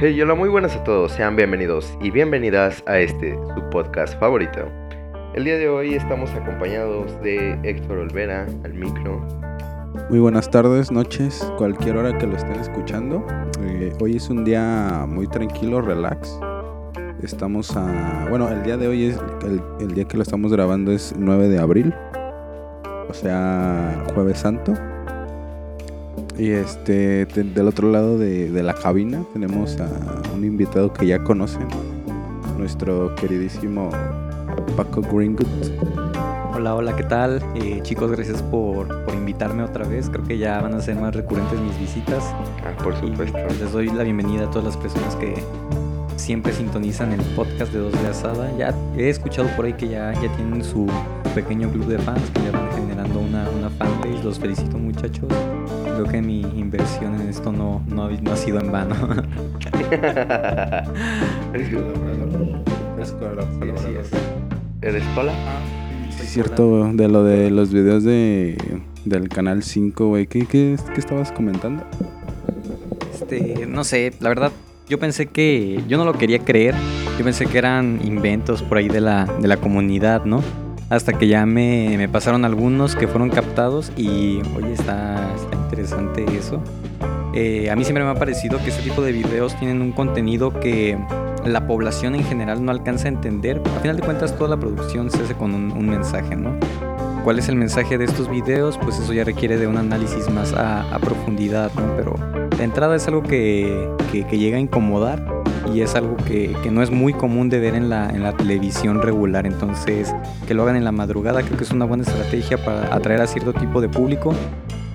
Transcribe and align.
Hey, 0.00 0.22
hola, 0.22 0.36
muy 0.36 0.48
buenas 0.48 0.76
a 0.76 0.84
todos, 0.84 1.10
sean 1.10 1.34
bienvenidos 1.34 1.98
y 2.00 2.12
bienvenidas 2.12 2.84
a 2.86 3.00
este, 3.00 3.34
su 3.34 3.68
podcast 3.68 4.16
favorito. 4.20 4.60
El 5.34 5.42
día 5.42 5.58
de 5.58 5.68
hoy 5.68 5.94
estamos 5.94 6.30
acompañados 6.30 7.20
de 7.20 7.58
Héctor 7.64 7.98
Olvera 7.98 8.46
al 8.62 8.74
micro. 8.74 9.18
Muy 10.08 10.20
buenas 10.20 10.48
tardes, 10.52 10.92
noches, 10.92 11.44
cualquier 11.58 11.96
hora 11.96 12.16
que 12.16 12.28
lo 12.28 12.36
estén 12.36 12.60
escuchando. 12.60 13.26
Eh, 13.60 13.92
hoy 14.00 14.14
es 14.14 14.30
un 14.30 14.44
día 14.44 15.04
muy 15.08 15.26
tranquilo, 15.26 15.80
relax. 15.80 16.38
Estamos 17.20 17.76
a... 17.76 18.26
Bueno, 18.30 18.48
el 18.50 18.62
día 18.62 18.76
de 18.76 18.86
hoy 18.86 19.06
es... 19.06 19.18
El, 19.44 19.60
el 19.80 19.94
día 19.94 20.04
que 20.04 20.16
lo 20.16 20.22
estamos 20.22 20.52
grabando 20.52 20.92
es 20.92 21.12
9 21.18 21.48
de 21.48 21.58
abril. 21.58 21.92
O 23.08 23.14
sea, 23.14 24.04
jueves 24.14 24.38
santo. 24.38 24.74
Y 26.38 26.50
este, 26.50 27.26
te- 27.26 27.42
del 27.42 27.66
otro 27.66 27.90
lado 27.90 28.16
de, 28.16 28.50
de 28.50 28.62
la 28.62 28.74
cabina 28.74 29.22
tenemos 29.32 29.76
a 29.80 29.88
un 30.34 30.44
invitado 30.44 30.92
que 30.92 31.06
ya 31.06 31.22
conocen, 31.24 31.66
nuestro 32.56 33.14
queridísimo 33.16 33.90
Paco 34.76 35.02
Greenwood. 35.02 35.46
Hola, 36.54 36.74
hola, 36.76 36.94
¿qué 36.96 37.02
tal? 37.04 37.42
Eh, 37.56 37.80
chicos, 37.82 38.10
gracias 38.12 38.42
por, 38.42 39.04
por 39.04 39.14
invitarme 39.14 39.62
otra 39.64 39.86
vez. 39.86 40.08
Creo 40.10 40.24
que 40.24 40.38
ya 40.38 40.60
van 40.60 40.74
a 40.74 40.80
ser 40.80 40.96
más 40.96 41.14
recurrentes 41.14 41.58
mis 41.60 41.78
visitas. 41.78 42.22
Ah, 42.64 42.72
por 42.82 42.94
Y 42.94 43.08
supuesto. 43.08 43.38
les 43.60 43.72
doy 43.72 43.88
la 43.90 44.02
bienvenida 44.04 44.44
a 44.44 44.50
todas 44.50 44.64
las 44.64 44.76
personas 44.76 45.14
que 45.16 45.34
siempre 46.16 46.52
sintonizan 46.52 47.12
el 47.12 47.20
podcast 47.36 47.72
de 47.72 47.78
Dos 47.80 47.92
de 47.92 48.08
Asada. 48.08 48.50
Ya 48.56 48.74
he 48.96 49.08
escuchado 49.08 49.48
por 49.56 49.66
ahí 49.66 49.72
que 49.74 49.88
ya, 49.88 50.12
ya 50.14 50.34
tienen 50.36 50.62
su 50.64 50.86
pequeño 51.34 51.70
club 51.70 51.86
de 51.86 51.98
fans, 51.98 52.22
que 52.30 52.42
ya 52.42 52.52
van 52.52 52.70
generando 52.72 53.20
una, 53.20 53.48
una 53.50 53.70
fanpage. 53.70 54.24
Los 54.24 54.38
felicito, 54.38 54.78
muchachos. 54.78 55.28
Creo 55.84 56.04
que 56.04 56.22
mi 56.22 56.40
inversión 56.40 57.20
en 57.20 57.28
esto 57.28 57.52
no, 57.52 57.82
no, 57.88 58.04
ha, 58.04 58.10
no 58.10 58.32
ha 58.32 58.36
sido 58.36 58.60
en 58.60 58.72
vano. 58.72 58.94
¿Eres 64.80 65.04
Pola? 65.14 65.32
Sí, 66.10 66.22
es 66.22 66.30
cierto, 66.30 66.92
de 66.92 67.08
lo 67.08 67.24
de 67.24 67.50
los 67.50 67.72
videos 67.72 68.04
de, 68.04 68.56
del 69.04 69.28
canal 69.28 69.62
5, 69.62 70.08
güey. 70.08 70.26
¿Qué, 70.26 70.46
qué, 70.46 70.76
qué 70.94 71.00
estabas 71.00 71.32
comentando? 71.32 71.84
Este, 73.12 73.66
no 73.66 73.84
sé, 73.84 74.12
la 74.20 74.28
verdad, 74.28 74.52
yo 74.88 74.98
pensé 74.98 75.26
que, 75.26 75.82
yo 75.88 75.98
no 75.98 76.04
lo 76.04 76.14
quería 76.14 76.38
creer, 76.38 76.74
yo 77.18 77.24
pensé 77.24 77.46
que 77.46 77.58
eran 77.58 78.00
inventos 78.04 78.62
por 78.62 78.78
ahí 78.78 78.88
de 78.88 79.00
la, 79.00 79.26
de 79.40 79.48
la 79.48 79.56
comunidad, 79.58 80.24
¿no? 80.24 80.42
Hasta 80.90 81.12
que 81.12 81.28
ya 81.28 81.44
me, 81.44 81.96
me 81.98 82.08
pasaron 82.08 82.44
algunos 82.46 82.96
que 82.96 83.06
fueron 83.06 83.28
captados 83.28 83.92
y, 83.96 84.40
oye, 84.56 84.72
está, 84.72 85.34
está 85.34 85.54
interesante 85.56 86.24
eso. 86.36 86.62
Eh, 87.34 87.70
a 87.70 87.76
mí 87.76 87.84
siempre 87.84 88.04
me 88.04 88.10
ha 88.10 88.14
parecido 88.14 88.58
que 88.58 88.70
este 88.70 88.82
tipo 88.82 89.02
de 89.02 89.12
videos 89.12 89.54
tienen 89.58 89.82
un 89.82 89.92
contenido 89.92 90.58
que 90.58 90.98
la 91.44 91.66
población 91.66 92.14
en 92.14 92.24
general 92.24 92.64
no 92.64 92.72
alcanza 92.72 93.04
a 93.06 93.08
entender. 93.08 93.60
A 93.76 93.80
final 93.80 93.96
de 93.96 94.02
cuentas, 94.02 94.36
toda 94.36 94.48
la 94.48 94.56
producción 94.56 95.10
se 95.10 95.22
hace 95.22 95.34
con 95.34 95.54
un, 95.54 95.88
mensaje, 95.88 96.36
¿no? 96.36 96.56
¿Cuál 97.22 97.38
es 97.38 97.50
el 97.50 97.56
mensaje 97.56 97.98
de 97.98 98.06
estos 98.06 98.30
videos? 98.30 98.78
Pues 98.78 98.98
eso 98.98 99.12
ya 99.12 99.24
requiere 99.24 99.58
de 99.58 99.66
un 99.66 99.76
análisis 99.76 100.30
más 100.30 100.54
a, 100.54 100.98
profundidad, 101.02 101.70
¿no? 101.74 101.96
Pero 101.96 102.14
de 102.56 102.64
entrada 102.64 102.96
es 102.96 103.06
algo 103.06 103.22
que- 103.22 103.88
que 104.10 104.38
llega 104.38 104.56
a 104.56 104.60
incomodar 104.60 105.37
y 105.74 105.82
es 105.82 105.94
algo 105.94 106.16
que, 106.16 106.54
que 106.62 106.70
no 106.70 106.82
es 106.82 106.90
muy 106.90 107.12
común 107.12 107.48
de 107.48 107.58
ver 107.58 107.74
en 107.74 107.88
la, 107.88 108.08
en 108.10 108.22
la 108.22 108.36
televisión 108.36 109.02
regular. 109.02 109.46
Entonces, 109.46 110.14
que 110.46 110.54
lo 110.54 110.62
hagan 110.62 110.76
en 110.76 110.84
la 110.84 110.92
madrugada 110.92 111.42
creo 111.42 111.56
que 111.56 111.64
es 111.64 111.70
una 111.70 111.84
buena 111.84 112.02
estrategia 112.04 112.62
para 112.64 112.94
atraer 112.94 113.20
a 113.20 113.26
cierto 113.26 113.52
tipo 113.52 113.80
de 113.80 113.88
público. 113.88 114.34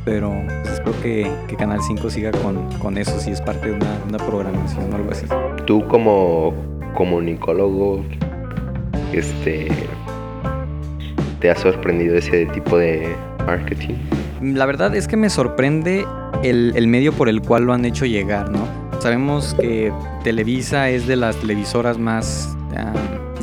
Pero 0.05 0.33
pues, 0.45 0.73
espero 0.73 1.02
que, 1.02 1.31
que 1.47 1.55
Canal 1.55 1.80
5 1.81 2.09
siga 2.09 2.31
con, 2.31 2.69
con 2.80 2.97
eso 2.97 3.19
si 3.19 3.31
es 3.31 3.41
parte 3.41 3.69
de 3.69 3.73
una, 3.73 3.97
una 4.07 4.17
programación 4.17 4.91
o 4.91 4.95
algo 4.95 5.11
así. 5.11 5.25
Tú 5.65 5.85
como 5.88 6.53
comunicólogo, 6.93 8.03
este, 9.13 9.69
¿te 11.39 11.49
ha 11.49 11.55
sorprendido 11.55 12.17
ese 12.17 12.45
tipo 12.48 12.77
de 12.77 13.15
marketing? 13.45 13.95
La 14.42 14.65
verdad 14.65 14.93
es 14.93 15.08
que 15.08 15.15
me 15.15 15.30
sorprende 15.30 16.05
el, 16.43 16.73
el 16.75 16.87
medio 16.87 17.14
por 17.14 17.30
el 17.30 17.42
cual 17.42 17.64
lo 17.64 17.73
han 17.73 17.86
hecho 17.86 18.05
llegar, 18.05 18.49
¿no? 18.49 18.83
Sabemos 19.03 19.53
que 19.59 19.91
Televisa 20.23 20.89
es 20.89 21.05
de 21.08 21.17
las 21.17 21.36
televisoras 21.36 21.97
más, 21.99 22.55
ah, 22.73 22.93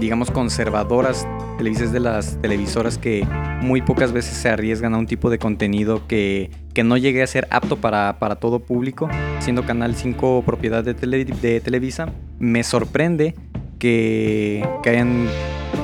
digamos, 0.00 0.30
conservadoras. 0.30 1.28
Televisa 1.58 1.84
es 1.84 1.92
de 1.92 2.00
las 2.00 2.38
televisoras 2.40 2.96
que 2.96 3.26
muy 3.60 3.82
pocas 3.82 4.10
veces 4.12 4.38
se 4.38 4.48
arriesgan 4.48 4.94
a 4.94 4.96
un 4.96 5.06
tipo 5.06 5.28
de 5.28 5.38
contenido 5.38 6.06
que, 6.08 6.50
que 6.72 6.82
no 6.82 6.96
llegue 6.96 7.22
a 7.22 7.26
ser 7.26 7.46
apto 7.50 7.76
para, 7.76 8.16
para 8.18 8.36
todo 8.36 8.60
público, 8.60 9.10
siendo 9.40 9.66
Canal 9.66 9.94
5 9.94 10.44
propiedad 10.46 10.82
de, 10.82 10.94
Tele- 10.96 11.60
Televisa. 11.60 12.08
Me 12.38 12.64
sorprende 12.64 13.34
que, 13.78 14.66
hayan 14.86 15.26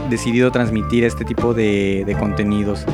decidido 0.08 0.50
transmitir 0.52 1.04
este 1.04 1.26
tipo 1.26 1.52
de 1.52 2.16
contenidos. 2.18 2.86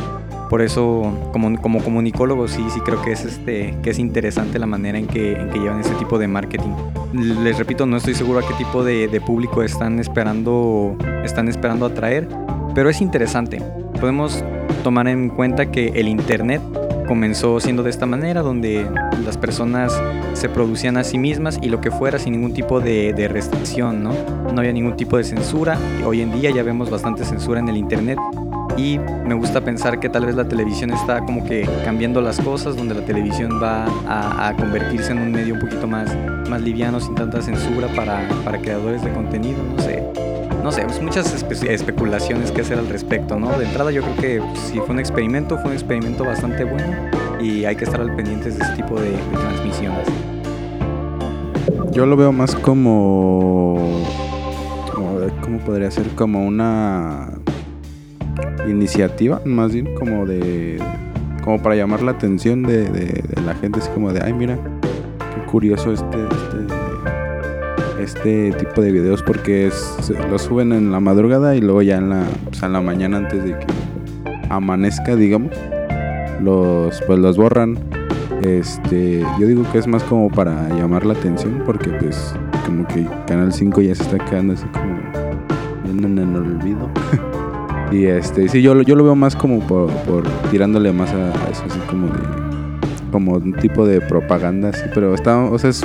Por 0.53 0.61
eso, 0.61 1.11
como, 1.33 1.59
como 1.63 1.83
comunicólogo, 1.83 2.47
sí, 2.47 2.63
sí 2.69 2.81
creo 2.81 3.01
que 3.01 3.13
es, 3.13 3.25
este, 3.25 3.75
que 3.83 3.89
es 3.89 3.99
interesante 3.99 4.59
la 4.59 4.67
manera 4.67 4.99
en 4.99 5.07
que, 5.07 5.31
llevan 5.55 5.81
este 5.81 5.95
tipo 5.95 6.19
de 6.19 6.29
marketing. 6.29 6.69
Les 7.15 7.57
repito, 7.57 7.87
no 7.87 7.97
estoy 7.97 8.13
seguro 8.13 8.41
a 8.41 8.47
qué 8.47 8.53
tipo 8.59 8.85
de, 8.85 9.09
de 9.09 9.19
público 9.23 9.63
están 9.63 9.99
esperando, 9.99 10.95
están 11.25 11.49
esperando 11.49 11.87
atraer, 11.87 12.29
pero 12.75 12.91
es 12.91 13.01
interesante. 13.01 13.63
Podemos 13.99 14.45
tomar 14.85 15.09
en 15.09 15.31
cuenta 15.31 15.71
que 15.71 15.87
el 15.95 16.07
Internet 16.07 16.61
comenzó 17.09 17.59
siendo 17.59 17.83
de 17.83 17.89
esta 17.89 18.05
manera, 18.05 18.43
donde 18.43 18.87
las 19.25 19.39
personas 19.39 19.99
se 20.34 20.51
producían 20.51 20.99
a 20.99 21.05
sí 21.05 21.17
mismas 21.17 21.59
y 21.63 21.71
lo 21.71 21.81
que 21.81 21.91
fuera 21.91 22.19
sin 22.19 22.34
ningún 22.34 22.53
tipo 22.53 22.79
de, 22.79 23.15
de 23.15 23.27
restricción, 23.27 24.03
¿no? 24.03 24.13
No 24.53 24.61
había 24.61 24.75
ningún 24.75 24.97
tipo 24.97 25.17
de 25.17 25.25
censura. 25.25 25.79
Hoy 26.05 26.21
en 26.21 26.31
día 26.39 26.51
ya 26.51 26.63
vemos 26.63 26.91
bastante 26.91 27.25
censura 27.25 27.59
en 27.59 27.71
el 27.71 27.79
Internet 27.79 28.19
y 28.77 28.99
me 28.99 29.34
gusta 29.34 29.60
pensar 29.60 30.00
que 30.00 30.09
tal 30.09 30.27
vez 30.27 30.34
la 30.34 30.47
televisión 30.47 30.91
está 30.91 31.21
como 31.21 31.44
que 31.44 31.69
cambiando 31.84 32.21
las 32.21 32.41
cosas, 32.41 32.77
donde 32.77 32.94
la 32.94 33.05
televisión 33.05 33.60
va 33.62 33.87
a, 34.06 34.55
convertirse 34.56 35.12
en 35.12 35.19
un 35.19 35.33
medio 35.33 35.55
un 35.55 35.60
poquito 35.60 35.87
más, 35.87 36.10
más 36.49 36.60
liviano, 36.60 37.00
sin 37.00 37.15
tanta 37.15 37.43
censura 37.43 37.88
para, 37.88 38.28
para 38.44 38.59
creadores 38.59 39.03
de 39.03 39.12
contenido, 39.12 39.59
no 39.77 39.83
sé. 39.83 40.03
No 40.62 40.71
sé, 40.71 40.83
pues 40.84 41.03
muchas 41.03 41.34
espe- 41.34 41.69
especulaciones 41.71 42.53
que 42.53 42.60
hacer 42.60 42.78
al 42.78 42.88
respecto, 42.88 43.37
¿no? 43.37 43.59
De 43.59 43.65
entrada 43.65 43.91
yo 43.91 44.03
creo 44.03 44.16
que 44.16 44.41
pues, 44.41 44.60
si 44.60 44.78
fue 44.78 44.91
un 44.91 45.00
experimento, 45.00 45.56
fue 45.59 45.66
un 45.66 45.72
experimento 45.72 46.25
bastante 46.25 46.65
bueno 46.65 46.94
y 47.41 47.65
hay 47.65 47.75
que 47.75 47.84
estar 47.84 48.00
al 48.00 48.15
pendientes 48.15 48.56
de 48.56 48.65
ese 48.65 48.75
tipo 48.75 49.00
de, 49.00 49.10
transmisiones. 49.33 50.06
Yo 51.91 52.06
lo 52.06 52.16
veo 52.16 52.33
más 52.33 52.54
como, 52.54 54.03
como 54.94 55.19
¿Cómo 55.43 55.59
podría 55.59 55.91
ser? 55.91 56.06
Como 56.10 56.47
una 56.47 57.41
iniciativa, 58.69 59.41
más 59.44 59.72
bien 59.72 59.94
como 59.94 60.26
de... 60.26 60.78
Como 61.43 61.60
para 61.60 61.75
llamar 61.75 62.03
la 62.03 62.12
atención 62.12 62.62
de, 62.62 63.25
la 63.44 63.54
gente, 63.54 63.81
así 63.81 63.91
como 63.91 64.12
de, 64.12 64.22
ay, 64.25 64.32
mira, 64.32 64.56
qué 65.19 65.50
curioso 65.50 65.93
este, 65.93 66.19
este, 67.98 68.50
este 68.50 68.53
tipo 68.53 68.81
de 68.81 68.92
videos 68.92 69.25
porque 69.25 69.66
es, 69.66 70.12
lo 70.31 70.38
suben 70.38 70.72
en 70.72 70.92
la 70.92 71.00
madrugada 71.00 71.56
y 71.56 71.60
luego 71.60 71.82
ya 71.82 71.97
en 71.97 72.10
la, 72.10 72.25
sea, 72.53 72.66
en 72.66 72.75
la 72.75 72.81
mañana 72.81 73.16
antes 73.16 73.42
de 73.42 73.59
que 73.59 73.66
amanezca, 74.50 75.16
digamos, 75.16 75.50
los, 76.41 77.00
pues 77.06 77.19
los 77.19 77.37
borran. 77.37 77.78
Este, 78.42 79.25
yo 79.38 79.47
digo 79.47 79.65
que 79.71 79.78
es 79.78 79.87
más 79.87 80.03
como 80.04 80.28
para 80.28 80.69
llamar 80.71 81.06
la 81.06 81.15
atención 81.15 81.62
porque 81.65 81.91
pues 81.91 82.34
como 82.66 82.87
que 82.88 83.06
Canal 83.26 83.53
5 83.53 83.81
ya 83.82 83.94
se 83.94 84.03
está 84.03 84.19
quedando 84.19 84.54
así 84.54 84.66
como 84.66 84.97
viendo 85.84 86.09
en 86.09 86.19
el 86.19 86.37
olvido. 86.37 86.91
y 87.92 88.06
este, 88.06 88.48
sí, 88.48 88.62
yo, 88.62 88.80
yo 88.82 88.94
lo 88.97 89.04
veo 89.04 89.14
más 89.14 89.36
como 89.36 89.60
por, 89.66 89.91
tirándole 90.50 90.92
más 90.92 91.10
a, 91.12 91.28
eso, 91.50 91.62
así 91.69 91.78
como 91.88 92.06
de 92.08 92.19
como 93.10 93.32
un 93.34 93.53
tipo 93.53 93.84
de 93.86 94.00
propaganda 94.00 94.70
así, 94.70 94.84
pero 94.94 95.14
está, 95.14 95.38
o 95.38 95.58
sea, 95.58 95.69
es 95.70 95.82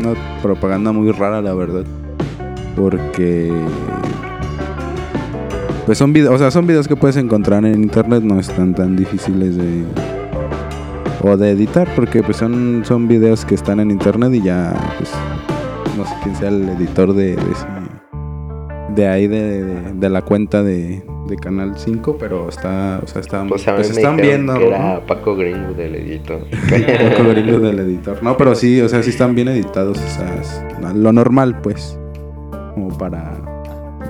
una 0.00 0.14
propaganda 0.42 0.90
muy 0.92 1.12
rara 1.12 1.42
la 1.42 1.52
verdad. 1.52 1.84
Porque 2.74 3.52
pues 5.84 5.98
son 5.98 6.12
videos, 6.12 6.34
o 6.34 6.38
sea, 6.38 6.50
son 6.50 6.66
videos 6.66 6.88
que 6.88 6.96
puedes 6.96 7.16
encontrar 7.16 7.64
en 7.64 7.82
internet, 7.82 8.22
no 8.22 8.40
están 8.40 8.74
tan 8.74 8.96
difíciles 8.96 9.56
de 9.56 9.84
o 11.22 11.36
de 11.36 11.50
editar 11.50 11.88
porque 11.96 12.22
pues 12.22 12.36
son 12.36 12.82
son 12.84 13.08
videos 13.08 13.44
que 13.44 13.54
están 13.54 13.80
en 13.80 13.90
internet 13.90 14.32
y 14.34 14.42
ya 14.42 14.74
pues 14.98 15.10
no 15.96 16.04
sé 16.04 16.14
quién 16.22 16.36
sea 16.36 16.48
el 16.48 16.68
editor 16.70 17.12
de 17.14 17.36
de, 18.94 19.08
ahí 19.08 19.26
de- 19.26 19.92
de 19.94 20.08
la 20.10 20.22
cuenta 20.22 20.62
de, 20.62 21.04
de 21.26 21.36
canal 21.36 21.74
5 21.76 22.16
pero 22.18 22.48
está 22.48 23.00
o 23.02 23.06
sea 23.06 23.20
está 23.20 23.44
Pues 23.46 23.64
pues, 23.64 23.90
están 23.90 24.16
viendo 24.16 24.58
que 24.58 24.68
era 24.68 25.04
Paco 25.06 25.36
Greenwood 25.36 25.78
el 25.80 25.94
editor. 25.96 26.40
Un 26.42 27.10
poco 27.10 27.30
gringo 27.30 27.58
del 27.58 27.78
editor 27.80 28.22
no 28.22 28.36
pero 28.36 28.54
sí 28.54 28.80
o 28.80 28.88
sea 28.88 29.02
sí 29.02 29.10
están 29.10 29.34
bien 29.34 29.48
editados 29.48 29.98
o 29.98 30.08
sea 30.08 30.34
es 30.40 30.62
lo 30.94 31.12
normal 31.12 31.60
pues 31.62 31.98
como 32.74 32.96
para 32.96 33.34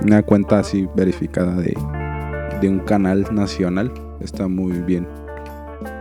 una 0.03 0.21
cuenta 0.23 0.59
así 0.59 0.87
verificada 0.95 1.55
de, 1.55 1.75
de 2.61 2.69
un 2.69 2.79
canal 2.79 3.25
nacional 3.31 3.91
está 4.19 4.47
muy 4.47 4.79
bien 4.79 5.07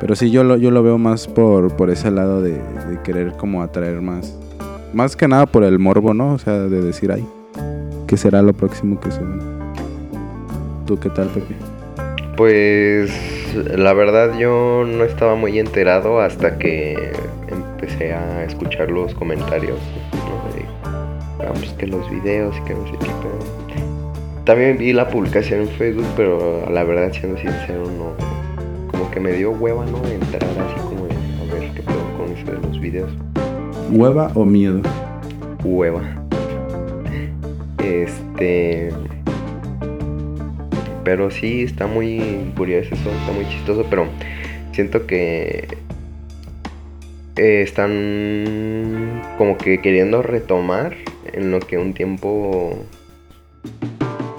Pero 0.00 0.14
sí, 0.14 0.30
yo 0.30 0.44
lo, 0.44 0.56
yo 0.56 0.70
lo 0.70 0.82
veo 0.82 0.98
más 0.98 1.26
por, 1.28 1.74
por 1.76 1.90
ese 1.90 2.10
lado 2.10 2.42
de, 2.42 2.52
de 2.52 3.00
querer 3.02 3.32
como 3.36 3.62
atraer 3.62 4.00
más, 4.00 4.36
Más 4.92 5.16
que 5.16 5.28
nada 5.28 5.46
por 5.46 5.64
el 5.64 5.78
morbo, 5.78 6.14
¿no? 6.14 6.32
O 6.32 6.38
sea, 6.38 6.54
de 6.54 6.82
decir, 6.82 7.12
ay, 7.12 7.26
¿qué 8.06 8.16
será 8.16 8.42
lo 8.42 8.52
próximo 8.52 8.98
que 9.00 9.10
suben? 9.10 9.55
¿Tú 10.86 10.98
qué 10.98 11.10
tal, 11.10 11.28
Pepe? 11.28 11.54
Pues 12.36 13.10
la 13.76 13.92
verdad 13.94 14.38
yo 14.38 14.84
no 14.86 15.04
estaba 15.04 15.34
muy 15.34 15.58
enterado 15.58 16.20
hasta 16.20 16.58
que 16.58 17.12
empecé 17.48 18.12
a 18.12 18.44
escuchar 18.44 18.90
los 18.90 19.14
comentarios, 19.14 19.78
¿no? 20.12 20.54
De, 20.54 21.46
ah, 21.46 21.52
pues 21.54 21.70
que 21.72 21.86
los 21.86 22.08
videos 22.10 22.54
y 22.58 22.60
que 22.64 22.74
no 22.74 22.84
sé 22.86 22.92
qué. 23.00 23.06
pero- 23.22 24.44
También 24.44 24.78
vi 24.78 24.92
la 24.92 25.08
publicación 25.08 25.62
en 25.62 25.68
Facebook, 25.70 26.06
pero 26.16 26.68
la 26.70 26.84
verdad, 26.84 27.10
siendo 27.12 27.36
sincero, 27.38 27.84
no. 27.98 28.12
Como 28.92 29.10
que 29.10 29.18
me 29.18 29.32
dio 29.32 29.50
hueva, 29.52 29.84
¿no? 29.86 29.98
Entrar 30.06 30.44
así 30.44 30.80
como 30.84 31.06
de, 31.06 31.14
a 31.14 31.52
ver 31.54 31.72
qué 31.74 31.82
puedo 31.82 31.98
con 32.16 32.30
eso 32.36 32.46
de 32.52 32.68
los 32.68 32.78
videos. 32.80 33.10
¿Hueva 33.90 34.30
o 34.34 34.44
miedo? 34.44 34.80
Hueva. 35.64 36.02
Este. 37.82 38.90
Pero 41.06 41.30
sí, 41.30 41.62
está 41.62 41.86
muy 41.86 42.50
curioso 42.56 42.92
eso, 42.92 43.12
está 43.12 43.30
muy 43.30 43.48
chistoso, 43.48 43.86
pero 43.88 44.08
siento 44.72 45.06
que 45.06 45.68
eh, 47.36 47.62
están 47.62 49.22
como 49.38 49.56
que 49.56 49.80
queriendo 49.80 50.20
retomar 50.22 50.96
en 51.32 51.52
lo 51.52 51.60
que 51.60 51.78
un 51.78 51.94
tiempo 51.94 52.84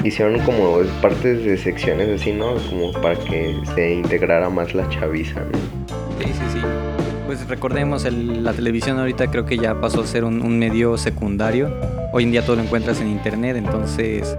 hicieron 0.03 0.39
como 0.39 0.79
partes 1.01 1.45
de 1.45 1.57
secciones 1.57 2.19
así, 2.19 2.33
¿no? 2.33 2.55
Como 2.55 2.91
para 3.01 3.15
que 3.15 3.55
se 3.73 3.93
integrara 3.93 4.49
más 4.49 4.75
la 4.75 4.89
chaviza, 4.89 5.39
¿no? 5.39 5.57
Sí, 6.19 6.33
sí, 6.33 6.43
sí. 6.51 6.59
Pues 7.27 7.47
recordemos, 7.47 8.03
la 8.11 8.51
televisión 8.51 8.99
ahorita 8.99 9.31
creo 9.31 9.45
que 9.45 9.57
ya 9.57 9.79
pasó 9.79 10.01
a 10.01 10.05
ser 10.05 10.25
un, 10.25 10.41
un 10.41 10.59
medio 10.59 10.97
secundario. 10.97 11.73
Hoy 12.11 12.23
en 12.23 12.31
día 12.31 12.41
todo 12.45 12.57
lo 12.57 12.63
encuentras 12.63 12.99
en 12.99 13.07
internet, 13.07 13.55
entonces 13.55 14.35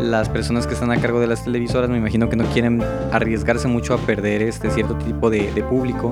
las 0.00 0.28
personas 0.28 0.66
que 0.66 0.74
están 0.74 0.90
a 0.90 1.00
cargo 1.00 1.20
de 1.20 1.26
las 1.26 1.44
televisoras 1.44 1.90
me 1.90 1.98
imagino 1.98 2.28
que 2.28 2.36
no 2.36 2.44
quieren 2.46 2.82
arriesgarse 3.12 3.68
mucho 3.68 3.94
a 3.94 3.98
perder 3.98 4.42
este 4.42 4.70
cierto 4.70 4.94
tipo 4.96 5.30
de, 5.30 5.48
público. 5.68 6.10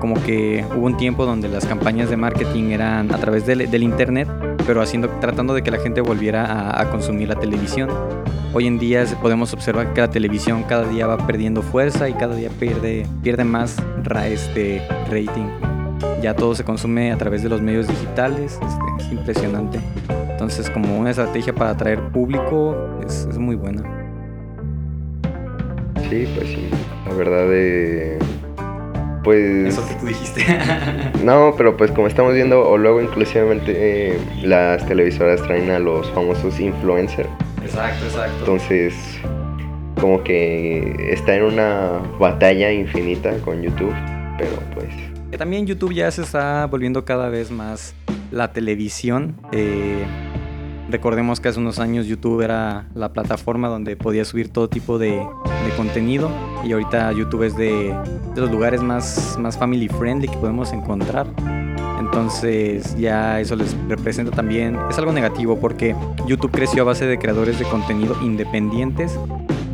Como 0.00 0.14
que 0.22 0.64
hubo 0.76 0.86
un 0.86 0.96
tiempo 0.96 1.26
donde 1.26 1.48
las 1.48 1.66
campañas 1.66 2.08
de 2.08 2.16
marketing 2.16 2.70
eran 2.70 3.12
a 3.12 3.18
través 3.18 3.46
del, 3.46 3.82
internet, 3.82 4.28
pero 4.66 4.80
haciendo, 4.80 5.08
tratando 5.20 5.54
de 5.54 5.62
que 5.62 5.70
la 5.70 5.78
gente 5.78 6.00
volviera 6.00 6.80
a, 6.80 6.90
consumir 6.90 7.28
la 7.28 7.36
televisión. 7.36 7.90
Hoy 8.54 8.66
en 8.66 8.78
día 8.78 9.04
podemos 9.20 9.52
observar 9.52 9.92
que 9.92 10.00
la 10.00 10.10
televisión 10.10 10.62
cada 10.62 10.88
día 10.88 11.06
va 11.06 11.26
perdiendo 11.26 11.62
fuerza 11.62 12.08
y 12.08 12.14
cada 12.14 12.34
día 12.34 12.48
pierde, 12.58 13.06
pierde 13.22 13.44
más 13.44 13.76
ra- 14.04 14.28
este, 14.28 14.80
rating. 15.10 15.48
Ya 16.22 16.34
todo 16.34 16.54
se 16.54 16.64
consume 16.64 17.12
a 17.12 17.18
través 17.18 17.42
de 17.42 17.48
los 17.48 17.60
medios 17.60 17.86
digitales, 17.88 18.58
este, 18.62 19.04
es 19.04 19.12
impresionante. 19.12 19.80
Entonces 20.38 20.70
como 20.70 20.96
una 20.96 21.10
estrategia 21.10 21.52
para 21.52 21.70
atraer 21.70 22.00
público 22.12 22.76
es, 23.04 23.26
es 23.28 23.38
muy 23.38 23.56
buena. 23.56 23.82
Sí, 26.08 26.28
pues 26.32 26.48
sí, 26.50 26.70
la 27.08 27.14
verdad 27.14 27.48
de... 27.48 28.18
Pues... 29.24 29.66
Eso 29.66 29.84
que 29.88 29.94
tú 29.94 30.06
dijiste. 30.06 30.44
No, 31.24 31.54
pero 31.58 31.76
pues 31.76 31.90
como 31.90 32.06
estamos 32.06 32.34
viendo, 32.34 32.64
o 32.70 32.78
luego 32.78 33.02
inclusivamente 33.02 33.72
eh, 34.12 34.18
las 34.44 34.86
televisoras 34.86 35.42
traen 35.42 35.70
a 35.70 35.80
los 35.80 36.08
famosos 36.12 36.60
influencers. 36.60 37.28
exacto, 37.60 38.04
exacto. 38.04 38.38
Entonces, 38.38 38.94
como 40.00 40.22
que 40.22 41.10
está 41.12 41.34
en 41.34 41.42
una 41.42 42.00
batalla 42.20 42.70
infinita 42.70 43.36
con 43.38 43.60
YouTube, 43.60 43.92
pero 44.38 44.52
pues... 44.72 44.86
Que 45.32 45.36
También 45.36 45.66
YouTube 45.66 45.92
ya 45.92 46.08
se 46.12 46.22
está 46.22 46.64
volviendo 46.66 47.04
cada 47.04 47.28
vez 47.28 47.50
más 47.50 47.92
la 48.30 48.52
televisión. 48.52 49.36
Eh, 49.52 50.04
recordemos 50.90 51.40
que 51.40 51.48
hace 51.48 51.58
unos 51.58 51.78
años 51.78 52.06
YouTube 52.06 52.42
era 52.42 52.86
la 52.94 53.12
plataforma 53.12 53.68
donde 53.68 53.96
podías 53.96 54.28
subir 54.28 54.50
todo 54.50 54.68
tipo 54.68 54.98
de, 54.98 55.10
de 55.10 55.76
contenido 55.76 56.30
y 56.64 56.72
ahorita 56.72 57.12
YouTube 57.12 57.42
es 57.44 57.56
de, 57.56 57.94
de 58.34 58.40
los 58.40 58.50
lugares 58.50 58.82
más, 58.82 59.36
más 59.38 59.58
family 59.58 59.88
friendly 59.88 60.28
que 60.28 60.36
podemos 60.36 60.72
encontrar. 60.72 61.26
Entonces 62.00 62.96
ya 62.96 63.38
eso 63.38 63.54
les 63.54 63.76
representa 63.86 64.34
también, 64.34 64.78
es 64.88 64.98
algo 64.98 65.12
negativo 65.12 65.58
porque 65.60 65.94
YouTube 66.26 66.50
creció 66.50 66.82
a 66.82 66.86
base 66.86 67.06
de 67.06 67.18
creadores 67.18 67.58
de 67.58 67.64
contenido 67.66 68.16
independientes 68.22 69.18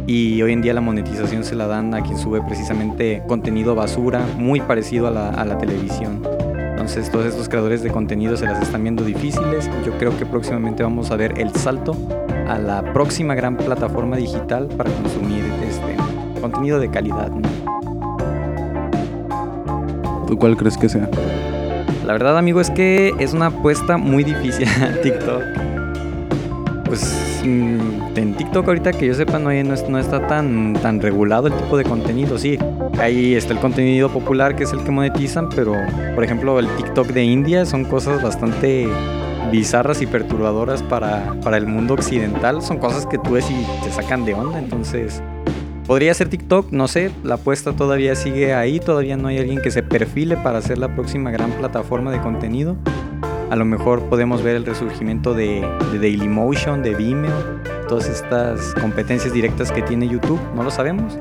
y 0.07 0.43
hoy 0.43 0.53
en 0.53 0.61
día 0.61 0.75
la 0.75 0.81
monetización 0.81 1.45
se 1.45 1.55
la 1.55 1.67
dan 1.67 1.95
a 1.95 2.03
quien 2.03 2.19
sube 2.19 2.43
precisamente 2.43 3.23
contenido 3.29 3.75
basura 3.75 4.27
muy 4.37 4.61
parecido 4.61 5.07
a 5.07 5.11
la, 5.11 5.31
a 5.31 5.45
la 5.45 5.59
televisión. 5.59 6.34
Entonces 6.85 7.11
todos 7.11 7.25
estos 7.25 7.49
creadores 7.49 7.83
de 7.83 7.91
contenido 7.91 8.37
se 8.37 8.45
las 8.45 8.61
están 8.61 8.83
viendo 8.83 9.05
difíciles. 9.05 9.71
Yo 9.87 9.97
creo 9.97 10.15
que 10.19 10.27
próximamente 10.27 10.83
vamos 10.83 11.11
a 11.11 11.17
ver 11.17 11.33
el 11.39 11.51
salto 11.57 11.97
a 12.47 12.59
la 12.59 12.93
próxima 12.93 13.35
gran 13.35 13.57
plataforma 13.57 14.19
digital 14.19 14.69
para 14.69 14.91
consumir 14.91 15.47
este 15.67 15.97
contenido 16.43 16.79
de 16.79 16.91
calidad. 16.91 17.31
¿no? 17.31 17.49
¿Tú 20.27 20.37
cuál 20.37 20.59
crees 20.59 20.77
que 20.77 20.91
sea? 20.91 21.09
La 22.05 22.13
verdad, 22.13 22.37
amigo, 22.37 22.61
es 22.61 22.69
que 22.69 23.15
es 23.19 23.33
una 23.33 23.47
apuesta 23.47 23.97
muy 23.97 24.23
difícil 24.23 24.69
TikTok. 25.03 25.43
Pues 26.85 27.24
en 27.45 28.35
TikTok 28.37 28.67
ahorita 28.67 28.93
que 28.93 29.07
yo 29.07 29.15
sepa 29.15 29.39
no, 29.39 29.51
hay- 29.51 29.63
no, 29.65 29.75
no 29.89 29.99
está 29.99 30.27
tan, 30.27 30.73
tan 30.75 31.01
regulado 31.01 31.47
el 31.49 31.53
tipo 31.55 31.77
de 31.77 31.85
contenido. 31.85 32.39
Sí, 32.39 32.59
ahí 32.99 33.35
está 33.35 33.53
el 33.53 33.59
contenido 33.61 34.09
popular 34.09 34.57
que 34.57 34.65
es 34.65 34.73
el 34.73 34.83
que 34.83 34.91
monetizan, 34.91 35.49
pero 35.55 35.75
por 36.15 36.25
ejemplo 36.25 36.59
el 36.59 36.69
TikTok 36.77 37.09
de 37.09 37.25
India 37.25 37.65
son 37.67 37.85
cosas 37.85 38.23
bastante 38.23 38.89
bizarras 39.53 40.01
y 40.03 40.07
perturbadoras 40.07 40.83
para, 40.83 41.35
para 41.43 41.57
el 41.59 41.67
mundo 41.67 41.95
occidental. 41.95 42.63
Son 42.63 42.79
cosas 42.79 43.07
que 43.07 43.19
tú 43.19 43.33
ves 43.33 43.49
y 43.51 43.85
te 43.85 43.91
sacan 43.93 44.25
de 44.25 44.35
onda. 44.35 44.59
Entonces, 44.59 45.23
podría 45.87 46.13
ser 46.15 46.29
TikTok, 46.29 46.73
no 46.73 46.89
sé. 46.89 47.11
La 47.23 47.35
apuesta 47.35 47.73
todavía 47.75 48.17
sigue 48.17 48.55
ahí. 48.55 48.81
Todavía 48.81 49.17
no 49.17 49.29
hay 49.29 49.39
alguien 49.39 49.61
que 49.61 49.71
se 49.71 49.83
perfile 49.83 50.37
para 50.37 50.61
ser 50.63 50.79
la 50.79 50.95
próxima 50.95 51.31
gran 51.31 51.51
plataforma 51.53 52.11
de 52.11 52.21
contenido. 52.21 52.77
A 53.51 53.57
lo 53.57 53.65
mejor 53.65 54.03
podemos 54.09 54.43
ver 54.43 54.57
el 54.57 54.65
resurgimiento 54.65 55.35
de, 55.35 55.67
de 55.93 55.99
Dailymotion, 55.99 56.83
de 56.83 56.95
Vimeo, 56.95 57.61
todas 57.89 58.09
estas 58.09 58.75
competencias 58.75 59.33
directas 59.33 59.71
que 59.71 59.83
tiene 59.83 60.09
YouTube. 60.09 60.41
No 60.55 60.63
lo 60.63 60.71
sabemos. 60.71 61.19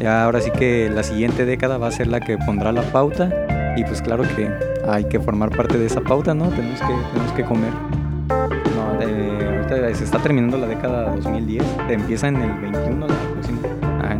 Ya 0.00 0.24
ahora 0.24 0.40
sí 0.40 0.50
que 0.50 0.90
la 0.90 1.02
siguiente 1.02 1.46
década 1.46 1.78
va 1.78 1.88
a 1.88 1.90
ser 1.90 2.08
la 2.08 2.20
que 2.20 2.36
pondrá 2.38 2.72
la 2.72 2.82
pauta. 2.82 3.30
Y 3.76 3.84
pues 3.84 4.02
claro 4.02 4.24
que 4.36 4.50
hay 4.86 5.04
que 5.08 5.18
formar 5.20 5.50
parte 5.50 5.78
de 5.78 5.86
esa 5.86 6.00
pauta, 6.00 6.34
¿no? 6.34 6.48
Tenemos 6.50 6.80
que, 6.80 6.94
tenemos 7.12 7.32
que 7.32 7.44
comer. 7.44 7.72
No, 8.28 9.00
eh, 9.00 9.64
ahorita 9.66 9.94
se 9.94 10.04
está 10.04 10.18
terminando 10.18 10.58
la 10.58 10.66
década 10.66 11.14
2010. 11.14 11.64
Empieza 11.88 12.28
en 12.28 12.36
el 12.36 12.52
21 12.60 13.06
la 13.06 13.14
próxima. 13.32 13.58
Ajá. 14.02 14.18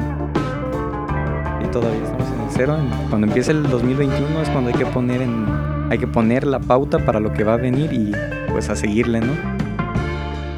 Y 1.62 1.66
todavía 1.66 2.02
estamos 2.02 2.28
en 2.28 2.40
el 2.40 2.50
cero. 2.50 2.76
Cuando 3.08 3.26
empiece 3.26 3.50
el 3.50 3.62
2021 3.64 4.40
es 4.40 4.48
cuando 4.50 4.70
hay 4.70 4.76
que 4.76 4.86
poner 4.86 5.22
en 5.22 5.73
hay 5.90 5.98
que 5.98 6.06
poner 6.06 6.46
la 6.46 6.60
pauta 6.60 6.98
para 6.98 7.20
lo 7.20 7.32
que 7.32 7.44
va 7.44 7.54
a 7.54 7.56
venir 7.56 7.92
y 7.92 8.12
pues 8.50 8.68
a 8.68 8.76
seguirle, 8.76 9.20
¿no? 9.20 9.32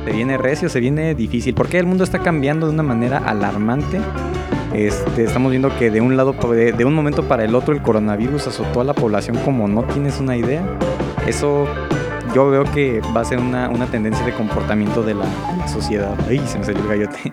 Se 0.05 0.13
viene 0.13 0.39
recio, 0.39 0.69
se 0.69 0.79
viene 0.79 1.15
difícil, 1.15 1.55
porque 1.55 1.79
el 1.79 1.87
mundo 1.87 2.05
está 2.05 2.21
cambiando 2.21 2.67
de 2.67 2.73
una 2.73 2.85
manera 2.85 3.19
alarmante. 3.19 4.01
Este, 4.73 5.25
estamos 5.25 5.51
viendo 5.51 5.77
que 5.79 5.91
de 5.91 6.01
un 6.01 6.17
lado, 6.17 6.33
de, 6.33 6.73
de 6.73 6.85
un 6.85 6.95
momento 6.95 7.25
para 7.25 7.45
el 7.45 7.55
otro, 7.55 7.75
el 7.75 7.83
coronavirus 7.83 8.47
azotó 8.47 8.81
a 8.81 8.85
la 8.85 8.95
población 8.95 9.37
como 9.45 9.67
no 9.67 9.83
tienes 9.85 10.21
una 10.21 10.37
idea. 10.37 10.63
Eso 11.27 11.67
yo 12.35 12.51
veo 12.51 12.65
que 12.65 13.01
va 13.17 13.23
a 13.23 13.25
ser 13.25 13.41
una, 13.41 13.69
una 13.69 13.87
tendencia 13.87 14.25
de 14.25 14.33
comportamiento 14.33 15.03
de 15.03 15.15
la, 15.15 15.25
sociedad. 15.67 16.15
Ay, 16.29 16.41
se 16.47 16.59
me 16.59 16.65
salió 16.65 16.83
el 16.83 16.89
gallote. 16.89 17.33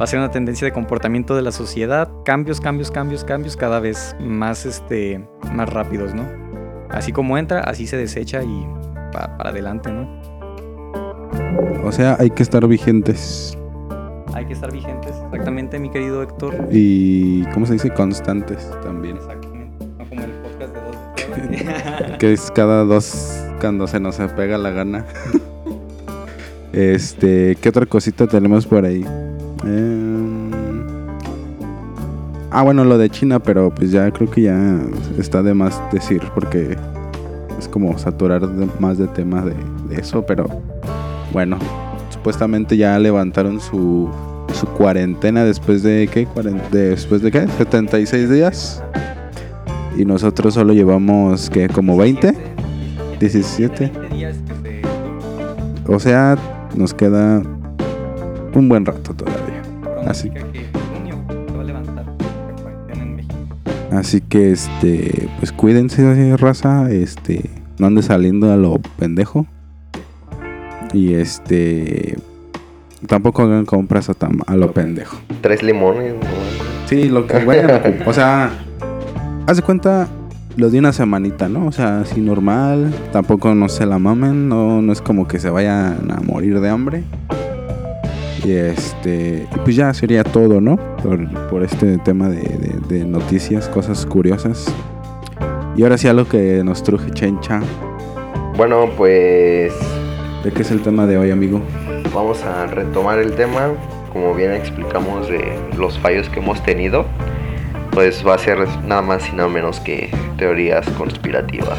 Va 0.00 0.04
a 0.04 0.06
ser 0.06 0.18
una 0.18 0.30
tendencia 0.30 0.64
de 0.64 0.72
comportamiento 0.72 1.36
de 1.36 1.42
la 1.42 1.52
sociedad. 1.52 2.10
Cambios, 2.24 2.60
cambios, 2.60 2.90
cambios, 2.90 3.24
cambios 3.24 3.56
cada 3.56 3.78
vez 3.78 4.16
más, 4.18 4.64
este, 4.64 5.28
más 5.52 5.68
rápidos, 5.68 6.14
¿no? 6.14 6.47
Así 6.90 7.12
como 7.12 7.36
entra, 7.38 7.60
así 7.60 7.86
se 7.86 7.96
desecha 7.96 8.42
y 8.42 8.66
pa- 9.12 9.36
para 9.36 9.50
adelante, 9.50 9.90
¿no? 9.92 10.08
O 11.84 11.92
sea, 11.92 12.16
hay 12.18 12.30
que 12.30 12.42
estar 12.42 12.66
vigentes 12.66 13.56
Hay 14.34 14.44
que 14.46 14.52
estar 14.52 14.70
vigentes, 14.72 15.12
exactamente, 15.26 15.78
mi 15.78 15.90
querido 15.90 16.22
Héctor. 16.22 16.54
y, 16.70 17.44
¿cómo 17.54 17.66
se 17.66 17.74
dice? 17.74 17.90
Constantes 17.90 18.70
también. 18.82 19.16
Exactamente. 19.16 19.86
No 19.98 20.08
como 20.08 20.22
el 20.22 20.30
podcast 20.32 20.74
de 20.74 20.80
dos. 20.80 20.96
Que 22.18 22.32
es 22.32 22.50
cada 22.50 22.84
dos 22.84 23.44
cuando 23.60 23.86
se 23.86 24.00
nos 24.00 24.16
pega 24.36 24.58
la 24.58 24.70
gana. 24.70 25.04
Este, 26.72 27.56
¿qué 27.60 27.70
otra 27.70 27.86
cosita 27.86 28.26
tenemos 28.26 28.66
por 28.66 28.84
ahí? 28.84 29.04
Em, 29.64 30.07
Ah, 32.50 32.62
bueno, 32.62 32.84
lo 32.84 32.96
de 32.96 33.10
China, 33.10 33.40
pero 33.40 33.70
pues 33.70 33.90
ya 33.90 34.10
creo 34.10 34.30
que 34.30 34.42
ya 34.42 34.80
está 35.18 35.42
de 35.42 35.52
más 35.52 35.80
decir 35.92 36.22
porque 36.34 36.76
es 37.58 37.68
como 37.68 37.98
saturar 37.98 38.42
más 38.78 38.96
de 38.96 39.06
temas 39.08 39.44
de, 39.44 39.54
eso, 39.96 40.24
pero 40.24 40.46
bueno, 41.32 41.58
supuestamente 42.10 42.76
ya 42.76 42.98
levantaron 42.98 43.60
su, 43.60 44.08
su 44.54 44.66
cuarentena 44.68 45.44
después 45.44 45.82
de 45.82 46.08
qué, 46.10 46.26
después 46.70 47.20
de 47.20 47.30
qué, 47.30 47.46
76 47.58 48.30
días. 48.30 48.82
Y 49.96 50.04
nosotros 50.04 50.54
solo 50.54 50.72
llevamos 50.72 51.50
que 51.50 51.68
como 51.68 51.96
20. 51.96 52.32
17. 53.18 53.90
20 53.92 54.14
días 54.14 54.36
que 54.62 55.92
O 55.92 55.98
sea, 55.98 56.36
nos 56.76 56.94
queda 56.94 57.42
un 58.54 58.68
buen 58.68 58.86
rato 58.86 59.12
todavía. 59.12 59.62
Así. 60.06 60.30
Que 60.30 60.47
Así 63.90 64.20
que, 64.20 64.52
este, 64.52 65.28
pues 65.38 65.52
cuídense, 65.52 66.36
raza. 66.36 66.90
Este, 66.90 67.48
no 67.78 67.86
ande 67.86 68.02
saliendo 68.02 68.52
a 68.52 68.56
lo 68.56 68.78
pendejo. 68.98 69.46
Y 70.92 71.14
este, 71.14 72.16
tampoco 73.06 73.42
hagan 73.42 73.64
compras 73.66 74.08
a, 74.10 74.14
tam- 74.14 74.42
a 74.46 74.56
lo 74.56 74.72
pendejo. 74.72 75.18
Tres 75.40 75.62
limones. 75.62 76.14
Sí, 76.86 77.08
lo 77.08 77.26
que 77.26 77.44
bueno. 77.44 77.68
o 78.06 78.12
sea, 78.12 78.50
haz 79.46 79.56
de 79.56 79.62
cuenta 79.62 80.08
lo 80.56 80.70
de 80.70 80.78
una 80.78 80.92
semanita, 80.92 81.48
¿no? 81.48 81.66
O 81.66 81.72
sea, 81.72 82.00
así 82.00 82.20
normal. 82.20 82.92
Tampoco 83.12 83.54
no 83.54 83.68
se 83.68 83.86
la 83.86 83.98
mamen. 83.98 84.48
No, 84.48 84.80
no 84.82 84.92
es 84.92 85.00
como 85.02 85.28
que 85.28 85.38
se 85.38 85.50
vayan 85.50 86.10
a 86.10 86.20
morir 86.22 86.60
de 86.60 86.68
hambre. 86.70 87.04
Y 88.48 88.52
este, 88.56 89.46
y 89.54 89.58
pues 89.58 89.76
ya 89.76 89.92
sería 89.92 90.24
todo, 90.24 90.58
¿no? 90.58 90.78
Por, 91.02 91.28
por 91.50 91.62
este 91.62 91.98
tema 91.98 92.30
de, 92.30 92.40
de- 92.40 92.98
de 92.98 93.04
noticias, 93.04 93.68
cosas 93.68 94.06
curiosas. 94.06 94.72
Y 95.76 95.82
ahora 95.82 95.98
sí 95.98 96.08
a 96.08 96.14
lo 96.14 96.26
que 96.26 96.62
nos 96.64 96.82
truje 96.82 97.10
Chencha. 97.10 97.60
Bueno, 98.56 98.88
pues 98.96 99.74
¿De 100.42 100.50
qué 100.50 100.62
es 100.62 100.70
el 100.70 100.80
tema 100.80 101.06
de 101.06 101.18
hoy, 101.18 101.30
amigo? 101.30 101.60
vamos 102.14 102.42
a 102.42 102.66
retomar 102.68 103.18
el 103.18 103.32
tema. 103.34 103.68
Como 104.14 104.34
bien 104.34 104.52
explicamos 104.54 105.28
de 105.28 105.44
los 105.76 105.98
fallos 105.98 106.30
que 106.30 106.40
hemos 106.40 106.62
tenido, 106.62 107.04
pues 107.90 108.24
va 108.26 108.34
a 108.34 108.38
ser 108.38 108.66
nada 108.86 109.02
más 109.02 109.28
y 109.30 109.36
nada 109.36 109.50
menos 109.50 109.78
que 109.80 110.08
teorías 110.38 110.88
conspirativas. 110.96 111.76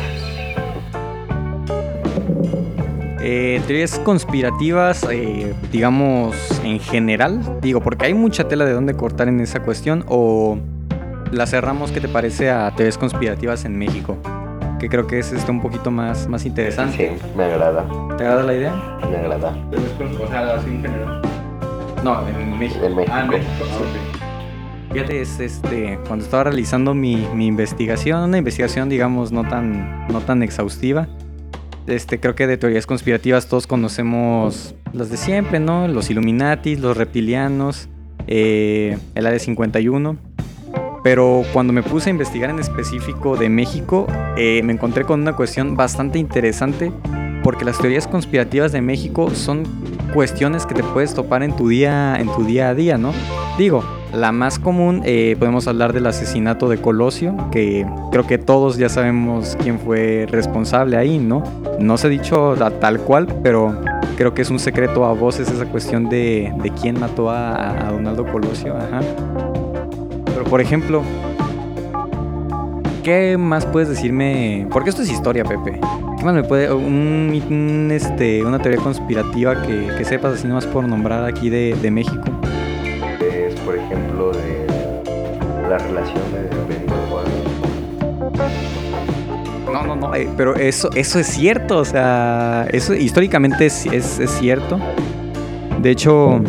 Eh, 3.21 3.61
teorías 3.67 3.99
conspirativas, 3.99 5.05
eh, 5.11 5.53
digamos, 5.71 6.35
en 6.63 6.79
general, 6.79 7.41
digo, 7.61 7.81
porque 7.81 8.05
hay 8.05 8.13
mucha 8.13 8.47
tela 8.47 8.63
de 8.65 8.71
dónde 8.73 8.95
cortar 8.95 9.27
en 9.27 9.41
esa 9.41 9.61
cuestión, 9.61 10.05
o 10.07 10.57
la 11.31 11.45
cerramos, 11.45 11.91
¿qué 11.91 11.99
te 11.99 12.07
parece 12.07 12.49
a 12.49 12.71
teorías 12.75 12.97
conspirativas 12.97 13.65
en 13.65 13.77
México? 13.77 14.17
Que 14.79 14.87
creo 14.87 15.05
que 15.05 15.19
es 15.19 15.33
este, 15.33 15.51
un 15.51 15.61
poquito 15.61 15.91
más, 15.91 16.27
más 16.29 16.45
interesante. 16.45 17.17
Sí, 17.19 17.27
me 17.35 17.43
agrada, 17.43 17.85
¿Te 18.17 18.23
agrada 18.23 18.43
la 18.43 18.53
idea? 18.53 18.99
me 19.11 19.17
agrada. 19.17 19.57
O 20.23 20.27
sea, 20.27 20.55
así 20.55 20.69
en 20.69 20.81
general. 20.81 21.21
No, 22.03 22.25
en 22.25 22.57
México. 22.57 22.85
En 22.85 22.95
México. 22.95 23.13
Ah, 23.13 23.21
en 23.23 23.29
México. 23.29 23.49
Fíjate, 24.93 25.21
es, 25.21 25.39
este, 25.41 25.99
cuando 26.07 26.23
estaba 26.23 26.45
realizando 26.45 26.93
mi, 26.93 27.17
mi 27.35 27.47
investigación, 27.47 28.23
una 28.23 28.37
investigación, 28.37 28.87
digamos, 28.87 29.33
no 29.33 29.43
tan, 29.43 30.07
no 30.07 30.21
tan 30.21 30.41
exhaustiva, 30.41 31.07
este, 31.89 32.19
creo 32.19 32.35
que 32.35 32.47
de 32.47 32.57
teorías 32.57 32.85
conspirativas 32.85 33.47
todos 33.47 33.67
conocemos 33.67 34.75
las 34.93 35.09
de 35.09 35.17
siempre, 35.17 35.59
¿no? 35.59 35.87
Los 35.87 36.09
Illuminatis, 36.09 36.79
los 36.79 36.97
reptilianos, 36.97 37.89
eh, 38.27 38.97
el 39.15 39.25
Área 39.25 39.39
51. 39.39 40.17
Pero 41.03 41.43
cuando 41.53 41.73
me 41.73 41.81
puse 41.81 42.09
a 42.09 42.11
investigar 42.11 42.49
en 42.49 42.59
específico 42.59 43.37
de 43.37 43.49
México, 43.49 44.07
eh, 44.37 44.61
me 44.63 44.73
encontré 44.73 45.05
con 45.05 45.21
una 45.21 45.35
cuestión 45.35 45.75
bastante 45.75 46.19
interesante, 46.19 46.91
porque 47.43 47.63
las 47.63 47.79
teorías 47.79 48.07
conspirativas 48.07 48.71
de 48.71 48.81
México 48.81 49.29
son 49.31 49.63
cuestiones 50.13 50.65
que 50.65 50.75
te 50.75 50.83
puedes 50.83 51.13
topar 51.13 51.43
en 51.43 51.55
tu 51.55 51.69
día, 51.69 52.17
en 52.19 52.27
tu 52.27 52.43
día 52.43 52.69
a 52.69 52.75
día, 52.75 52.97
¿no? 52.97 53.13
Digo, 53.57 53.83
la 54.13 54.31
más 54.31 54.57
común, 54.59 55.01
eh, 55.05 55.35
podemos 55.37 55.67
hablar 55.67 55.93
del 55.93 56.07
asesinato 56.07 56.67
de 56.69 56.77
Colosio, 56.77 57.35
que 57.51 57.85
creo 58.11 58.25
que 58.25 58.37
todos 58.37 58.77
ya 58.77 58.89
sabemos 58.89 59.57
quién 59.61 59.79
fue 59.79 60.25
responsable 60.29 60.97
ahí, 60.97 61.19
¿no? 61.19 61.43
No 61.79 61.97
se 61.97 62.07
ha 62.07 62.09
dicho 62.09 62.55
tal 62.79 62.99
cual, 63.01 63.27
pero 63.43 63.75
creo 64.17 64.33
que 64.33 64.41
es 64.41 64.49
un 64.49 64.59
secreto 64.59 65.05
a 65.05 65.13
voces 65.13 65.49
esa 65.49 65.65
cuestión 65.65 66.09
de, 66.09 66.51
quién 66.81 66.99
mató 66.99 67.29
a, 67.29 67.91
Donaldo 67.91 68.25
Colosio, 68.25 68.75
ajá. 68.75 69.01
Pero 70.25 70.43
por 70.45 70.61
ejemplo, 70.61 71.03
¿qué 73.03 73.37
más 73.37 73.65
puedes 73.65 73.89
decirme? 73.89 74.67
Porque 74.71 74.89
esto 74.89 75.03
es 75.03 75.11
historia, 75.11 75.43
Pepe. 75.43 75.79
¿Qué 76.17 76.25
más 76.25 76.33
me 76.33 76.43
puede. 76.43 76.73
Un, 76.73 77.89
este, 77.91 78.43
una 78.43 78.59
teoría 78.59 78.81
conspirativa 78.81 79.61
que, 79.61 80.03
sepas 80.03 80.33
así 80.33 80.47
nomás 80.47 80.65
por 80.65 80.87
nombrar 80.87 81.25
aquí 81.25 81.49
de 81.49 81.91
México? 81.91 82.28
La 85.69 85.77
relación 85.77 86.19
de 86.33 86.73
Benito 86.73 86.93
Juárez. 87.09 87.33
No, 89.71 89.83
no, 89.85 89.95
no, 89.95 90.15
eh, 90.15 90.27
pero 90.35 90.55
eso, 90.55 90.89
eso 90.95 91.19
es 91.19 91.27
cierto, 91.27 91.77
o 91.77 91.85
sea, 91.85 92.65
eso 92.71 92.93
históricamente 92.95 93.67
es, 93.67 93.85
es- 93.85 94.19
es 94.19 94.31
cierto. 94.31 94.79
De 95.81 95.91
hecho, 95.91 96.41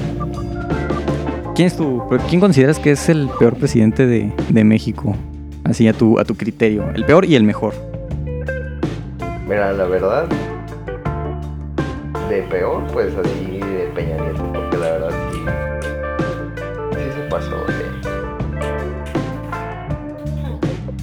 ¿quién 1.54 1.66
es 1.68 1.76
tu, 1.76 2.02
quién 2.28 2.40
consideras 2.40 2.78
que 2.78 2.92
es 2.92 3.08
el 3.08 3.28
peor 3.38 3.54
presidente 3.56 4.06
de, 4.06 4.32
de 4.48 4.64
México? 4.64 5.14
Así 5.64 5.86
a 5.86 5.92
tu, 5.92 6.18
a 6.18 6.24
tu 6.24 6.34
criterio, 6.34 6.84
el 6.94 7.04
peor 7.04 7.24
y 7.26 7.36
el 7.36 7.44
mejor. 7.44 7.74
Mira, 9.46 9.72
la 9.72 9.84
verdad, 9.84 10.24
de 12.28 12.42
peor, 12.44 12.82
pues 12.92 13.12
así 13.16 13.58
de 13.58 13.90
Peña 13.94 14.16
Nieto, 14.16 14.50
porque 14.52 14.76
la 14.78 14.90
verdad 14.92 15.10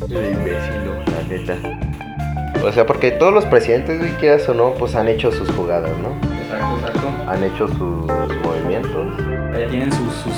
imbécil, 0.09 0.85
¿no? 0.85 0.93
la 1.11 1.23
neta. 1.27 2.65
O 2.65 2.71
sea, 2.71 2.85
porque 2.85 3.11
todos 3.11 3.33
los 3.33 3.45
presidentes, 3.45 3.99
güey, 3.99 4.11
quieras 4.13 4.47
o 4.49 4.53
no, 4.53 4.73
pues 4.73 4.95
han 4.95 5.07
hecho 5.07 5.31
sus 5.31 5.49
jugadas, 5.51 5.91
¿no? 5.99 6.09
Exacto, 6.41 6.75
exacto. 6.77 7.09
Han 7.27 7.43
hecho 7.43 7.67
sus 7.67 8.07
movimientos. 8.43 9.07
Ya 9.53 9.67
tienen 9.67 9.91
sus, 9.91 10.13
sus, 10.13 10.33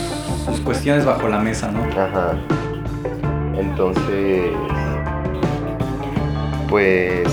sus 0.46 0.60
cuestiones 0.62 1.06
bajo 1.06 1.28
la 1.28 1.40
mesa, 1.40 1.72
¿no? 1.72 1.84
Ajá. 1.84 2.38
Entonces, 3.58 4.52
pues 6.70 7.28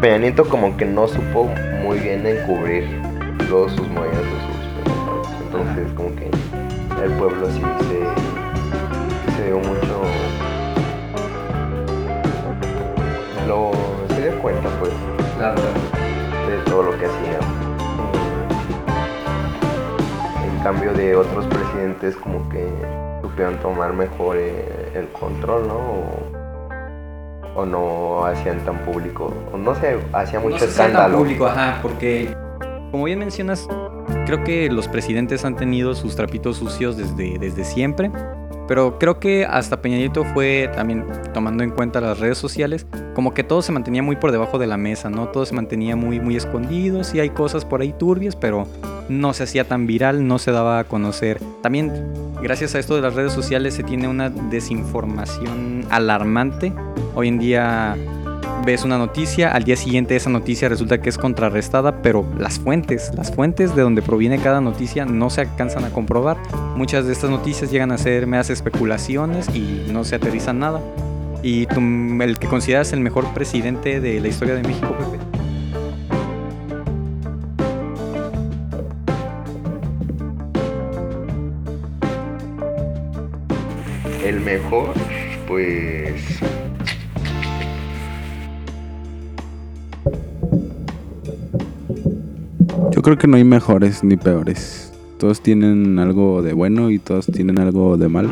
Peña 0.00 0.18
Nieto 0.18 0.48
como 0.48 0.76
que 0.76 0.84
no 0.84 1.08
supo 1.08 1.50
muy 1.82 1.98
bien 1.98 2.26
encubrir 2.26 2.84
todos 3.48 3.72
sus 3.72 3.88
movimientos, 3.88 4.40
sus. 4.46 5.46
Entonces, 5.46 5.92
como 5.94 6.14
que 6.14 6.30
el 7.04 7.12
pueblo 7.12 7.46
sí 7.50 7.62
se, 7.88 9.36
se 9.36 9.46
dio 9.46 9.58
mucho. 9.58 9.85
Lo 13.46 13.70
se 14.14 14.22
dio 14.30 14.42
cuenta, 14.42 14.68
pues, 14.80 14.92
Claro. 15.36 15.60
de 15.62 16.58
todo 16.70 16.82
lo 16.84 16.90
que 16.98 17.06
hacía. 17.06 17.38
En 20.44 20.58
cambio 20.62 20.92
de 20.92 21.14
otros 21.16 21.46
presidentes 21.46 22.16
como 22.16 22.48
que 22.48 22.66
supieron 23.22 23.56
tomar 23.58 23.92
mejor 23.92 24.36
eh, 24.38 24.92
el 24.94 25.08
control, 25.08 25.68
¿no? 25.68 25.74
O, 25.76 27.60
o 27.60 27.64
no 27.66 28.24
hacían 28.26 28.58
tan 28.64 28.78
público, 28.84 29.32
o 29.52 29.56
no 29.56 29.74
se 29.76 29.98
hacía 30.12 30.40
mucho 30.40 30.54
no 30.54 30.58
se 30.58 30.64
hacía 30.66 30.76
tan 30.84 30.90
escándalo. 30.92 31.18
público, 31.18 31.46
ajá, 31.46 31.78
porque 31.82 32.34
como 32.90 33.04
bien 33.04 33.18
mencionas, 33.18 33.66
creo 34.26 34.44
que 34.44 34.68
los 34.70 34.88
presidentes 34.88 35.44
han 35.44 35.56
tenido 35.56 35.94
sus 35.94 36.16
trapitos 36.16 36.56
sucios 36.58 36.96
desde, 36.96 37.38
desde 37.38 37.64
siempre, 37.64 38.10
pero 38.68 38.98
creo 38.98 39.20
que 39.20 39.44
hasta 39.44 39.80
Peña 39.80 39.96
Nieto 39.96 40.24
fue 40.24 40.70
también 40.74 41.04
tomando 41.32 41.62
en 41.62 41.70
cuenta 41.70 42.00
las 42.00 42.18
redes 42.18 42.38
sociales, 42.38 42.86
como 43.14 43.34
que 43.34 43.44
todo 43.44 43.62
se 43.62 43.72
mantenía 43.72 44.02
muy 44.02 44.16
por 44.16 44.32
debajo 44.32 44.58
de 44.58 44.66
la 44.66 44.76
mesa, 44.76 45.10
¿no? 45.10 45.28
Todo 45.28 45.46
se 45.46 45.54
mantenía 45.54 45.96
muy, 45.96 46.20
muy 46.20 46.36
escondido, 46.36 47.04
sí 47.04 47.20
hay 47.20 47.30
cosas 47.30 47.64
por 47.64 47.80
ahí 47.80 47.92
turbias, 47.92 48.36
pero 48.36 48.66
no 49.08 49.32
se 49.32 49.44
hacía 49.44 49.64
tan 49.64 49.86
viral, 49.86 50.26
no 50.26 50.38
se 50.38 50.50
daba 50.50 50.78
a 50.78 50.84
conocer. 50.84 51.40
También, 51.62 51.92
gracias 52.42 52.74
a 52.74 52.78
esto 52.78 52.96
de 52.96 53.02
las 53.02 53.14
redes 53.14 53.32
sociales, 53.32 53.74
se 53.74 53.82
tiene 53.82 54.08
una 54.08 54.30
desinformación 54.30 55.84
alarmante. 55.90 56.72
Hoy 57.14 57.28
en 57.28 57.38
día 57.38 57.96
ves 58.66 58.82
una 58.82 58.98
noticia, 58.98 59.52
al 59.52 59.62
día 59.62 59.76
siguiente 59.76 60.16
esa 60.16 60.28
noticia 60.28 60.68
resulta 60.68 61.00
que 61.00 61.08
es 61.08 61.16
contrarrestada, 61.16 62.02
pero 62.02 62.26
las 62.36 62.58
fuentes, 62.58 63.12
las 63.14 63.30
fuentes 63.32 63.76
de 63.76 63.82
donde 63.82 64.02
proviene 64.02 64.40
cada 64.40 64.60
noticia 64.60 65.06
no 65.06 65.30
se 65.30 65.42
alcanzan 65.42 65.84
a 65.84 65.90
comprobar. 65.90 66.36
Muchas 66.74 67.06
de 67.06 67.12
estas 67.12 67.30
noticias 67.30 67.70
llegan 67.70 67.92
a 67.92 67.98
ser 67.98 68.26
meras 68.26 68.50
especulaciones 68.50 69.48
y 69.54 69.86
no 69.92 70.02
se 70.02 70.16
aterrizan 70.16 70.58
nada. 70.58 70.80
¿Y 71.44 71.66
tú, 71.66 71.78
el 72.20 72.40
que 72.40 72.48
consideras 72.48 72.92
el 72.92 72.98
mejor 73.00 73.32
presidente 73.34 74.00
de 74.00 74.20
la 74.20 74.26
historia 74.26 74.56
de 74.56 74.64
México, 74.64 74.96
Pepe? 74.98 75.22
El 84.28 84.40
mejor, 84.40 84.92
pues. 85.46 86.40
Creo 93.06 93.18
que 93.18 93.28
no 93.28 93.36
hay 93.36 93.44
mejores 93.44 94.02
ni 94.02 94.16
peores. 94.16 94.92
Todos 95.20 95.40
tienen 95.40 96.00
algo 96.00 96.42
de 96.42 96.54
bueno 96.54 96.90
y 96.90 96.98
todos 96.98 97.26
tienen 97.26 97.60
algo 97.60 97.96
de 97.96 98.08
malo. 98.08 98.30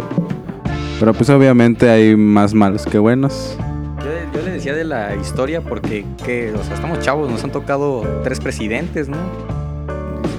Pero 0.98 1.14
pues 1.14 1.30
obviamente 1.30 1.88
hay 1.90 2.16
más 2.16 2.54
malos 2.54 2.84
que 2.84 2.98
buenos. 2.98 3.56
Yo, 4.34 4.42
le 4.42 4.50
decía 4.50 4.74
de 4.74 4.82
la 4.82 5.14
historia 5.14 5.60
porque, 5.60 6.04
que, 6.24 6.48
estamos 6.48 6.98
chavos, 6.98 7.30
nos 7.30 7.44
han 7.44 7.52
tocado 7.52 8.02
tres 8.24 8.40
presidentes, 8.40 9.08
¿no? 9.08 9.16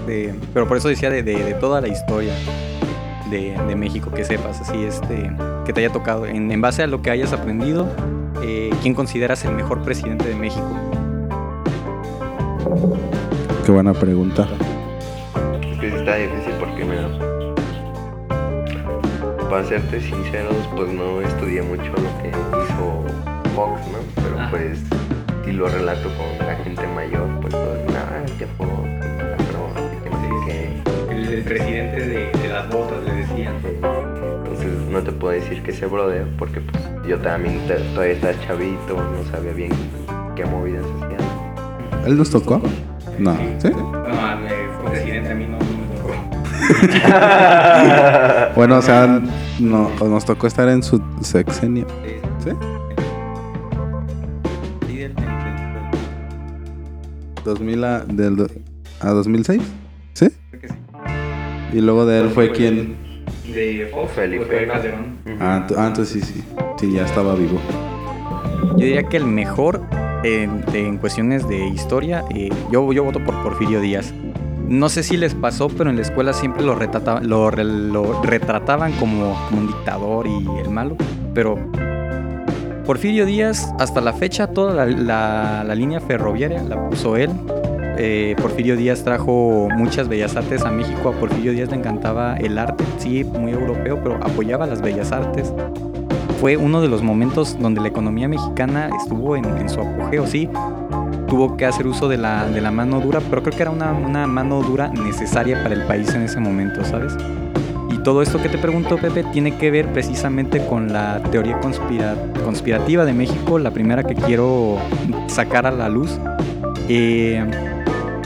Pero 0.05 0.67
por 0.67 0.75
eso 0.75 0.89
decía 0.89 1.09
de, 1.09 1.23
de- 1.23 1.53
toda 1.53 1.79
la 1.79 1.87
historia 1.87 2.33
de, 3.31 3.55
de 3.69 3.75
México, 3.77 4.11
que 4.11 4.25
sepas, 4.25 4.59
así, 4.59 4.83
este, 4.83 5.31
que 5.65 5.71
te 5.71 5.79
haya 5.79 5.93
tocado. 5.93 6.25
En, 6.25 6.51
en 6.51 6.59
base 6.59 6.83
a 6.83 6.87
lo 6.87 7.01
que 7.01 7.09
hayas 7.09 7.31
aprendido, 7.31 7.87
eh, 8.43 8.69
¿quién 8.81 8.95
consideras 8.95 9.45
el 9.45 9.53
mejor 9.53 9.81
presidente 9.83 10.27
de 10.27 10.35
México? 10.35 10.67
Qué 13.65 13.71
buena 13.71 13.93
pregunta. 13.95 14.47
Es 15.59 15.79
que 15.79 15.89
sí 15.89 15.95
está 15.95 16.17
difícil 16.17 16.53
porque, 16.59 16.85
mira, 16.85 17.09
para 19.49 19.65
serte 19.65 20.01
sinceros, 20.01 20.69
pues 20.75 20.93
no 20.93 21.19
estudié 21.21 21.63
mucho 21.63 21.91
lo 21.93 22.21
que 22.21 22.29
hizo 22.29 23.03
Fox, 23.55 23.81
¿no? 23.91 23.97
Pero 24.21 24.39
Ajá. 24.39 24.51
pues, 24.51 24.83
si 25.43 25.51
lo 25.51 25.67
relato 25.67 26.09
con 26.15 26.47
la 26.47 26.55
gente 26.57 26.85
mayor, 26.93 27.27
pues 27.41 27.55
dicen, 27.55 27.95
ah, 27.97 28.23
que 28.37 28.45
Fox, 28.45 28.69
que 29.01 30.03
que 30.03 30.09
no 30.11 30.21
sé 30.21 30.29
qué. 30.45 31.33
El, 31.33 31.43
presidente 31.43 32.07
de, 32.07 32.47
las 32.47 32.69
botas, 32.69 33.03
le 33.03 33.13
decían. 33.13 33.55
Entonces 34.43 34.73
no 34.91 35.01
te 35.01 35.11
puedo 35.11 35.33
decir 35.33 35.63
que 35.63 35.71
ese 35.71 35.87
brother, 35.87 36.27
porque 36.37 36.61
pues 36.61 36.83
yo 37.07 37.17
también 37.17 37.59
todavía 37.95 38.13
estaba 38.13 38.39
chavito, 38.45 38.95
no 38.95 39.23
sabía 39.31 39.53
bien 39.53 39.71
qué 40.35 40.45
movidas 40.45 40.85
hacían. 40.85 42.05
¿Él 42.05 42.15
nos 42.15 42.29
tocó? 42.29 42.61
No. 43.19 43.35
¿Sí? 43.59 43.69
No, 43.69 44.03
fue 44.81 44.91
presidente, 44.91 45.31
a 45.31 45.35
mí 45.35 45.45
no, 45.45 45.57
me 45.57 45.65
tocó. 45.97 46.13
Bueno, 48.55 48.77
o 48.77 48.81
sea, 48.81 49.21
no, 49.59 49.89
nos 50.07 50.25
tocó 50.25 50.47
estar 50.47 50.67
en 50.69 50.81
su 50.83 51.01
sexenio. 51.21 51.85
¿Sí? 52.43 52.51
Sí, 54.87 54.95
del- 54.97 55.15
del- 55.15 55.25
2000 57.43 57.83
a, 57.83 57.99
del, 58.05 58.47
a 59.01 59.09
2006. 59.09 59.61
¿Sí? 60.13 60.27
creo 60.51 60.61
que 60.61 60.67
sí. 60.69 60.73
Y 61.73 61.81
luego 61.81 62.05
de 62.05 62.21
él 62.21 62.29
fue 62.29 62.51
quien... 62.51 62.95
De 63.45 63.89
Fox, 63.93 64.11
Felipe. 64.13 64.45
fue 64.45 64.67
Calderón. 64.67 65.17
Ah, 65.39 65.65
ah, 65.77 65.87
entonces 65.87 66.09
sí, 66.09 66.21
sí. 66.21 66.43
Sí, 66.77 66.91
ya 66.93 67.05
estaba 67.05 67.35
vivo. 67.35 67.59
Yo 68.71 68.85
diría 68.85 69.03
que 69.03 69.17
el 69.17 69.25
mejor 69.25 69.81
de- 70.25 70.87
en 70.87 70.97
cuestiones 70.97 71.47
de 71.47 71.67
historia, 71.67 72.23
eh, 72.33 72.49
yo, 72.71 72.91
yo 72.93 73.03
voto 73.03 73.23
por 73.23 73.41
Porfirio 73.43 73.79
Díaz. 73.81 74.13
No 74.67 74.89
sé 74.89 75.03
si 75.03 75.15
les 75.17 75.35
pasó, 75.35 75.67
pero 75.69 75.89
en 75.91 75.95
la 75.97 76.01
escuela 76.01 76.33
siempre 76.33 76.63
lo, 76.63 76.73
retrata- 76.75 77.21
lo, 77.21 77.51
lo 77.51 78.23
retrataban 78.23 78.93
como, 78.93 79.35
como 79.49 79.61
un 79.61 79.67
dictador 79.67 80.25
y 80.27 80.47
el 80.59 80.69
malo. 80.69 80.95
Pero 81.33 81.55
Porfirio 82.85 83.25
Díaz, 83.25 83.73
hasta 83.79 83.99
la 84.01 84.13
fecha, 84.13 84.47
toda 84.47 84.73
la, 84.73 84.85
la- 84.85 85.63
la 85.63 85.75
línea 85.75 85.99
ferroviaria 85.99 86.61
la 86.63 86.89
puso 86.89 87.15
él. 87.17 87.29
Eh, 87.97 88.35
Porfirio 88.41 88.75
Díaz 88.75 89.03
trajo 89.03 89.69
muchas 89.75 90.07
bellas 90.07 90.35
artes 90.35 90.63
a 90.63 90.71
México. 90.71 91.09
A 91.09 91.19
Porfirio 91.19 91.51
Díaz 91.51 91.69
le 91.69 91.77
encantaba 91.77 92.35
el 92.37 92.57
arte, 92.57 92.83
sí, 92.97 93.23
muy 93.23 93.51
europeo, 93.51 93.99
pero 94.03 94.15
apoyaba 94.15 94.65
las 94.67 94.81
bellas 94.81 95.11
artes 95.11 95.53
fue 96.39 96.57
uno 96.57 96.81
de 96.81 96.87
los 96.87 97.01
momentos 97.01 97.57
donde 97.59 97.81
la 97.81 97.87
economía 97.87 98.27
mexicana 98.27 98.89
estuvo 99.01 99.35
en, 99.35 99.45
en 99.57 99.69
su 99.69 99.79
apogeo, 99.81 100.27
sí. 100.27 100.49
Tuvo 101.27 101.57
que 101.57 101.65
hacer 101.65 101.87
uso 101.87 102.07
de 102.07 102.17
la, 102.17 102.45
de 102.47 102.61
la 102.61 102.71
mano 102.71 102.99
dura, 102.99 103.19
pero 103.29 103.41
creo 103.41 103.55
que 103.55 103.61
era 103.63 103.71
una, 103.71 103.93
una 103.93 104.27
mano 104.27 104.61
dura 104.61 104.89
necesaria 104.89 105.61
para 105.63 105.73
el 105.75 105.81
país 105.83 106.13
en 106.13 106.21
ese 106.21 106.39
momento, 106.39 106.83
¿sabes? 106.85 107.13
Y 107.91 107.97
todo 107.99 108.21
esto 108.21 108.39
que 108.41 108.47
te 108.49 108.57
pregunto, 108.59 108.97
Pepe, 108.97 109.23
tiene 109.33 109.55
que 109.57 109.71
ver 109.71 109.91
precisamente 109.91 110.63
con 110.67 110.93
la 110.93 111.21
teoría 111.31 111.59
conspira- 111.61 112.15
conspirativa 112.43 113.05
de 113.05 113.13
México, 113.13 113.57
la 113.57 113.71
primera 113.71 114.03
que 114.03 114.13
quiero 114.13 114.77
sacar 115.27 115.65
a 115.65 115.71
la 115.71 115.89
luz. 115.89 116.19
Eh, 116.89 117.43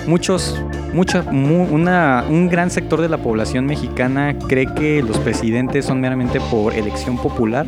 muchos, 0.05 0.61
mucha, 0.93 1.23
mu- 1.31 1.67
una- 1.71 2.25
un 2.29 2.49
gran 2.49 2.69
sector 2.69 2.99
de 2.99 3.07
la 3.07 3.17
población 3.19 3.65
mexicana 3.65 4.36
cree 4.49 4.65
que 4.73 5.01
los 5.01 5.17
presidentes 5.19 5.86
son 5.86 6.01
meramente 6.01 6.41
por 6.51 6.73
elección 6.73 7.15
popular, 7.17 7.65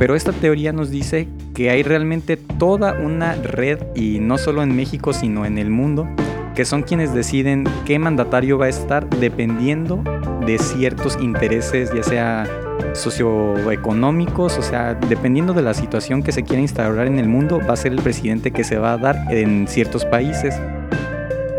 pero 0.00 0.16
esta 0.16 0.32
teoría 0.32 0.72
nos 0.72 0.88
dice 0.88 1.28
que 1.54 1.68
hay 1.68 1.82
realmente 1.82 2.38
toda 2.38 2.94
una 2.94 3.34
red, 3.34 3.80
y 3.94 4.18
no 4.18 4.38
solo 4.38 4.62
en 4.62 4.74
México, 4.74 5.12
sino 5.12 5.44
en 5.44 5.58
el 5.58 5.68
mundo, 5.68 6.08
que 6.54 6.64
son 6.64 6.84
quienes 6.84 7.12
deciden 7.12 7.64
qué 7.84 7.98
mandatario 7.98 8.56
va 8.56 8.64
a 8.64 8.70
estar 8.70 9.06
dependiendo 9.10 10.02
de 10.46 10.56
ciertos 10.56 11.18
intereses, 11.20 11.92
ya 11.94 12.02
sea 12.02 12.46
socioeconómicos, 12.94 14.56
o 14.56 14.62
sea, 14.62 14.94
dependiendo 14.94 15.52
de 15.52 15.60
la 15.60 15.74
situación 15.74 16.22
que 16.22 16.32
se 16.32 16.44
quiera 16.44 16.62
instaurar 16.62 17.06
en 17.06 17.18
el 17.18 17.28
mundo, 17.28 17.60
va 17.60 17.74
a 17.74 17.76
ser 17.76 17.92
el 17.92 18.00
presidente 18.00 18.52
que 18.52 18.64
se 18.64 18.78
va 18.78 18.94
a 18.94 18.96
dar 18.96 19.26
en 19.30 19.68
ciertos 19.68 20.06
países. 20.06 20.58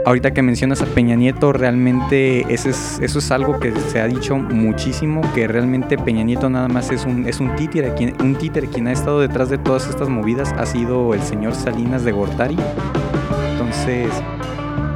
Ahorita 0.03 0.31
que 0.31 0.41
mencionas 0.41 0.81
a 0.81 0.87
Peña 0.87 1.15
Nieto, 1.15 1.53
realmente 1.53 2.41
ese 2.51 2.71
es, 2.71 2.99
eso 3.01 3.19
es 3.19 3.31
algo 3.31 3.59
que 3.59 3.71
se 3.71 3.99
ha 4.01 4.07
dicho 4.07 4.35
muchísimo, 4.35 5.21
que 5.35 5.47
realmente 5.47 5.95
Peña 5.95 6.23
Nieto 6.23 6.49
nada 6.49 6.67
más 6.67 6.89
es 6.91 7.05
un, 7.05 7.27
es 7.27 7.39
un 7.39 7.55
títere, 7.55 7.93
quien, 7.93 8.15
un 8.19 8.35
títere 8.35 8.67
quien 8.67 8.87
ha 8.87 8.93
estado 8.93 9.19
detrás 9.19 9.49
de 9.51 9.59
todas 9.59 9.87
estas 9.87 10.09
movidas 10.09 10.53
ha 10.53 10.65
sido 10.65 11.13
el 11.13 11.21
señor 11.21 11.53
Salinas 11.53 12.03
de 12.03 12.13
Gortari. 12.13 12.57
Entonces, 13.51 14.09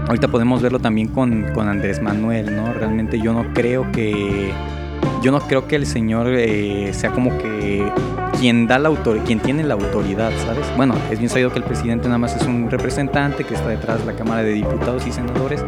ahorita 0.08 0.28
podemos 0.28 0.64
verlo 0.64 0.80
también 0.80 1.10
con, 1.10 1.44
con 1.54 1.68
Andrés 1.68 2.02
Manuel, 2.02 2.56
¿no? 2.56 2.74
Realmente 2.74 3.20
yo 3.20 3.32
no 3.32 3.54
creo 3.54 3.92
que... 3.92 4.52
Yo 5.26 5.32
no 5.32 5.40
creo 5.40 5.68
que 5.68 5.76
el 5.76 5.88
señor 5.88 6.28
eh, 6.30 6.94
sea 6.94 7.10
como 7.10 7.36
que 7.40 7.84
quien 8.40 8.68
da 8.68 8.78
la 8.78 8.90
autor 8.90 9.18
quien 9.24 9.40
tiene 9.40 9.64
la 9.64 9.74
autoridad, 9.74 10.32
¿sabes? 10.46 10.68
Bueno, 10.78 10.94
es 11.10 11.18
bien 11.18 11.32
sabido 11.32 11.52
que 11.52 11.58
el 11.58 11.66
presidente 11.66 12.06
nada 12.06 12.20
más 12.20 12.36
es 12.36 12.44
un 12.44 12.70
representante 12.70 13.44
que 13.44 13.56
está 13.56 13.70
detrás 13.70 14.02
de 14.02 14.06
la 14.06 14.14
Cámara 14.16 14.44
de 14.44 14.52
Diputados 14.52 15.08
y 15.08 15.12
Senadores, 15.12 15.66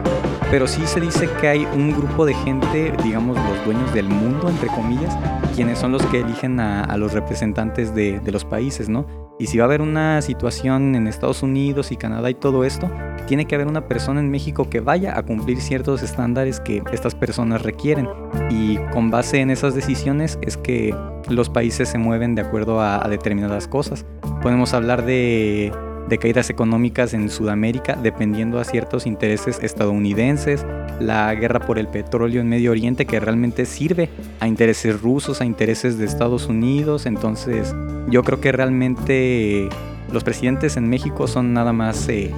pero 0.50 0.66
sí 0.68 0.82
se 0.86 1.02
dice 1.02 1.30
que 1.42 1.48
hay 1.48 1.66
un 1.66 1.92
grupo 1.92 2.26
de 2.26 2.34
gente, 2.34 2.94
digamos 3.04 3.36
los 3.38 3.66
dueños 3.66 3.94
del 3.94 4.08
mundo, 4.08 4.50
entre 4.50 4.70
comillas, 4.70 5.18
quienes 5.56 5.78
son 5.78 5.92
los 5.92 6.06
que 6.06 6.22
eligen 6.22 6.60
a, 6.60 6.96
los 6.98 7.14
representantes 7.14 7.94
de, 7.94 8.22
los 8.32 8.46
países, 8.46 8.88
¿no? 8.90 9.06
Y 9.40 9.48
si 9.48 9.58
va 9.58 9.66
a 9.66 9.68
haber 9.68 9.82
una 9.82 10.22
situación 10.22 10.96
en 10.96 11.08
Estados 11.08 11.44
Unidos 11.44 11.92
y 11.92 11.98
Canadá 11.98 12.30
y 12.30 12.34
todo 12.34 12.64
esto, 12.64 12.90
tiene 13.28 13.46
que 13.46 13.56
haber 13.56 13.68
una 13.68 13.88
persona 13.88 14.20
en 14.20 14.32
México 14.32 14.70
que 14.70 14.80
vaya 14.80 15.18
a 15.18 15.24
cumplir 15.24 15.60
ciertos 15.60 16.02
estándares 16.02 16.60
que 16.60 16.82
estas 16.92 17.14
personas 17.14 17.62
requieren. 17.62 18.08
Y 18.50 18.78
con 18.94 19.12
base 19.12 19.42
en 19.42 19.52
esas 19.52 19.76
decisiones 19.76 20.40
es 20.42 20.58
que 20.58 20.96
los 21.30 21.50
países 21.50 21.90
se 21.90 21.98
mueven 21.98 22.36
de 22.36 22.42
acuerdo 22.42 22.82
a 22.82 23.06
determinadas 23.10 23.68
cosas. 23.68 24.06
Podemos 24.42 24.74
hablar 24.74 25.06
de, 25.06 25.72
de 26.08 26.18
caídas 26.18 26.50
económicas 26.50 27.14
en 27.14 27.30
Sudamérica 27.30 27.96
dependiendo 28.02 28.60
a 28.60 28.64
ciertos 28.64 29.06
intereses 29.06 29.60
estadounidenses, 29.62 30.66
la 31.00 31.34
guerra 31.36 31.60
por 31.60 31.80
el 31.80 31.88
petróleo 31.88 32.42
en 32.42 32.50
Medio 32.50 32.72
Oriente 32.72 33.06
que 33.06 33.20
realmente 33.20 33.66
sirve 33.66 34.10
a 34.40 34.48
intereses 34.48 35.02
rusos, 35.02 35.42
a 35.42 35.46
intereses 35.46 35.98
de 35.98 36.06
Estados 36.06 36.48
Unidos. 36.48 37.06
Entonces 37.06 37.74
yo 38.10 38.24
creo 38.24 38.40
que 38.40 38.52
realmente 38.52 39.70
los 40.12 40.24
presidentes 40.24 40.78
en 40.78 40.90
México 40.90 41.28
son 41.28 41.54
nada 41.54 41.74
más 41.74 42.08
eh, 42.10 42.34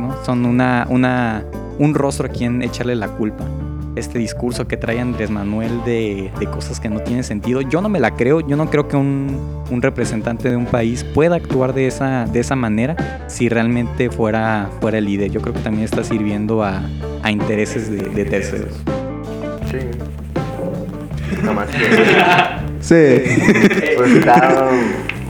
¿no? 0.00 0.24
Son 0.24 0.46
una, 0.46 0.86
una, 0.88 1.44
un 1.78 1.94
rostro 1.94 2.26
a 2.26 2.30
quien 2.30 2.62
echarle 2.62 2.94
la 2.94 3.08
culpa. 3.08 3.44
Este 3.96 4.18
discurso 4.18 4.68
que 4.68 4.76
trae 4.76 5.00
Andrés 5.00 5.30
Manuel 5.30 5.82
de, 5.84 6.30
de 6.38 6.46
cosas 6.46 6.78
que 6.78 6.88
no 6.88 7.00
tienen 7.00 7.24
sentido, 7.24 7.60
yo 7.60 7.80
no 7.80 7.88
me 7.88 7.98
la 7.98 8.14
creo, 8.14 8.40
yo 8.40 8.56
no 8.56 8.70
creo 8.70 8.86
que 8.86 8.96
un, 8.96 9.64
un 9.70 9.82
representante 9.82 10.48
de 10.48 10.56
un 10.56 10.66
país 10.66 11.04
pueda 11.04 11.36
actuar 11.36 11.74
de 11.74 11.86
esa, 11.86 12.26
de 12.26 12.40
esa 12.40 12.54
manera 12.54 13.24
si 13.28 13.48
realmente 13.48 14.10
fuera, 14.10 14.70
fuera 14.80 14.98
el 14.98 15.06
líder. 15.06 15.30
Yo 15.30 15.40
creo 15.40 15.54
que 15.54 15.60
también 15.60 15.84
está 15.84 16.04
sirviendo 16.04 16.62
a, 16.62 16.82
a 17.22 17.30
intereses 17.30 17.90
de, 17.90 18.08
de 18.08 18.24
terceros. 18.24 18.74
Sí. 19.70 19.78
Nada 21.42 21.52
más 21.52 21.68
que. 21.68 21.78
Sí. 22.80 22.94
Pues 23.94 24.10
está 24.12 24.70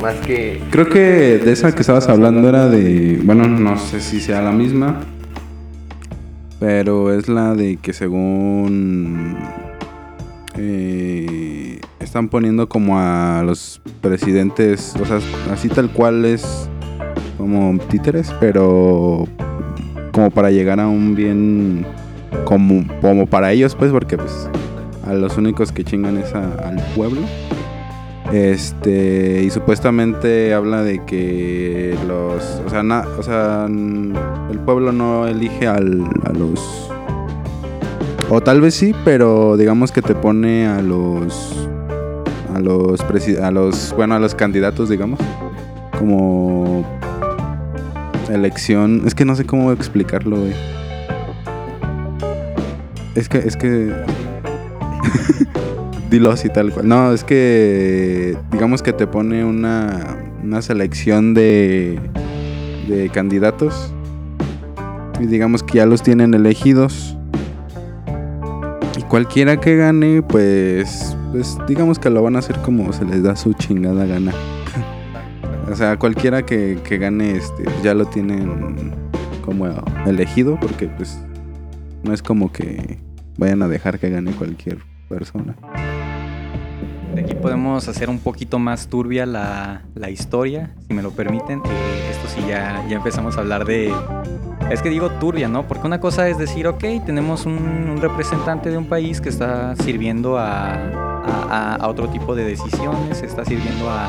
más 0.01 0.15
que. 0.25 0.63
Creo 0.71 0.89
que 0.89 1.01
de 1.39 1.51
esa 1.53 1.75
que 1.75 1.81
estabas 1.81 2.09
hablando 2.09 2.49
era 2.49 2.69
de. 2.69 3.19
Bueno, 3.25 3.49
no 3.49 3.77
sé 3.77 4.01
si 4.01 4.21
sea 4.21 4.41
la 4.41 4.53
misma. 4.53 5.01
Pero 6.61 7.13
es 7.13 7.29
la 7.29 7.55
de 7.55 7.77
que 7.79 7.93
según. 7.93 9.37
eh, 10.57 11.81
están 12.01 12.29
poniendo 12.29 12.69
como 12.69 12.99
a 12.99 13.43
los 13.45 13.81
presidentes. 14.01 14.95
O 15.01 15.05
sea, 15.07 15.19
así 15.53 15.69
tal 15.69 15.91
cual 15.91 16.25
es. 16.25 16.69
Como 17.39 17.79
títeres, 17.89 18.33
pero. 18.41 19.27
Como 20.13 20.31
para 20.31 20.51
llegar 20.51 20.81
a 20.81 20.87
un 20.89 21.15
bien. 21.15 21.87
Como, 22.45 22.85
como 23.01 23.27
para 23.27 23.53
ellos, 23.53 23.75
pues, 23.75 23.91
porque 23.91 24.17
pues. 24.19 24.49
A 25.07 25.15
los 25.15 25.37
únicos 25.39 25.73
que 25.73 25.83
chingan 25.83 26.19
es 26.19 26.35
a- 26.35 26.69
al 26.69 26.77
pueblo. 26.95 27.23
Este, 28.33 29.43
y 29.43 29.51
supuestamente 29.51 30.55
habla 30.55 30.83
de 30.85 31.05
que 31.05 31.97
los, 32.07 32.43
o 32.65 32.71
sea, 32.71 32.83
na- 32.85 33.05
o 33.19 33.23
sea, 33.25 33.67
el 33.67 34.59
pueblo 34.65 34.93
no 34.93 35.27
elige 35.27 35.67
al, 35.67 36.05
a 36.25 36.33
los, 36.33 36.89
o 38.29 38.41
tal 38.41 38.61
vez 38.61 38.75
sí, 38.75 38.95
pero 39.05 39.57
digamos 39.57 39.91
que 39.91 40.01
te 40.01 40.15
pone 40.15 40.69
a 40.69 40.81
los, 40.81 41.69
a 42.55 42.61
los, 42.61 43.01
a 43.43 43.51
los, 43.51 43.93
bueno, 43.97 44.15
a 44.15 44.21
los 44.21 44.37
candidatos, 44.37 44.89
digamos, 44.89 45.19
como 45.99 46.85
elección. 48.31 49.03
Es 49.07 49.17
que 49.17 49.25
no 49.25 49.35
sé 49.35 49.45
cómo 49.45 49.73
explicarlo, 49.73 50.37
güey. 50.37 50.53
Es 53.17 53.29
que, 53.29 53.39
es 53.39 53.57
que. 53.57 53.93
Dilo 56.11 56.33
así 56.33 56.49
tal 56.49 56.73
cual. 56.73 56.89
No, 56.89 57.13
es 57.13 57.23
que. 57.23 58.37
Digamos 58.51 58.83
que 58.83 58.93
te 58.93 59.07
pone 59.07 59.45
una, 59.45 60.17
una 60.43 60.61
selección 60.61 61.35
de. 61.35 62.01
de 62.89 63.09
candidatos. 63.11 63.95
Y 65.21 65.27
digamos 65.27 65.63
que 65.63 65.79
ya 65.79 65.87
los 65.87 66.03
tienen 66.03 66.35
elegidos. 66.35 67.17
Y 68.99 69.03
cualquiera 69.03 69.61
que 69.61 69.77
gane, 69.77 70.23
pues. 70.23 71.17
Pues 71.31 71.57
digamos 71.69 72.01
que 72.01 72.11
lo 72.11 72.25
van 72.25 72.35
a 72.35 72.41
hacer 72.41 72.57
como 72.63 72.93
se 72.93 73.05
les 73.05 73.23
da 73.23 73.37
su 73.37 73.53
chingada 73.53 74.05
gana. 74.05 74.33
O 75.71 75.77
sea, 75.77 75.97
cualquiera 76.01 76.45
que, 76.45 76.81
que 76.83 76.99
gane, 76.99 77.37
este, 77.37 77.63
ya 77.85 77.95
lo 77.95 78.05
tienen 78.05 78.93
como 79.45 79.69
elegido, 80.05 80.59
porque 80.61 80.89
pues 80.89 81.17
no 82.03 82.13
es 82.13 82.23
como 82.23 82.51
que 82.51 82.99
vayan 83.39 83.63
a 83.63 83.69
dejar 83.69 84.01
que 84.01 84.11
gane 84.11 84.33
cualquier 84.33 84.79
persona. 85.09 85.55
De 87.15 87.23
aquí 87.23 87.35
podemos 87.35 87.89
hacer 87.89 88.09
un 88.09 88.19
poquito 88.19 88.59
más 88.59 88.89
turbia 88.89 89.27
la, 89.27 89.83
la 89.95 90.11
historia, 90.11 90.71
si 90.87 90.95
me 90.95 91.03
lo 91.03 91.11
permiten. 91.11 91.63
Esto 92.11 92.29
sí, 92.29 92.41
ya, 92.49 92.85
ya 92.89 92.97
empezamos 92.97 93.37
a 93.37 93.41
hablar 93.41 93.65
de... 93.65 93.93
Es 94.71 94.83
que 94.83 94.89
digo 94.89 95.11
turbia, 95.11 95.49
¿no? 95.49 95.67
Porque 95.67 95.87
una 95.87 95.99
cosa 95.99 96.29
es 96.29 96.39
decir, 96.39 96.69
ok, 96.69 96.85
tenemos 97.05 97.47
un, 97.47 97.99
representante 98.01 98.71
de 98.71 98.79
un 98.79 98.87
país 98.87 99.21
que 99.21 99.29
está 99.29 99.75
sirviendo 99.77 100.39
a, 100.39 100.73
a, 100.75 101.75
a 101.75 101.89
otro 101.89 102.09
tipo 102.09 102.37
de 102.37 102.45
decisiones, 102.45 103.23
está 103.23 103.45
sirviendo 103.45 103.91
a, 103.91 104.09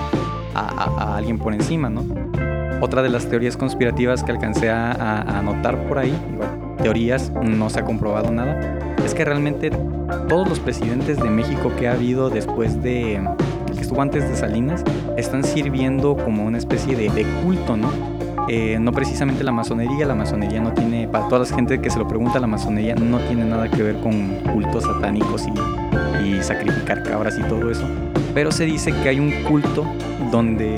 a, 0.54 1.18
alguien 1.18 1.40
por 1.40 1.54
encima, 1.54 1.90
¿no? 1.90 2.06
Otra 2.82 3.02
de 3.02 3.10
las 3.10 3.28
teorías 3.28 3.58
conspirativas 3.58 4.24
que 4.24 4.32
alcancé 4.32 4.70
a, 4.70 5.22
anotar 5.40 5.88
por 5.88 6.00
ahí, 6.00 6.18
igual, 6.34 6.71
teorías, 6.82 7.32
no 7.42 7.70
se 7.70 7.80
ha 7.80 7.86
comprobado 7.86 8.32
nada, 8.32 8.80
es 9.06 9.14
que 9.14 9.26
realmente 9.26 9.72
todos 10.28 10.48
los 10.48 10.60
presidentes 10.60 11.18
de 11.18 11.30
México 11.30 11.72
que 11.78 11.88
ha 11.88 11.94
habido 11.94 12.30
después 12.30 12.82
de 12.82 13.22
que 13.74 13.82
estuvo 13.82 14.02
antes 14.02 14.28
de 14.30 14.36
Salinas 14.36 14.84
están 15.18 15.44
sirviendo 15.44 16.16
como 16.16 16.46
una 16.46 16.58
especie 16.58 16.96
de, 16.96 17.26
culto, 17.44 17.78
¿no? 17.78 17.90
Eh, 18.48 18.78
no 18.80 18.92
precisamente 18.92 19.44
la 19.44 19.52
masonería, 19.52 20.06
la 20.06 20.16
masonería 20.16 20.60
no 20.60 20.74
tiene, 20.74 21.08
para 21.08 21.28
toda 21.28 21.40
la 21.40 21.56
gente 21.56 21.80
que 21.80 21.90
se 21.90 22.00
lo 22.00 22.08
pregunta, 22.08 22.40
la 22.40 22.48
masonería 22.48 22.96
no 22.96 23.20
tiene 23.20 23.46
nada 23.46 23.70
que 23.70 23.84
ver 23.84 23.98
con 23.98 24.30
cultos 24.52 24.84
satánicos 24.84 25.46
y, 25.48 26.28
y 26.28 26.44
sacrificar 26.44 27.04
cabras 27.04 27.38
y 27.40 27.44
todo 27.44 27.72
eso 27.72 27.86
pero 28.34 28.52
se 28.52 28.66
dice 28.66 28.94
que 29.04 29.10
hay 29.10 29.20
un 29.20 29.32
culto 29.44 29.86
donde 30.32 30.76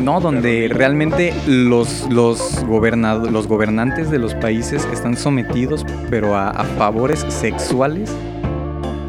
no, 0.00 0.20
donde 0.20 0.68
realmente 0.72 1.32
los, 1.46 2.08
los, 2.10 2.62
los 2.62 3.46
gobernantes 3.46 4.10
de 4.10 4.18
los 4.18 4.34
países 4.34 4.86
están 4.92 5.16
sometidos, 5.16 5.84
pero 6.08 6.36
a, 6.36 6.52
favores 6.78 7.24
sexuales, 7.28 8.10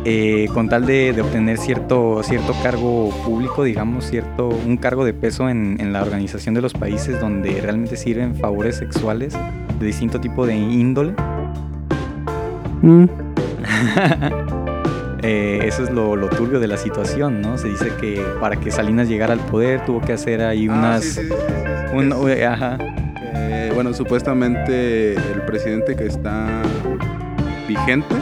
eh, 0.06 0.48
con 0.54 0.70
tal 0.70 0.86
de, 0.86 1.20
obtener 1.22 1.58
cierto, 1.58 2.22
cierto 2.24 2.54
cargo 2.62 3.10
público, 3.26 3.64
digamos, 3.64 4.06
cierto, 4.06 4.50
un 4.50 4.78
cargo 4.78 5.06
de 5.06 5.14
peso 5.14 5.50
en, 5.50 5.94
la 5.94 6.02
organización 6.02 6.56
de 6.56 6.62
los 6.62 6.74
países, 6.74 7.20
donde 7.20 7.62
realmente 7.62 7.96
sirven 7.96 8.36
favores 8.36 8.78
sexuales 8.78 9.34
de 9.80 9.86
distinto 9.86 10.20
tipo 10.20 10.46
de 10.46 10.56
índole. 10.56 11.14
Mm. 12.82 13.06
Eh, 15.24 15.60
eso 15.64 15.84
es 15.84 15.92
lo, 15.92 16.16
turbio 16.30 16.60
de 16.60 16.68
la 16.68 16.78
situación, 16.78 17.42
¿no? 17.42 17.58
Se 17.58 17.68
dice 17.68 17.92
que 18.00 18.24
para 18.40 18.56
que 18.56 18.72
Salinas 18.72 19.08
llegara 19.08 19.34
al 19.34 19.40
poder 19.40 19.86
tuvo 19.86 20.02
que 20.02 20.14
hacer 20.14 20.42
ahí 20.42 20.68
ah, 20.70 20.74
unas... 20.74 21.20
Eh, 23.34 23.72
bueno, 23.74 23.94
supuestamente 23.94 25.14
el 25.14 25.42
presidente 25.46 25.96
que 25.96 26.06
está 26.06 26.62
vigente, 27.68 28.16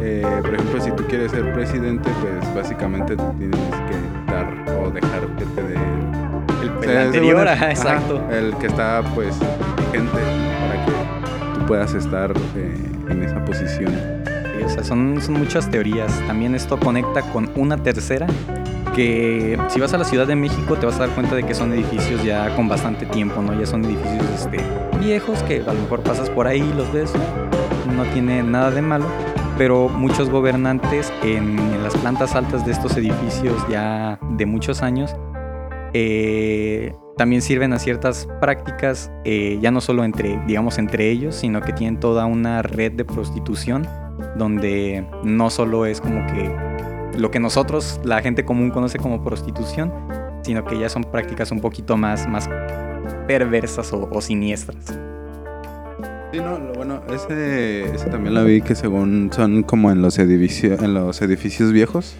eh, 0.00 0.24
por 0.42 0.54
ejemplo, 0.54 0.80
si 0.80 0.90
tú 0.92 1.04
quieres 1.06 1.30
ser 1.30 1.52
presidente, 1.52 2.10
pues 2.20 2.54
básicamente 2.54 3.16
tienes 3.38 3.58
que 3.58 4.30
dar 4.30 4.46
o 4.80 4.90
dejar 4.90 5.26
que 5.36 5.44
te 5.44 5.62
dé 5.62 5.76
el, 6.90 6.96
anterior, 6.96 7.46
exacto. 7.48 8.22
el 8.30 8.54
que 8.56 8.66
está 8.66 9.02
pues 9.14 9.38
vigente 9.76 10.10
para 10.12 10.84
que 10.84 10.92
tú 11.58 11.66
puedas 11.66 11.94
estar 11.94 12.32
en 13.08 13.22
esa 13.22 13.44
posición 13.44 14.19
o 14.64 14.68
sea, 14.68 14.84
son, 14.84 15.20
son 15.20 15.34
muchas 15.34 15.70
teorías. 15.70 16.12
También 16.26 16.54
esto 16.54 16.78
conecta 16.78 17.22
con 17.32 17.50
una 17.56 17.76
tercera, 17.76 18.26
que 18.94 19.58
si 19.68 19.80
vas 19.80 19.92
a 19.94 19.98
la 19.98 20.04
Ciudad 20.04 20.26
de 20.26 20.36
México 20.36 20.76
te 20.76 20.86
vas 20.86 20.96
a 20.96 21.06
dar 21.06 21.10
cuenta 21.10 21.34
de 21.34 21.44
que 21.44 21.54
son 21.54 21.72
edificios 21.72 22.22
ya 22.24 22.54
con 22.56 22.68
bastante 22.68 23.06
tiempo, 23.06 23.40
¿no? 23.42 23.58
Ya 23.58 23.66
son 23.66 23.84
edificios 23.84 24.24
este, 24.34 24.58
viejos 24.98 25.42
que 25.44 25.60
a 25.60 25.72
lo 25.72 25.80
mejor 25.80 26.00
pasas 26.02 26.28
por 26.30 26.46
ahí 26.46 26.60
y 26.60 26.76
los 26.76 26.92
ves, 26.92 27.12
no 27.96 28.04
tiene 28.12 28.42
nada 28.42 28.70
de 28.70 28.82
malo, 28.82 29.06
pero 29.56 29.88
muchos 29.88 30.30
gobernantes 30.30 31.12
en, 31.22 31.82
las 31.82 31.96
plantas 31.96 32.34
altas 32.34 32.64
de 32.66 32.72
estos 32.72 32.96
edificios 32.96 33.54
ya 33.68 34.18
de 34.36 34.46
muchos 34.46 34.82
años 34.82 35.16
eh, 35.92 36.94
también 37.16 37.42
sirven 37.42 37.72
a 37.72 37.78
ciertas 37.78 38.28
prácticas, 38.40 39.10
eh, 39.24 39.58
ya 39.60 39.70
no 39.70 39.80
solo 39.80 40.04
entre, 40.04 40.40
digamos, 40.46 40.78
entre 40.78 41.10
ellos, 41.10 41.34
sino 41.34 41.60
que 41.62 41.72
tienen 41.72 41.98
toda 41.98 42.26
una 42.26 42.62
red 42.62 42.92
de 42.92 43.04
prostitución 43.04 43.88
donde 44.36 45.06
no 45.22 45.50
solo 45.50 45.86
es 45.86 46.00
como 46.00 46.26
que 46.26 46.54
lo 47.18 47.30
que 47.30 47.40
nosotros, 47.40 48.00
la 48.04 48.22
gente 48.22 48.44
común, 48.44 48.70
conoce 48.70 48.98
como 48.98 49.22
prostitución, 49.22 49.92
sino 50.42 50.64
que 50.64 50.78
ya 50.78 50.88
son 50.88 51.04
prácticas 51.04 51.50
un 51.50 51.60
poquito 51.60 51.96
más, 51.96 52.28
más 52.28 52.48
perversas 53.26 53.92
o, 53.92 54.20
siniestras. 54.20 54.98
Sí, 56.32 56.38
no, 56.38 56.58
bueno, 56.74 57.02
ese, 57.12 57.92
ese, 57.92 58.06
también 58.06 58.34
lo 58.34 58.44
vi 58.44 58.62
que 58.62 58.74
según 58.74 59.30
son 59.32 59.64
como 59.64 59.90
en 59.90 60.00
los, 60.00 60.18
edificios, 60.18 60.80
en 60.80 60.94
los 60.94 61.20
edificios 61.22 61.72
viejos, 61.72 62.14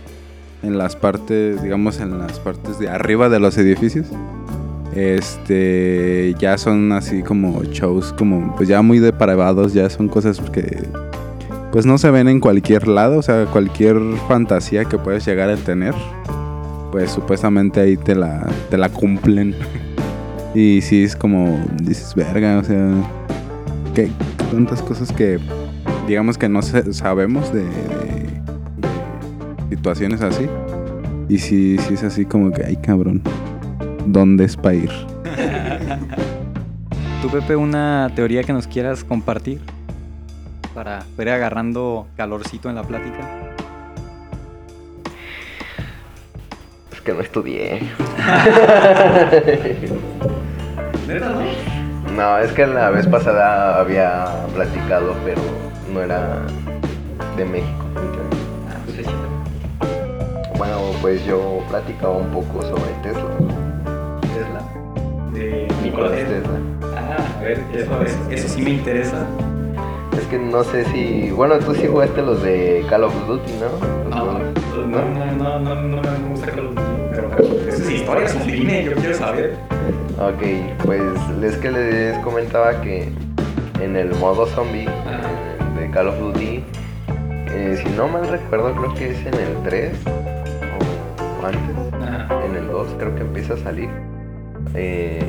en 0.63 0.77
las 0.77 0.97
partes, 0.97 1.63
digamos, 1.63 2.01
en 2.01 2.19
las 2.19 2.41
partes 2.41 2.79
de 2.79 2.89
arriba 2.89 3.29
de 3.29 3.39
los 3.39 3.57
edificios. 3.57 4.09
Este, 4.95 6.35
ya 6.41 6.59
son 6.59 6.91
así 6.91 7.23
como 7.23 7.63
shows, 7.63 8.13
como 8.13 8.57
pues 8.57 8.69
ya 8.69 8.83
muy 8.83 8.99
depravados, 8.99 9.73
ya 9.73 9.89
son 9.89 10.09
cosas 10.09 10.41
que 10.51 10.83
pues 11.73 11.87
no 11.87 11.99
se 11.99 12.11
ven 12.11 12.29
en 12.29 12.41
cualquier 12.41 12.89
lado, 12.89 13.19
o 13.19 13.23
sea, 13.23 13.47
cualquier 13.47 13.97
fantasía 14.29 14.85
que 14.85 14.99
puedes 14.99 15.25
llegar 15.25 15.51
a 15.51 15.57
tener, 15.57 15.95
pues 16.91 17.11
supuestamente 17.11 17.81
ahí 17.81 17.97
te 17.97 18.15
la, 18.15 18.47
te 18.71 18.77
la 18.77 18.89
cumplen. 18.89 19.55
y 20.55 20.81
sí 20.83 21.05
es 21.05 21.15
como, 21.15 21.65
dices, 21.83 22.15
verga, 22.15 22.59
o 22.59 22.65
sea, 22.65 22.91
que 23.95 24.11
tantas 24.51 24.83
cosas 24.83 25.13
que 25.13 25.39
digamos 26.07 26.37
que 26.37 26.49
no 26.49 26.61
sabemos 26.63 27.53
de, 27.53 27.65
situaciones 29.71 30.23
así. 30.23 30.47
Y 31.29 31.39
sí, 31.39 31.77
sí 31.79 31.95
es 31.95 32.03
así 32.03 32.25
como 32.25 32.51
que, 32.51 32.65
ay 32.65 32.77
cabrón, 32.77 33.23
¿dónde 34.07 34.45
es 34.45 34.57
para 34.57 34.75
ir? 34.75 34.91
¿Tú, 37.23 37.31
Pepe, 37.31 37.55
una 37.55 38.11
teoría 38.17 38.43
que 38.43 38.53
nos 38.53 38.67
quieras 38.67 39.05
compartir? 39.05 39.61
Para 40.81 41.05
ir 41.19 41.29
agarrando 41.29 42.07
calorcito 42.17 42.71
en 42.71 42.77
la 42.77 42.83
plática? 42.83 43.19
Es 46.91 47.03
que 47.03 47.13
no 47.13 47.21
estudié. 47.21 47.83
no? 52.17 52.39
es 52.39 52.53
que 52.53 52.67
la 52.67 52.89
vez 52.89 53.07
pasada 53.09 53.79
había 53.79 54.25
platicado, 54.55 55.15
pero 55.23 55.43
no 55.93 56.01
era 56.01 56.47
de 57.37 57.45
México. 57.45 57.85
Ah, 58.71 58.79
pues 58.87 59.07
bueno, 60.57 60.79
pues 61.03 61.23
yo 61.27 61.63
platicaba 61.69 62.17
un 62.17 62.31
poco 62.31 62.63
sobre 62.63 62.91
Tesla. 63.03 63.37
Tesla. 64.23 64.63
De 65.35 65.69
Nicolás 65.83 66.13
Tesla. 66.13 66.59
Ah, 66.97 67.19
a 67.39 67.43
ver, 67.43 67.63
eso, 67.75 68.03
eso 68.31 68.49
sí 68.49 68.63
me 68.63 68.71
interesa. 68.71 69.27
Es 70.17 70.27
que 70.27 70.39
no 70.39 70.65
sé 70.65 70.85
si. 70.87 71.31
Bueno, 71.31 71.59
tú 71.59 71.75
sí 71.75 71.87
jugaste 71.87 72.23
los 72.23 72.43
de 72.43 72.85
Call 72.89 73.05
of 73.05 73.15
Duty, 73.27 73.53
¿no? 73.53 74.11
No, 74.11 74.39
no, 74.87 75.05
no, 75.37 75.59
no, 75.59 75.75
no, 75.75 76.03
me 76.03 76.29
gusta 76.31 76.51
Call 76.51 76.67
of 76.67 76.75
Duty. 76.75 76.91
Pero 77.11 77.69
es 77.69 77.91
historia, 77.91 78.25
es 78.25 78.35
un 78.35 78.43
cine, 78.43 78.85
yo 78.85 78.93
quiero 78.95 79.15
saber. 79.15 79.57
Ok, 80.19 80.85
pues 80.85 81.03
es 81.43 81.57
que 81.57 81.71
les 81.71 82.19
comentaba 82.19 82.81
que 82.83 83.09
en 83.81 83.97
el 83.97 84.15
modo 84.17 84.47
zombie 84.47 84.89
de 85.79 85.91
Call 85.91 86.09
of 86.09 86.19
Duty, 86.19 86.63
eh, 87.53 87.83
si 87.83 87.89
no 87.91 88.09
mal 88.09 88.29
recuerdo, 88.29 88.75
creo 88.75 88.95
que 88.95 89.11
es 89.11 89.27
en 89.27 89.35
el 89.35 89.63
3 89.65 89.93
o 91.43 91.47
antes, 91.47 92.45
en 92.45 92.57
el 92.57 92.69
2 92.69 92.89
creo 92.99 93.15
que 93.15 93.23
empieza 93.23 93.55
a 93.55 93.59
salir. 93.59 93.89
Eh, 94.75 95.25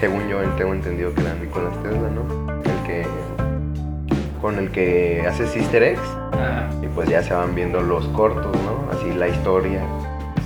según 0.00 0.26
yo 0.28 0.38
tengo 0.56 0.72
entendido 0.72 1.14
que 1.14 1.20
era 1.20 1.34
Nicolás 1.34 1.74
Tesla, 1.82 2.08
¿no? 2.08 2.49
Con 4.40 4.58
el 4.58 4.70
que 4.70 5.24
haces 5.28 5.54
easter 5.56 5.82
eggs 5.82 6.00
y 6.82 6.86
pues 6.88 7.08
ya 7.08 7.22
se 7.22 7.34
van 7.34 7.54
viendo 7.54 7.80
los 7.82 8.06
cortos, 8.08 8.56
¿no? 8.62 8.90
Así 8.90 9.12
la 9.12 9.28
historia 9.28 9.82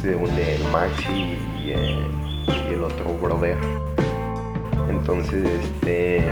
según 0.02 0.34
de 0.36 0.58
Maxi 0.72 1.38
y, 1.64 1.74
otro 2.82 3.14
brother. 3.22 3.56
Entonces, 4.90 5.44
este. 5.62 6.22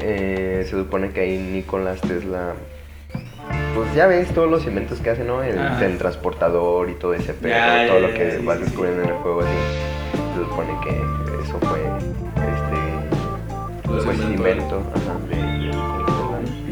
eh, 0.00 0.62
se 0.64 0.70
supone 0.70 1.10
que 1.10 1.20
ahí 1.20 1.38
Nicolás 1.38 2.00
Tesla. 2.00 2.54
Pues 3.74 3.94
ya 3.94 4.06
ves 4.06 4.28
todos 4.34 4.50
los 4.50 4.66
inventos 4.66 4.98
que 5.00 5.10
hace, 5.10 5.24
¿no? 5.24 5.42
El 5.42 5.58
Ah. 5.58 5.76
teletransportador 5.78 6.90
y 6.90 6.94
todo 6.94 7.14
ese 7.14 7.32
pedo, 7.32 7.54
todo 7.86 8.00
ya, 8.00 8.06
lo 8.08 8.12
que 8.14 8.38
ya, 8.40 8.44
vas 8.46 8.58
sí, 8.58 8.64
descubriendo 8.64 9.02
en 9.04 9.08
el 9.08 9.14
juego 9.16 9.40
así. 9.40 9.50
Se 10.34 10.44
supone 10.44 10.72
que 10.84 10.90
eso 11.44 11.58
fue 11.60 11.80
Los 13.90 14.04
pues, 14.04 14.18
invento 14.18 14.82
ajá. 14.94 15.16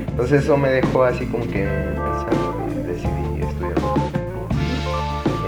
Entonces 0.08 0.44
eso 0.44 0.56
me 0.56 0.70
dejó 0.70 1.04
así 1.04 1.26
como 1.26 1.44
que 1.44 1.64
pensando 1.64 2.66
y 2.70 2.74
decidí 2.86 3.42
estudiarlo. 3.42 3.94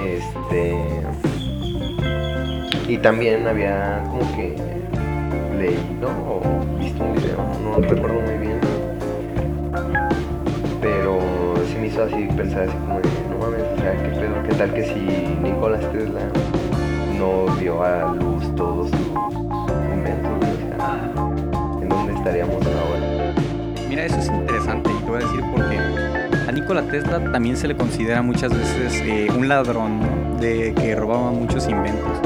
Este 0.05 0.99
y 2.89 2.97
también 2.97 3.47
había 3.47 4.03
como 4.09 4.21
que 4.35 4.57
leído 5.59 6.09
o 6.27 6.41
visto 6.79 7.05
un 7.05 7.15
video, 7.15 7.37
no 7.63 7.77
recuerdo 7.81 8.21
muy 8.21 8.39
bien. 8.39 8.61
Pero 10.81 11.19
sí 11.67 11.77
me 11.79 11.89
hizo 11.89 12.05
así 12.05 12.29
pensar 12.35 12.63
así 12.63 12.77
como 12.79 13.01
de, 13.01 13.09
no 13.31 13.39
mames, 13.39 13.63
o 13.63 13.77
sea, 13.81 13.93
qué 13.93 14.09
pedo, 14.09 14.43
qué 14.49 14.55
tal 14.55 14.73
que 14.73 14.85
si 14.85 15.01
Nicolás 15.43 15.81
Tesla 15.93 16.21
no 17.19 17.55
dio 17.57 17.83
a 17.83 18.15
luz 18.15 18.55
todos 18.57 18.91
sus 18.91 19.08
decir. 25.29 25.45
A 26.47 26.53
Nikola 26.53 26.83
Tesla 26.83 27.33
también 27.33 27.57
se 27.57 27.69
le 27.69 27.77
considera 27.77 28.23
muchas 28.23 28.57
veces 28.57 29.03
eh, 29.05 29.29
un 29.37 29.49
ladrón, 29.49 30.01
¿no? 30.01 30.39
De 30.41 30.75
que 30.75 30.95
robaba 30.95 31.31
muchos 31.31 31.69
inventos. 31.69 32.19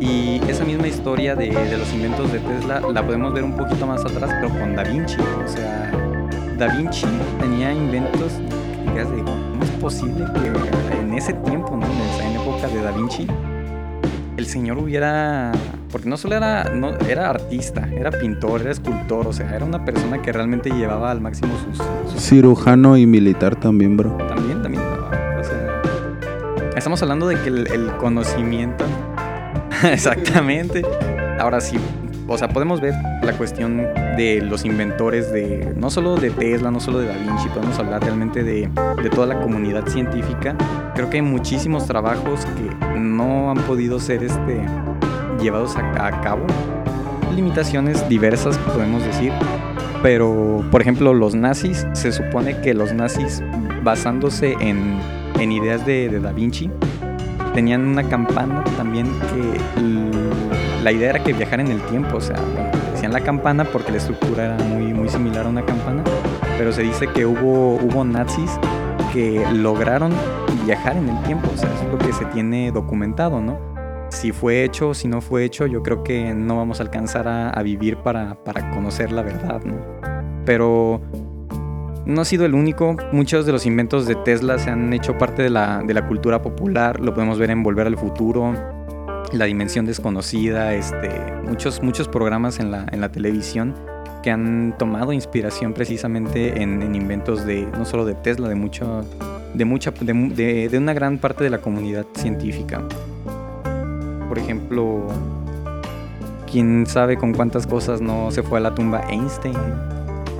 Y 0.00 0.40
esa 0.48 0.64
misma 0.64 0.88
historia 0.88 1.34
de, 1.34 1.52
los 1.76 1.92
inventos 1.92 2.30
de 2.32 2.38
Tesla 2.40 2.80
la 2.80 3.02
podemos 3.02 3.32
ver 3.32 3.44
un 3.44 3.56
poquito 3.56 3.86
más 3.86 4.04
atrás, 4.04 4.30
pero 4.40 4.48
con 4.50 4.74
Da 4.74 4.84
Vinci. 4.84 5.16
O 5.44 5.48
sea, 5.48 5.90
Da 6.58 6.68
Vinci 6.76 7.06
tenía 7.40 7.72
inventos 7.72 8.32
que 8.94 9.02
¿cómo 9.02 9.62
es 9.62 9.70
posible 9.80 10.24
que 10.34 10.98
en 11.00 11.14
ese 11.14 11.32
tiempo, 11.32 11.76
¿no? 11.76 11.86
En 11.86 12.00
esa 12.14 12.42
época 12.42 12.68
de 12.68 12.82
Da 12.82 12.90
Vinci, 12.92 13.26
el 14.36 14.46
señor 14.46 14.78
hubiera 14.78 15.52
porque 15.96 16.10
no 16.10 16.18
solo 16.18 16.34
era 16.36 16.64
no 16.74 16.90
era 17.08 17.30
artista 17.30 17.88
era 17.90 18.10
pintor 18.10 18.60
era 18.60 18.70
escultor 18.70 19.26
o 19.28 19.32
sea 19.32 19.56
era 19.56 19.64
una 19.64 19.82
persona 19.82 20.20
que 20.20 20.30
realmente 20.30 20.68
llevaba 20.68 21.10
al 21.10 21.22
máximo 21.22 21.54
sus, 21.64 21.78
sus- 22.12 22.20
Cirujano 22.22 22.98
y 22.98 23.06
militar 23.06 23.56
también, 23.56 23.96
bro. 23.96 24.10
también 24.28 24.60
también 24.60 24.82
o 24.82 25.42
sea 25.42 25.80
estamos 26.76 27.00
hablando 27.00 27.26
de 27.28 27.36
que 27.40 27.48
el, 27.48 27.66
el 27.68 27.96
conocimiento 27.96 28.84
exactamente. 29.90 30.82
Ahora 31.40 31.62
sí 31.62 31.78
o 32.28 32.36
sea 32.36 32.48
podemos 32.48 32.80
ver 32.82 32.92
la 33.22 33.32
cuestión 33.32 33.78
de 34.18 34.42
los 34.44 34.66
inventores 34.66 35.32
de 35.32 35.72
no 35.78 35.88
solo 35.88 36.16
de 36.16 36.28
Tesla 36.30 36.70
no 36.70 36.80
solo 36.80 36.98
de 36.98 37.06
Da 37.06 37.14
Vinci 37.14 37.48
podemos 37.54 37.78
hablar 37.78 38.02
realmente 38.02 38.42
de, 38.44 38.68
de 39.02 39.08
toda 39.10 39.26
la 39.28 39.40
comunidad 39.40 39.86
científica. 39.86 40.54
Creo 40.94 41.08
que 41.08 41.16
hay 41.16 41.22
muchísimos 41.22 41.86
trabajos 41.86 42.44
que 42.44 42.98
no 42.98 43.50
han 43.50 43.58
podido 43.58 43.98
ser 43.98 44.24
este 44.24 44.60
llevados 45.40 45.76
a, 45.76 46.20
cabo. 46.20 46.44
Limitaciones 47.34 48.08
diversas 48.08 48.56
podemos 48.58 49.02
decir. 49.04 49.32
Pero 50.02 50.64
por 50.70 50.80
ejemplo 50.80 51.14
los 51.14 51.34
nazis 51.34 51.86
se 51.92 52.12
supone 52.12 52.60
que 52.60 52.74
los 52.74 52.92
nazis 52.92 53.42
basándose 53.82 54.52
en, 54.60 54.98
en 55.38 55.52
ideas 55.52 55.84
de, 55.86 56.20
Da 56.20 56.32
Vinci 56.32 56.70
tenían 57.54 57.86
una 57.86 58.02
campana 58.08 58.62
también 58.76 59.06
que 59.06 60.82
la 60.82 60.92
idea 60.92 61.10
era 61.10 61.24
que 61.24 61.32
viajara 61.32 61.62
en 61.62 61.70
el 61.70 61.80
tiempo. 61.82 62.16
O 62.16 62.20
sea 62.20 62.36
decían 62.92 63.12
la 63.12 63.20
campana 63.20 63.64
porque 63.64 63.90
la 63.90 63.98
estructura 63.98 64.44
era 64.44 64.64
muy 64.64 64.94
muy 64.94 65.08
similar 65.08 65.46
a 65.46 65.48
una 65.48 65.64
campana. 65.64 66.04
Pero 66.58 66.72
se 66.72 66.82
dice 66.82 67.08
que 67.08 67.26
hubo 67.26 67.76
hubo 67.76 68.04
nazis 68.04 68.50
que 69.12 69.44
lograron 69.52 70.12
viajar 70.64 70.96
en 70.96 71.08
el 71.08 71.22
tiempo. 71.24 71.48
O 71.52 71.56
sea 71.56 71.70
es 71.72 71.90
lo 71.90 71.98
que 71.98 72.12
se 72.12 72.24
tiene 72.26 72.70
documentado 72.70 73.40
no 73.40 73.75
si 74.08 74.32
fue 74.32 74.64
hecho 74.64 74.90
o 74.90 74.94
si 74.94 75.08
no 75.08 75.20
fue 75.20 75.44
hecho, 75.44 75.66
yo 75.66 75.82
creo 75.82 76.02
que 76.02 76.32
no 76.34 76.56
vamos 76.56 76.80
a 76.80 76.84
alcanzar 76.84 77.28
a, 77.28 77.62
vivir 77.62 77.96
para, 77.98 78.34
para 78.44 78.70
conocer 78.70 79.12
la 79.12 79.22
verdad. 79.22 79.60
Pero 80.44 81.00
no 82.06 82.20
ha 82.20 82.24
sido 82.24 82.44
el 82.46 82.54
único. 82.54 82.96
Muchos 83.12 83.46
de 83.46 83.52
los 83.52 83.66
inventos 83.66 84.06
de 84.06 84.14
Tesla 84.14 84.58
se 84.58 84.70
han 84.70 84.92
hecho 84.92 85.18
parte 85.18 85.42
de 85.42 85.50
la, 85.50 85.82
de 85.84 85.92
la 85.94 86.06
cultura 86.06 86.40
popular. 86.42 87.00
Lo 87.00 87.12
podemos 87.14 87.38
ver 87.38 87.50
en 87.50 87.62
Volver 87.62 87.86
al 87.88 87.96
Futuro, 87.96 88.54
La 89.32 89.44
Dimensión 89.46 89.86
Desconocida, 89.86 90.74
este, 90.74 91.10
muchos, 91.44 91.82
muchos 91.82 92.08
programas 92.08 92.60
en 92.60 92.70
la, 92.70 92.86
en 92.92 93.00
la 93.00 93.10
televisión 93.10 93.74
que 94.22 94.30
han 94.30 94.74
tomado 94.78 95.12
inspiración 95.12 95.72
precisamente 95.72 96.62
en, 96.62 96.82
en 96.82 96.94
inventos 96.94 97.44
de 97.44 97.66
no 97.78 97.84
solo 97.84 98.04
de 98.04 98.14
Tesla, 98.14 98.48
de 98.48 98.54
mucho, 98.56 99.04
de 99.54 99.64
mucha, 99.64 99.92
de, 100.00 100.12
mu- 100.14 100.34
de- 100.34 100.68
de 100.68 100.78
una 100.78 100.94
gran 100.94 101.18
parte 101.18 101.44
de 101.44 101.50
la 101.50 101.58
comunidad 101.58 102.06
científica. 102.14 102.82
Por 104.36 104.42
ejemplo, 104.42 105.06
quién 106.52 106.84
sabe 106.86 107.16
con 107.16 107.32
cuántas 107.32 107.66
cosas 107.66 108.02
no 108.02 108.30
se 108.30 108.42
fue 108.42 108.58
a 108.58 108.60
la 108.60 108.74
tumba 108.74 109.00
Einstein. 109.08 109.56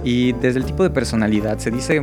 Y 0.04 0.32
desde 0.32 0.58
el 0.58 0.66
tipo 0.66 0.82
de 0.82 0.90
personalidad, 0.90 1.56
se 1.56 1.70
dice, 1.70 2.02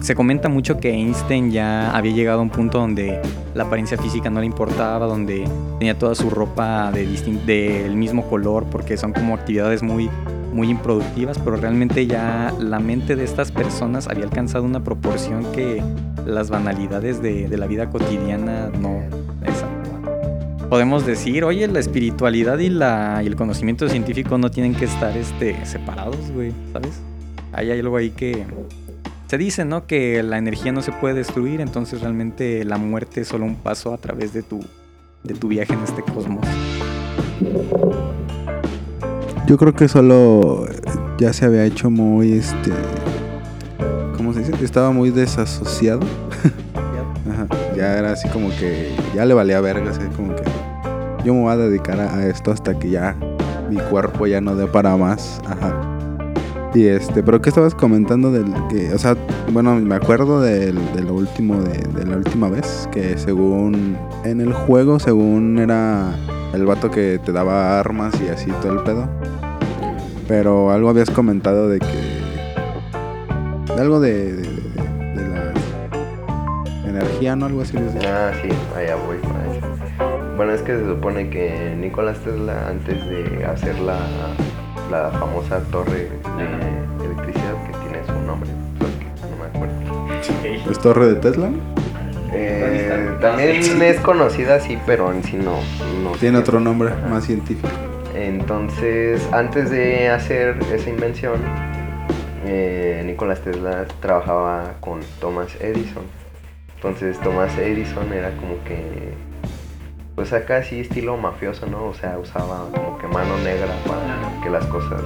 se 0.00 0.14
comenta 0.14 0.48
mucho 0.48 0.78
que 0.78 0.88
Einstein 0.88 1.50
ya 1.50 1.94
había 1.94 2.14
llegado 2.14 2.38
a 2.38 2.42
un 2.42 2.48
punto 2.48 2.78
donde 2.78 3.20
la 3.52 3.64
apariencia 3.64 3.98
física 3.98 4.30
no 4.30 4.40
le 4.40 4.46
importaba, 4.46 5.04
donde 5.04 5.46
tenía 5.78 5.98
toda 5.98 6.14
su 6.14 6.30
ropa 6.30 6.90
de 6.90 7.06
distin- 7.06 7.44
del 7.44 7.94
mismo 7.94 8.24
color, 8.30 8.64
porque 8.64 8.96
son 8.96 9.12
como 9.12 9.34
actividades 9.34 9.82
muy, 9.82 10.08
muy 10.54 10.70
improductivas, 10.70 11.38
pero 11.38 11.56
realmente 11.56 12.06
ya 12.06 12.54
la 12.58 12.80
mente 12.80 13.16
de 13.16 13.24
estas 13.24 13.52
personas 13.52 14.08
había 14.08 14.24
alcanzado 14.24 14.64
una 14.64 14.82
proporción 14.82 15.44
que 15.52 15.82
las 16.24 16.48
banalidades 16.48 17.20
de, 17.20 17.48
de 17.48 17.56
la 17.58 17.66
vida 17.66 17.90
cotidiana 17.90 18.70
no... 18.80 19.02
Podemos 20.74 21.06
decir, 21.06 21.44
oye, 21.44 21.68
la 21.68 21.78
espiritualidad 21.78 22.58
y, 22.58 22.68
la, 22.68 23.20
y 23.22 23.28
el 23.28 23.36
conocimiento 23.36 23.88
científico 23.88 24.38
no 24.38 24.50
tienen 24.50 24.74
que 24.74 24.86
estar 24.86 25.16
este, 25.16 25.64
separados, 25.64 26.32
güey, 26.32 26.52
¿sabes? 26.72 27.00
Hay 27.52 27.70
algo 27.70 27.96
ahí 27.96 28.10
que... 28.10 28.44
Se 29.28 29.38
dice, 29.38 29.64
¿no? 29.64 29.86
Que 29.86 30.24
la 30.24 30.36
energía 30.36 30.72
no 30.72 30.82
se 30.82 30.90
puede 30.90 31.14
destruir, 31.14 31.60
entonces 31.60 32.00
realmente 32.00 32.64
la 32.64 32.76
muerte 32.76 33.20
es 33.20 33.28
solo 33.28 33.44
un 33.44 33.54
paso 33.54 33.94
a 33.94 33.98
través 33.98 34.32
de 34.32 34.42
tu, 34.42 34.64
de 35.22 35.34
tu 35.34 35.46
viaje 35.46 35.74
en 35.74 35.84
este 35.84 36.02
cosmos. 36.02 36.44
Yo 39.46 39.56
creo 39.56 39.76
que 39.76 39.86
solo 39.86 40.66
ya 41.18 41.32
se 41.32 41.44
había 41.44 41.64
hecho 41.66 41.88
muy, 41.88 42.32
este... 42.32 42.72
¿Cómo 44.16 44.32
se 44.32 44.40
dice? 44.40 44.52
Estaba 44.60 44.90
muy 44.90 45.10
desasociado. 45.10 46.00
Ajá. 47.30 47.46
Ya 47.76 47.96
era 47.96 48.10
así 48.10 48.28
como 48.30 48.48
que 48.50 48.92
ya 49.14 49.24
le 49.24 49.34
valía 49.34 49.60
verga, 49.60 49.92
así 49.92 50.00
como 50.16 50.34
que 50.34 50.53
yo 51.24 51.34
me 51.34 51.40
voy 51.40 51.52
a 51.52 51.56
dedicar 51.56 51.98
a, 51.98 52.26
esto 52.26 52.52
hasta 52.52 52.78
que 52.78 52.90
ya 52.90 53.16
mi 53.70 53.76
cuerpo 53.76 54.26
ya 54.26 54.40
no 54.40 54.54
dé 54.54 54.66
para 54.66 54.96
más. 54.96 55.40
Ajá. 55.46 55.72
Y 56.74 56.86
este, 56.86 57.22
pero 57.22 57.40
¿qué 57.40 57.50
estabas 57.50 57.74
comentando 57.74 58.32
del 58.32 58.52
que, 58.68 58.92
o 58.92 58.98
sea, 58.98 59.16
bueno, 59.52 59.76
me 59.76 59.94
acuerdo 59.94 60.40
del, 60.40 60.74
de 60.92 61.02
lo 61.02 61.14
último 61.14 61.62
de, 61.62 61.78
de 61.78 62.04
la 62.04 62.16
última 62.16 62.48
vez 62.48 62.88
que 62.92 63.16
según 63.16 63.96
en 64.24 64.40
el 64.40 64.52
juego, 64.52 64.98
según 64.98 65.58
era 65.58 66.16
el 66.52 66.66
vato 66.66 66.90
que 66.90 67.20
te 67.24 67.32
daba 67.32 67.78
armas 67.78 68.14
y 68.20 68.28
así 68.28 68.50
todo 68.60 68.72
el 68.72 68.82
pedo. 68.82 69.08
Pero 70.26 70.70
algo 70.72 70.88
habías 70.88 71.10
comentado 71.10 71.68
de 71.68 71.78
que 71.78 72.14
de 73.74 73.80
algo 73.80 74.00
de, 74.00 74.32
de, 74.34 74.48
la 75.28 76.88
energía, 76.88 77.36
¿no? 77.36 77.46
Algo 77.46 77.62
así. 77.62 77.76
Ah, 78.06 78.32
sí, 78.40 78.48
allá 78.76 78.96
voy. 78.96 79.18
Bueno, 80.36 80.52
es 80.52 80.62
que 80.62 80.76
se 80.76 80.84
supone 80.84 81.30
que 81.30 81.74
Nicolás 81.78 82.18
Tesla, 82.18 82.68
antes 82.68 82.96
de 83.08 83.44
hacer 83.44 83.78
la, 83.78 83.98
la 84.90 85.10
famosa 85.12 85.60
torre 85.70 86.08
de 86.08 87.04
electricidad 87.04 87.54
que 87.66 87.72
tiene 87.78 88.04
su 88.06 88.12
nombre, 88.26 88.50
solo 88.78 88.90
que 88.98 89.06
no 89.30 89.36
me 89.36 89.46
acuerdo. 89.46 90.70
¿Es 90.70 90.78
torre 90.80 91.06
de 91.06 91.14
Tesla? 91.16 91.50
Eh, 92.32 93.16
también 93.20 93.80
es 93.82 94.00
conocida 94.00 94.56
así, 94.56 94.76
pero 94.86 95.12
en 95.12 95.22
sí 95.22 95.36
no. 95.36 95.58
no 96.02 96.16
Tiene 96.18 96.38
sé. 96.38 96.42
otro 96.42 96.58
nombre 96.58 96.90
Ajá. 96.90 97.06
más 97.08 97.24
científico. 97.24 97.68
Entonces, 98.16 99.26
antes 99.32 99.70
de 99.70 100.08
hacer 100.08 100.56
esa 100.74 100.90
invención, 100.90 101.34
eh, 102.44 103.02
Nicolás 103.06 103.40
Tesla 103.40 103.84
trabajaba 104.00 104.74
con 104.80 105.00
Thomas 105.20 105.48
Edison. 105.60 106.02
Entonces, 106.76 107.18
Thomas 107.20 107.56
Edison 107.56 108.12
era 108.12 108.30
como 108.36 108.62
que, 108.64 109.12
pues 110.14 110.32
acá 110.32 110.62
sí 110.62 110.80
estilo 110.80 111.16
mafioso, 111.16 111.66
¿no? 111.66 111.86
O 111.86 111.94
sea, 111.94 112.18
usaba 112.18 112.68
como 112.72 112.98
que 112.98 113.06
mano 113.08 113.36
negra 113.38 113.74
para 113.86 114.42
que 114.42 114.50
las 114.50 114.64
cosas 114.66 115.02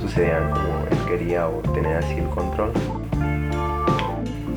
sucedieran 0.00 0.50
como 0.50 0.86
él 0.90 0.98
quería 1.08 1.48
o 1.48 1.60
tener 1.72 1.96
así 1.96 2.14
el 2.14 2.28
control. 2.28 2.72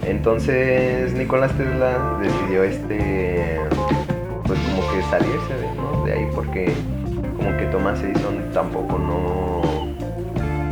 Entonces, 0.03 1.13
Nicolás 1.13 1.51
Tesla 1.57 2.19
decidió 2.21 2.63
este, 2.63 3.59
pues 4.45 4.59
como 4.59 4.91
que 4.91 5.01
salirse 5.09 5.53
de 5.55 6.31
porque 6.35 6.71
como 7.35 7.57
que 7.57 7.65
Thomas 7.65 8.01
Edison 8.03 8.51
tampoco 8.53 8.99
no 8.99 9.61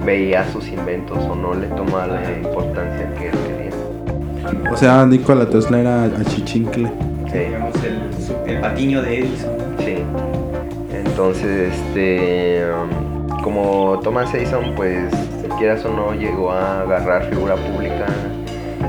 veía 0.06 0.45
sus 0.51 0.67
inventos 0.67 1.17
o 1.17 1.36
no 1.36 1.56
le 1.56 1.67
tomaba 1.67 2.08
la 2.08 2.32
importancia 2.32 3.12
que 3.15 3.29
él 3.29 3.38
quería. 3.47 4.71
O 4.71 4.77
sea, 4.77 5.06
Nikola 5.06 5.49
Tesla 5.49 5.79
era 5.79 6.03
achichincle. 6.03 6.91
Sí. 7.34 7.39
Digamos 7.39 7.76
el, 7.84 8.50
el 8.50 8.62
patiño 8.62 9.02
de 9.02 9.19
Edison. 9.19 9.58
Sí. 9.80 9.98
Entonces, 10.93 11.74
este, 11.74 12.63
como 13.43 14.00
Thomas 14.04 14.34
Edison, 14.34 14.74
pues, 14.76 15.12
quieras 15.58 15.84
o 15.86 15.89
no, 15.89 16.13
llegó 16.13 16.52
a 16.52 16.82
agarrar 16.82 17.26
figura 17.30 17.56
pública, 17.56 18.08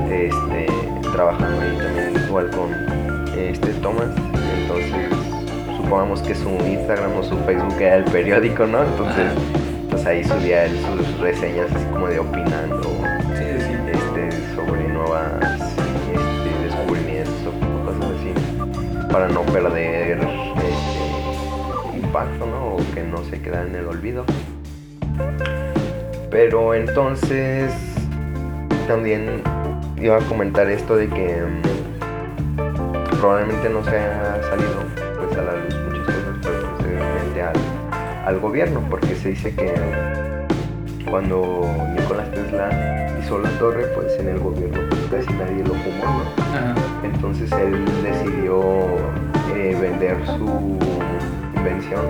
este, 0.09 0.65
trabajando 1.11 1.61
ahí 1.61 1.77
también 1.77 2.25
igual 2.27 2.49
con 2.51 2.71
este 3.37 3.73
Thomas. 3.81 4.09
Entonces, 4.61 5.09
supongamos 5.77 6.21
que 6.21 6.35
su 6.35 6.49
Instagram 6.49 7.17
o 7.17 7.23
su 7.23 7.37
Facebook 7.39 7.75
era 7.79 7.97
el 7.97 8.05
periódico, 8.05 8.65
¿no? 8.65 8.83
Entonces, 8.83 9.31
pues 9.89 10.05
ahí 10.05 10.23
subía 10.23 10.65
él 10.65 10.77
sus 10.79 11.19
reseñas 11.19 11.67
así 11.73 11.85
como 11.91 12.07
de 12.07 12.19
opinando 12.19 12.74
para 19.15 19.29
no 19.29 19.43
perder 19.43 20.19
este, 20.19 21.95
impacto 21.95 22.45
¿no? 22.45 22.75
o 22.75 22.77
que 22.93 23.01
no 23.01 23.23
se 23.23 23.41
queda 23.41 23.61
en 23.61 23.73
el 23.73 23.87
olvido 23.87 24.25
pero 26.29 26.73
entonces 26.73 27.71
también 28.89 29.41
iba 30.01 30.17
a 30.17 30.19
comentar 30.19 30.69
esto 30.69 30.97
de 30.97 31.07
que 31.07 31.41
mm, 31.43 31.61
probablemente 33.21 33.69
no 33.69 33.85
se 33.85 33.91
haya 33.91 34.43
salido 34.49 34.83
pues 35.17 35.37
a 35.37 35.43
la 35.43 35.55
luz 35.55 35.75
muchas 35.87 36.05
cosas 36.07 36.35
pero 36.41 36.71
posteriormente 36.71 37.41
al, 37.41 37.55
al 38.25 38.39
gobierno 38.41 38.83
porque 38.89 39.15
se 39.15 39.29
dice 39.29 39.55
que 39.55 39.73
cuando 41.09 41.65
Nicolás 41.97 42.29
Tesla 42.31 43.15
hizo 43.21 43.39
la 43.39 43.49
torre, 43.59 43.85
pues 43.95 44.19
en 44.19 44.27
el 44.27 44.39
gobierno 44.39 44.81
pues 44.89 44.94
casi 45.09 45.31
nadie 45.33 45.63
lo 45.63 45.73
fumó, 45.75 46.05
¿no? 46.05 46.43
Ajá. 46.43 46.75
Entonces 47.03 47.51
él 47.53 47.83
decidió 48.03 48.61
eh, 49.55 49.77
vender 49.79 50.17
su 50.25 50.77
invención. 51.55 52.05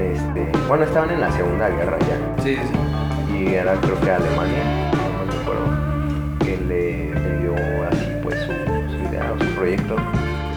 Este, 0.00 0.50
bueno, 0.68 0.84
estaban 0.84 1.10
en 1.10 1.20
la 1.20 1.30
Segunda 1.32 1.68
Guerra 1.68 1.96
ya 2.00 2.42
Sí, 2.42 2.56
sí. 2.56 3.34
y 3.34 3.54
era 3.54 3.74
creo 3.76 4.00
que 4.00 4.10
Alemania, 4.10 4.90
no 4.92 5.32
me 5.32 5.40
acuerdo, 5.40 6.38
que 6.40 6.56
le 6.66 7.10
vendió 7.14 7.54
así 7.88 8.08
pues 8.22 8.36
su, 8.40 8.52
su 8.90 9.08
idea 9.08 9.32
o 9.32 9.38
su 9.42 9.50
proyecto, 9.54 9.96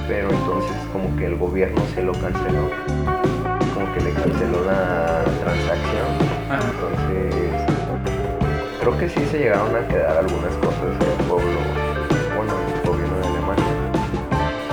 pero 0.07 0.29
entonces 0.31 0.75
como 0.91 1.15
que 1.17 1.27
el 1.27 1.35
gobierno 1.37 1.81
se 1.93 2.01
lo 2.01 2.11
canceló, 2.13 2.69
como 3.73 3.93
que 3.93 4.01
le 4.01 4.11
canceló 4.13 4.65
la 4.65 5.23
transacción 5.43 6.07
Ajá. 6.49 6.59
entonces, 6.71 7.61
creo 8.81 8.97
que 8.97 9.09
sí 9.09 9.25
se 9.31 9.37
llegaron 9.39 9.75
a 9.75 9.87
quedar 9.87 10.17
algunas 10.17 10.53
cosas 10.55 10.81
el 11.01 11.14
pueblo, 11.37 11.59
bueno, 12.35 12.53
gobierno 12.85 13.17
de 13.19 13.27
Alemania. 13.27 13.65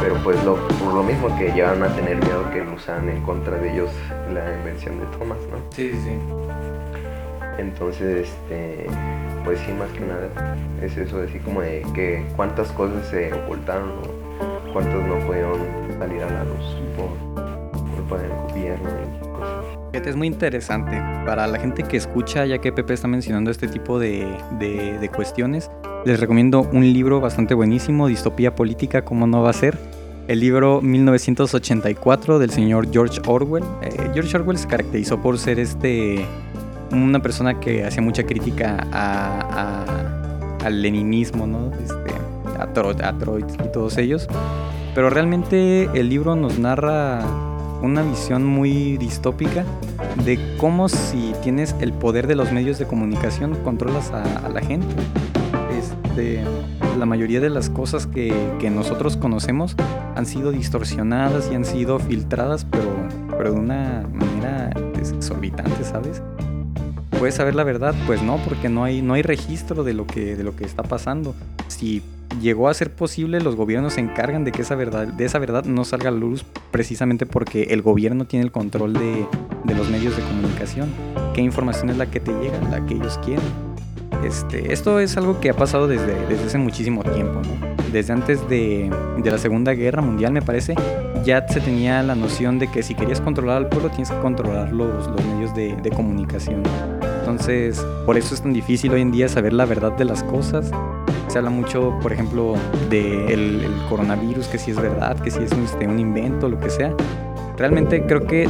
Pero 0.00 0.14
pues 0.24 0.42
lo, 0.44 0.56
por 0.56 0.94
lo 0.94 1.02
mismo 1.02 1.28
que 1.38 1.52
llegaron 1.52 1.82
a 1.82 1.88
tener 1.94 2.16
miedo 2.16 2.50
que 2.52 2.64
lo 2.64 2.74
usaran 2.74 3.08
en 3.08 3.22
contra 3.22 3.56
de 3.56 3.72
ellos 3.72 3.90
la 4.32 4.52
invención 4.58 4.98
de 4.98 5.06
Thomas, 5.18 5.38
¿no? 5.50 5.58
Sí, 5.70 5.90
sí, 5.92 5.98
sí. 6.04 6.18
Entonces, 7.58 8.28
este, 8.28 8.86
pues 9.44 9.58
sí, 9.60 9.72
más 9.72 9.88
que 9.90 10.00
nada, 10.00 10.56
es 10.82 10.96
eso, 10.96 11.20
así 11.28 11.38
como 11.40 11.60
de 11.60 11.84
que 11.94 12.24
cuántas 12.36 12.72
cosas 12.72 13.06
se 13.08 13.32
ocultaron 13.32 13.90
o 13.90 14.72
cuántas 14.72 14.94
no 15.06 15.18
pudieron 15.26 15.58
salir 15.98 16.22
a 16.22 16.30
la 16.30 16.44
luz 16.44 16.76
por 16.96 17.08
culpa 17.94 18.18
del 18.18 18.30
gobierno 18.48 18.88
y 18.88 19.28
cosas 19.28 20.06
Es 20.06 20.16
muy 20.16 20.26
interesante 20.28 21.00
para 21.26 21.46
la 21.46 21.58
gente 21.58 21.82
que 21.82 21.98
escucha, 21.98 22.46
ya 22.46 22.58
que 22.58 22.72
Pepe 22.72 22.94
está 22.94 23.06
mencionando 23.06 23.50
este 23.50 23.68
tipo 23.68 23.98
de, 23.98 24.26
de- 24.58 24.98
de 24.98 25.08
cuestiones. 25.10 25.70
Les 26.04 26.18
recomiendo 26.18 26.68
un 26.72 26.82
libro 26.92 27.20
bastante 27.20 27.54
buenísimo, 27.54 28.08
Distopía 28.08 28.54
Política, 28.54 29.04
¿cómo 29.04 29.26
no 29.26 29.42
va 29.42 29.50
a 29.50 29.52
ser? 29.52 29.78
El 30.26 30.40
libro 30.40 30.80
1984 30.80 32.38
del 32.38 32.50
señor 32.50 32.88
George 32.92 33.20
Orwell. 33.26 33.64
Eh, 33.82 34.10
George 34.12 34.36
Orwell 34.36 34.58
se 34.58 34.66
caracterizó 34.66 35.20
por 35.20 35.38
ser 35.38 35.58
este 35.60 36.24
una 36.90 37.20
persona 37.22 37.58
que 37.60 37.84
hacía 37.84 38.02
mucha 38.02 38.24
crítica 38.24 38.86
a- 38.92 39.84
a- 40.60 40.66
al 40.66 40.82
leninismo, 40.82 41.46
¿no? 41.46 41.70
Este, 41.72 42.12
a, 42.58 42.72
Tro- 42.72 43.00
a 43.02 43.18
Trotsky 43.18 43.64
y 43.64 43.72
todos 43.72 43.96
ellos. 43.98 44.28
Pero 44.94 45.08
realmente 45.08 45.88
el 45.94 46.08
libro 46.08 46.36
nos 46.36 46.58
narra 46.58 47.24
una 47.80 48.02
visión 48.02 48.44
muy 48.44 48.96
distópica 48.98 49.64
de 50.24 50.38
cómo 50.58 50.88
si 50.88 51.32
tienes 51.42 51.74
el 51.80 51.92
poder 51.92 52.26
de 52.26 52.34
los 52.36 52.52
medios 52.52 52.78
de 52.78 52.86
comunicación 52.86 53.56
controlas 53.64 54.10
a, 54.12 54.22
a 54.44 54.48
la 54.48 54.60
gente. 54.60 54.86
Este, 56.12 56.42
la 56.98 57.06
mayoría 57.06 57.40
de 57.40 57.48
las 57.48 57.70
cosas 57.70 58.06
que, 58.06 58.34
que 58.60 58.68
nosotros 58.68 59.16
conocemos 59.16 59.74
han 60.14 60.26
sido 60.26 60.52
distorsionadas 60.52 61.48
y 61.50 61.54
han 61.54 61.64
sido 61.64 61.98
filtradas, 61.98 62.66
pero, 62.66 62.84
pero 63.30 63.54
de 63.54 63.58
una 63.58 64.06
manera 64.12 64.68
exorbitante, 64.98 65.84
¿sabes? 65.84 66.20
¿Puedes 67.18 67.36
saber 67.36 67.54
la 67.54 67.64
verdad? 67.64 67.94
Pues 68.06 68.22
no, 68.22 68.36
porque 68.44 68.68
no 68.68 68.84
hay, 68.84 69.00
no 69.00 69.14
hay 69.14 69.22
registro 69.22 69.84
de 69.84 69.94
lo, 69.94 70.06
que, 70.06 70.36
de 70.36 70.44
lo 70.44 70.54
que 70.54 70.64
está 70.64 70.82
pasando. 70.82 71.34
Si 71.68 72.02
llegó 72.42 72.68
a 72.68 72.74
ser 72.74 72.94
posible, 72.94 73.40
los 73.40 73.56
gobiernos 73.56 73.94
se 73.94 74.00
encargan 74.00 74.44
de 74.44 74.52
que 74.52 74.60
esa 74.60 74.74
verdad, 74.74 75.06
de 75.06 75.24
esa 75.24 75.38
verdad 75.38 75.64
no 75.64 75.86
salga 75.86 76.10
a 76.10 76.12
la 76.12 76.18
luz 76.18 76.44
precisamente 76.70 77.24
porque 77.24 77.68
el 77.70 77.80
gobierno 77.80 78.26
tiene 78.26 78.44
el 78.44 78.52
control 78.52 78.92
de, 78.92 79.26
de 79.64 79.74
los 79.74 79.88
medios 79.88 80.14
de 80.14 80.22
comunicación. 80.24 80.90
¿Qué 81.32 81.40
información 81.40 81.88
es 81.88 81.96
la 81.96 82.10
que 82.10 82.20
te 82.20 82.32
llega? 82.32 82.60
La 82.70 82.84
que 82.84 82.96
ellos 82.96 83.18
quieren. 83.24 83.71
Este, 84.24 84.72
esto 84.72 85.00
es 85.00 85.16
algo 85.16 85.40
que 85.40 85.50
ha 85.50 85.54
pasado 85.54 85.88
desde, 85.88 86.14
desde 86.28 86.44
hace 86.44 86.58
muchísimo 86.58 87.02
tiempo, 87.02 87.40
¿no? 87.42 87.72
Desde 87.92 88.12
antes 88.12 88.48
de, 88.48 88.90
de 89.18 89.30
la 89.30 89.38
Segunda 89.38 89.72
Guerra 89.74 90.00
Mundial, 90.00 90.32
me 90.32 90.42
parece, 90.42 90.74
ya 91.24 91.46
se 91.46 91.60
tenía 91.60 92.02
la 92.02 92.14
noción 92.14 92.58
de 92.58 92.70
que 92.70 92.82
si 92.82 92.94
querías 92.94 93.20
controlar 93.20 93.58
al 93.58 93.68
pueblo, 93.68 93.90
tienes 93.90 94.10
que 94.10 94.18
controlar 94.20 94.72
los, 94.72 95.06
los 95.08 95.24
medios 95.26 95.54
de, 95.54 95.76
de 95.76 95.90
comunicación. 95.90 96.62
Entonces, 97.20 97.84
por 98.06 98.16
eso 98.16 98.34
es 98.34 98.42
tan 98.42 98.52
difícil 98.52 98.92
hoy 98.92 99.02
en 99.02 99.12
día 99.12 99.28
saber 99.28 99.52
la 99.52 99.64
verdad 99.64 99.92
de 99.92 100.04
las 100.04 100.22
cosas. 100.24 100.70
Se 101.28 101.38
habla 101.38 101.50
mucho, 101.50 101.98
por 102.02 102.12
ejemplo, 102.12 102.54
del 102.90 103.64
el 103.64 103.72
coronavirus, 103.88 104.48
que 104.48 104.58
si 104.58 104.70
es 104.70 104.76
verdad, 104.76 105.18
que 105.20 105.30
si 105.30 105.42
es 105.42 105.52
un, 105.52 105.64
este, 105.64 105.86
un 105.86 105.98
invento, 105.98 106.48
lo 106.48 106.58
que 106.58 106.70
sea. 106.70 106.94
Realmente 107.56 108.04
creo 108.06 108.26
que 108.26 108.48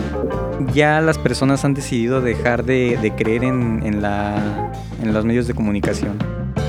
ya 0.72 1.00
las 1.00 1.18
personas 1.18 1.64
han 1.64 1.74
decidido 1.74 2.20
dejar 2.20 2.64
de, 2.64 2.96
de 3.02 3.10
creer 3.12 3.44
en, 3.44 3.82
en 3.84 4.00
la, 4.00 4.72
en 5.02 5.12
los 5.12 5.24
medios 5.24 5.46
de 5.46 5.54
comunicación. 5.54 6.16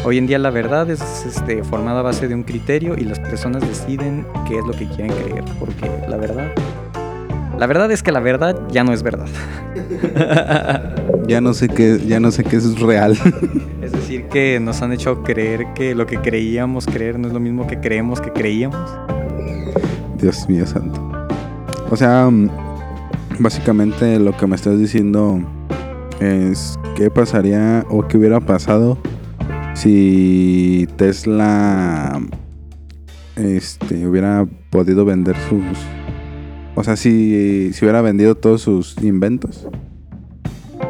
Hoy 0.03 0.17
en 0.17 0.27
día 0.27 0.39
la 0.39 0.49
verdad 0.49 0.89
es 0.89 1.01
este, 1.25 1.63
formada 1.63 1.99
a 1.99 2.03
base 2.03 2.27
de 2.27 2.35
un 2.35 2.43
criterio 2.43 2.95
y 2.97 3.05
las 3.05 3.19
personas 3.19 3.61
deciden 3.67 4.25
qué 4.47 4.57
es 4.57 4.65
lo 4.65 4.73
que 4.73 4.87
quieren 4.87 5.13
creer, 5.13 5.43
porque 5.59 5.89
la 6.09 6.17
verdad... 6.17 6.51
La 7.59 7.67
verdad 7.67 7.91
es 7.91 8.01
que 8.01 8.11
la 8.11 8.19
verdad 8.19 8.59
ya 8.69 8.83
no 8.83 8.93
es 8.93 9.03
verdad. 9.03 9.27
Ya 11.25 11.39
no 11.39 11.53
sé 11.53 11.69
qué, 11.69 12.01
ya 12.05 12.19
no 12.19 12.31
sé 12.31 12.43
qué 12.43 12.57
es 12.57 12.77
real. 12.81 13.17
Es 13.81 13.93
decir, 13.93 14.25
que 14.25 14.59
nos 14.59 14.81
han 14.81 14.91
hecho 14.91 15.23
creer 15.23 15.67
que 15.73 15.95
lo 15.95 16.05
que 16.05 16.17
creíamos 16.17 16.85
creer 16.85 17.17
no 17.17 17.29
es 17.29 17.33
lo 17.33 17.39
mismo 17.39 17.65
que 17.65 17.79
creemos 17.79 18.19
que 18.19 18.29
creíamos. 18.33 18.91
Dios 20.19 20.49
mío 20.49 20.67
santo. 20.67 21.01
O 21.89 21.95
sea, 21.95 22.29
mm, 22.29 22.49
básicamente 23.39 24.19
lo 24.19 24.35
que 24.35 24.47
me 24.47 24.57
estás 24.57 24.77
diciendo 24.77 25.39
es 26.23 26.79
qué 26.95 27.09
pasaría 27.11 27.85
o 27.89 28.07
qué 28.07 28.17
hubiera 28.17 28.39
pasado 28.39 28.97
si 29.73 30.87
Tesla 30.95 32.21
este 33.35 34.07
hubiera 34.07 34.45
podido 34.69 35.05
vender 35.05 35.35
sus 35.49 35.63
o 36.75 36.83
sea, 36.83 36.95
si, 36.95 37.71
si 37.73 37.85
hubiera 37.85 38.01
vendido 38.01 38.33
todos 38.33 38.61
sus 38.63 38.97
inventos. 39.03 39.67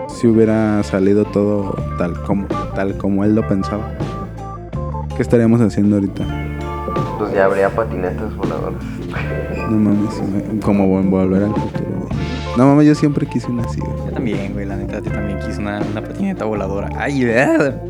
Si 0.08 0.28
hubiera 0.28 0.82
salido 0.84 1.26
todo 1.26 1.76
tal 1.98 2.14
como 2.24 2.46
tal 2.74 2.98
como 2.98 3.26
él 3.26 3.36
lo 3.36 3.46
pensaba. 3.46 3.92
¿Qué 5.18 5.22
estaríamos 5.22 5.60
haciendo 5.60 5.98
ahorita? 5.98 6.24
Pues 7.20 7.34
ya 7.34 7.46
habría 7.46 7.70
patinetas 7.70 8.34
voladoras. 8.38 8.82
No 9.70 9.78
mames, 9.78 10.22
me- 10.54 10.60
como 10.62 10.88
vol- 10.88 11.10
volver 11.10 11.44
al 11.44 11.54
futuro. 11.54 11.93
No 12.58 12.68
mames, 12.68 12.86
yo 12.88 12.96
siempre 12.96 13.26
quise 13.26 13.48
una 13.52 13.64
así. 13.64 13.80
güey. 13.80 13.92
Yo 14.08 14.12
también, 14.14 14.54
güey, 14.54 14.66
la 14.66 14.76
neta, 14.76 15.00
yo 15.00 15.12
también 15.12 15.40
quise 15.40 15.60
una, 15.60 15.82
una 15.92 16.02
patineta 16.04 16.46
voladora. 16.46 16.90
Ay, 16.98 17.24
¿verdad? 17.26 17.82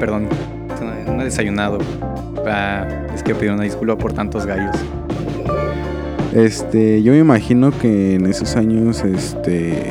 Perdón, 0.00 0.28
no, 1.06 1.20
he 1.20 1.24
desayunado. 1.24 1.78
Ah, 2.46 2.86
es 3.14 3.22
que 3.22 3.34
pido 3.34 3.52
una 3.54 3.64
disculpa 3.64 3.96
por 3.98 4.12
tantos 4.14 4.46
gallos. 4.46 4.74
Este, 6.34 7.02
yo 7.02 7.12
me 7.12 7.18
imagino 7.18 7.70
que 7.70 8.14
en 8.14 8.26
esos 8.26 8.56
años, 8.56 9.02
este, 9.04 9.82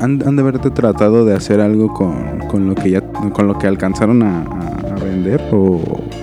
han, 0.00 0.22
han 0.26 0.36
de 0.36 0.42
haberte 0.42 0.70
tratado 0.70 1.24
de 1.24 1.34
hacer 1.34 1.60
algo 1.60 1.92
con, 1.94 2.40
con 2.48 2.66
lo 2.68 2.74
que 2.74 2.90
ya, 2.90 3.00
con 3.02 3.46
lo 3.46 3.58
que 3.58 3.66
alcanzaron 3.66 4.22
a, 4.22 4.42
a- 4.42 4.94
a 4.96 5.04
vender 5.04 5.40
o 5.52 5.80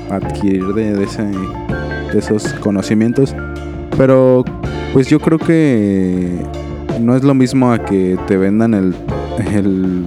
adquirir 0.09 0.65
de, 0.73 0.93
de 0.95 1.03
ese, 1.03 1.23
de 1.23 2.19
esos 2.19 2.53
conocimientos. 2.55 3.35
Pero 3.97 4.43
Pues 4.93 5.07
yo 5.07 5.19
creo 5.19 5.37
que 5.37 6.43
no 6.99 7.15
es 7.15 7.23
lo 7.23 7.33
mismo 7.33 7.71
a 7.71 7.83
que 7.83 8.17
te 8.27 8.37
vendan 8.37 8.73
el, 8.73 8.95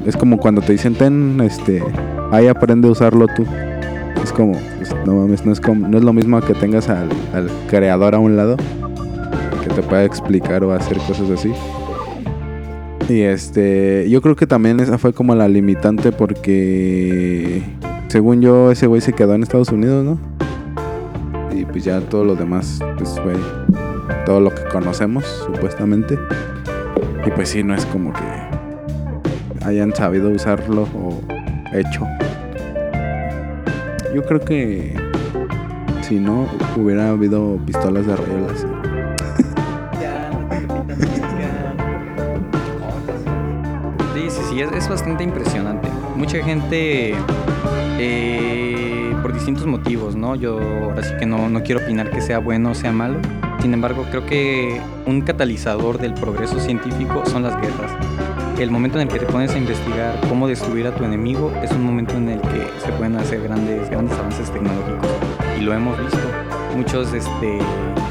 es 0.06 0.16
como 0.16 0.38
cuando 0.38 0.60
te 0.60 0.72
dicen 0.72 0.94
ten 0.94 1.40
este 1.40 1.82
ahí 2.32 2.46
aprende 2.48 2.88
a 2.88 2.90
usarlo 2.90 3.26
tú. 3.36 3.44
Es 4.22 4.32
como, 4.32 4.52
pues, 4.76 4.94
no 5.06 5.14
mames, 5.14 5.46
no 5.46 5.52
es, 5.52 5.60
no 5.62 5.98
es 5.98 6.04
lo 6.04 6.12
mismo 6.12 6.36
a 6.36 6.46
que 6.46 6.54
tengas 6.54 6.88
al, 6.88 7.08
al 7.32 7.48
creador 7.68 8.14
a 8.14 8.18
un 8.18 8.36
lado 8.36 8.56
que 9.62 9.70
te 9.70 9.82
pueda 9.82 10.04
explicar 10.04 10.62
o 10.64 10.72
hacer 10.72 10.98
cosas 10.98 11.30
así. 11.30 11.52
Y 13.08 13.22
este, 13.22 14.08
yo 14.08 14.22
creo 14.22 14.36
que 14.36 14.46
también 14.46 14.78
esa 14.78 14.98
fue 14.98 15.12
como 15.12 15.34
la 15.34 15.48
limitante 15.48 16.12
porque 16.12 17.62
según 18.08 18.40
yo 18.40 18.70
ese 18.70 18.86
güey 18.86 19.00
se 19.00 19.12
quedó 19.12 19.34
en 19.34 19.42
Estados 19.42 19.70
Unidos, 19.70 20.04
¿no? 20.04 20.18
Y 21.52 21.64
pues 21.64 21.84
ya 21.84 22.00
todo 22.00 22.24
lo 22.24 22.36
demás, 22.36 22.78
pues 22.96 23.18
fue 23.20 23.34
todo 24.26 24.40
lo 24.40 24.54
que 24.54 24.64
conocemos 24.64 25.24
supuestamente. 25.46 26.18
Y 27.26 27.30
pues 27.30 27.50
sí, 27.50 27.62
no 27.62 27.74
es 27.74 27.84
como 27.86 28.12
que 28.12 28.20
hayan 29.64 29.94
sabido 29.94 30.30
usarlo 30.30 30.82
o 30.94 31.20
hecho. 31.72 32.06
Yo 34.14 34.22
creo 34.24 34.40
que 34.40 34.96
si 36.02 36.18
no 36.18 36.46
hubiera 36.76 37.11
habido 37.11 37.58
pistolas 37.64 38.06
de 38.06 38.16
rayos 38.16 38.66
Sí, 44.14 44.28
sí, 44.28 44.40
sí, 44.50 44.61
es, 44.61 44.72
es 44.72 44.88
bastante 44.88 45.22
impresionante. 45.22 45.88
Mucha 46.16 46.42
gente, 46.42 47.14
eh, 47.98 49.14
por 49.22 49.32
distintos 49.32 49.66
motivos, 49.66 50.16
¿no? 50.16 50.34
Yo 50.34 50.58
ahora 50.58 51.02
sí 51.02 51.14
que 51.18 51.26
no, 51.26 51.48
no 51.48 51.62
quiero 51.62 51.80
opinar 51.80 52.11
que 52.11 52.20
sea 52.20 52.38
bueno 52.38 52.70
o 52.70 52.74
sea 52.74 52.92
malo. 52.92 53.18
Sin 53.61 53.74
embargo, 53.74 54.06
creo 54.11 54.24
que 54.24 54.80
un 55.06 55.20
catalizador 55.20 55.98
del 55.98 56.14
progreso 56.14 56.58
científico 56.58 57.22
son 57.26 57.42
las 57.42 57.61
guerras. 57.61 57.92
El 58.58 58.70
momento 58.70 58.98
en 58.98 59.08
el 59.08 59.12
que 59.12 59.20
te 59.20 59.26
pones 59.26 59.50
a 59.52 59.58
investigar 59.58 60.18
cómo 60.28 60.48
destruir 60.48 60.86
a 60.86 60.94
tu 60.94 61.04
enemigo 61.04 61.52
es 61.62 61.70
un 61.72 61.84
momento 61.84 62.14
en 62.14 62.30
el 62.30 62.40
que 62.40 62.66
se 62.78 62.90
pueden 62.92 63.16
hacer 63.16 63.42
grandes, 63.42 63.88
grandes 63.90 64.18
avances 64.18 64.50
tecnológicos. 64.50 65.11
Y 65.58 65.62
lo 65.62 65.74
hemos 65.74 65.98
visto. 65.98 66.18
Muchos, 66.74 67.12
este, 67.12 67.58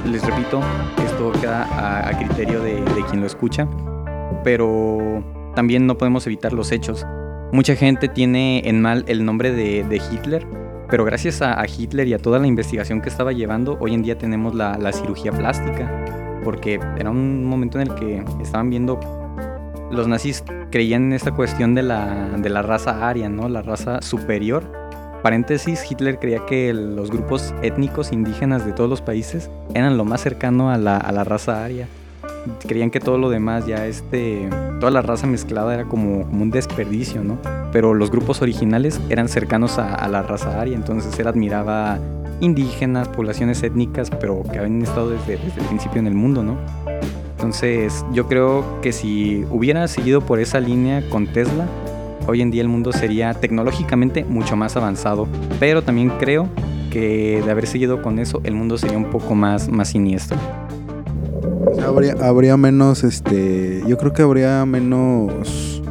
les 0.05 0.23
repito, 0.23 0.61
esto 1.03 1.31
queda 1.41 2.07
a, 2.07 2.17
criterio 2.17 2.61
de, 2.61 2.83
quien 3.09 3.21
lo 3.21 3.27
escucha. 3.27 3.67
Pero 4.43 5.23
también 5.55 5.87
no 5.87 5.97
podemos 5.97 6.27
evitar 6.27 6.53
los 6.53 6.71
hechos. 6.71 7.07
Mucha 7.51 7.75
gente 7.75 8.07
tiene 8.07 8.61
en 8.65 8.81
mal 8.81 9.03
el 9.07 9.25
nombre 9.25 9.51
de 9.51 10.01
Hitler, 10.11 10.45
pero 10.89 11.05
gracias 11.05 11.41
a, 11.41 11.63
Hitler 11.65 12.07
y 12.07 12.13
a 12.13 12.17
toda 12.17 12.39
la 12.39 12.47
investigación 12.47 13.01
que 13.01 13.09
estaba 13.09 13.31
llevando, 13.31 13.77
hoy 13.79 13.93
en 13.93 14.01
día 14.01 14.17
tenemos 14.17 14.55
la, 14.55 14.77
la, 14.77 14.91
cirugía 14.91 15.31
plástica, 15.31 16.39
porque 16.43 16.79
era 16.97 17.11
un 17.11 17.45
momento 17.45 17.79
en 17.79 17.89
el 17.89 17.95
que 17.95 18.23
estaban 18.41 18.69
viendo, 18.69 18.99
los 19.91 20.07
nazis 20.07 20.43
creían 20.71 21.05
en 21.05 21.13
esta 21.13 21.31
cuestión 21.31 21.75
de 21.75 21.83
la, 21.83 22.29
de 22.37 22.49
la 22.49 22.61
raza 22.61 23.07
aria, 23.07 23.29
¿no? 23.29 23.49
la 23.49 23.61
raza 23.61 24.01
superior. 24.01 24.63
Paréntesis, 25.21 25.83
Hitler 25.89 26.17
creía 26.17 26.45
que 26.45 26.73
los 26.73 27.11
grupos 27.11 27.53
étnicos 27.61 28.11
indígenas 28.13 28.65
de 28.65 28.71
todos 28.71 28.89
los 28.89 29.01
países 29.01 29.51
eran 29.73 29.97
lo 29.97 30.05
más 30.05 30.21
cercano 30.21 30.71
a 30.71 30.77
la, 30.77 30.97
a 30.97 31.11
la 31.11 31.23
raza 31.23 31.63
aria 31.63 31.87
creían 32.67 32.89
que 32.89 32.99
todo 32.99 33.17
lo 33.17 33.29
demás 33.29 33.65
ya 33.65 33.85
este 33.85 34.49
toda 34.79 34.91
la 34.91 35.01
raza 35.01 35.27
mezclada 35.27 35.73
era 35.73 35.85
como, 35.85 36.21
un 36.21 36.51
desperdicio 36.51 37.23
no 37.23 37.37
pero 37.71 37.93
los 37.93 38.11
grupos 38.11 38.41
originales 38.41 38.99
eran 39.09 39.27
cercanos 39.27 39.77
a, 39.77 39.93
a, 39.93 40.07
la 40.07 40.21
raza 40.21 40.59
aria 40.59 40.75
entonces 40.75 41.17
él 41.19 41.27
admiraba 41.27 41.99
indígenas 42.39 43.07
poblaciones 43.09 43.61
étnicas 43.63 44.09
pero 44.09 44.43
que 44.43 44.59
habían 44.59 44.81
estado 44.81 45.09
desde, 45.09 45.37
desde 45.37 45.61
el 45.61 45.67
principio 45.67 45.99
en 45.99 46.07
el 46.07 46.15
mundo 46.15 46.43
no 46.43 46.57
entonces 47.31 48.05
yo 48.13 48.27
creo 48.27 48.81
que 48.81 48.91
si 48.91 49.45
hubiera 49.49 49.87
seguido 49.87 50.21
por 50.21 50.39
esa 50.39 50.59
línea 50.59 51.07
con 51.09 51.27
Tesla 51.27 51.67
hoy 52.27 52.41
en 52.41 52.51
día 52.51 52.61
el 52.61 52.67
mundo 52.69 52.91
sería 52.91 53.33
tecnológicamente 53.33 54.23
mucho 54.23 54.55
más 54.55 54.75
avanzado 54.75 55.27
pero 55.59 55.81
también 55.81 56.09
creo 56.19 56.47
que 56.91 57.41
de 57.43 57.51
haber 57.51 57.67
seguido 57.67 58.01
con 58.01 58.19
eso 58.19 58.41
el 58.43 58.55
mundo 58.55 58.77
sería 58.77 58.97
un 58.97 59.11
poco 59.11 59.35
más 59.35 59.69
más 59.69 59.89
siniestro 59.89 60.37
habría, 61.85 62.15
habría 62.21 62.57
menos, 62.57 63.03
este, 63.03 63.83
yo 63.87 63.97
creo 63.97 64.13
que 64.13 64.21
habría 64.21 64.65
menos, 64.65 65.81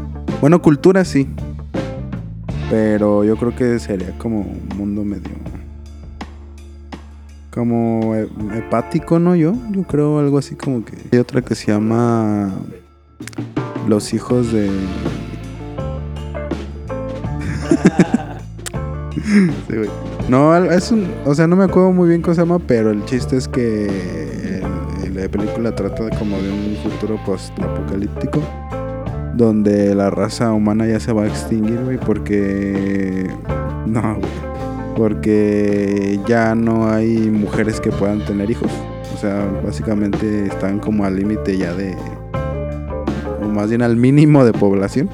bueno, 0.40 0.60
cultura 0.62 1.04
sí, 1.04 1.28
pero 2.70 3.24
yo 3.24 3.36
creo 3.36 3.54
que 3.54 3.78
sería 3.78 4.16
como 4.18 4.40
un 4.40 4.68
mundo 4.76 5.04
medio, 5.04 5.30
como 7.50 8.14
hepático, 8.14 9.18
¿no? 9.18 9.34
Yo, 9.36 9.54
yo 9.70 9.82
creo 9.84 10.18
algo 10.18 10.38
así 10.38 10.54
como 10.54 10.84
que 10.84 10.96
hay 11.10 11.18
otra 11.18 11.42
que 11.42 11.54
se 11.54 11.72
llama 11.72 12.52
Los 13.86 14.12
hijos 14.14 14.52
de... 14.52 14.68
sí, 19.24 19.76
no, 20.28 20.54
es 20.56 20.92
un, 20.92 21.08
o 21.24 21.34
sea, 21.34 21.46
no 21.46 21.56
me 21.56 21.64
acuerdo 21.64 21.92
muy 21.92 22.08
bien 22.08 22.20
cómo 22.22 22.34
se 22.34 22.42
llama, 22.42 22.58
pero 22.58 22.90
el 22.90 23.04
chiste 23.06 23.36
es 23.36 23.48
que 23.48 24.37
la 25.28 25.32
película 25.32 25.74
trata 25.74 26.04
de 26.04 26.16
como 26.16 26.40
de 26.40 26.50
un 26.50 26.76
futuro 26.82 27.20
post-apocalíptico 27.26 28.40
donde 29.34 29.94
la 29.94 30.08
raza 30.08 30.52
humana 30.52 30.86
ya 30.86 30.98
se 31.00 31.12
va 31.12 31.24
a 31.24 31.26
extinguir, 31.26 31.78
güey, 31.84 31.98
porque 31.98 33.28
no, 33.86 34.18
porque 34.96 36.18
ya 36.26 36.54
no 36.54 36.90
hay 36.90 37.30
mujeres 37.30 37.78
que 37.78 37.90
puedan 37.90 38.24
tener 38.24 38.50
hijos. 38.50 38.70
O 39.14 39.18
sea, 39.18 39.46
básicamente 39.62 40.46
están 40.46 40.78
como 40.78 41.04
al 41.04 41.16
límite 41.16 41.58
ya 41.58 41.74
de 41.74 41.94
o 43.42 43.48
más 43.48 43.68
bien 43.68 43.82
al 43.82 43.96
mínimo 43.96 44.46
de 44.46 44.52
población. 44.52 45.10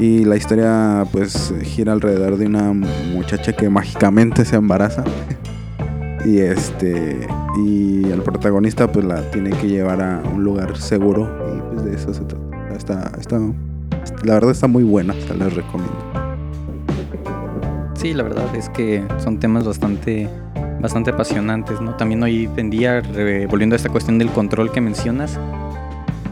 Y 0.00 0.24
la 0.24 0.36
historia 0.36 1.06
pues 1.12 1.54
gira 1.62 1.92
alrededor 1.92 2.38
de 2.38 2.46
una 2.46 2.72
muchacha 2.72 3.52
que 3.52 3.68
mágicamente 3.68 4.44
se 4.44 4.56
embaraza. 4.56 5.04
y 6.24 6.38
este 6.38 7.26
y 7.58 8.10
el 8.10 8.22
protagonista 8.22 8.90
pues 8.90 9.04
la 9.04 9.30
tiene 9.30 9.50
que 9.50 9.68
llevar 9.68 10.00
a 10.00 10.22
un 10.32 10.44
lugar 10.44 10.76
seguro 10.76 11.28
y 11.54 11.60
pues 11.72 11.84
de 11.84 11.94
eso 11.94 12.14
se 12.14 12.24
trata. 12.24 12.74
Está, 12.74 13.12
está, 13.20 13.38
la 14.24 14.34
verdad 14.34 14.50
está 14.50 14.66
muy 14.66 14.82
buena, 14.82 15.14
se 15.14 15.34
les 15.34 15.54
recomiendo. 15.54 15.96
Sí, 17.94 18.14
la 18.14 18.24
verdad 18.24 18.54
es 18.56 18.68
que 18.70 19.04
son 19.18 19.38
temas 19.38 19.64
bastante 19.64 20.28
bastante 20.80 21.10
apasionantes, 21.10 21.80
¿no? 21.80 21.94
También 21.94 22.22
hoy 22.22 22.50
en 22.56 22.68
día, 22.68 23.02
volviendo 23.48 23.74
a 23.74 23.76
esta 23.76 23.88
cuestión 23.88 24.18
del 24.18 24.30
control 24.30 24.72
que 24.72 24.80
mencionas, 24.80 25.38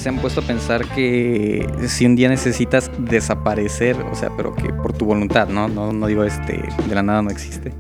se 0.00 0.08
han 0.08 0.18
puesto 0.18 0.40
a 0.40 0.44
pensar 0.44 0.86
que 0.86 1.66
si 1.86 2.06
un 2.06 2.16
día 2.16 2.28
necesitas 2.28 2.90
desaparecer, 2.98 3.96
o 4.10 4.14
sea, 4.14 4.30
pero 4.36 4.54
que 4.54 4.72
por 4.72 4.92
tu 4.92 5.04
voluntad, 5.04 5.48
¿no? 5.48 5.68
No, 5.68 5.92
no 5.92 6.06
digo 6.06 6.24
este, 6.24 6.64
de 6.88 6.94
la 6.94 7.02
nada 7.02 7.22
no 7.22 7.30
existe. 7.30 7.72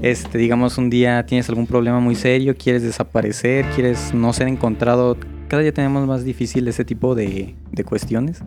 Este, 0.00 0.38
digamos, 0.38 0.78
un 0.78 0.90
día 0.90 1.26
tienes 1.26 1.48
algún 1.48 1.66
problema 1.66 1.98
muy 1.98 2.14
serio, 2.14 2.54
quieres 2.56 2.82
desaparecer, 2.82 3.64
quieres 3.74 4.14
no 4.14 4.32
ser 4.32 4.46
encontrado. 4.46 5.16
Cada 5.48 5.62
día 5.62 5.72
tenemos 5.72 6.06
más 6.06 6.24
difícil 6.24 6.68
ese 6.68 6.84
tipo 6.84 7.14
de, 7.14 7.56
de 7.72 7.84
cuestiones. 7.84 8.42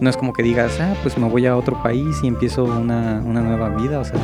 No 0.00 0.08
es 0.08 0.16
como 0.16 0.32
que 0.32 0.42
digas, 0.42 0.78
ah, 0.80 0.94
pues 1.02 1.18
me 1.18 1.28
voy 1.28 1.46
a 1.46 1.56
otro 1.56 1.82
país 1.82 2.16
y 2.22 2.28
empiezo 2.28 2.64
una, 2.64 3.20
una 3.24 3.40
nueva 3.40 3.70
vida, 3.70 3.98
o 3.98 4.04
sea, 4.04 4.20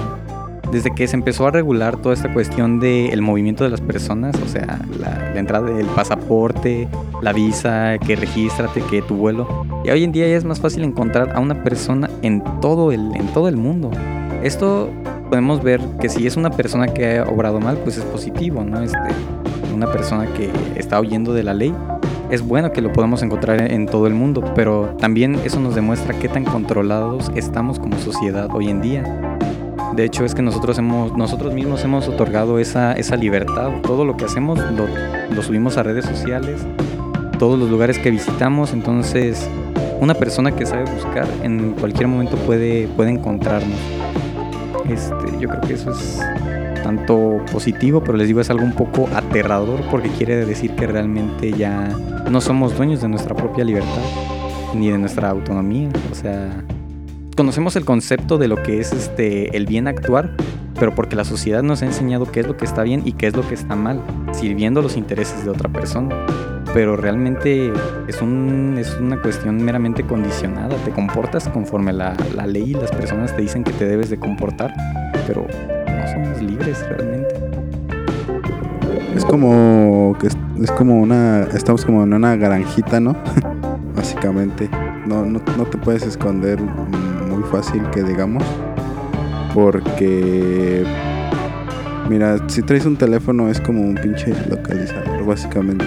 desde 0.70 0.94
que 0.94 1.06
se 1.06 1.16
empezó 1.16 1.46
a 1.46 1.50
regular 1.50 1.96
toda 1.96 2.14
esta 2.14 2.32
cuestión 2.32 2.80
del 2.80 3.22
movimiento 3.22 3.64
de 3.64 3.70
las 3.70 3.80
personas, 3.80 4.36
o 4.42 4.48
sea, 4.48 4.80
la, 4.98 5.30
la, 5.32 5.38
entrada 5.38 5.70
del 5.70 5.86
pasaporte, 5.86 6.88
la 7.22 7.32
visa, 7.32 7.98
que 7.98 8.16
regístrate, 8.16 8.82
que 8.82 9.02
tu 9.02 9.16
vuelo. 9.16 9.66
Y 9.84 9.90
hoy 9.90 10.04
en 10.04 10.12
día 10.12 10.28
ya 10.28 10.36
es 10.36 10.44
más 10.44 10.60
fácil 10.60 10.84
encontrar 10.84 11.34
a 11.34 11.40
una 11.40 11.62
persona 11.62 12.10
en 12.22 12.42
todo 12.60 12.92
el, 12.92 13.14
en 13.14 13.26
todo 13.28 13.48
el 13.48 13.56
mundo. 13.56 13.90
Esto 14.42 14.90
podemos 15.28 15.62
ver 15.62 15.80
que 16.00 16.08
si 16.08 16.26
es 16.26 16.36
una 16.36 16.50
persona 16.50 16.88
que 16.88 17.18
ha 17.18 17.24
obrado 17.24 17.60
mal, 17.60 17.78
pues 17.78 17.98
es 17.98 18.04
positivo, 18.04 18.64
¿no? 18.64 18.80
Este, 18.80 18.98
una 19.74 19.90
persona 19.90 20.26
que 20.34 20.50
está 20.76 21.00
huyendo 21.00 21.32
de 21.32 21.42
la 21.42 21.54
ley, 21.54 21.74
es 22.30 22.42
bueno 22.42 22.72
que 22.72 22.82
lo 22.82 22.92
podamos 22.92 23.22
encontrar 23.22 23.60
en 23.72 23.86
todo 23.86 24.06
el 24.06 24.14
mundo, 24.14 24.44
pero 24.54 24.96
también 24.98 25.36
eso 25.44 25.60
nos 25.60 25.74
demuestra 25.74 26.18
qué 26.18 26.28
tan 26.28 26.44
controlados 26.44 27.30
estamos 27.34 27.78
como 27.78 27.98
sociedad 27.98 28.48
hoy 28.52 28.68
en 28.68 28.82
día. 28.82 29.38
De 29.94 30.04
hecho, 30.04 30.24
es 30.24 30.34
que 30.34 30.42
nosotros, 30.42 30.78
hemos, 30.78 31.16
nosotros 31.16 31.52
mismos 31.52 31.82
hemos 31.84 32.08
otorgado 32.08 32.58
esa, 32.58 32.92
esa 32.92 33.16
libertad. 33.16 33.70
Todo 33.82 34.04
lo 34.04 34.16
que 34.16 34.24
hacemos 34.24 34.58
lo, 34.58 34.86
lo 35.34 35.42
subimos 35.42 35.76
a 35.76 35.82
redes 35.82 36.04
sociales, 36.04 36.60
todos 37.38 37.58
los 37.58 37.70
lugares 37.70 37.98
que 37.98 38.10
visitamos. 38.10 38.72
Entonces, 38.72 39.48
una 40.00 40.14
persona 40.14 40.52
que 40.52 40.66
sabe 40.66 40.84
buscar 40.92 41.26
en 41.42 41.72
cualquier 41.72 42.08
momento 42.08 42.36
puede, 42.36 42.86
puede 42.88 43.10
encontrarnos. 43.10 43.78
Este, 44.88 45.38
yo 45.40 45.48
creo 45.48 45.60
que 45.62 45.74
eso 45.74 45.90
es 45.90 46.20
tanto 46.82 47.38
positivo, 47.52 48.00
pero 48.02 48.16
les 48.16 48.28
digo 48.28 48.40
es 48.40 48.50
algo 48.50 48.64
un 48.64 48.72
poco 48.72 49.08
aterrador 49.14 49.80
porque 49.90 50.08
quiere 50.08 50.46
decir 50.46 50.74
que 50.74 50.86
realmente 50.86 51.52
ya 51.52 51.88
no 52.30 52.40
somos 52.40 52.76
dueños 52.76 53.02
de 53.02 53.08
nuestra 53.08 53.34
propia 53.34 53.64
libertad 53.64 54.02
ni 54.74 54.90
de 54.90 54.98
nuestra 54.98 55.30
autonomía. 55.30 55.88
O 56.10 56.14
sea, 56.14 56.64
conocemos 57.38 57.76
el 57.76 57.84
concepto 57.84 58.36
de 58.36 58.48
lo 58.48 58.60
que 58.64 58.80
es 58.80 58.90
este 58.92 59.56
el 59.56 59.64
bien 59.64 59.86
actuar, 59.86 60.34
pero 60.76 60.92
porque 60.92 61.14
la 61.14 61.24
sociedad 61.24 61.62
nos 61.62 61.82
ha 61.82 61.86
enseñado 61.86 62.26
qué 62.32 62.40
es 62.40 62.48
lo 62.48 62.56
que 62.56 62.64
está 62.64 62.82
bien 62.82 63.02
y 63.04 63.12
qué 63.12 63.28
es 63.28 63.36
lo 63.36 63.46
que 63.46 63.54
está 63.54 63.76
mal, 63.76 64.02
sirviendo 64.32 64.82
los 64.82 64.96
intereses 64.96 65.44
de 65.44 65.50
otra 65.50 65.68
persona. 65.68 66.16
Pero 66.74 66.96
realmente 66.96 67.72
es, 68.08 68.20
un, 68.20 68.74
es 68.76 68.92
una 69.00 69.22
cuestión 69.22 69.64
meramente 69.64 70.02
condicionada. 70.02 70.74
Te 70.84 70.90
comportas 70.90 71.48
conforme 71.48 71.92
la, 71.92 72.16
la 72.34 72.44
ley 72.44 72.72
y 72.72 72.74
las 72.74 72.90
personas 72.90 73.36
te 73.36 73.42
dicen 73.42 73.62
que 73.62 73.72
te 73.72 73.86
debes 73.86 74.10
de 74.10 74.18
comportar, 74.18 74.74
pero 75.28 75.46
no 75.46 76.08
somos 76.08 76.42
libres 76.42 76.84
realmente. 76.88 77.36
Es 79.14 79.24
como 79.24 80.16
que 80.18 80.26
es, 80.26 80.36
es 80.60 80.72
como 80.72 81.00
una 81.00 81.42
estamos 81.54 81.84
como 81.84 82.02
en 82.02 82.14
una 82.14 82.34
granjita, 82.34 82.98
¿no? 82.98 83.14
Básicamente, 83.94 84.68
no, 85.06 85.24
no, 85.24 85.40
no 85.56 85.64
te 85.66 85.78
puedes 85.78 86.02
esconder 86.02 86.58
fácil 87.48 87.82
que 87.90 88.02
digamos, 88.02 88.44
porque 89.54 90.84
mira, 92.08 92.38
si 92.48 92.62
traes 92.62 92.86
un 92.86 92.96
teléfono 92.96 93.48
es 93.48 93.60
como 93.60 93.82
un 93.82 93.94
pinche 93.94 94.32
localizador, 94.48 95.24
básicamente. 95.24 95.86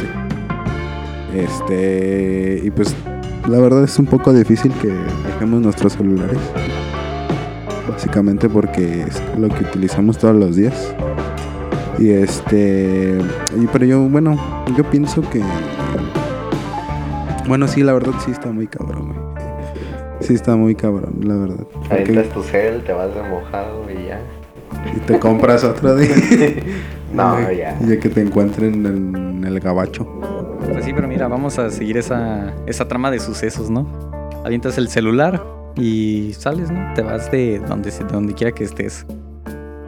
Este, 1.33 2.61
y 2.63 2.71
pues 2.71 2.95
la 3.47 3.59
verdad 3.59 3.83
es 3.83 3.97
un 3.97 4.05
poco 4.05 4.33
difícil 4.33 4.71
que 4.73 4.93
dejemos 5.27 5.61
nuestros 5.61 5.93
celulares. 5.93 6.37
Básicamente 7.89 8.47
porque 8.49 9.03
es 9.03 9.21
lo 9.37 9.49
que 9.49 9.63
utilizamos 9.63 10.17
todos 10.17 10.35
los 10.35 10.55
días. 10.55 10.93
Y 11.99 12.09
este. 12.09 13.17
Y, 13.59 13.67
pero 13.67 13.85
yo, 13.85 14.01
bueno, 14.01 14.37
yo 14.77 14.89
pienso 14.89 15.21
que. 15.29 15.41
Bueno, 17.47 17.67
sí, 17.67 17.83
la 17.83 17.93
verdad 17.93 18.13
sí 18.23 18.31
está 18.31 18.51
muy 18.51 18.67
cabrón. 18.67 19.30
Sí 20.31 20.35
está 20.35 20.55
muy 20.55 20.75
cabrón, 20.75 21.15
la 21.23 21.35
verdad. 21.35 21.67
Avientas 21.89 22.29
tu 22.29 22.41
cel, 22.41 22.85
te 22.85 22.93
vas 22.93 23.13
de 23.13 23.21
mojado 23.21 23.85
y 23.91 24.07
ya. 24.07 24.21
Y 24.95 24.99
te 25.01 25.19
compras 25.19 25.65
otro 25.65 25.93
día. 25.97 26.15
No, 27.13 27.51
Y 27.51 27.57
ya. 27.57 27.77
Ya 27.81 27.99
que 27.99 28.07
te 28.07 28.21
encuentren 28.21 28.85
en 28.85 29.43
el 29.43 29.59
gabacho. 29.59 30.05
Pues 30.71 30.85
sí, 30.85 30.93
pero 30.93 31.09
mira, 31.09 31.27
vamos 31.27 31.59
a 31.59 31.69
seguir 31.69 31.97
esa, 31.97 32.53
esa 32.65 32.87
trama 32.87 33.11
de 33.11 33.19
sucesos, 33.19 33.69
¿no? 33.69 33.85
Avientas 34.45 34.77
el 34.77 34.87
celular 34.87 35.43
y 35.75 36.31
sales, 36.31 36.71
¿no? 36.71 36.93
Te 36.93 37.01
vas 37.01 37.29
de 37.29 37.59
donde, 37.67 37.91
de 37.91 38.05
donde 38.05 38.33
quiera 38.33 38.53
que 38.53 38.63
estés. 38.63 39.05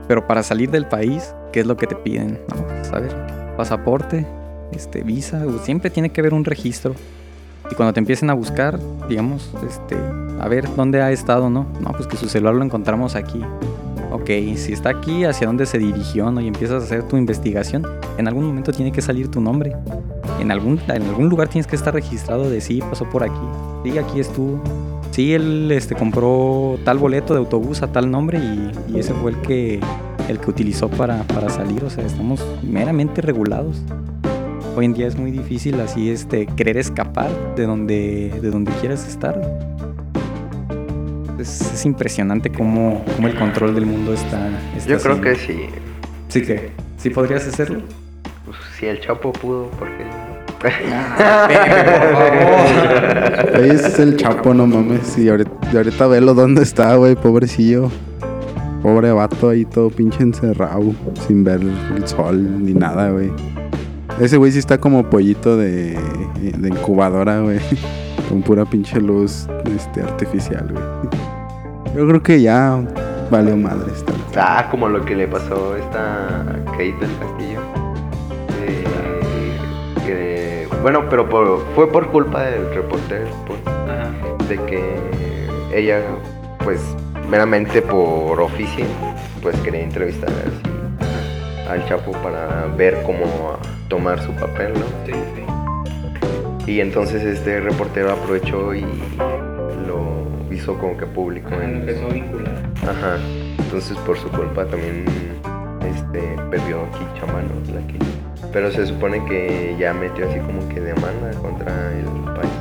Pero 0.10 0.28
para 0.28 0.44
salir 0.44 0.70
del 0.72 0.86
país, 0.88 1.34
¿qué 1.54 1.62
es 1.62 1.66
lo 1.66 1.78
que 1.78 1.88
te 1.88 1.96
piden? 1.96 2.42
No, 2.54 2.68
pues, 2.68 2.92
a 2.92 3.00
ver, 3.00 3.16
pasaporte, 3.56 4.28
este, 4.74 5.04
visa, 5.04 5.46
o 5.48 5.60
siempre 5.60 5.90
tiene 5.90 6.10
que 6.10 6.20
haber 6.20 6.34
un 6.34 6.44
registro. 6.44 6.96
Y 7.74 7.76
cuando 7.76 7.92
te 7.92 8.00
empiecen 8.00 8.30
a 8.30 8.36
buscar, 8.36 8.80
digamos, 9.10 9.50
este, 9.68 9.98
a 10.40 10.48
ver 10.48 10.70
dónde 10.76 11.02
ha 11.02 11.12
estado, 11.12 11.50
¿no? 11.50 11.66
No, 11.82 11.92
pues 11.94 12.06
que 12.06 12.18
su 12.18 12.30
celular 12.30 12.54
lo 12.54 12.64
encontramos 12.64 13.16
aquí. 13.16 13.42
Ok, 14.12 14.28
si 14.58 14.74
está 14.74 14.90
aquí, 14.90 15.24
¿hacia 15.24 15.48
dónde 15.48 15.66
se 15.66 15.80
dirigió, 15.80 16.30
no? 16.30 16.40
Y 16.40 16.46
empiezas 16.46 16.84
a 16.84 16.86
hacer 16.86 17.02
tu 17.08 17.18
investigación. 17.18 17.84
En 18.20 18.28
algún 18.28 18.46
momento 18.46 18.72
tiene 18.72 18.92
que 18.92 19.02
salir 19.02 19.32
tu 19.32 19.42
nombre. 19.42 19.76
En 20.40 20.52
algún, 20.52 20.80
en 20.88 21.02
algún 21.02 21.30
lugar 21.30 21.48
tienes 21.48 21.66
que 21.66 21.76
estar 21.76 21.96
registrado 21.96 22.48
de 22.48 22.62
sí, 22.62 22.80
pasó 22.80 23.10
por 23.10 23.24
aquí. 23.24 23.34
Sí, 23.84 23.98
aquí 23.98 24.20
estuvo. 24.20 24.62
Sí, 25.10 25.34
él 25.34 25.72
este, 25.72 25.96
compró 25.96 26.78
tal 26.86 27.00
boleto 27.00 27.34
de 27.34 27.40
autobús 27.40 27.82
a 27.82 27.92
tal 27.92 28.12
nombre 28.12 28.38
y, 28.38 28.72
y 28.94 29.00
ese 29.00 29.16
fue 29.16 29.32
el 29.32 29.42
que, 29.42 29.80
el 30.30 30.40
que 30.40 30.48
utilizó 30.52 30.90
para, 30.90 31.24
para 31.24 31.50
salir. 31.50 31.84
O 31.84 31.90
sea, 31.90 32.06
estamos 32.06 32.46
meramente 32.62 33.20
regulados. 33.24 33.82
Hoy 34.76 34.86
en 34.86 34.94
día 34.94 35.06
es 35.08 35.16
muy 35.16 35.30
difícil 35.30 35.80
así 35.80 36.10
este, 36.10 36.48
querer 36.48 36.78
escapar 36.78 37.30
de 37.56 37.68
donde, 37.68 38.34
de 38.42 38.50
donde 38.50 38.72
quieras 38.82 39.08
estar. 39.08 39.40
Es, 41.40 41.74
es 41.74 41.86
impresionante 41.86 42.50
cómo, 42.50 43.04
cómo 43.16 43.28
el 43.28 43.36
control 43.36 43.76
del 43.76 43.86
mundo 43.86 44.14
está. 44.14 44.50
está 44.76 44.90
Yo 44.90 45.00
creo 45.00 45.14
así. 45.14 45.22
que 45.22 45.36
sí. 45.36 45.60
Sí, 46.30 46.42
que 46.42 46.72
sí 46.98 47.12
podrías 47.12 47.48
hacerlo. 47.48 47.82
Pues, 48.46 48.58
si 48.80 48.88
el 48.88 49.00
Chapo 49.00 49.32
pudo, 49.32 49.68
¿por 49.72 49.90
qué 49.96 50.06
no? 50.06 50.34
Ahí 53.56 53.70
es 53.70 54.00
el 54.00 54.18
Chapo, 54.18 54.54
no 54.56 54.66
mames. 54.66 55.18
Y 55.20 55.30
ahorita, 55.30 55.52
y 55.72 55.78
ahorita 55.78 56.08
velo 56.08 56.34
dónde 56.34 56.64
está, 56.64 56.96
güey, 56.96 57.16
pobrecillo. 57.16 57.92
Pobre 58.82 59.12
vato 59.12 59.50
ahí 59.50 59.66
todo 59.66 59.90
pinche 59.92 60.24
encerrado, 60.24 60.94
sin 61.28 61.44
ver 61.44 61.62
el 61.62 62.08
sol 62.08 62.66
ni 62.66 62.74
nada, 62.74 63.12
güey. 63.12 63.32
Ese 64.20 64.38
güey 64.38 64.52
sí 64.52 64.60
está 64.60 64.78
como 64.78 65.04
pollito 65.10 65.58
de, 65.58 65.98
de 66.40 66.70
incubadora, 66.70 67.40
güey. 67.42 67.60
Con 68.30 68.42
pura 68.42 68.64
pinche 68.66 69.00
luz 69.02 69.48
este, 69.76 70.02
artificial, 70.02 70.68
güey. 70.72 71.96
Yo 71.96 72.08
creo 72.08 72.24
que 72.24 72.42
ya 72.42 72.80
valió 73.30 73.56
madre 73.58 73.92
esta. 73.94 74.14
Ah, 74.36 74.68
como 74.72 74.88
lo 74.88 75.04
que 75.06 75.16
le 75.16 75.28
pasó 75.28 75.74
a 75.74 75.78
esta 75.80 76.46
Kate 76.72 76.96
del 77.00 77.18
Castillo. 77.20 77.60
Eh, 78.66 78.84
que- 80.06 80.68
bueno, 80.82 81.04
pero 81.10 81.28
por- 81.30 81.64
fue 81.76 81.92
por 81.92 82.08
culpa 82.10 82.44
del 82.44 82.74
reportero, 82.74 83.28
por- 83.46 84.48
de 84.48 84.58
que 84.66 84.96
ella, 85.74 86.02
pues, 86.64 86.80
meramente 87.30 87.82
por 87.82 88.40
oficio, 88.42 88.86
pues 89.42 89.56
quería 89.60 89.82
entrevistar 89.84 90.30
así 90.30 91.70
al 91.70 91.86
Chapo 91.88 92.12
para 92.24 92.66
ver 92.78 93.02
cómo 93.06 93.58
tomar 93.94 94.20
su 94.24 94.32
papel, 94.32 94.74
¿no? 94.74 94.86
Y 96.66 96.80
entonces 96.80 97.22
este 97.22 97.60
reportero 97.60 98.12
aprovechó 98.12 98.74
y 98.74 98.82
lo 99.86 100.26
hizo 100.52 100.80
como 100.80 100.98
que 100.98 101.06
público 101.06 101.52
en, 101.62 101.86
vincular. 101.86 102.56
Ajá. 102.82 103.20
Entonces 103.60 103.96
por 104.00 104.18
su 104.18 104.30
culpa 104.30 104.66
también 104.66 105.06
este 105.96 106.22
perdió 106.50 106.82
aquí 106.86 107.06
chamanos 107.20 107.70
la 107.70 107.86
que 107.86 108.00
pero 108.52 108.72
se 108.72 108.88
supone 108.88 109.24
que 109.26 109.76
ya 109.78 109.94
metió 109.94 110.28
así 110.28 110.40
como 110.40 110.68
que 110.70 110.80
demanda 110.80 111.30
contra 111.40 111.92
el 111.92 112.06
país. 112.34 112.52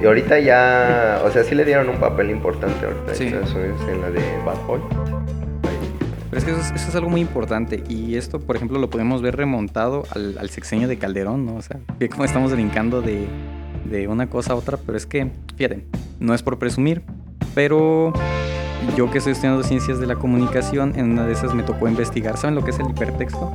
Y 0.00 0.06
ahorita 0.06 0.38
ya, 0.38 1.20
o 1.22 1.30
sea, 1.30 1.44
sí 1.44 1.54
le 1.54 1.66
dieron 1.66 1.90
un 1.90 1.96
papel 1.96 2.30
importante 2.30 2.86
ahorita 2.86 3.14
Sí. 3.14 3.24
en 3.24 3.34
Estados 3.34 3.54
Unidos 3.54 3.80
en 3.90 4.00
la 4.00 4.10
de 4.10 4.22
Bad 4.42 4.66
Boy. 4.66 4.80
Pero 6.30 6.38
es 6.38 6.44
que 6.44 6.50
eso 6.50 6.74
es, 6.74 6.94
algo 6.94 7.08
muy 7.08 7.20
importante 7.20 7.84
y 7.88 8.16
esto, 8.16 8.40
por 8.40 8.56
ejemplo, 8.56 8.78
lo 8.78 8.90
podemos 8.90 9.22
ver 9.22 9.36
remontado 9.36 10.04
al, 10.10 10.38
al 10.38 10.50
sexenio 10.50 10.88
de 10.88 10.98
Calderón, 10.98 11.46
¿no? 11.46 11.54
O 11.56 11.62
sea, 11.62 11.78
que 11.98 12.08
como 12.08 12.24
estamos 12.24 12.52
brincando 12.52 13.00
de, 13.00 13.28
de 13.88 14.08
una 14.08 14.28
cosa 14.28 14.54
a 14.54 14.56
otra, 14.56 14.76
pero 14.76 14.98
es 14.98 15.06
que, 15.06 15.30
fíjate, 15.56 15.84
no 16.18 16.34
es 16.34 16.42
por 16.42 16.58
presumir, 16.58 17.02
pero 17.54 18.12
yo 18.96 19.10
que 19.10 19.18
estoy 19.18 19.32
estudiando 19.32 19.62
ciencias 19.62 19.98
de 19.98 20.06
la 20.06 20.16
comunicación, 20.16 20.94
en 20.96 21.10
una 21.10 21.26
de 21.26 21.32
esas 21.32 21.54
me 21.54 21.62
tocó 21.62 21.88
investigar, 21.88 22.36
¿saben 22.36 22.54
lo 22.54 22.64
que 22.64 22.70
es 22.70 22.78
el 22.78 22.90
hipertexto? 22.90 23.52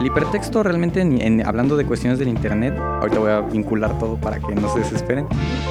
El 0.00 0.06
hipertexto 0.06 0.62
realmente, 0.62 1.02
en- 1.02 1.20
en- 1.20 1.46
hablando 1.46 1.76
de 1.76 1.84
cuestiones 1.84 2.18
del 2.18 2.28
internet, 2.28 2.74
ahorita 2.78 3.18
voy 3.18 3.30
a 3.30 3.40
vincular 3.42 3.98
todo 3.98 4.16
para 4.16 4.38
que 4.38 4.54
no 4.54 4.68
se 4.72 4.78
desesperen. 4.78 5.26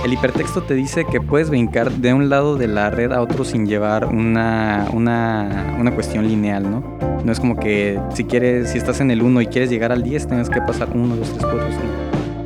El 0.06 0.14
hipertexto 0.14 0.62
te 0.62 0.76
dice 0.76 1.04
que 1.06 1.20
puedes 1.20 1.50
brincar 1.50 1.92
de 1.92 2.14
un 2.14 2.30
lado 2.30 2.56
de 2.56 2.68
la 2.68 2.92
red 2.92 3.12
a 3.12 3.22
otro 3.22 3.44
sin 3.44 3.66
llevar 3.66 4.06
una, 4.06 4.86
una, 4.94 5.76
una 5.80 5.92
cuestión 5.92 6.28
lineal, 6.28 6.70
¿no? 6.70 6.84
No 7.26 7.32
es 7.32 7.40
como 7.40 7.56
que 7.58 8.00
si 8.14 8.24
quieres, 8.24 8.70
si 8.70 8.78
estás 8.78 9.02
en 9.02 9.10
el 9.10 9.24
1 9.24 9.42
y 9.42 9.48
quieres 9.48 9.72
llegar 9.72 9.92
al 9.92 10.04
10, 10.04 10.28
tengas 10.28 10.50
que 10.50 10.62
pasar 10.62 10.90
1, 10.94 11.16
2, 11.16 11.28
3, 11.32 11.42
4, 11.42 11.68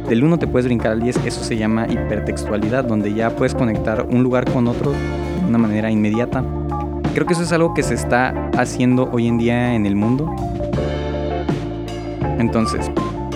5. 0.01 0.09
Del 0.09 0.23
1 0.23 0.39
te 0.39 0.47
puedes 0.47 0.65
brincar 0.65 0.93
al 0.93 1.01
10, 1.01 1.17
eso 1.25 1.43
se 1.43 1.57
llama 1.57 1.85
hipertextualidad, 1.89 2.85
donde 2.85 3.13
ya 3.13 3.29
puedes 3.29 3.53
conectar 3.53 4.05
un 4.09 4.23
lugar 4.23 4.49
con 4.49 4.67
otro 4.69 4.91
de 4.91 5.45
una 5.49 5.57
manera 5.57 5.91
inmediata. 5.91 6.43
Creo 7.13 7.25
que 7.27 7.33
eso 7.33 7.43
es 7.43 7.51
algo 7.51 7.73
que 7.73 7.83
se 7.83 7.93
está 7.93 8.49
haciendo 8.57 9.09
hoy 9.11 9.27
en 9.27 9.37
día 9.37 9.75
en 9.75 9.85
el 9.85 9.95
mundo. 9.95 10.33
Entonces, 12.43 12.91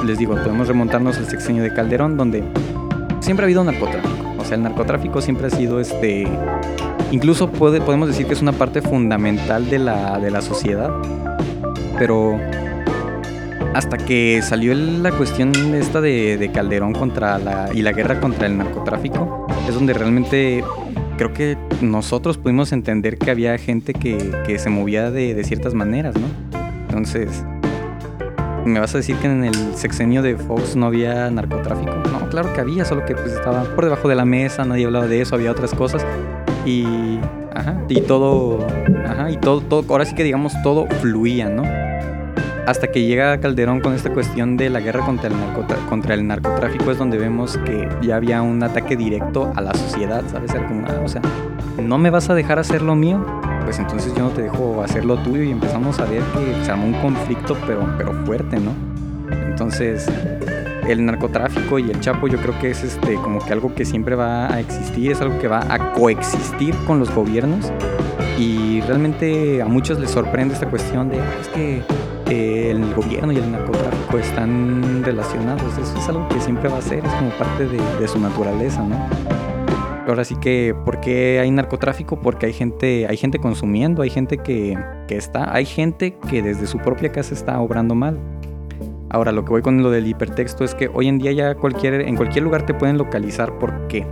les 0.06 0.18
digo, 0.18 0.36
podemos 0.36 0.68
remontarnos 0.68 1.18
al 1.18 1.28
sexenio 1.28 1.64
de 1.64 1.74
Calderón, 1.74 2.18
donde 2.18 2.44
siempre 3.22 3.44
ha 3.44 3.46
habido 3.46 3.64
narcotráfico. 3.64 4.14
O 4.38 4.44
sea, 4.44 4.58
el 4.58 4.64
narcotráfico 4.64 5.22
siempre 5.22 5.48
ha 5.48 5.50
sido 5.50 5.80
este. 5.80 6.28
Incluso 7.12 7.50
puede- 7.50 7.80
podemos 7.80 8.10
decir 8.10 8.26
que 8.28 8.34
es 8.34 8.42
una 8.42 8.52
parte 8.52 8.82
fundamental 8.82 9.70
de 9.70 9.80
la, 9.80 10.20
de 10.20 10.30
la 10.30 10.42
sociedad. 10.42 10.92
Pero 11.98 12.38
hasta 13.74 13.98
que 13.98 14.42
salió 14.44 14.74
la 14.76 15.12
cuestión 15.12 15.52
esta 15.74 16.02
de, 16.02 16.38
de 16.38 16.52
Calderón 16.52 16.92
contra 16.94 17.40
la. 17.40 17.70
y 17.74 17.82
la 17.82 17.94
guerra 17.94 18.20
contra 18.20 18.48
el 18.48 18.58
narcotráfico, 18.58 19.48
es 19.70 19.74
donde 19.74 19.94
realmente 19.94 20.64
creo 21.18 21.32
que 21.34 21.58
nosotros 21.82 22.38
pudimos 22.38 22.74
entender 22.74 23.18
que 23.18 23.32
había 23.32 23.58
gente 23.58 23.94
que, 23.94 24.18
que 24.46 24.60
se 24.60 24.70
movía 24.70 25.12
de 25.12 25.42
ciertas 25.46 25.74
maneras, 25.74 26.14
¿no? 26.16 26.28
Entonces. 26.90 27.44
¿Me 28.68 28.82
vas 28.82 28.94
a 28.96 28.98
decir 28.98 29.16
que 29.16 29.28
en 29.28 29.46
el 29.46 29.76
sexenio 29.76 30.22
de 30.22 30.36
Fox 30.36 30.76
no 30.76 30.88
había 30.88 31.32
narcotráfico? 31.32 31.96
No, 32.12 32.28
claro 32.28 32.52
que 32.52 32.60
había, 32.60 32.84
solo 32.84 33.06
que 33.06 33.16
pues 33.16 33.32
estaba 33.32 33.64
por 33.64 33.86
debajo 33.86 34.10
de 34.10 34.16
la 34.16 34.26
mesa, 34.26 34.66
nadie 34.66 34.86
hablaba 34.86 35.08
de 35.08 35.22
eso, 35.22 35.36
había 35.36 35.52
otras 35.52 35.74
cosas. 35.74 36.06
Y. 36.66 37.18
Ajá, 37.56 37.82
y 37.88 38.02
todo. 38.02 38.68
Ajá, 39.06 39.32
y 39.32 39.38
todo, 39.38 39.62
todo. 39.62 39.86
Ahora 39.90 40.04
sí 40.04 40.16
que 40.16 40.24
digamos 40.26 40.54
todo 40.64 40.86
fluía, 41.00 41.48
¿no? 41.48 41.64
Hasta 42.66 42.88
que 42.88 43.06
llega 43.06 43.40
Calderón 43.40 43.80
con 43.80 43.94
esta 43.94 44.12
cuestión 44.12 44.58
de 44.58 44.70
la 44.70 44.82
guerra 44.82 45.06
contra 45.06 45.30
el, 45.30 45.36
contra 45.88 46.14
el 46.14 46.28
narcotráfico, 46.28 46.92
es 46.92 46.98
donde 46.98 47.18
vemos 47.18 47.58
que 47.60 47.88
ya 48.02 48.18
había 48.18 48.42
un 48.42 48.62
ataque 48.62 48.98
directo 48.98 49.54
a 49.56 49.62
la 49.62 49.74
sociedad, 49.74 50.26
¿sabes? 50.30 50.52
Ah, 50.54 51.02
o 51.02 51.08
sea, 51.08 51.22
¿no 51.82 51.98
me 51.98 52.10
vas 52.10 52.30
a 52.30 52.36
dejar 52.36 52.60
hacer 52.60 52.82
lo 52.82 52.96
mío? 52.96 53.26
Pues 53.68 53.80
entonces 53.80 54.14
yo 54.16 54.24
no 54.24 54.30
te 54.30 54.44
dejo 54.44 54.82
hacer 54.82 55.04
lo 55.04 55.18
tuyo 55.18 55.44
y 55.44 55.52
empezamos 55.52 56.00
a 56.00 56.06
ver 56.06 56.24
que 56.24 56.64
se 56.64 56.72
armó 56.72 56.86
un 56.86 56.94
conflicto, 57.02 57.58
pero, 57.68 57.86
pero 57.98 58.14
fuerte, 58.24 58.62
¿no? 58.62 58.72
Entonces, 59.30 60.10
el 60.88 61.06
narcotráfico 61.06 61.78
y 61.78 61.92
el 61.92 62.00
chapo 62.00 62.30
yo 62.30 62.38
creo 62.38 62.58
que 62.60 62.72
es 62.72 62.86
este 62.86 63.16
como 63.16 63.46
que 63.46 63.52
algo 63.52 63.76
que 63.76 63.84
siempre 63.84 64.16
va 64.16 64.48
a 64.54 64.62
existir, 64.62 65.12
es 65.12 65.20
algo 65.20 65.38
que 65.40 65.50
va 65.50 65.66
a 65.70 65.92
coexistir 65.92 66.74
con 66.86 67.00
los 67.00 67.14
gobiernos 67.14 67.70
y 68.40 68.80
realmente 68.88 69.62
a 69.62 69.66
muchos 69.66 70.00
les 70.00 70.12
sorprende 70.12 70.54
esta 70.54 70.70
cuestión 70.70 71.10
de, 71.10 71.20
ah, 71.20 71.26
es 71.42 71.48
que 71.50 71.84
eh, 72.30 72.72
el 72.72 72.94
gobierno 72.94 73.34
y 73.34 73.36
el 73.36 73.52
narcotráfico 73.52 74.18
están 74.18 75.04
relacionados. 75.04 75.78
Eso 75.78 75.98
es 75.98 76.08
algo 76.08 76.26
que 76.30 76.40
siempre 76.40 76.70
va 76.70 76.78
a 76.78 76.82
ser, 76.82 77.06
es 77.06 77.14
como 77.16 77.32
parte 77.32 77.68
de, 77.68 78.08
su 78.08 78.18
naturaleza, 78.18 78.82
¿no? 78.82 78.96
Ahora 80.12 80.24
sí 80.24 80.36
que, 80.38 80.76
¿por 80.86 81.00
qué 81.00 81.40
hay 81.40 81.52
narcotráfico? 81.52 82.20
Porque 82.20 82.46
hay 82.48 82.54
gente, 82.54 83.08
hay 83.08 83.18
gente 83.18 83.40
consumiendo, 83.40 84.02
hay 84.02 84.10
gente 84.10 84.38
que, 84.38 84.78
que 85.08 85.18
está, 85.18 85.54
hay 85.54 85.66
gente 85.66 86.18
que 86.30 86.42
desde 86.42 86.68
su 86.68 86.78
propia 86.78 87.12
casa 87.12 87.34
está 87.34 87.60
obrando 87.60 87.96
mal. 87.96 88.18
Ahora, 89.10 89.32
lo 89.32 89.46
que 89.46 89.52
voy 89.52 89.62
con 89.62 89.82
lo 89.84 89.92
del 89.92 90.08
hipertexto 90.08 90.64
es 90.64 90.76
que 90.76 90.90
hoy 90.94 91.08
en 91.08 91.18
día 91.18 91.32
ya 91.32 91.56
cualquier, 91.56 92.02
en 92.02 92.16
cualquier 92.16 92.44
lugar 92.44 92.66
te 92.66 92.74
pueden 92.74 92.98
localizar. 92.98 93.58
¿Por 93.60 93.88
qué? 93.88 94.06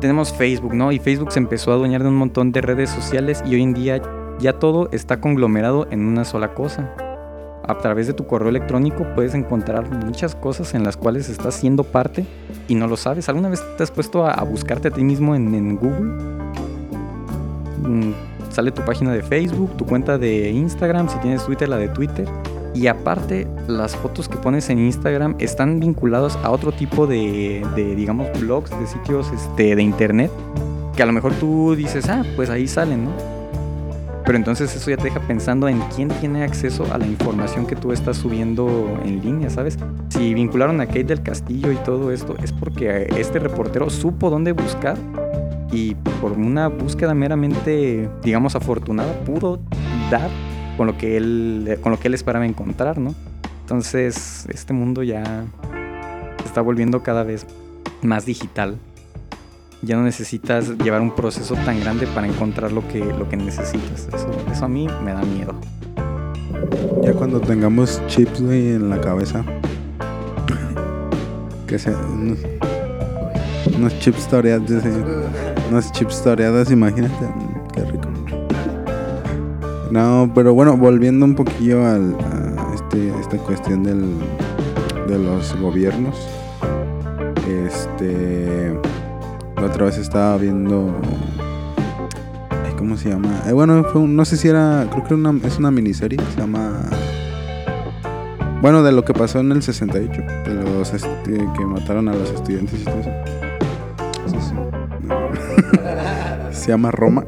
tenemos 0.00 0.32
Facebook, 0.32 0.74
¿no? 0.74 0.92
Y 0.92 0.98
Facebook 0.98 1.32
se 1.32 1.38
empezó 1.38 1.72
a 1.72 1.74
adueñar 1.74 2.02
de 2.02 2.08
un 2.08 2.16
montón 2.16 2.52
de 2.52 2.60
redes 2.60 2.90
sociales 2.90 3.42
y 3.46 3.54
hoy 3.54 3.62
en 3.62 3.74
día 3.74 4.00
ya 4.38 4.54
todo 4.54 4.88
está 4.92 5.20
conglomerado 5.20 5.88
en 5.90 6.06
una 6.06 6.24
sola 6.24 6.54
cosa. 6.54 6.94
A 7.66 7.78
través 7.78 8.06
de 8.06 8.14
tu 8.14 8.26
correo 8.26 8.48
electrónico 8.48 9.06
puedes 9.14 9.34
encontrar 9.34 9.90
muchas 10.04 10.34
cosas 10.34 10.74
en 10.74 10.84
las 10.84 10.96
cuales 10.96 11.28
estás 11.28 11.54
siendo 11.54 11.84
parte 11.84 12.24
y 12.66 12.74
no 12.74 12.86
lo 12.86 12.96
sabes. 12.96 13.28
¿Alguna 13.28 13.48
vez 13.48 13.62
te 13.76 13.82
has 13.82 13.90
puesto 13.90 14.26
a, 14.26 14.42
buscarte 14.44 14.88
a 14.88 14.90
ti 14.90 15.04
mismo 15.04 15.34
en, 15.34 15.76
Google? 15.76 16.12
Mm, 17.82 18.12
sale 18.50 18.72
tu 18.72 18.82
página 18.82 19.12
de 19.12 19.22
Facebook, 19.22 19.76
tu 19.76 19.84
cuenta 19.84 20.16
de 20.18 20.50
Instagram, 20.50 21.08
si 21.08 21.18
tienes 21.18 21.44
Twitter, 21.44 21.68
la 21.68 21.76
de 21.76 21.88
Twitter 21.88 22.26
y 22.78 22.86
aparte, 22.86 23.48
las 23.66 23.96
fotos 23.96 24.28
que 24.28 24.36
pones 24.36 24.70
en 24.70 24.78
Instagram 24.78 25.34
están 25.40 25.80
vinculadas 25.80 26.36
a 26.44 26.50
otro 26.50 26.70
tipo 26.70 27.08
de, 27.08 27.66
digamos, 27.96 28.28
blogs, 28.40 28.70
de 28.78 28.86
sitios 28.86 29.32
este, 29.32 29.74
de 29.74 29.82
internet, 29.82 30.30
que 30.94 31.02
a 31.02 31.06
lo 31.06 31.12
mejor 31.12 31.32
tú 31.34 31.74
dices, 31.74 32.08
ah, 32.08 32.22
pues 32.36 32.50
ahí 32.50 32.68
salen, 32.68 33.06
¿no? 33.06 33.37
Pero 34.28 34.36
entonces 34.36 34.76
eso 34.76 34.90
ya 34.90 34.98
te 34.98 35.04
deja 35.04 35.20
pensando 35.20 35.68
en 35.68 35.80
quién 35.96 36.08
tiene 36.08 36.44
acceso 36.44 36.84
a 36.92 36.98
la 36.98 37.06
información 37.06 37.66
que 37.66 37.74
tú 37.74 37.92
estás 37.92 38.18
subiendo 38.18 39.00
en 39.02 39.22
línea, 39.22 39.48
¿sabes? 39.48 39.78
Si 40.10 40.34
vincularon 40.34 40.82
a 40.82 40.86
Kate 40.86 41.04
del 41.04 41.22
Castillo 41.22 41.72
y 41.72 41.76
todo 41.76 42.12
esto, 42.12 42.36
es 42.36 42.52
porque 42.52 43.08
este 43.16 43.38
reportero 43.38 43.88
supo 43.88 44.28
dónde 44.28 44.52
buscar 44.52 44.98
y 45.72 45.94
por 46.20 46.32
una 46.32 46.68
búsqueda 46.68 47.14
meramente, 47.14 48.10
digamos, 48.22 48.54
afortunada, 48.54 49.18
pudo 49.20 49.60
dar 50.10 50.28
con 50.76 50.88
lo 50.88 50.98
que 50.98 51.16
él, 51.16 51.78
con 51.80 51.92
lo 51.92 51.98
que 51.98 52.08
él 52.08 52.14
esperaba 52.14 52.44
encontrar, 52.44 52.98
¿no? 52.98 53.14
Entonces, 53.62 54.44
este 54.50 54.74
mundo 54.74 55.02
ya 55.02 55.46
está 56.44 56.60
volviendo 56.60 57.02
cada 57.02 57.22
vez 57.22 57.46
más 58.02 58.26
digital. 58.26 58.76
Ya 59.82 59.96
no 59.96 60.02
necesitas 60.02 60.76
llevar 60.78 61.00
un 61.00 61.14
proceso 61.14 61.54
tan 61.54 61.78
grande 61.80 62.06
para 62.08 62.26
encontrar 62.26 62.72
lo 62.72 62.86
que, 62.88 62.98
lo 62.98 63.28
que 63.28 63.36
necesitas. 63.36 64.08
Eso, 64.52 64.64
a 64.64 64.68
mí 64.68 64.88
me 65.04 65.12
da 65.12 65.22
miedo. 65.22 65.54
Ya 67.02 67.12
cuando 67.12 67.40
tengamos 67.40 68.02
chips, 68.08 68.40
en 68.40 68.90
la 68.90 69.00
cabeza. 69.00 69.44
que 71.66 71.78
sea 71.78 71.96
unos, 73.76 73.98
chips 74.00 74.26
toreados, 74.26 74.70
unos 75.70 75.92
chips 75.92 76.22
toreados, 76.22 76.70
imagínate, 76.72 77.28
qué 77.74 77.84
rico. 77.84 78.08
No, 79.92 80.30
pero 80.34 80.54
bueno, 80.54 80.76
volviendo 80.76 81.24
un 81.24 81.34
poquillo 81.34 81.86
al, 81.86 82.16
a 82.20 82.74
este, 82.74 83.08
esta 83.20 83.38
cuestión 83.38 83.84
del, 83.84 84.16
de 85.06 85.18
los 85.18 85.56
gobiernos. 85.60 86.16
Este. 87.46 88.87
La 89.60 89.66
otra 89.66 89.86
vez 89.86 89.98
estaba 89.98 90.36
viendo. 90.36 90.94
¿Cómo 92.76 92.96
se 92.96 93.08
llama? 93.08 93.42
Eh, 93.46 93.52
bueno, 93.52 93.82
no 93.82 94.24
sé 94.24 94.36
si 94.36 94.46
era. 94.46 94.86
Creo 94.90 95.04
que 95.04 95.14
una, 95.14 95.34
es 95.44 95.58
una 95.58 95.72
miniserie. 95.72 96.18
Se 96.32 96.40
llama. 96.40 96.80
Bueno, 98.62 98.84
de 98.84 98.92
lo 98.92 99.04
que 99.04 99.12
pasó 99.14 99.40
en 99.40 99.50
el 99.50 99.62
68. 99.62 100.22
De 100.46 100.54
los 100.54 100.94
este, 100.94 101.38
que 101.56 101.66
mataron 101.66 102.08
a 102.08 102.14
los 102.14 102.30
estudiantes 102.30 102.80
y 102.80 102.84
todo 102.84 103.00
eso. 103.00 103.10
Sí, 104.26 104.36
sí. 104.40 104.54
se 106.52 106.68
llama 106.68 106.92
Roma. 106.92 107.24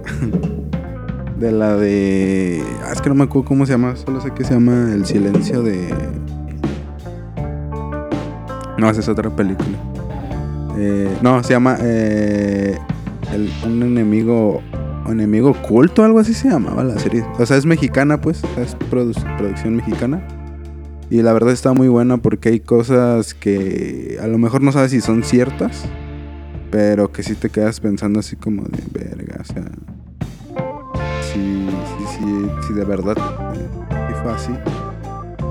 De 1.37 1.51
la 1.51 1.75
de. 1.75 2.63
Ah, 2.85 2.93
es 2.93 3.01
que 3.01 3.09
no 3.09 3.17
me 3.17 3.25
acuerdo 3.25 3.49
cómo 3.49 3.67
se 3.67 3.73
llama. 3.73 3.97
Solo 3.97 4.21
sé 4.21 4.31
que 4.31 4.45
se 4.45 4.55
llama 4.55 4.93
El 4.93 5.05
silencio 5.05 5.63
de. 5.63 5.93
No, 8.79 8.89
esa 8.89 9.01
es 9.01 9.09
otra 9.09 9.35
película. 9.35 9.90
Eh, 10.81 11.19
no, 11.23 11.43
se 11.45 11.53
llama. 11.53 11.77
Eh, 11.81 12.79
un 13.65 13.83
enemigo. 13.83 14.63
Enemigo 15.09 15.51
oculto, 15.51 16.05
algo 16.05 16.21
así 16.21 16.35
se 16.35 16.49
llamaba 16.49 16.85
la 16.85 16.97
serie. 16.99 17.25
O 17.39 17.45
sea, 17.45 17.57
es 17.57 17.67
mexicana, 17.67 18.21
pues. 18.21 18.43
Es 18.57 18.77
producción 18.91 19.75
mexicana. 19.75 20.27
Y 21.11 21.23
la 21.23 21.33
verdad 21.33 21.53
está 21.53 21.73
muy 21.73 21.89
buena 21.89 22.19
porque 22.19 22.51
hay 22.51 22.61
cosas 22.61 23.35
que 23.35 24.19
a 24.23 24.29
lo 24.29 24.39
mejor 24.39 24.63
no 24.63 24.71
sabes 24.71 24.93
si 24.93 25.01
son 25.01 25.25
ciertas. 25.25 25.85
Pero 26.71 27.11
que 27.11 27.25
sí 27.25 27.35
te 27.35 27.51
quedas 27.51 27.81
pensando 27.81 28.21
así 28.21 28.37
como 28.37 28.63
de 28.63 28.83
verga, 28.93 29.39
o 29.41 29.45
sea 29.45 29.65
si, 31.33 31.69
si, 32.19 32.67
si, 32.67 32.75
de 32.75 32.85
verdad 32.85 33.17
eh, 33.55 34.15
fue 34.23 34.33
así, 34.33 34.53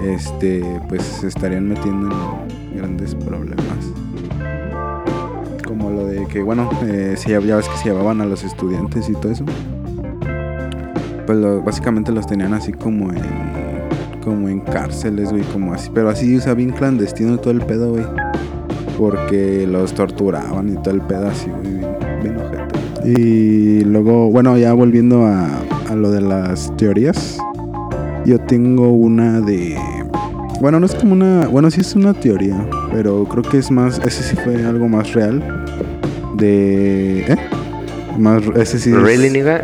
este, 0.03 0.81
pues 0.89 1.03
se 1.03 1.27
estarían 1.27 1.67
metiendo 1.67 2.09
en 2.49 2.77
grandes 2.77 3.15
problemas. 3.15 3.65
Como 5.69 5.91
lo 5.91 6.07
de 6.07 6.25
que, 6.25 6.41
bueno, 6.41 6.67
eh, 6.81 7.13
si 7.15 7.29
ya 7.29 7.39
ves 7.39 7.69
que 7.69 7.77
se 7.77 7.89
llevaban 7.89 8.21
a 8.21 8.25
los 8.25 8.43
estudiantes 8.43 9.07
y 9.07 9.13
todo 9.13 9.31
eso. 9.31 9.45
Pues 11.27 11.63
básicamente 11.63 12.11
los 12.11 12.25
tenían 12.25 12.55
así 12.55 12.73
como 12.73 13.13
en 13.13 13.21
como 14.23 14.49
en 14.49 14.61
cárceles, 14.61 15.31
güey, 15.31 15.43
como 15.43 15.73
así, 15.73 15.91
pero 15.93 16.09
así, 16.09 16.37
o 16.37 16.55
bien 16.55 16.71
clandestino 16.71 17.37
todo 17.37 17.51
el 17.51 17.61
pedo, 17.61 17.91
güey. 17.91 18.05
Porque 18.97 19.67
los 19.67 19.93
torturaban 19.93 20.69
y 20.69 20.75
todo 20.81 20.95
el 20.95 21.01
pedo 21.01 21.27
así, 21.27 21.49
güey, 21.49 21.77
bien, 22.23 22.35
bien 22.51 23.17
Y 23.17 23.83
luego, 23.85 24.31
bueno, 24.31 24.57
ya 24.57 24.73
volviendo 24.73 25.27
a 25.27 25.95
lo 25.95 26.09
de 26.09 26.21
las 26.21 26.75
teorías, 26.77 27.37
yo 28.25 28.39
tengo 28.39 28.89
una 28.89 29.39
de... 29.39 29.77
Bueno, 30.59 30.79
no 30.79 30.85
es 30.85 30.95
como 30.95 31.13
una... 31.13 31.47
Bueno, 31.47 31.71
sí 31.71 31.81
es 31.81 31.95
una 31.95 32.13
teoría, 32.13 32.67
pero 32.91 33.23
creo 33.25 33.43
que 33.43 33.57
es 33.57 33.71
más... 33.71 33.99
Ese 33.99 34.23
sí 34.23 34.35
fue 34.35 34.65
algo 34.65 34.87
más 34.87 35.13
real. 35.13 35.65
De... 36.35 37.21
¿Eh? 37.21 37.37
Más, 38.17 38.43
ese 38.55 38.79
sí... 38.79 38.91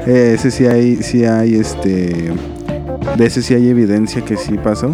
Eh, 0.07 0.33
ese 0.35 0.51
sí 0.51 0.65
hay, 0.65 0.97
sí 0.97 1.25
hay 1.25 1.55
este... 1.55 2.31
De 3.17 3.25
ese 3.25 3.41
sí 3.41 3.53
hay 3.53 3.69
evidencia 3.69 4.23
que 4.23 4.37
sí 4.37 4.57
pasó. 4.57 4.93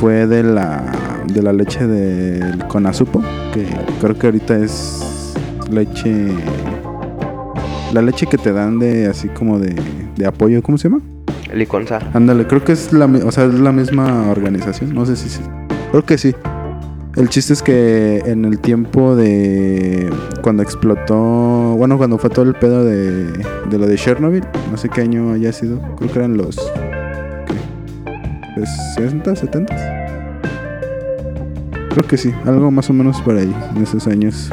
Fue 0.00 0.26
de 0.26 0.42
la, 0.42 1.22
de 1.32 1.42
la 1.42 1.52
leche 1.52 1.86
del 1.86 2.66
conazupo, 2.68 3.22
que 3.52 3.66
creo 4.00 4.18
que 4.18 4.26
ahorita 4.26 4.56
es 4.58 5.34
leche... 5.70 6.28
La 7.92 8.02
leche 8.02 8.26
que 8.26 8.38
te 8.38 8.52
dan 8.52 8.78
de 8.78 9.06
así 9.06 9.28
como 9.28 9.58
de 9.58 9.74
de 10.18 10.26
apoyo, 10.26 10.62
¿cómo 10.62 10.76
se 10.76 10.88
llama? 10.88 11.00
Liconza. 11.54 11.98
Ándale, 12.12 12.46
creo 12.46 12.64
que 12.64 12.72
es 12.72 12.92
la, 12.92 13.06
o 13.06 13.32
sea, 13.32 13.44
es 13.44 13.54
la 13.54 13.72
misma 13.72 14.30
organización, 14.30 14.94
no 14.94 15.06
sé 15.06 15.16
si 15.16 15.28
sí. 15.28 15.40
Creo 15.90 16.04
que 16.04 16.18
sí. 16.18 16.34
El 17.16 17.28
chiste 17.30 17.52
es 17.52 17.62
que 17.62 18.22
en 18.26 18.44
el 18.44 18.60
tiempo 18.60 19.16
de 19.16 20.08
cuando 20.42 20.62
explotó, 20.62 21.16
bueno, 21.76 21.98
cuando 21.98 22.16
fue 22.18 22.30
todo 22.30 22.44
el 22.44 22.54
pedo 22.54 22.84
de, 22.84 23.32
de 23.32 23.78
lo 23.78 23.86
de 23.86 23.96
Chernobyl, 23.96 24.44
no 24.70 24.76
sé 24.76 24.88
qué 24.88 25.00
año 25.00 25.32
haya 25.32 25.52
sido, 25.52 25.80
creo 25.96 26.12
que 26.12 26.18
eran 26.18 26.36
los 26.36 26.56
¿qué? 28.54 28.64
60, 28.96 29.34
70. 29.34 29.98
Creo 31.90 32.06
que 32.06 32.16
sí, 32.16 32.32
algo 32.44 32.70
más 32.70 32.88
o 32.90 32.92
menos 32.92 33.20
por 33.22 33.36
ahí, 33.36 33.52
en 33.74 33.82
esos 33.82 34.06
años. 34.06 34.50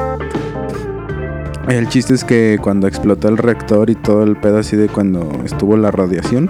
El 1.68 1.88
chiste 1.88 2.14
es 2.14 2.24
que 2.24 2.58
cuando 2.62 2.86
explotó 2.86 3.28
el 3.28 3.38
reactor 3.38 3.90
y 3.90 3.94
todo 3.96 4.22
el 4.22 4.36
pedo 4.36 4.58
así 4.58 4.76
de 4.76 4.88
cuando 4.88 5.28
estuvo 5.44 5.76
la 5.76 5.90
radiación, 5.90 6.48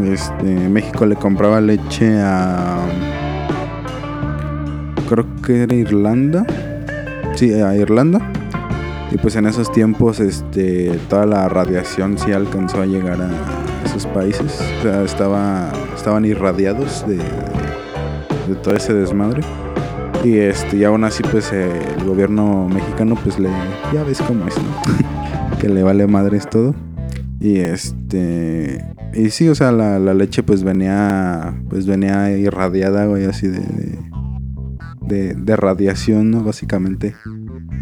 este, 0.00 0.68
México 0.68 1.06
le 1.06 1.16
compraba 1.16 1.60
leche 1.60 2.20
a. 2.20 2.78
Creo 5.08 5.26
que 5.44 5.62
era 5.62 5.74
Irlanda. 5.74 6.46
Sí, 7.34 7.52
a 7.52 7.74
Irlanda. 7.76 8.20
Y 9.10 9.18
pues 9.18 9.36
en 9.36 9.46
esos 9.46 9.70
tiempos 9.70 10.20
este, 10.20 10.98
toda 11.10 11.26
la 11.26 11.48
radiación 11.48 12.16
sí 12.16 12.32
alcanzó 12.32 12.80
a 12.80 12.86
llegar 12.86 13.20
a 13.20 13.30
esos 13.84 14.06
países. 14.06 14.62
O 14.78 14.82
sea, 14.82 15.02
estaba, 15.02 15.70
estaban 15.94 16.24
irradiados 16.24 17.06
de, 17.06 17.16
de 17.16 18.54
todo 18.62 18.74
ese 18.74 18.94
desmadre. 18.94 19.42
Y 20.24 20.38
este, 20.38 20.76
y 20.76 20.84
aún 20.84 21.04
así, 21.04 21.22
pues 21.24 21.52
el 21.52 22.04
gobierno 22.06 22.68
mexicano, 22.68 23.16
pues 23.22 23.38
le. 23.38 23.50
Ya 23.92 24.04
ves 24.04 24.22
cómo 24.22 24.46
es, 24.46 24.56
¿no? 24.56 25.58
que 25.58 25.68
le 25.68 25.82
vale 25.82 26.06
madres 26.06 26.48
todo. 26.48 26.74
Y 27.40 27.58
este. 27.58 28.91
Y 29.14 29.30
sí, 29.30 29.48
o 29.48 29.54
sea, 29.54 29.72
la, 29.72 29.98
la 29.98 30.14
leche 30.14 30.42
pues 30.42 30.62
venía. 30.64 31.54
Pues 31.68 31.86
venía 31.86 32.36
irradiada, 32.36 33.06
güey, 33.06 33.24
así 33.24 33.48
de. 33.48 33.60
de, 35.06 35.34
de 35.34 35.56
radiación, 35.56 36.30
¿no? 36.30 36.42
Básicamente. 36.42 37.14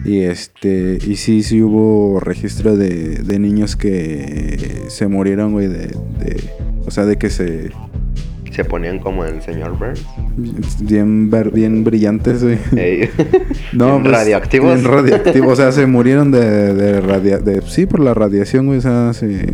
Y 0.05 0.21
este. 0.21 0.99
Y 1.07 1.17
sí, 1.17 1.43
sí 1.43 1.63
hubo 1.63 2.21
registro 2.21 2.77
de, 2.77 3.17
de 3.23 3.39
niños 3.39 3.77
que 3.77 4.85
se 4.89 5.07
murieron, 5.09 5.53
güey, 5.53 5.69
de, 5.69 5.87
de. 5.89 6.41
O 6.87 6.91
sea, 6.91 7.05
de 7.07 7.17
que 7.17 7.31
se. 7.31 7.71
Se 8.51 8.65
ponían 8.65 8.99
como 8.99 9.25
el 9.25 9.41
señor 9.43 9.79
Burns. 9.79 10.05
Bien, 10.83 11.31
bien 11.53 11.85
brillantes, 11.85 12.43
güey. 12.43 12.59
Ey. 12.77 13.09
No, 13.73 13.87
Bien 13.93 14.03
pues, 14.03 14.13
radioactivos. 14.17 14.75
bien 14.75 14.85
radioactivos. 14.85 15.53
O 15.53 15.57
sea, 15.57 15.71
se 15.71 15.87
murieron 15.87 16.33
de, 16.33 16.75
de, 16.75 17.01
radia- 17.01 17.39
de- 17.39 17.63
Sí, 17.63 17.87
por 17.87 18.01
la 18.01 18.13
radiación, 18.15 18.67
güey. 18.67 18.79
O 18.79 18.83
sea, 18.83 19.13
se. 19.13 19.47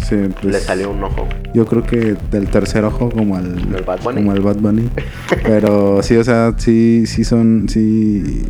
Se, 0.00 0.28
pues, 0.28 0.44
Le 0.44 0.60
salió 0.60 0.90
un 0.90 1.02
ojo. 1.04 1.26
Yo 1.54 1.64
creo 1.66 1.82
que 1.82 2.16
del 2.30 2.48
tercer 2.48 2.84
ojo, 2.84 3.10
como 3.10 3.36
al. 3.36 3.46
¿El 3.74 3.82
Bad 3.84 4.00
Bunny? 4.02 4.16
Como 4.16 4.32
al 4.32 4.40
Bad 4.40 4.56
Bunny. 4.56 4.88
Pero 5.42 6.02
sí, 6.02 6.16
o 6.16 6.24
sea, 6.24 6.54
sí, 6.56 7.04
sí 7.06 7.24
son. 7.24 7.66
Sí. 7.68 8.42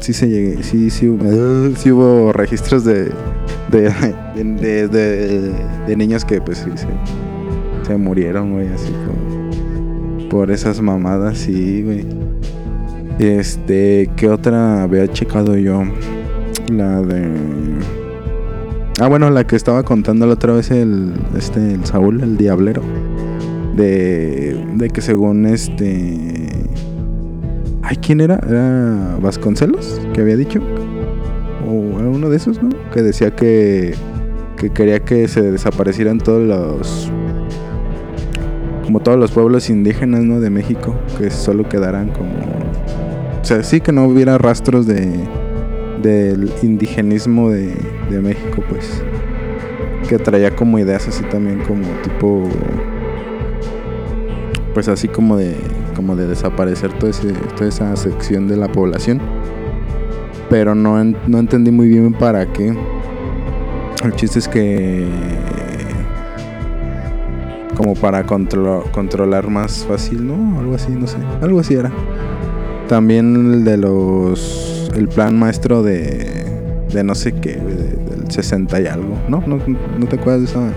Sí 0.00 0.12
se 0.12 0.28
llegué. 0.28 0.62
Sí, 0.62 0.90
sí, 0.90 1.06
hubo- 1.08 1.74
sí 1.76 1.90
hubo 1.92 2.32
registros 2.32 2.84
de. 2.84 3.10
De, 3.70 3.90
de, 4.36 4.88
de, 4.88 5.52
de 5.86 5.96
niños 5.96 6.24
que, 6.24 6.40
pues 6.40 6.58
sí, 6.58 6.70
se, 6.76 6.86
se 7.86 7.96
murieron, 7.96 8.52
güey, 8.52 8.68
así 8.68 8.92
por, 10.20 10.28
por 10.28 10.50
esas 10.52 10.80
mamadas, 10.80 11.38
sí, 11.38 11.82
güey. 11.82 12.04
Este, 13.18 14.10
¿qué 14.16 14.28
otra 14.28 14.82
había 14.82 15.08
checado 15.12 15.56
yo? 15.56 15.82
La 16.72 17.00
de. 17.00 17.24
Ah, 19.00 19.08
bueno, 19.08 19.28
la 19.30 19.44
que 19.44 19.56
estaba 19.56 19.82
contando 19.82 20.24
la 20.24 20.34
otra 20.34 20.52
vez 20.52 20.70
el, 20.70 21.14
este, 21.36 21.74
el 21.74 21.84
Saúl, 21.84 22.22
el 22.22 22.36
Diablero. 22.36 22.80
De, 23.74 24.64
de 24.76 24.90
que 24.90 25.00
según 25.00 25.46
este... 25.46 26.48
Ay, 27.82 27.96
¿quién 27.96 28.20
era? 28.20 28.38
¿Era 28.48 29.18
Vasconcelos? 29.20 30.00
Que 30.12 30.20
había 30.20 30.36
dicho. 30.36 30.60
O 31.68 31.98
era 31.98 32.08
uno 32.08 32.30
de 32.30 32.36
esos, 32.36 32.62
¿no? 32.62 32.68
Que 32.92 33.02
decía 33.02 33.34
que, 33.34 33.94
que 34.56 34.70
quería 34.70 35.00
que 35.00 35.26
se 35.26 35.42
desaparecieran 35.42 36.18
todos 36.18 36.42
los... 36.42 37.10
Como 38.84 39.00
todos 39.00 39.18
los 39.18 39.32
pueblos 39.32 39.70
indígenas, 39.70 40.22
¿no? 40.22 40.38
De 40.38 40.50
México. 40.50 40.94
Que 41.18 41.30
solo 41.30 41.68
quedaran 41.68 42.10
como... 42.10 42.30
O 43.42 43.44
sea, 43.44 43.64
sí 43.64 43.80
que 43.80 43.90
no 43.90 44.04
hubiera 44.04 44.38
rastros 44.38 44.86
de 44.86 45.18
del 46.04 46.52
indigenismo 46.62 47.50
de, 47.50 47.74
de 48.10 48.20
México, 48.20 48.62
pues. 48.68 49.02
Que 50.08 50.18
traía 50.18 50.54
como 50.54 50.78
ideas 50.78 51.08
así 51.08 51.24
también 51.24 51.60
como 51.66 51.82
tipo. 52.02 52.48
Pues 54.74 54.88
así 54.88 55.08
como 55.08 55.36
de. 55.36 55.56
como 55.96 56.14
de 56.14 56.26
desaparecer 56.26 56.92
todo 56.98 57.08
ese, 57.10 57.32
toda 57.56 57.68
esa 57.68 57.96
sección 57.96 58.46
de 58.46 58.56
la 58.56 58.68
población. 58.70 59.20
Pero 60.50 60.74
no, 60.74 61.02
no 61.26 61.38
entendí 61.38 61.70
muy 61.70 61.88
bien 61.88 62.12
para 62.12 62.52
qué. 62.52 62.74
El 64.04 64.12
chiste 64.14 64.38
es 64.40 64.46
que. 64.48 65.06
Como 67.76 67.94
para 67.94 68.24
controlo- 68.26 68.88
controlar 68.92 69.48
más 69.48 69.84
fácil, 69.88 70.26
¿no? 70.26 70.60
Algo 70.60 70.74
así, 70.74 70.92
no 70.92 71.06
sé. 71.06 71.16
Algo 71.42 71.58
así 71.60 71.74
era. 71.74 71.90
También 72.88 73.34
el 73.54 73.64
de 73.64 73.76
los. 73.78 74.73
El 74.94 75.08
plan 75.08 75.38
maestro 75.38 75.82
de. 75.82 76.44
De 76.92 77.02
no 77.02 77.14
sé 77.14 77.32
qué, 77.32 77.56
de- 77.56 78.16
del 78.16 78.30
60 78.30 78.80
y 78.80 78.86
algo. 78.86 79.18
¿No? 79.28 79.42
¿No, 79.46 79.58
no 79.98 80.06
te 80.06 80.16
acuerdas 80.16 80.40
de 80.42 80.46
esa. 80.46 80.72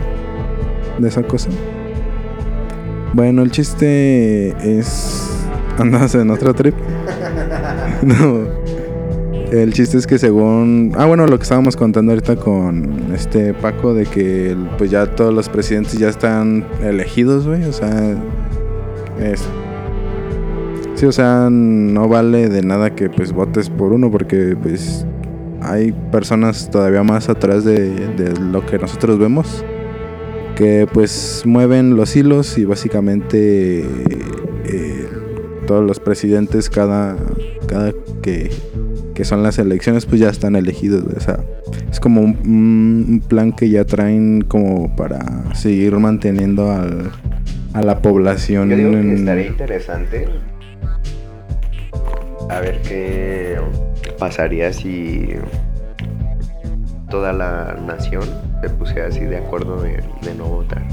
De 0.97 1.07
esa 1.07 1.24
cosa? 1.24 1.49
Bueno, 3.13 3.41
el 3.43 3.51
chiste 3.51 4.49
es. 4.80 5.30
Andas 5.78 6.15
en 6.15 6.32
otro 6.32 6.53
trip. 6.53 6.74
no. 8.01 8.47
El 9.51 9.72
chiste 9.74 9.97
es 9.97 10.07
que 10.07 10.18
según. 10.18 10.91
Ah, 10.97 11.05
bueno, 11.05 11.26
lo 11.28 11.38
que 11.38 11.43
estábamos 11.43 11.76
contando 11.76 12.11
ahorita 12.11 12.36
con 12.36 13.13
este 13.13 13.53
Paco, 13.53 13.93
de 13.93 14.05
que 14.05 14.57
pues 14.78 14.89
ya 14.91 15.05
todos 15.05 15.34
los 15.34 15.47
presidentes 15.49 15.93
ya 15.99 16.09
están 16.09 16.65
elegidos, 16.84 17.47
güey. 17.47 17.63
O 17.65 17.72
sea. 17.74 18.15
Es, 19.22 19.43
Sí, 20.98 21.06
o 21.06 21.12
sea, 21.12 21.48
no 21.52 22.08
vale 22.10 22.50
de 22.50 22.62
nada 22.64 22.95
que 22.95 23.08
pues 23.10 23.32
votes 23.32 23.70
por 23.70 23.93
uno 23.93 24.10
porque 24.10 24.56
pues 24.62 25.06
hay 25.62 25.91
personas 26.12 26.72
todavía 26.72 27.04
más 27.04 27.30
atrás 27.30 27.64
de, 27.64 27.89
de 28.16 28.34
lo 28.39 28.66
que 28.66 28.80
nosotros 28.80 29.20
vemos 29.20 29.64
que 30.56 30.88
pues 30.91 31.43
mueven 31.45 31.95
los 31.95 32.16
hilos 32.16 32.58
y 32.58 32.66
básicamente 32.66 33.82
eh, 34.66 35.08
todos 35.68 35.86
los 35.86 36.00
presidentes 36.00 36.68
cada, 36.72 37.16
cada 37.68 37.93
que, 38.24 38.50
que 39.14 39.24
son 39.24 39.43
las 39.43 39.60
elecciones 39.60 40.08
pues 40.08 40.20
ya 40.20 40.30
están 40.30 40.56
elegidos. 40.56 41.04
O 41.16 41.20
sea, 41.20 41.39
es 41.91 42.00
como 42.00 42.22
un, 42.22 42.38
un- 42.43 43.20
plan 43.28 43.52
que 43.52 43.70
ya 43.70 43.86
traen 43.86 44.41
como 44.41 44.95
para 44.95 45.54
seguir 45.54 45.95
manteniendo 46.00 46.72
al, 46.72 47.12
a 47.74 47.84
la 47.84 48.02
población. 48.02 48.72
Yo 48.72 48.78
digo 48.78 48.91
que 48.93 49.00
en- 49.00 49.12
estaría 49.18 49.48
interesante. 49.48 50.26
A 52.50 52.60
ver 52.62 52.82
qué 52.82 53.58
pasaría 54.18 54.72
si 54.74 55.30
toda 57.10 57.34
la 57.34 57.78
nación 57.86 58.24
se 58.62 58.70
pusiera 58.70 59.08
así 59.08 59.22
de 59.22 59.38
acuerdo 59.38 59.82
de, 59.82 59.91
de 60.22 60.36
no 60.38 60.45
votar. 60.45 60.84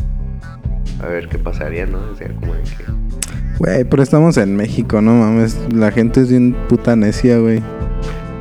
A 1.03 1.07
ver 1.09 1.29
qué 1.29 1.39
pasaría, 1.39 1.87
¿no? 1.87 1.99
O 2.13 2.17
sea, 2.17 2.29
como 2.41 2.55
de 2.55 2.63
que. 2.63 2.85
Güey, 3.59 3.85
pero 3.85 4.03
estamos 4.03 4.37
en 4.37 4.57
México, 4.57 5.01
no 5.01 5.13
mames. 5.15 5.57
La 5.73 5.91
gente 5.91 6.21
es 6.21 6.29
bien 6.31 6.57
puta 6.69 6.97
necia, 6.97 7.39
güey. 7.39 7.61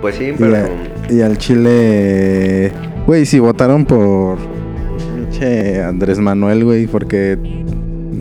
Pues 0.01 0.15
sí, 0.15 0.25
Y, 0.29 0.33
pero. 0.33 0.55
a- 0.57 1.11
y 1.13 1.21
al 1.21 1.37
Chile. 1.37 2.71
Güey, 3.05 3.25
si 3.25 3.39
votaron 3.39 3.85
por. 3.85 4.37
Pinche 5.15 5.83
Andrés 5.83 6.19
Manuel, 6.19 6.63
güey, 6.63 6.87
porque. 6.87 7.37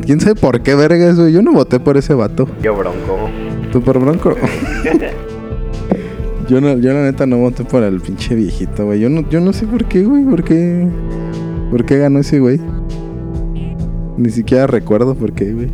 ¿Quién 0.05 0.21
sabe 0.21 0.35
por 0.35 0.63
qué 0.63 0.75
vergas, 0.75 1.19
güey? 1.19 1.33
Yo 1.33 1.43
no 1.43 1.53
voté 1.53 1.79
por 1.79 1.97
ese 1.97 2.13
vato. 2.15 2.49
Yo 2.63 2.75
bronco. 2.75 3.31
¿Tú 3.73 3.81
por 3.81 3.99
Bronco? 3.99 4.35
yo, 6.49 6.61
no, 6.61 6.79
yo 6.79 6.93
la 6.93 7.05
neta 7.05 7.25
no 7.25 7.39
voté 7.39 7.65
por 7.65 7.83
el 7.83 8.01
pinche 8.01 8.35
viejito, 8.35 8.85
güey. 8.85 9.01
Yo 9.01 9.09
no, 9.09 9.27
yo 9.31 9.41
no 9.41 9.55
sé 9.55 9.67
por 9.67 9.87
qué, 9.87 10.05
güey. 10.05 10.25
¿Por 10.25 10.45
qué? 10.45 10.87
¿Por 11.71 11.87
qué 11.87 11.97
ganó 11.97 12.19
ese 12.19 12.39
güey? 12.39 12.61
Ni 14.19 14.29
siquiera 14.29 14.67
recuerdo 14.67 15.15
por 15.15 15.33
qué, 15.33 15.55
güey. 15.55 15.71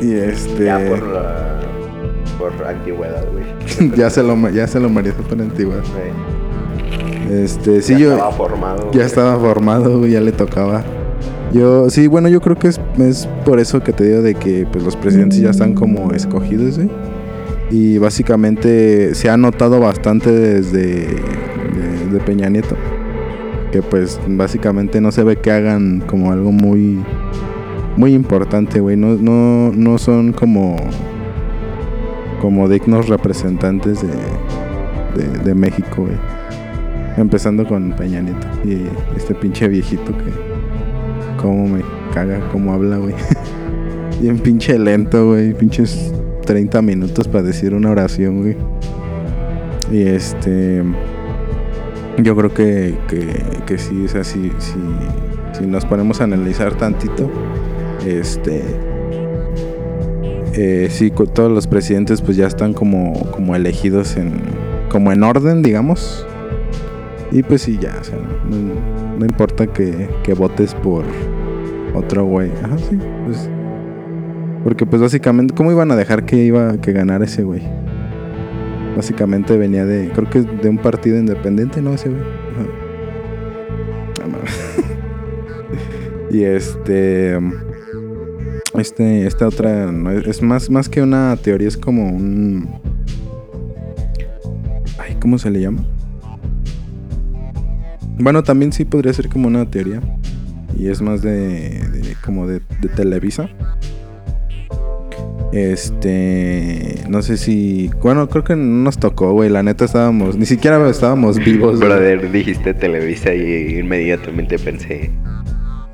Y 0.00 0.14
este. 0.14 0.64
Ya 0.64 0.78
por 0.88 1.02
la. 1.02 1.60
Por 2.38 2.66
antigüedad, 2.66 3.26
güey. 3.30 3.90
ya 3.96 4.08
se 4.08 4.22
lo 4.22 4.48
ya 4.48 4.66
se 4.66 4.80
lo 4.80 4.88
mereció 4.88 5.22
por 5.24 5.40
antigüedad. 5.40 5.82
Este, 7.30 7.82
sí 7.82 7.92
ya 7.92 7.98
yo 7.98 8.12
Estaba 8.12 8.32
formado. 8.32 8.84
ya 8.86 8.90
güey. 8.92 9.06
estaba 9.06 9.38
formado, 9.38 9.98
güey, 9.98 10.12
ya 10.12 10.22
le 10.22 10.32
tocaba. 10.32 10.82
Yo 11.52 11.90
sí, 11.90 12.06
bueno, 12.06 12.28
yo 12.28 12.40
creo 12.40 12.56
que 12.56 12.68
es, 12.68 12.80
es 12.98 13.28
por 13.44 13.60
eso 13.60 13.80
que 13.82 13.92
te 13.92 14.04
digo 14.04 14.22
de 14.22 14.34
que 14.34 14.66
pues 14.70 14.84
los 14.84 14.96
presidentes 14.96 15.38
ya 15.38 15.50
están 15.50 15.74
como 15.74 16.12
escogidos. 16.12 16.78
Y 17.70 17.98
básicamente 17.98 19.14
se 19.14 19.28
ha 19.28 19.36
notado 19.36 19.78
bastante 19.78 20.30
desde 20.30 21.06
de, 21.08 22.06
de 22.10 22.20
Peña 22.20 22.48
Nieto. 22.48 22.76
Que 23.70 23.82
pues 23.82 24.18
básicamente 24.26 25.00
no 25.00 25.12
se 25.12 25.24
ve 25.24 25.36
que 25.36 25.50
hagan 25.50 26.02
como 26.06 26.32
algo 26.32 26.52
muy 26.52 26.98
muy 27.96 28.14
importante, 28.14 28.80
güey. 28.80 28.96
No, 28.96 29.16
no, 29.16 29.72
no 29.72 29.98
son 29.98 30.32
como 30.32 30.76
como 32.40 32.68
dignos 32.68 33.08
representantes 33.08 34.00
de, 34.02 35.22
de, 35.22 35.38
de 35.38 35.54
México, 35.54 36.04
güey. 36.04 36.16
Empezando 37.18 37.66
con 37.66 37.92
Peña 37.92 38.22
Nieto 38.22 38.46
y 38.64 38.86
este 39.16 39.34
pinche 39.34 39.68
viejito 39.68 40.16
que 40.16 40.51
cómo 41.42 41.66
me 41.66 41.82
caga 42.14 42.48
cómo 42.50 42.72
habla, 42.72 42.96
güey. 42.96 43.14
Bien 44.20 44.38
pinche 44.38 44.78
lento, 44.78 45.28
güey. 45.28 45.52
Pinches 45.52 46.14
30 46.46 46.80
minutos 46.80 47.28
para 47.28 47.42
decir 47.42 47.74
una 47.74 47.90
oración, 47.90 48.40
güey. 48.40 48.56
Y 49.90 50.02
este 50.02 50.82
yo 52.18 52.36
creo 52.36 52.52
que, 52.52 52.94
que, 53.08 53.26
que 53.66 53.78
sí, 53.78 54.04
es 54.04 54.14
así, 54.14 54.52
si, 54.58 54.78
si 55.58 55.66
nos 55.66 55.84
ponemos 55.86 56.20
a 56.20 56.24
analizar 56.24 56.74
tantito, 56.74 57.30
este 58.06 58.62
eh, 60.54 60.88
sí, 60.90 61.10
todos 61.10 61.50
los 61.50 61.66
presidentes 61.66 62.20
pues 62.20 62.36
ya 62.36 62.46
están 62.46 62.74
como, 62.74 63.30
como 63.30 63.56
elegidos 63.56 64.16
en 64.16 64.32
como 64.90 65.10
en 65.10 65.22
orden, 65.22 65.62
digamos. 65.62 66.26
Y 67.30 67.42
pues 67.42 67.62
sí, 67.62 67.78
ya, 67.80 67.96
o 67.98 68.04
sea, 68.04 68.18
no 69.18 69.24
importa 69.24 69.66
que, 69.66 70.08
que 70.22 70.34
votes 70.34 70.74
por 70.74 71.04
otro 71.94 72.24
güey. 72.24 72.50
Ajá, 72.62 72.78
sí, 72.78 72.98
pues. 73.24 73.48
Porque 74.64 74.86
pues 74.86 75.02
básicamente, 75.02 75.54
¿cómo 75.54 75.72
iban 75.72 75.90
a 75.90 75.96
dejar 75.96 76.24
que 76.24 76.36
iba 76.36 76.78
que 76.78 76.92
ganara 76.92 77.24
ese 77.24 77.42
güey? 77.42 77.62
Básicamente 78.96 79.56
venía 79.56 79.84
de, 79.84 80.10
creo 80.10 80.30
que 80.30 80.42
de 80.42 80.68
un 80.68 80.78
partido 80.78 81.18
independiente, 81.18 81.82
¿no? 81.82 81.94
Ese 81.94 82.08
güey. 82.10 82.22
Ajá. 82.22 82.66
Y 86.30 86.44
este. 86.44 87.38
Este, 88.78 89.26
esta 89.26 89.48
otra 89.48 89.92
es 90.24 90.40
más, 90.40 90.70
más 90.70 90.88
que 90.88 91.02
una 91.02 91.36
teoría, 91.36 91.68
es 91.68 91.76
como 91.76 92.08
un. 92.08 92.70
Ay, 94.98 95.16
¿cómo 95.20 95.36
se 95.36 95.50
le 95.50 95.60
llama? 95.60 95.84
Bueno, 98.18 98.42
también 98.42 98.72
sí 98.72 98.84
podría 98.84 99.12
ser 99.12 99.28
como 99.28 99.48
una 99.48 99.70
teoría. 99.70 100.00
Y 100.78 100.88
es 100.88 101.02
más 101.02 101.22
de, 101.22 102.16
como 102.24 102.46
de, 102.46 102.60
de 102.80 102.88
Televisa. 102.88 103.50
Este, 105.52 107.04
no 107.10 107.20
sé 107.20 107.36
si, 107.36 107.90
bueno, 108.02 108.26
creo 108.30 108.42
que 108.42 108.56
no 108.56 108.84
nos 108.84 108.98
tocó, 108.98 109.32
güey. 109.32 109.50
La 109.50 109.62
neta 109.62 109.84
estábamos, 109.84 110.36
ni 110.36 110.46
siquiera 110.46 110.88
estábamos 110.88 111.38
vivos. 111.44 111.78
Brother, 111.78 112.32
dijiste 112.32 112.72
Televisa 112.72 113.34
y 113.34 113.78
inmediatamente 113.78 114.58
pensé, 114.58 115.10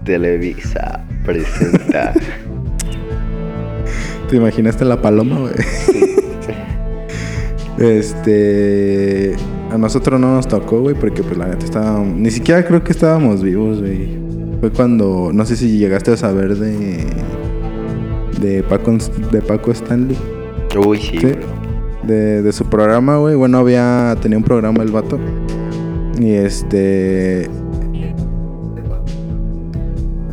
Televisa 0.04 1.04
presenta. 1.24 2.14
¿Te 4.30 4.36
imaginaste 4.36 4.84
la 4.84 5.02
paloma, 5.02 5.40
güey? 5.40 5.54
Este, 7.78 9.36
a 9.70 9.78
nosotros 9.78 10.20
no 10.20 10.34
nos 10.34 10.48
tocó, 10.48 10.80
güey, 10.80 10.94
porque 10.94 11.22
pues 11.22 11.36
la 11.36 11.46
neta 11.46 11.64
estábamos, 11.64 12.16
ni 12.16 12.30
siquiera 12.30 12.64
creo 12.64 12.82
que 12.82 12.92
estábamos 12.92 13.42
vivos, 13.42 13.80
güey. 13.80 14.18
Fue 14.60 14.70
cuando, 14.70 15.30
no 15.32 15.44
sé 15.44 15.56
si 15.56 15.78
llegaste 15.78 16.12
a 16.12 16.16
saber 16.16 16.56
de 16.56 17.06
de 18.40 18.62
Paco, 18.62 18.96
de 19.32 19.42
Paco 19.42 19.70
Stanley. 19.72 20.16
Uy, 20.86 20.98
sí. 20.98 21.18
De, 22.04 22.42
de, 22.42 22.52
su 22.52 22.64
programa, 22.64 23.18
güey. 23.18 23.34
Bueno, 23.34 23.58
había. 23.58 24.16
Tenía 24.20 24.38
un 24.38 24.44
programa 24.44 24.82
el 24.82 24.90
vato. 24.90 25.18
Y 26.18 26.32
este. 26.32 27.48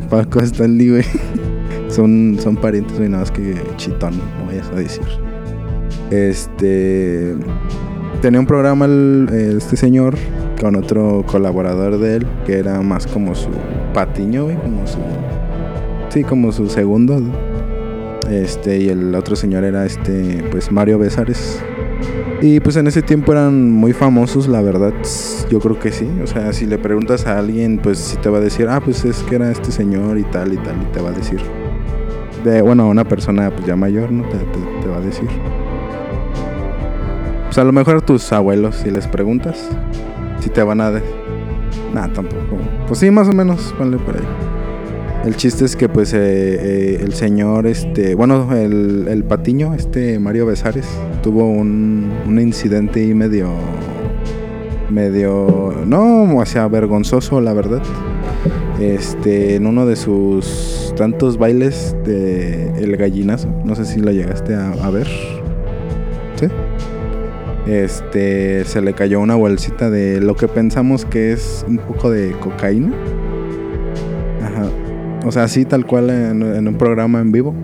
Paco 0.10 0.40
Stanley, 0.40 0.90
güey. 0.90 1.04
son, 1.90 2.38
son 2.40 2.56
parientes, 2.56 2.98
güey. 2.98 3.10
Nada 3.10 3.24
más 3.24 3.32
que 3.32 3.56
chitón, 3.78 4.18
no 4.18 4.46
vayas 4.48 4.70
a 4.70 4.76
decir. 4.76 5.04
Este. 6.12 7.36
Tenía 8.26 8.40
un 8.40 8.48
programa 8.48 8.88
este 9.32 9.78
señor 9.78 10.16
con 10.60 10.76
otro 10.76 11.24
colaborador 11.28 12.00
de 12.00 12.16
él, 12.16 12.28
que 12.44 12.58
era 12.58 12.82
más 12.82 13.06
como 13.06 13.36
su 13.36 13.52
patiño, 13.94 14.46
güey, 14.46 14.56
como 14.56 14.88
su. 14.88 14.98
Sí, 16.10 16.24
como 16.24 16.52
su 16.52 16.68
segundo. 16.68 17.22
Este, 18.28 18.80
y 18.80 18.90
el 18.90 19.14
otro 19.14 19.36
señor 19.36 19.64
era 19.64 19.86
este, 19.86 20.44
pues 20.50 20.72
Mario 20.72 20.98
Besares. 20.98 21.62
Y 22.42 22.60
pues 22.62 22.78
en 22.78 22.88
ese 22.88 23.04
tiempo 23.04 23.32
eran 23.32 23.70
muy 23.72 23.94
famosos, 23.94 24.48
la 24.48 24.64
verdad, 24.64 24.94
yo 25.52 25.60
creo 25.60 25.78
que 25.78 25.92
sí. 25.92 26.10
O 26.24 26.26
sea, 26.26 26.52
si 26.52 26.66
le 26.66 26.80
preguntas 26.80 27.28
a 27.28 27.38
alguien, 27.38 27.78
pues 27.78 28.00
sí 28.00 28.18
te 28.18 28.30
va 28.30 28.40
a 28.40 28.42
decir, 28.42 28.68
ah, 28.68 28.82
pues 28.84 29.06
es 29.06 29.20
que 29.20 29.36
era 29.36 29.52
este 29.52 29.72
señor 29.72 30.18
y 30.18 30.24
tal 30.24 30.52
y 30.52 30.58
tal, 30.58 30.82
y 30.82 30.92
te 30.92 31.00
va 31.00 31.10
a 31.10 31.14
decir. 31.14 31.42
De, 32.44 32.64
bueno, 32.64 32.90
una 32.90 33.04
persona 33.04 33.52
pues 33.52 33.68
ya 33.68 33.76
mayor, 33.76 34.12
¿no? 34.12 34.24
Te, 34.28 34.88
va 34.90 34.98
a 34.98 35.02
decir. 35.02 35.30
Pues 37.56 37.64
a 37.64 37.68
lo 37.68 37.72
mejor 37.72 38.02
tus 38.02 38.34
abuelos, 38.34 38.76
si 38.84 38.92
les 38.92 39.08
preguntas, 39.08 39.70
si 40.42 40.50
te 40.50 40.62
van 40.62 40.82
a... 40.82 40.92
De... 40.92 41.02
Nah, 41.94 42.10
tampoco. 42.10 42.58
Pues 42.86 43.00
sí, 43.00 43.10
más 43.12 43.30
o 43.30 43.32
menos, 43.32 43.74
ponle 43.78 43.96
por 43.96 44.18
ahí. 44.18 44.26
El 45.24 45.38
chiste 45.38 45.64
es 45.64 45.78
que 45.78 45.88
pues 45.88 46.14
eh, 46.14 46.18
eh, 46.20 46.98
el 47.00 47.14
señor, 47.14 47.66
este, 47.66 48.14
bueno, 48.14 48.54
el, 48.54 49.24
patiño, 49.24 49.74
este 49.74 50.20
Mario 50.20 50.48
Besares, 50.48 50.86
tuvo 51.24 51.46
un, 51.46 52.12
un 52.28 52.42
incidente 52.42 53.00
ahí 53.00 53.14
medio, 53.14 53.48
medio, 54.90 55.76
no, 55.88 56.36
o 56.36 56.46
sea, 56.46 56.68
vergonzoso, 56.68 57.40
la 57.40 57.54
verdad. 57.54 57.82
Este, 58.82 59.56
en 59.56 59.66
uno 59.66 59.86
de 59.86 59.96
sus 59.96 60.94
tantos 60.98 61.38
bailes 61.38 61.96
de 62.04 62.74
El 62.80 62.98
Gallinazo, 62.98 63.48
no 63.64 63.76
sé 63.76 63.86
si 63.86 64.02
lo 64.02 64.12
llegaste 64.12 64.56
a 64.56 64.90
ver. 64.90 65.08
Este, 67.68 68.64
se 68.66 68.82
le 68.82 68.94
cayó 68.94 69.20
una 69.20 69.36
bolsita 69.36 69.90
de 69.90 70.22
lo 70.22 70.36
que 70.36 70.48
pensamos 70.48 71.06
que 71.06 71.32
es 71.32 71.66
un 71.68 71.78
poco 71.78 72.12
de 72.12 72.32
cocaína 72.34 72.94
o 75.26 75.32
sea, 75.32 75.44
así 75.44 75.66
tal 75.66 75.88
cual 75.88 76.12
en, 76.12 76.68
un 76.68 76.78
programa 76.78 77.20
en 77.20 77.32
vivo. 77.32 77.56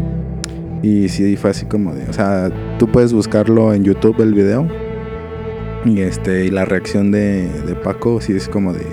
Y 0.81 1.09
sí 1.09 1.37
fue 1.37 1.51
así 1.51 1.67
como 1.67 1.93
de, 1.93 2.09
o 2.09 2.13
sea, 2.13 2.51
tú 2.79 2.91
puedes 2.91 3.13
buscarlo 3.13 3.73
en 3.73 3.83
YouTube 3.83 4.19
el 4.19 4.33
video. 4.33 4.67
Y 5.85 6.01
este, 6.01 6.45
y 6.45 6.49
la 6.49 6.65
reacción 6.65 7.11
de, 7.11 7.47
de 7.67 7.75
Paco 7.75 8.19
sí 8.19 8.33
es 8.33 8.49
como 8.49 8.73
de. 8.73 8.85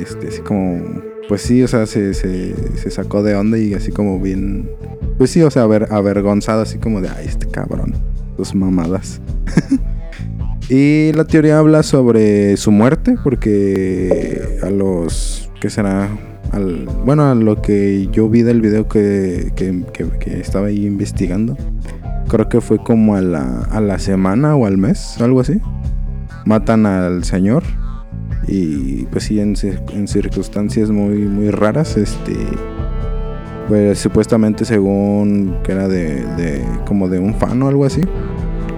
Este, 0.00 0.28
así 0.28 0.40
como. 0.40 1.02
Pues 1.28 1.42
sí, 1.42 1.62
o 1.62 1.68
sea, 1.68 1.86
se, 1.86 2.14
se, 2.14 2.54
se 2.76 2.90
sacó 2.90 3.22
de 3.22 3.34
onda 3.34 3.58
y 3.58 3.74
así 3.74 3.92
como 3.92 4.18
bien. 4.20 4.70
Pues 5.18 5.30
sí, 5.30 5.42
o 5.42 5.50
sea, 5.50 5.66
ver, 5.66 5.88
avergonzado, 5.90 6.62
así 6.62 6.78
como 6.78 7.02
de, 7.02 7.08
ay, 7.08 7.26
este 7.26 7.46
cabrón, 7.46 7.94
sus 8.36 8.54
mamadas. 8.54 9.20
y 10.68 11.12
la 11.12 11.24
teoría 11.24 11.58
habla 11.58 11.82
sobre 11.82 12.56
su 12.56 12.70
muerte, 12.70 13.16
porque 13.22 14.58
a 14.62 14.70
los. 14.70 15.50
¿Qué 15.60 15.70
será? 15.70 16.10
bueno, 17.04 17.30
a 17.30 17.34
lo 17.34 17.60
que 17.60 18.08
yo 18.12 18.28
vi 18.28 18.42
del 18.42 18.60
video 18.60 18.88
que, 18.88 19.52
estaba 20.26 20.68
ahí 20.68 20.86
investigando, 20.86 21.56
creo 22.28 22.48
que 22.48 22.60
fue 22.60 22.78
como 22.78 23.16
a 23.16 23.20
la, 23.20 23.62
a 23.70 23.80
la 23.80 23.98
semana 23.98 24.54
o 24.54 24.66
al 24.66 24.78
mes, 24.78 25.20
algo 25.20 25.40
así. 25.40 25.60
Matan 26.44 26.86
al 26.86 27.24
señor 27.24 27.64
y 28.46 29.04
pues 29.06 29.24
sí, 29.24 29.40
en, 29.40 29.56
circunstancias 29.56 30.90
muy, 30.90 31.20
muy 31.20 31.50
raras, 31.50 31.96
este, 31.96 32.36
pues 33.68 33.98
supuestamente 33.98 34.64
según 34.64 35.58
que 35.64 35.72
era 35.72 35.88
de, 35.88 36.24
de, 36.36 36.64
como 36.86 37.08
de 37.08 37.18
un 37.18 37.34
fan 37.34 37.62
o 37.62 37.68
algo 37.68 37.84
así. 37.84 38.02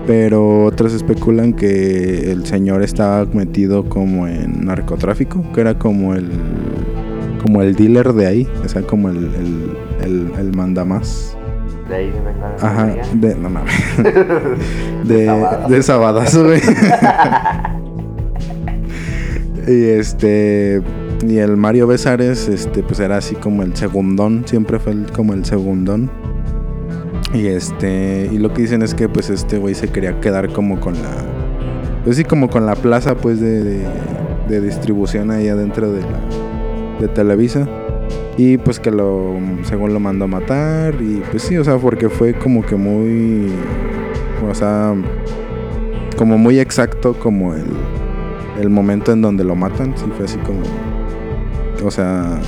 Pero 0.07 0.65
otros 0.65 0.93
especulan 0.93 1.53
que 1.53 2.31
el 2.31 2.47
señor 2.47 2.83
estaba 2.83 3.25
metido 3.25 3.89
como 3.89 4.29
en 4.29 4.65
narcotráfico, 4.65 5.45
que 5.53 5.61
era 5.61 5.79
como 5.79 6.15
el 6.15 6.31
como 7.47 7.63
el 7.63 7.77
dealer 7.77 8.13
de 8.13 8.27
ahí, 8.27 8.49
o 8.65 8.69
sea, 8.69 8.83
como 8.83 9.09
el, 9.09 9.31
el, 10.03 10.33
el, 10.37 10.57
mandamás. 10.57 11.37
De 11.89 11.95
ahí 11.95 12.11
de 12.11 12.67
Ajá, 12.67 12.93
de, 13.15 13.37
no 13.37 13.49
mames. 13.49 13.73
de, 15.05 15.47
de 15.69 15.83
Sabadazo, 15.83 16.45
güey. 16.45 16.61
y 19.69 19.85
este. 19.91 20.83
Y 21.27 21.39
el 21.39 21.57
Mario 21.57 21.87
Besares, 21.87 22.49
este, 22.49 22.83
pues 22.83 22.99
era 22.99 23.17
así 23.17 23.37
como 23.37 23.63
el 23.63 23.77
segundón, 23.77 24.43
siempre 24.47 24.81
fue 24.81 24.97
como 25.15 25.33
el 25.33 25.45
segundón. 25.45 26.11
Y 27.37 27.49
este, 27.49 28.31
y 28.33 28.39
lo 28.39 28.55
que 28.55 28.63
dicen 28.63 28.81
es 28.81 28.95
que 28.95 29.11
pues 29.11 29.29
este 29.29 29.59
güey 29.59 29.75
se 29.75 29.89
quería 29.89 30.19
quedar 30.21 30.55
como 30.55 30.81
con 30.81 30.95
la, 30.95 31.13
pues 32.03 32.17
sí, 32.17 32.25
como 32.25 32.49
con 32.49 32.65
la 32.65 32.75
plaza 32.75 33.15
pues 33.15 33.41
de, 33.41 33.85
de, 34.49 34.61
distribución 34.63 35.31
ahí 35.31 35.49
adentro 35.49 35.93
de 35.93 36.01
la, 36.01 36.19
de 36.99 37.09
Televisa. 37.09 37.69
Y 38.39 38.57
pues 38.57 38.81
que 38.81 38.91
lo, 38.91 39.35
según 39.65 39.93
lo 39.93 40.01
mandó 40.01 40.25
a 40.25 40.29
matar. 40.29 40.95
Y 40.95 41.23
pues 41.31 41.43
sí, 41.43 41.59
o 41.59 41.65
sea, 41.65 41.77
porque 41.77 42.09
fue 42.09 42.33
como 42.33 42.65
que 42.65 42.77
muy, 42.77 43.53
o 44.49 44.55
sea, 44.55 44.95
como 46.17 46.39
muy 46.39 46.59
exacto 46.59 47.19
como 47.19 47.55
el, 47.55 47.67
el 48.59 48.71
momento 48.71 49.13
en 49.13 49.21
donde 49.21 49.45
lo 49.45 49.55
matan. 49.55 49.93
Sí, 49.95 50.07
fue 50.17 50.25
así 50.25 50.39
como, 50.39 50.61
o 51.85 51.91
sea, 51.91 52.41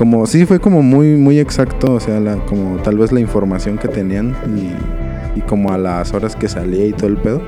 como, 0.00 0.24
sí, 0.24 0.46
fue 0.46 0.60
como 0.60 0.80
muy, 0.80 1.18
muy 1.18 1.38
exacto, 1.38 1.92
o 1.92 2.00
sea, 2.00 2.20
la, 2.20 2.36
como 2.46 2.78
tal 2.78 2.96
vez 2.96 3.12
la 3.12 3.20
información 3.20 3.76
que 3.76 3.86
tenían 3.86 4.34
y, 5.36 5.42
como 5.42 5.72
a 5.72 5.76
las 5.76 6.14
horas 6.14 6.36
que 6.36 6.48
salía 6.48 6.86
y 6.86 6.94
todo 6.94 7.08
el 7.08 7.18
pedo. 7.18 7.42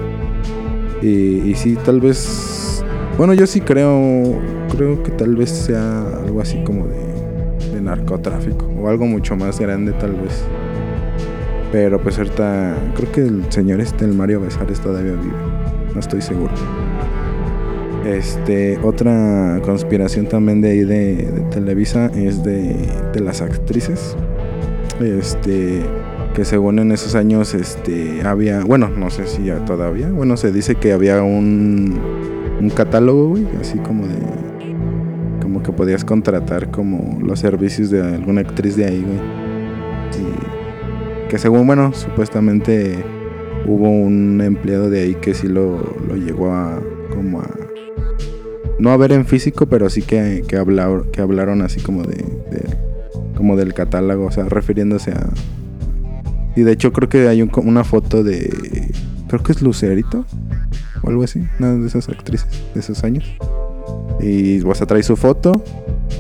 Y, 1.01 1.49
y 1.49 1.55
sí, 1.55 1.79
tal 1.83 2.03
vez, 2.03 2.85
bueno, 3.17 3.33
yo 3.33 3.47
sí 3.47 3.63
creo 3.63 4.39
creo 4.71 5.03
que 5.03 5.13
tal 5.13 5.35
vez 5.35 5.49
sea 5.49 6.03
algo 6.27 6.43
así 6.43 6.63
como 6.63 6.87
de, 6.89 7.73
de 7.73 7.81
narcotráfico 7.81 8.67
o 8.79 8.87
algo 8.87 9.07
mucho 9.07 9.35
más 9.35 9.59
grande 9.59 9.93
tal 9.93 10.13
vez. 10.13 10.45
Pero 11.73 12.03
pues 12.03 12.19
ahorita 12.19 12.77
creo 12.95 13.13
que 13.13 13.21
el 13.23 13.51
señor 13.51 13.81
este, 13.81 14.05
el 14.05 14.13
Mario 14.13 14.43
Besares 14.43 14.79
todavía 14.79 15.13
vive. 15.13 15.33
No 15.95 16.01
estoy 16.01 16.21
seguro. 16.21 16.53
Este, 18.07 18.79
otra 18.83 19.61
conspiración 19.65 20.27
también 20.27 20.61
de 20.61 20.71
ahí 20.71 20.85
de, 20.85 21.45
Televisa 21.51 22.11
es 22.17 22.43
de, 22.43 22.75
las 23.15 23.43
actrices. 23.43 24.17
Este, 25.01 25.81
que 26.35 26.45
según 26.45 26.79
en 26.79 26.93
esos 26.93 27.15
años, 27.15 27.55
este, 27.55 28.23
había, 28.25 28.65
bueno, 28.65 28.89
no 28.89 29.11
sé 29.11 29.27
si 29.27 29.45
ya 29.45 29.65
todavía, 29.65 30.11
bueno, 30.11 30.37
se 30.37 30.51
dice 30.51 30.75
que 30.75 30.93
había 30.93 31.23
un, 31.23 32.01
un 32.61 32.71
catálogo, 32.71 33.29
güey, 33.29 33.47
así 33.61 33.79
como 33.79 34.07
de 34.07 34.17
como 35.41 35.63
que 35.63 35.73
podías 35.73 36.05
contratar 36.05 36.71
como 36.71 37.21
los 37.21 37.41
servicios 37.41 37.91
de 37.91 38.01
alguna 38.01 38.41
actriz 38.41 38.77
de 38.77 38.87
ahí, 38.87 39.03
güey. 39.03 39.19
Y 40.19 41.29
que 41.29 41.39
según, 41.39 41.67
bueno, 41.67 41.93
supuestamente 41.93 42.97
hubo 43.67 43.89
un 43.91 44.41
empleado 44.41 44.91
de 44.91 45.03
ahí 45.03 45.15
que 45.15 45.35
sí 45.35 45.49
lo, 45.49 45.79
lo 46.09 46.17
llegó 46.17 46.53
a 46.53 46.81
como 47.15 47.41
a 47.41 47.62
no 48.83 48.91
a 48.91 48.97
ver 48.97 49.13
en 49.13 49.25
físico, 49.27 49.67
pero 49.67 49.89
sí 49.89 50.03
que, 50.03 50.43
que, 50.47 50.57
hablar, 50.57 51.05
que 51.13 51.21
hablaron 51.21 51.63
así 51.63 51.81
como 51.81 52.03
de, 52.03 52.25
como 53.37 53.57
del 53.57 53.75
catálogo, 53.75 54.27
o 54.27 54.31
sea, 54.31 54.45
refiriéndose 54.45 55.13
a... 55.13 55.29
Y 56.57 56.63
de 56.63 56.73
hecho 56.73 56.93
creo 56.93 57.09
que 57.09 57.29
hay 57.29 57.41
un- 57.43 57.51
una 57.65 57.85
foto 57.85 58.23
de... 58.23 58.91
Creo 59.29 59.43
que 59.43 59.53
es 59.53 59.63
Lucerito 59.63 60.27
o 61.03 61.09
algo 61.09 61.23
así, 61.23 61.43
una 61.59 61.73
de 61.75 61.87
esas 61.87 62.09
actrices 62.09 62.49
de 62.75 62.81
esos 62.81 63.03
años. 63.05 63.25
Y 64.21 64.61
o 64.63 64.75
sea, 64.75 64.87
trae 64.87 65.03
su 65.03 65.17
foto 65.17 65.63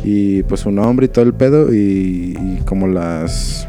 y 0.02 0.42
pues 0.44 0.60
su 0.62 0.70
nombre 0.70 1.06
y 1.06 1.08
todo 1.08 1.24
el 1.24 1.34
pedo 1.34 1.72
y, 1.74 2.36
y 2.40 2.62
como 2.64 2.86
las... 2.86 3.66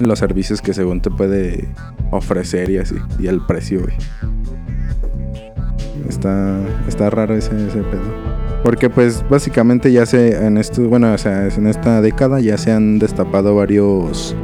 Los 0.00 0.18
servicios 0.18 0.60
que 0.60 0.74
según 0.74 1.00
te 1.00 1.10
puede 1.10 1.68
ofrecer 2.10 2.68
y 2.70 2.76
así, 2.78 2.96
y 3.18 3.28
el 3.28 3.40
precio, 3.46 3.80
güey. 3.80 3.94
Está, 6.08 6.58
está 6.88 7.10
raro 7.10 7.34
ese, 7.34 7.50
pedo. 7.50 8.36
Porque 8.62 8.90
pues 8.90 9.24
básicamente 9.28 9.92
ya 9.92 10.06
se 10.06 10.46
en 10.46 10.58
esto, 10.58 10.88
bueno, 10.88 11.12
o 11.12 11.18
sea, 11.18 11.48
en 11.48 11.66
esta 11.66 12.00
década 12.00 12.40
ya 12.40 12.56
se 12.58 12.72
han 12.72 12.98
destapado 12.98 13.54
varios 13.54 14.34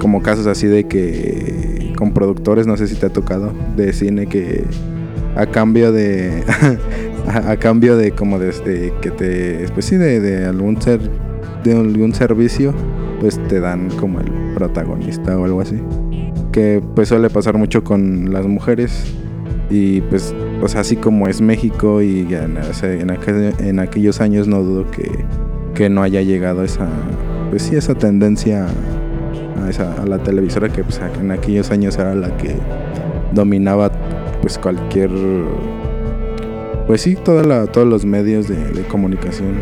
como 0.00 0.22
casos 0.22 0.46
así 0.46 0.66
de 0.66 0.84
que 0.84 1.92
con 1.96 2.12
productores, 2.12 2.66
no 2.66 2.76
sé 2.76 2.86
si 2.86 2.94
te 2.94 3.06
ha 3.06 3.10
tocado, 3.10 3.52
de 3.76 3.92
cine 3.92 4.26
que 4.26 4.64
a 5.34 5.46
cambio 5.46 5.92
de 5.92 6.44
a, 7.26 7.52
a 7.52 7.56
cambio 7.56 7.96
de 7.96 8.12
como 8.12 8.38
de, 8.38 8.52
de 8.52 8.92
que 9.00 9.10
te 9.10 9.66
pues 9.72 9.86
sí 9.86 9.96
de, 9.96 10.20
de 10.20 10.44
algún 10.44 10.80
ser 10.80 11.00
de 11.64 11.72
algún 11.72 12.14
servicio, 12.14 12.72
pues 13.20 13.40
te 13.48 13.60
dan 13.60 13.90
como 13.90 14.20
el 14.20 14.30
protagonista 14.54 15.38
o 15.38 15.44
algo 15.44 15.60
así. 15.60 15.80
Que 16.52 16.82
pues 16.94 17.08
suele 17.08 17.28
pasar 17.28 17.58
mucho 17.58 17.82
con 17.82 18.32
las 18.32 18.46
mujeres 18.46 19.14
y 19.68 20.00
pues, 20.02 20.34
o 20.62 20.68
sea, 20.68 20.80
así 20.80 20.96
como 20.96 21.28
es 21.28 21.40
México 21.40 22.00
y 22.02 22.20
en, 22.34 22.56
en, 22.56 23.08
aquel- 23.10 23.54
en 23.60 23.78
aquellos 23.78 24.20
años 24.20 24.48
no 24.48 24.62
dudo 24.62 24.90
que, 24.90 25.10
que 25.74 25.88
no 25.90 26.02
haya 26.02 26.22
llegado 26.22 26.62
esa, 26.64 26.88
pues 27.50 27.62
sí, 27.62 27.76
esa 27.76 27.94
tendencia 27.94 28.66
a, 29.62 29.68
esa, 29.68 30.04
la 30.06 30.18
televisora 30.18 30.68
que 30.68 30.82
pues, 30.82 31.00
en 31.20 31.30
aquellos 31.30 31.70
años 31.70 31.98
era 31.98 32.14
la 32.14 32.36
que 32.36 32.54
dominaba 33.32 33.90
pues 34.40 34.58
cualquier, 34.58 35.10
pues 36.86 37.02
sí, 37.02 37.16
toda 37.16 37.42
la, 37.42 37.66
todos 37.66 37.86
los 37.86 38.04
medios 38.04 38.48
de, 38.48 38.56
comunicación. 38.88 39.54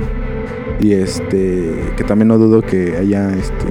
Y 0.81 0.93
este, 0.93 1.73
que 1.97 2.05
también 2.05 2.29
no 2.29 2.37
dudo 2.37 2.61
que 2.61 2.97
haya 2.97 3.31
este 3.31 3.67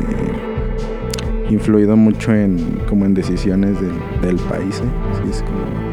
influido 1.49 1.95
mucho 1.95 2.33
en 2.33 2.57
como 2.89 3.05
en 3.05 3.13
decisiones 3.13 3.75
del, 4.21 4.35
país. 4.37 4.81
¿eh? 4.81 5.92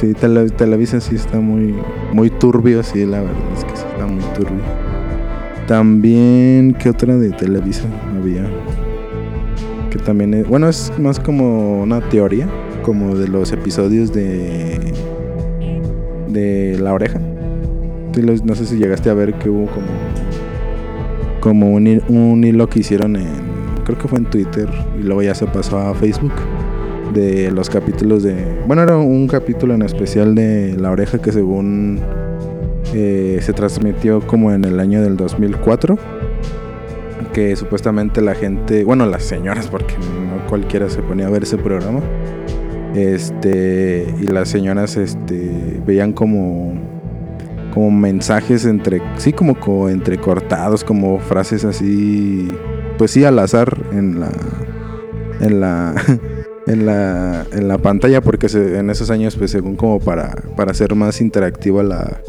Sí, 0.00 0.14
Tele- 0.14 0.48
Televisa 0.50 0.98
sí 1.00 1.16
está 1.16 1.40
muy, 1.40 1.74
muy 2.14 2.30
turbio, 2.30 2.82
sí, 2.82 3.04
la 3.04 3.20
verdad 3.20 3.36
es 3.56 3.64
que 3.64 3.76
sí 3.76 3.84
está 3.92 4.06
muy 4.06 4.22
turbio. 4.34 4.62
También, 5.68 6.74
¿qué 6.78 6.88
otra 6.88 7.16
de 7.16 7.30
Televisa 7.30 7.84
había? 8.18 8.48
Que 9.90 9.98
también 9.98 10.32
es, 10.34 10.48
bueno, 10.48 10.68
es 10.68 10.90
más 10.98 11.20
como 11.20 11.82
una 11.82 12.00
teoría, 12.00 12.48
como 12.82 13.14
de 13.14 13.28
los 13.28 13.52
episodios 13.52 14.12
de 14.12 14.92
de 16.28 16.78
La 16.80 16.94
Oreja. 16.94 17.20
No 18.44 18.54
sé 18.54 18.66
si 18.66 18.76
llegaste 18.76 19.10
a 19.10 19.14
ver 19.14 19.34
que 19.34 19.50
hubo 19.50 19.66
como 19.66 19.86
como 21.40 21.70
un, 21.72 22.02
un 22.08 22.44
hilo 22.44 22.68
que 22.68 22.80
hicieron 22.80 23.16
en, 23.16 23.28
creo 23.84 23.98
que 23.98 24.06
fue 24.08 24.18
en 24.18 24.26
Twitter 24.26 24.68
y 24.98 25.02
luego 25.02 25.22
ya 25.22 25.34
se 25.34 25.46
pasó 25.46 25.78
a 25.78 25.94
Facebook 25.94 26.32
de 27.12 27.50
los 27.50 27.68
capítulos 27.70 28.22
de... 28.22 28.36
Bueno, 28.66 28.82
era 28.82 28.96
un 28.96 29.26
capítulo 29.28 29.74
en 29.74 29.82
especial 29.82 30.34
de 30.34 30.76
La 30.78 30.90
Oreja 30.90 31.18
que 31.18 31.32
según 31.32 32.00
eh, 32.94 33.38
se 33.42 33.52
transmitió 33.52 34.20
como 34.26 34.52
en 34.52 34.64
el 34.64 34.78
año 34.80 35.02
del 35.02 35.16
2004. 35.16 35.98
Que 37.32 37.54
supuestamente 37.56 38.20
la 38.20 38.34
gente, 38.34 38.84
bueno, 38.84 39.06
las 39.06 39.22
señoras, 39.22 39.68
porque 39.68 39.94
no 39.96 40.46
cualquiera 40.48 40.88
se 40.88 41.00
ponía 41.02 41.26
a 41.26 41.30
ver 41.30 41.44
ese 41.44 41.56
programa. 41.58 42.00
Este, 42.94 44.12
y 44.20 44.24
las 44.26 44.48
señoras 44.48 44.96
este, 44.96 45.80
veían 45.86 46.12
como 46.12 46.74
como 47.72 47.92
mensajes 47.92 48.64
entre 48.64 49.00
sí 49.16 49.32
como 49.32 49.54
co- 49.60 49.88
entrecortados 49.88 50.82
como 50.82 51.20
frases 51.20 51.64
así 51.64 52.48
pues 52.98 53.12
sí 53.12 53.22
al 53.24 53.38
azar 53.38 53.78
en 53.92 54.18
la 54.18 54.32
en 55.40 55.60
la 55.60 55.94
en 56.66 56.86
la 56.86 57.46
en 57.52 57.68
la 57.68 57.78
pantalla 57.78 58.20
porque 58.20 58.48
se- 58.48 58.78
en 58.78 58.90
esos 58.90 59.10
años 59.10 59.36
pues 59.36 59.50
según 59.50 59.76
como 59.76 59.98
para 60.00 60.34
para 60.56 60.72
hacer 60.72 60.94
más 60.94 61.20
interactiva 61.20 61.82
la 61.82 62.20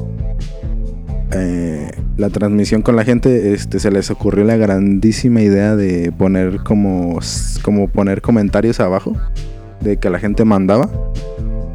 eh, 1.34 1.90
la 2.18 2.30
transmisión 2.30 2.82
con 2.82 2.96
la 2.96 3.06
gente 3.06 3.54
este 3.54 3.80
se 3.80 3.90
les 3.92 4.12
ocurrió 4.12 4.44
la 4.44 4.58
grandísima 4.58 5.42
idea 5.42 5.76
de 5.76 6.12
poner 6.18 6.60
como 6.64 7.20
como 7.62 7.88
poner 7.88 8.22
comentarios 8.22 8.80
abajo 8.80 9.16
de 9.82 9.98
que 9.98 10.10
la 10.10 10.20
gente 10.20 10.46
mandaba. 10.46 10.90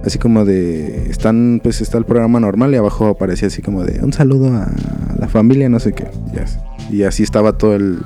Así 0.05 0.19
como 0.21 0.45
de 0.45 1.11
están 1.11 1.61
pues 1.63 1.81
está 1.81 1.99
el 1.99 2.05
programa 2.05 2.39
normal 2.39 2.73
y 2.73 2.77
abajo 2.77 3.09
aparecía 3.09 3.49
así 3.49 3.61
como 3.61 3.83
de 3.83 4.05
un 4.05 4.13
saludo 4.13 4.55
a 4.55 4.71
la 5.19 5.27
familia 5.27 5.69
no 5.69 5.81
sé 5.81 5.95
qué. 5.95 6.07
Y 6.33 6.39
así, 6.39 6.59
y 6.91 7.03
así 7.03 7.23
estaba 7.25 7.59
todo 7.59 7.75
el 7.75 7.99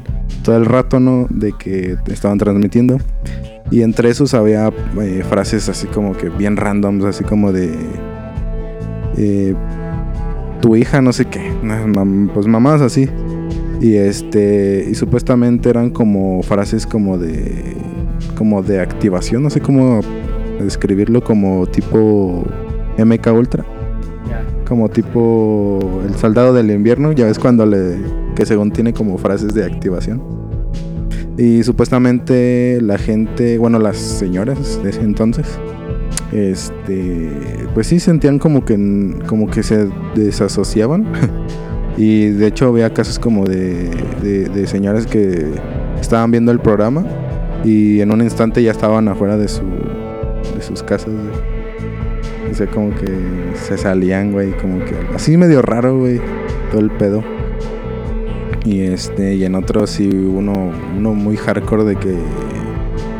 todo 0.43 0.57
el 0.57 0.65
rato 0.65 0.99
no 1.01 1.27
de 1.29 1.53
que 1.59 1.97
estaban 2.07 2.39
transmitiendo 2.39 2.97
y 3.71 3.83
entre 3.83 4.11
esos 4.11 4.35
había 4.35 4.73
eh, 5.01 5.23
frases 5.29 5.69
así 5.69 5.87
como 5.87 6.17
que 6.17 6.29
bien 6.29 6.57
randoms 6.57 7.05
así 7.05 7.25
como 7.25 7.53
de 7.53 7.75
eh, 9.17 9.55
tu 10.61 10.77
hija 10.77 11.01
no 11.01 11.13
sé 11.13 11.27
qué 11.27 11.53
pues 12.35 12.47
mamás 12.47 12.81
así 12.81 13.09
y 13.81 13.95
este 13.95 14.87
y 14.91 14.95
supuestamente 14.95 15.71
eran 15.71 15.91
como 15.91 16.43
frases 16.43 16.87
como 16.87 17.17
de 17.19 17.77
como 18.37 18.63
de 18.63 18.81
activación 18.81 19.43
no 19.43 19.51
sé 19.51 19.61
cómo 19.61 20.01
describirlo 20.63 21.23
como 21.23 21.67
tipo 21.67 22.45
MK 22.99 23.27
Ultra. 23.33 23.65
Como 24.67 24.89
tipo 24.89 25.81
el 26.07 26.15
soldado 26.15 26.55
del 26.55 26.71
invierno, 26.71 27.13
ya 27.13 27.27
ves 27.27 27.39
cuando 27.39 27.67
le 27.67 27.99
que 28.37 28.47
según 28.47 28.71
tiene 28.71 28.93
como 28.93 29.19
frases 29.19 29.53
de 29.55 29.65
activación. 29.65 30.23
Y 31.37 31.63
supuestamente 31.63 32.81
la 32.83 32.99
gente, 32.99 33.59
bueno, 33.59 33.79
las 33.79 33.97
señoras 33.97 34.83
de 34.83 34.91
ese 34.91 35.01
entonces 35.01 35.47
este 36.33 37.41
pues 37.75 37.89
sí 37.89 37.99
sentían 37.99 38.39
como 38.39 38.65
que 38.65 38.77
como 39.27 39.51
que 39.51 39.63
se 39.63 39.89
desasociaban. 40.15 41.07
y 41.97 42.29
de 42.29 42.47
hecho 42.47 42.69
había 42.69 42.93
casos 42.93 43.19
como 43.19 43.45
de, 43.45 43.91
de, 44.23 44.67
señoras 44.67 45.07
que 45.07 45.47
estaban 46.01 46.31
viendo 46.31 46.53
el 46.53 46.61
programa 46.61 47.05
y 47.65 48.01
en 48.01 48.11
un 48.11 48.23
instante 48.23 48.63
ya 48.63 48.71
estaban 48.71 49.09
afuera 49.09 49.37
de 49.37 49.49
su 49.49 49.63
de 49.63 50.63
sus 50.63 50.83
casas, 50.83 51.13
güey. 51.13 51.51
O 52.51 52.55
sea, 52.55 52.67
como 52.67 52.91
que 52.95 53.07
se 53.55 53.79
salían, 53.79 54.33
güey, 54.33 54.51
como 54.57 54.85
que 54.85 54.95
así 55.15 55.37
medio 55.37 55.63
raro, 55.63 55.99
güey, 55.99 56.21
todo 56.71 56.81
el 56.81 56.91
pedo. 56.91 57.23
Y 58.65 58.81
este, 58.83 59.35
y 59.35 59.45
en 59.45 59.55
otro 59.55 59.87
sí 59.87 60.09
uno, 60.09 60.73
uno 60.97 61.15
muy 61.15 61.37
hardcore 61.37 61.85
de 61.85 61.97
que 61.97 62.15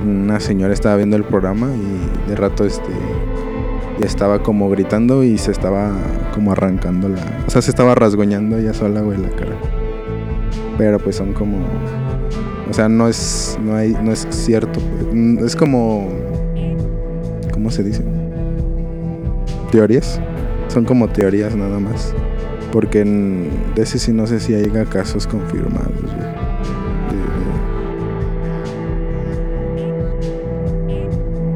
una 0.05 0.41
señora 0.41 0.73
estaba 0.73 0.97
viendo 0.97 1.17
el 1.17 1.25
programa 1.25 1.69
y 1.75 2.29
de 2.29 2.37
rato 2.37 2.65
este 2.65 2.91
estaba 4.05 4.43
como 4.43 4.71
gritando 4.71 5.23
y 5.25 5.37
se 5.37 5.51
estaba 5.53 5.93
como 6.35 6.53
arrancando 6.53 7.09
la, 7.09 7.21
o 7.47 7.51
sea, 7.51 7.61
se 7.61 7.71
estaba 7.71 7.95
rasguñando 7.95 8.57
ella 8.57 8.73
sola, 8.73 9.03
güey, 9.03 9.19
la 9.19 9.29
cara. 9.31 9.57
Pero 10.79 10.99
pues 10.99 11.17
son 11.17 11.35
como 11.35 11.59
o 12.69 12.73
sea, 12.73 12.89
no 12.89 13.09
es 13.09 13.59
no 13.63 13.75
hay 13.75 13.97
no 14.03 14.13
es 14.13 14.27
cierto. 14.31 14.81
Mm, 15.13 15.45
es 15.45 15.57
como 15.57 16.09
¿cómo 17.53 17.71
se 17.71 17.83
dice? 17.83 18.03
Teorías. 19.71 20.21
Son 20.69 20.85
como 20.85 21.09
teorías 21.09 21.55
nada 21.55 21.79
más. 21.79 22.15
Porque 22.73 23.01
en, 23.01 23.51
de 23.75 23.83
ese 23.83 23.99
sí 23.99 24.13
no 24.13 24.27
sé 24.27 24.41
si 24.41 24.55
haya 24.55 24.85
casos 24.85 25.27
confirmados. 25.27 25.93
güey. 26.03 26.51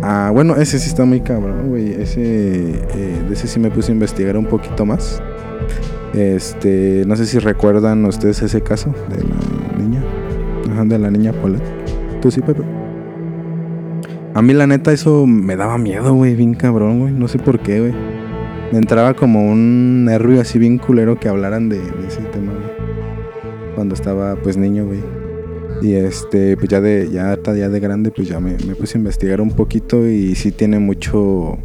Ah, 0.06 0.30
bueno, 0.34 0.54
ese 0.56 0.78
sí 0.78 0.88
está 0.88 1.06
muy 1.06 1.20
cabrón, 1.20 1.70
güey. 1.70 1.92
Ese, 1.92 2.72
eh, 2.72 3.22
ese 3.30 3.48
sí 3.48 3.58
me 3.58 3.70
puse 3.70 3.90
a 3.90 3.94
investigar 3.94 4.36
un 4.36 4.44
poquito 4.44 4.84
más. 4.84 5.22
Este, 6.12 7.04
no 7.06 7.16
sé 7.16 7.24
si 7.24 7.38
recuerdan 7.38 8.04
ustedes 8.04 8.42
ese 8.42 8.60
caso 8.60 8.94
de 9.08 9.24
la 9.24 9.82
niña. 9.82 10.04
Ajá, 10.70 10.84
de 10.84 10.98
la 10.98 11.10
niña 11.10 11.32
Paulette. 11.32 11.64
¿Tú 12.20 12.30
sí, 12.30 12.42
Pepe? 12.42 12.62
A 14.34 14.42
mí 14.42 14.52
la 14.52 14.66
neta 14.66 14.92
eso 14.92 15.26
me 15.26 15.56
daba 15.56 15.78
miedo, 15.78 16.12
güey, 16.12 16.34
bien 16.34 16.54
cabrón, 16.54 17.00
güey. 17.00 17.12
No 17.12 17.26
sé 17.26 17.38
por 17.38 17.60
qué, 17.60 17.80
güey. 17.80 18.13
Entraba 18.74 19.14
como 19.14 19.48
un 19.48 20.04
nervio 20.04 20.40
así 20.40 20.58
bien 20.58 20.78
culero 20.78 21.18
que 21.20 21.28
hablaran 21.28 21.68
de, 21.68 21.78
ese 22.08 22.22
tema, 22.32 22.52
güey. 22.52 23.74
Cuando 23.76 23.94
estaba 23.94 24.34
pues 24.34 24.56
niño, 24.56 24.86
güey. 24.86 25.00
Y 25.80 25.94
este, 25.94 26.56
pues 26.56 26.68
ya 26.68 26.80
de, 26.80 27.08
ya, 27.10 27.38
ya 27.40 27.68
de 27.68 27.80
grande, 27.80 28.10
pues 28.10 28.28
ya 28.28 28.40
me, 28.40 28.54
puse 28.74 28.96
a 28.96 28.98
investigar 28.98 29.40
un 29.40 29.50
poquito 29.50 30.08
y 30.08 30.34
sí 30.34 30.50
tiene 30.50 30.80
mucho, 30.80 31.56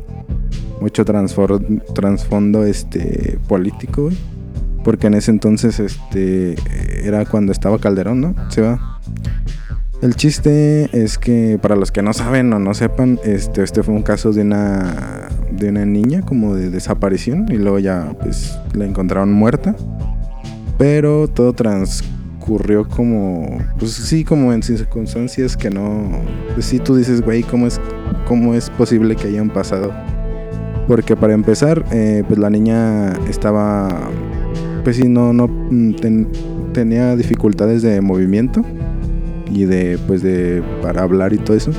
mucho 0.82 1.03
trasfondo 1.03 2.64
este 2.64 3.39
político, 3.47 4.03
güey. 4.03 4.18
Porque 4.84 5.07
en 5.07 5.16
ese 5.16 5.32
entonces 5.32 5.80
este 5.80 6.55
era 7.03 7.26
cuando 7.26 7.51
estaba 7.51 7.80
Calderón, 7.80 8.22
¿no? 8.22 8.36
Se 8.51 8.62
va. 8.62 8.99
El 10.02 10.16
chiste 10.16 10.89
es 10.93 11.18
que 11.18 11.60
para 11.62 11.76
los 11.76 11.91
que 11.91 12.02
no 12.02 12.14
saben 12.14 12.54
o 12.54 12.60
no 12.60 12.74
sepan, 12.74 13.20
este 13.26 13.64
este 13.64 13.84
fue 13.84 13.93
un 13.93 14.02
caso 14.04 14.32
de 14.32 14.41
una 14.43 15.28
de 15.52 15.70
una 15.70 15.86
niña 15.86 16.22
como 16.22 16.56
de 16.56 16.70
desaparición 16.70 17.47
y 17.50 17.58
luego 17.58 17.80
ya 17.80 18.14
pues 18.22 18.58
la 18.74 18.86
encontraron 18.86 19.34
muerta. 19.34 19.76
Pero 20.78 21.28
todo 21.28 21.52
transcurrió 21.52 22.88
como 22.88 23.58
pues 23.78 23.91
sí, 23.91 24.24
como 24.24 24.54
en 24.54 24.64
circunstancias 24.64 25.58
que 25.58 25.70
no 25.70 26.10
pues 26.54 26.66
sí 26.68 26.80
tú 26.80 26.95
dices, 26.95 27.22
güey, 27.22 27.43
¿cómo 27.43 27.68
es 27.68 27.82
cómo 28.26 28.54
es 28.54 28.70
posible 28.70 29.18
que 29.18 29.28
hayan 29.28 29.50
pasado? 29.50 29.91
Porque 30.88 31.18
para 31.18 31.34
empezar, 31.34 31.84
eh, 31.91 32.24
pues 32.26 32.39
la 32.39 32.50
niña 32.50 33.14
estaba, 33.30 33.89
pues 34.84 34.95
sí, 34.95 35.08
no, 35.10 35.34
no 35.34 35.47
mm, 35.47 35.95
ten- 35.97 36.28
tenía 36.74 37.16
dificultades 37.18 37.82
de 37.84 38.00
movimiento 38.02 38.64
y 39.52 39.66
de, 39.66 39.97
pues 40.08 40.22
de, 40.22 40.64
para 40.82 41.04
hablar 41.04 41.34
y 41.34 41.38
todo 41.38 41.56
eso. 41.56 41.72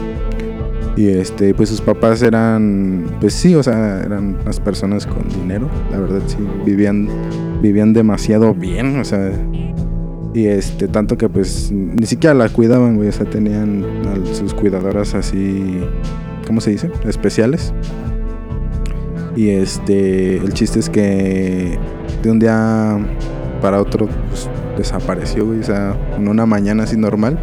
Y 0.96 1.08
este, 1.08 1.54
pues 1.54 1.68
sus 1.68 1.80
papás 1.80 2.20
eran, 2.22 3.06
pues 3.20 3.32
sí, 3.32 3.54
o 3.54 3.62
sea, 3.62 4.00
eran 4.04 4.38
las 4.44 4.60
personas 4.60 5.06
con 5.06 5.28
dinero, 5.28 5.68
la 5.90 6.00
verdad 6.00 6.20
sí, 6.26 6.36
vivían, 6.66 7.08
vivían 7.62 7.92
demasiado 7.92 8.52
bien, 8.54 8.98
o 8.98 9.04
sea, 9.04 9.30
y 10.34 10.46
este, 10.46 10.88
tanto 10.88 11.16
que 11.16 11.28
pues 11.28 11.72
ni 11.72 12.06
siquiera 12.06 12.34
la 12.34 12.48
cuidaban, 12.48 12.96
güey, 12.96 13.08
o 13.08 13.12
sea, 13.12 13.24
tenían 13.24 13.84
a 14.06 14.34
sus 14.34 14.52
cuidadoras 14.52 15.14
así, 15.14 15.80
¿cómo 16.46 16.60
se 16.60 16.72
dice? 16.72 16.90
Especiales. 17.06 17.72
Y 19.36 19.50
este, 19.50 20.36
el 20.38 20.52
chiste 20.52 20.80
es 20.80 20.90
que 20.90 21.78
de 22.22 22.30
un 22.30 22.38
día 22.38 22.98
para 23.62 23.80
otro 23.80 24.08
pues, 24.28 24.48
desapareció, 24.76 25.46
güey. 25.46 25.60
O 25.60 25.64
sea, 25.64 25.96
en 26.16 26.28
una 26.28 26.46
mañana 26.46 26.84
así 26.84 26.96
normal. 26.96 27.38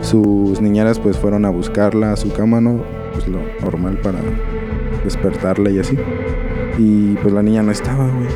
Sus 0.00 0.60
niñeras 0.60 0.98
pues 0.98 1.18
fueron 1.18 1.44
a 1.44 1.50
buscarla 1.50 2.12
a 2.12 2.16
su 2.16 2.32
cama, 2.32 2.60
¿no? 2.60 2.82
Pues 3.12 3.26
lo 3.28 3.40
normal 3.60 3.98
para 4.02 4.18
despertarla 5.04 5.70
y 5.70 5.78
así. 5.78 5.96
Y 6.78 7.14
pues 7.16 7.32
la 7.34 7.42
niña 7.42 7.62
no 7.62 7.72
estaba, 7.72 8.04
güey. 8.08 8.28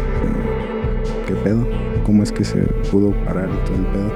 ¿Qué 1.27 1.35
pedo? 1.35 1.67
¿Cómo 2.05 2.23
es 2.23 2.33
que 2.33 2.45
se 2.45 2.63
pudo 2.91 3.13
parar 3.25 3.49
y 3.49 3.67
todo 3.67 3.77
el 3.77 3.87
pedo? 3.87 4.11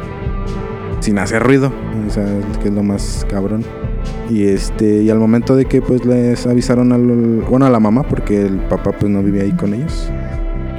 Sin 1.00 1.18
hacer 1.18 1.42
ruido. 1.42 1.72
O 2.06 2.10
sea, 2.10 2.26
que 2.60 2.68
es 2.68 2.74
lo 2.74 2.82
más 2.82 3.26
cabrón. 3.28 3.64
Y 4.28 4.44
este, 4.44 5.02
y 5.02 5.10
al 5.10 5.18
momento 5.18 5.54
de 5.54 5.66
que 5.66 5.80
pues 5.80 6.04
les 6.04 6.46
avisaron 6.46 7.44
bueno, 7.48 7.66
a 7.66 7.70
la 7.70 7.80
mamá, 7.80 8.02
porque 8.02 8.42
el 8.42 8.58
papá 8.58 8.92
pues 8.92 9.10
no 9.10 9.22
vivía 9.22 9.42
ahí 9.42 9.52
con 9.52 9.74
ellos. 9.74 10.10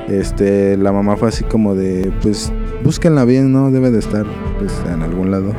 Este, 0.07 0.78
la 0.78 0.91
mamá 0.93 1.18
fue 1.18 1.28
así 1.28 1.43
como 1.43 1.76
de, 1.76 2.13
pues, 2.22 2.51
búsquenla 2.82 3.26
bien, 3.26 3.51
¿no? 3.51 3.72
Debe 3.72 3.91
de 3.91 3.99
estar, 3.99 4.26
pues, 4.57 4.74
en 4.89 5.01
algún 5.01 5.32
lado. 5.32 5.51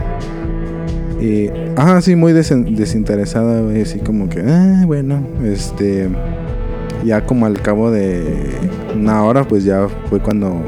Y, 1.20 1.50
ajá, 1.76 2.00
sí, 2.00 2.14
muy 2.14 2.32
desinteresada, 2.32 3.62
así 3.80 3.98
como 3.98 4.28
que, 4.28 4.40
ah, 4.40 4.84
bueno, 4.86 5.26
este, 5.44 6.08
ya 7.04 7.26
como 7.26 7.46
al 7.46 7.60
cabo 7.60 7.90
de 7.90 8.22
una 8.94 9.24
hora, 9.24 9.44
pues 9.44 9.64
ya 9.64 9.88
fue 10.08 10.20
cuando, 10.20 10.60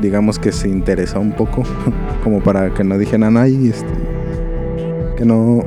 digamos 0.00 0.38
que 0.38 0.50
se 0.50 0.68
interesó 0.68 1.20
un 1.20 1.32
poco, 1.32 1.62
como 2.24 2.40
para 2.40 2.72
que 2.72 2.84
no 2.84 2.96
dijeran, 2.96 3.36
ay, 3.36 3.68
este, 3.68 3.86
que 5.16 5.24
no, 5.26 5.62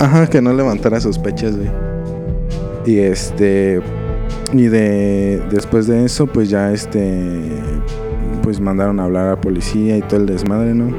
ajá, 0.00 0.26
que 0.26 0.42
no 0.42 0.52
levantara 0.52 1.00
sospechas, 1.00 1.56
güey. 1.56 1.70
Y 2.84 2.98
este, 3.00 3.80
y 4.52 4.66
de 4.68 5.42
después 5.50 5.86
de 5.86 6.04
eso, 6.04 6.26
pues 6.26 6.48
ya 6.48 6.72
este 6.72 7.52
pues 8.42 8.60
mandaron 8.60 8.98
a 8.98 9.04
hablar 9.04 9.28
a 9.28 9.40
policía 9.40 9.98
y 9.98 10.02
todo 10.02 10.20
el 10.20 10.26
desmadre, 10.26 10.74
¿no? 10.74 10.90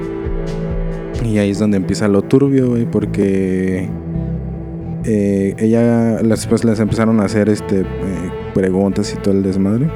Y 1.24 1.38
ahí 1.38 1.52
es 1.52 1.60
donde 1.60 1.78
empieza 1.78 2.08
lo 2.08 2.22
turbio, 2.22 2.76
porque 2.92 3.90
eh, 5.06 5.56
ella 5.58 6.18
después 6.18 6.64
les 6.64 6.80
empezaron 6.80 7.20
a 7.20 7.26
hacer 7.26 7.50
este 7.50 7.82
eh, 7.82 7.86
preguntas 8.54 9.14
y 9.14 9.22
todo 9.22 9.34
el 9.34 9.44
desmadre. 9.44 9.90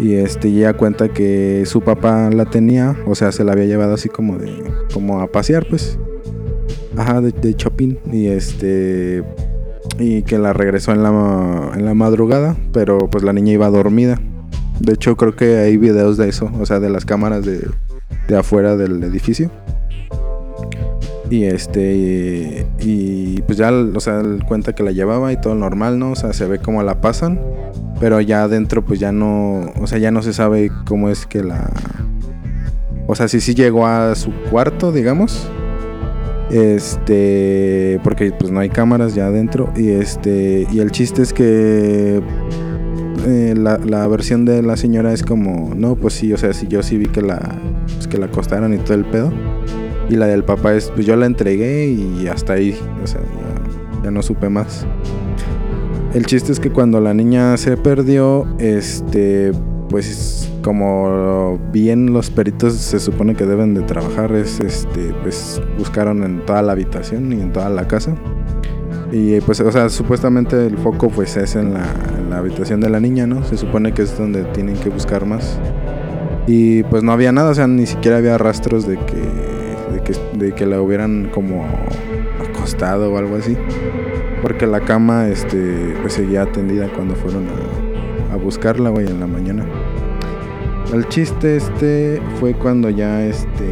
Y 0.00 0.14
este 0.14 0.48
ella 0.48 0.72
cuenta 0.72 1.08
que 1.08 1.64
su 1.66 1.82
papá 1.82 2.30
la 2.30 2.46
tenía, 2.46 2.96
o 3.06 3.14
sea, 3.14 3.32
se 3.32 3.44
la 3.44 3.52
había 3.52 3.66
llevado 3.66 3.94
así 3.94 4.08
como 4.08 4.38
de 4.38 4.50
como 4.92 5.20
a 5.20 5.26
pasear, 5.26 5.66
pues. 5.68 5.98
Ajá, 6.96 7.20
de, 7.20 7.30
de 7.30 7.54
shopping 7.54 7.96
y 8.12 8.26
este 8.26 9.22
y 9.98 10.22
que 10.22 10.38
la 10.38 10.52
regresó 10.52 10.92
en 10.92 11.02
la, 11.02 11.72
en 11.74 11.84
la 11.84 11.94
madrugada, 11.94 12.56
pero 12.72 12.98
pues 13.10 13.22
la 13.22 13.32
niña 13.32 13.52
iba 13.52 13.68
dormida. 13.68 14.20
De 14.80 14.94
hecho, 14.94 15.16
creo 15.16 15.36
que 15.36 15.58
hay 15.58 15.76
videos 15.76 16.16
de 16.16 16.28
eso, 16.28 16.50
o 16.58 16.64
sea, 16.64 16.80
de 16.80 16.88
las 16.88 17.04
cámaras 17.04 17.44
de, 17.44 17.68
de 18.26 18.36
afuera 18.36 18.76
del 18.76 19.02
edificio. 19.02 19.50
Y 21.30 21.44
este, 21.44 22.66
y, 22.80 23.40
pues 23.42 23.56
ya, 23.56 23.70
o 23.70 24.00
sea, 24.00 24.20
cuenta 24.48 24.74
que 24.74 24.82
la 24.82 24.90
llevaba 24.90 25.32
y 25.32 25.40
todo 25.40 25.54
normal, 25.54 25.98
¿no? 25.98 26.10
O 26.10 26.16
sea, 26.16 26.32
se 26.32 26.44
ve 26.46 26.58
cómo 26.58 26.82
la 26.82 27.00
pasan, 27.00 27.40
pero 28.00 28.20
ya 28.20 28.42
adentro 28.42 28.84
pues 28.84 28.98
ya 28.98 29.12
no, 29.12 29.72
o 29.80 29.86
sea, 29.86 29.98
ya 29.98 30.10
no 30.10 30.22
se 30.22 30.32
sabe 30.32 30.72
cómo 30.86 31.08
es 31.08 31.26
que 31.26 31.44
la... 31.44 31.70
O 33.06 33.14
sea, 33.14 33.28
si 33.28 33.40
sí 33.40 33.54
llegó 33.54 33.86
a 33.86 34.14
su 34.16 34.32
cuarto, 34.50 34.90
digamos, 34.90 35.48
este, 36.50 38.00
porque 38.02 38.32
pues 38.32 38.50
no 38.50 38.60
hay 38.60 38.68
cámaras 38.68 39.14
ya 39.14 39.26
adentro. 39.26 39.72
Y 39.76 39.90
este, 39.90 40.66
y 40.70 40.80
el 40.80 40.90
chiste 40.90 41.22
es 41.22 41.32
que 41.32 42.20
eh, 43.26 43.54
la, 43.56 43.78
la 43.78 44.06
versión 44.08 44.44
de 44.44 44.62
la 44.62 44.76
señora 44.76 45.12
es 45.12 45.22
como, 45.22 45.74
no, 45.74 45.96
pues 45.96 46.14
sí, 46.14 46.32
o 46.32 46.36
sea, 46.36 46.52
si 46.52 46.66
yo 46.66 46.82
sí 46.82 46.98
vi 46.98 47.06
que 47.06 47.22
la, 47.22 47.40
pues, 47.94 48.08
que 48.08 48.18
la 48.18 48.26
acostaron 48.26 48.74
y 48.74 48.78
todo 48.78 48.94
el 48.94 49.04
pedo. 49.04 49.32
Y 50.10 50.16
la 50.16 50.26
del 50.26 50.44
papá 50.44 50.74
es, 50.74 50.90
pues 50.90 51.06
yo 51.06 51.16
la 51.16 51.26
entregué 51.26 51.86
y 51.86 52.26
hasta 52.26 52.54
ahí, 52.54 52.76
o 53.02 53.06
sea, 53.06 53.20
ya, 53.20 54.04
ya 54.04 54.10
no 54.10 54.22
supe 54.22 54.48
más. 54.48 54.86
El 56.12 56.26
chiste 56.26 56.50
es 56.50 56.58
que 56.58 56.70
cuando 56.70 57.00
la 57.00 57.14
niña 57.14 57.56
se 57.56 57.76
perdió, 57.76 58.44
este, 58.58 59.52
pues 59.88 60.50
como 60.62 61.58
bien 61.72 62.12
los 62.12 62.30
peritos 62.30 62.74
se 62.74 62.98
supone 62.98 63.34
que 63.34 63.46
deben 63.46 63.74
de 63.74 63.82
trabajar, 63.82 64.32
es 64.32 64.60
este, 64.60 65.14
pues 65.22 65.62
buscaron 65.78 66.24
en 66.24 66.44
toda 66.44 66.62
la 66.62 66.72
habitación 66.72 67.32
y 67.32 67.40
en 67.40 67.52
toda 67.52 67.68
la 67.70 67.86
casa. 67.86 68.16
Y 69.12 69.40
pues, 69.40 69.60
o 69.60 69.72
sea, 69.72 69.88
supuestamente 69.88 70.66
el 70.66 70.78
foco 70.78 71.08
pues 71.08 71.36
es 71.36 71.56
en 71.56 71.74
la, 71.74 71.84
en 72.18 72.30
la 72.30 72.38
habitación 72.38 72.80
de 72.80 72.90
la 72.90 73.00
niña, 73.00 73.26
¿no? 73.26 73.44
Se 73.44 73.56
supone 73.56 73.92
que 73.92 74.02
es 74.02 74.16
donde 74.18 74.44
tienen 74.44 74.76
que 74.76 74.88
buscar 74.88 75.26
más. 75.26 75.58
Y 76.46 76.82
pues 76.84 77.02
no 77.02 77.12
había 77.12 77.32
nada, 77.32 77.50
o 77.50 77.54
sea, 77.54 77.66
ni 77.66 77.86
siquiera 77.86 78.18
había 78.18 78.38
rastros 78.38 78.86
de 78.86 78.96
que, 78.96 79.22
de 80.34 80.52
que 80.52 80.66
la 80.66 80.80
hubieran 80.80 81.30
como 81.32 81.66
acostado 82.48 83.12
o 83.12 83.18
algo 83.18 83.36
así. 83.36 83.56
Porque 84.42 84.66
la 84.66 84.80
cama, 84.80 85.28
este, 85.28 85.94
pues 86.00 86.14
seguía 86.14 86.46
tendida 86.46 86.88
cuando 86.88 87.14
fueron 87.14 87.46
a, 88.32 88.36
buscarla, 88.36 88.90
güey, 88.90 89.06
en 89.06 89.20
la 89.20 89.26
mañana. 89.26 89.66
El 90.92 91.06
chiste 91.08 91.56
este 91.56 92.20
fue 92.38 92.54
cuando 92.54 92.88
ya 92.90 93.22
este 93.24 93.64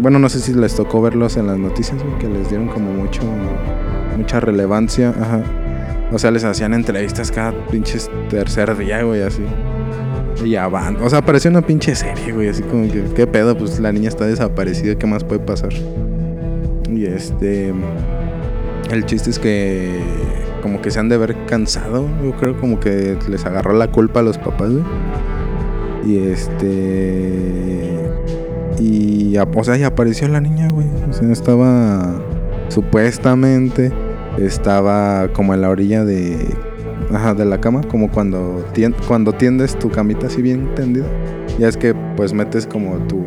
bueno, 0.00 0.20
no 0.20 0.28
sé 0.28 0.38
si 0.38 0.54
les 0.54 0.76
tocó 0.76 1.02
verlos 1.02 1.36
en 1.36 1.48
las 1.48 1.58
noticias, 1.58 2.00
güey, 2.02 2.18
que 2.18 2.28
les 2.28 2.48
dieron 2.48 2.68
como 2.68 2.92
mucho 2.92 3.22
mucha 4.16 4.40
relevancia. 4.40 5.12
O 6.12 6.18
sea, 6.18 6.30
les 6.30 6.44
hacían 6.44 6.72
entrevistas 6.72 7.30
cada 7.30 7.52
pinche 7.66 7.98
tercer 8.30 8.76
día, 8.76 9.02
güey, 9.02 9.22
así. 9.22 9.42
Y 10.44 10.54
avan, 10.54 10.96
o 10.96 11.10
sea, 11.10 11.20
parecía 11.20 11.50
una 11.50 11.62
pinche 11.62 11.94
serie, 11.94 12.32
güey, 12.32 12.48
así 12.48 12.62
como 12.62 12.90
que 12.90 13.02
qué 13.14 13.26
pedo, 13.26 13.56
pues 13.58 13.80
la 13.80 13.92
niña 13.92 14.08
está 14.08 14.24
desaparecida, 14.26 14.94
¿qué 14.96 15.06
más 15.06 15.24
puede 15.24 15.40
pasar? 15.40 15.72
Y 16.88 17.06
este 17.06 17.74
el 18.90 19.04
chiste 19.04 19.30
es 19.30 19.38
que 19.38 20.00
como 20.62 20.80
que 20.80 20.90
se 20.90 20.98
han 20.98 21.08
de 21.08 21.18
ver 21.18 21.36
cansado, 21.46 22.08
yo 22.22 22.32
creo 22.32 22.58
como 22.58 22.80
que 22.80 23.18
les 23.28 23.44
agarró 23.44 23.72
la 23.74 23.90
culpa 23.90 24.20
a 24.20 24.22
los 24.22 24.38
papás, 24.38 24.70
güey. 24.70 24.84
Y 26.06 26.18
este. 26.18 27.92
Y. 28.78 29.36
O 29.36 29.64
sea, 29.64 29.76
y 29.76 29.82
apareció 29.82 30.28
la 30.28 30.40
niña, 30.40 30.68
güey. 30.72 30.86
O 31.08 31.12
sea, 31.12 31.30
estaba. 31.30 32.14
Supuestamente. 32.68 33.92
Estaba 34.38 35.28
como 35.32 35.54
en 35.54 35.62
la 35.62 35.70
orilla 35.70 36.04
de. 36.04 36.54
Ajá, 37.12 37.34
de 37.34 37.44
la 37.44 37.60
cama. 37.60 37.82
Como 37.82 38.10
cuando, 38.10 38.64
tien, 38.72 38.94
cuando 39.06 39.32
tiendes 39.32 39.78
tu 39.78 39.90
camita 39.90 40.26
así 40.26 40.42
bien 40.42 40.74
tendida. 40.74 41.06
Ya 41.58 41.68
es 41.68 41.76
que 41.76 41.94
pues 42.16 42.32
metes 42.32 42.66
como 42.66 42.96
tu. 43.06 43.24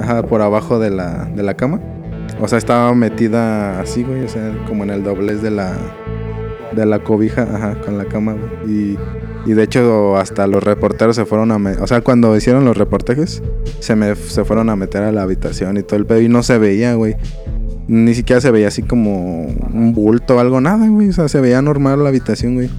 Ajá, 0.00 0.22
por 0.22 0.42
abajo 0.42 0.78
de 0.78 0.90
la, 0.90 1.24
de 1.34 1.42
la 1.42 1.54
cama. 1.54 1.80
O 2.40 2.48
sea, 2.48 2.58
estaba 2.58 2.94
metida 2.94 3.80
así, 3.80 4.02
güey. 4.04 4.24
O 4.24 4.28
sea, 4.28 4.52
como 4.66 4.84
en 4.84 4.90
el 4.90 5.02
doblez 5.02 5.42
de 5.42 5.50
la. 5.50 5.76
De 6.74 6.86
la 6.86 7.00
cobija, 7.00 7.42
ajá, 7.42 7.80
con 7.80 7.98
la 7.98 8.04
cama, 8.04 8.34
güey. 8.34 8.72
Y. 8.72 8.98
Y 9.44 9.54
de 9.54 9.64
hecho, 9.64 10.16
hasta 10.16 10.46
los 10.46 10.62
reporteros 10.62 11.16
se 11.16 11.24
fueron 11.24 11.50
a. 11.50 11.56
O 11.80 11.86
sea, 11.86 12.00
cuando 12.00 12.36
hicieron 12.36 12.64
los 12.64 12.76
reportajes, 12.76 13.42
se, 13.80 13.96
me, 13.96 14.14
se 14.14 14.44
fueron 14.44 14.70
a 14.70 14.76
meter 14.76 15.02
a 15.02 15.10
la 15.10 15.22
habitación 15.22 15.76
y 15.76 15.82
todo 15.82 15.96
el 15.96 16.06
pedo. 16.06 16.20
Y 16.20 16.28
no 16.28 16.44
se 16.44 16.58
veía, 16.58 16.94
güey. 16.94 17.16
Ni 17.88 18.14
siquiera 18.14 18.40
se 18.40 18.50
veía 18.50 18.68
así 18.68 18.82
como 18.82 19.44
un 19.44 19.92
bulto 19.92 20.36
o 20.36 20.38
algo, 20.38 20.60
nada, 20.60 20.86
güey. 20.88 21.08
O 21.08 21.12
sea, 21.12 21.28
se 21.28 21.40
veía 21.40 21.62
normal 21.62 22.02
la 22.02 22.08
habitación, 22.08 22.54
güey. 22.54 22.70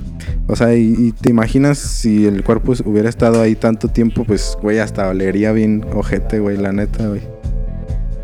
O 0.48 0.56
sea, 0.56 0.76
y, 0.76 1.14
te 1.20 1.30
imaginas 1.30 1.78
si 1.78 2.26
el 2.26 2.44
cuerpo 2.44 2.74
hubiera 2.86 3.10
estado 3.10 3.42
ahí 3.42 3.56
tanto 3.56 3.88
tiempo, 3.88 4.24
pues, 4.26 4.58
güey, 4.62 4.80
hasta 4.80 5.08
olería 5.10 5.52
bien 5.52 5.86
ojete, 5.94 6.40
güey, 6.40 6.58
la 6.58 6.72
neta, 6.72 7.08
güey. 7.08 7.22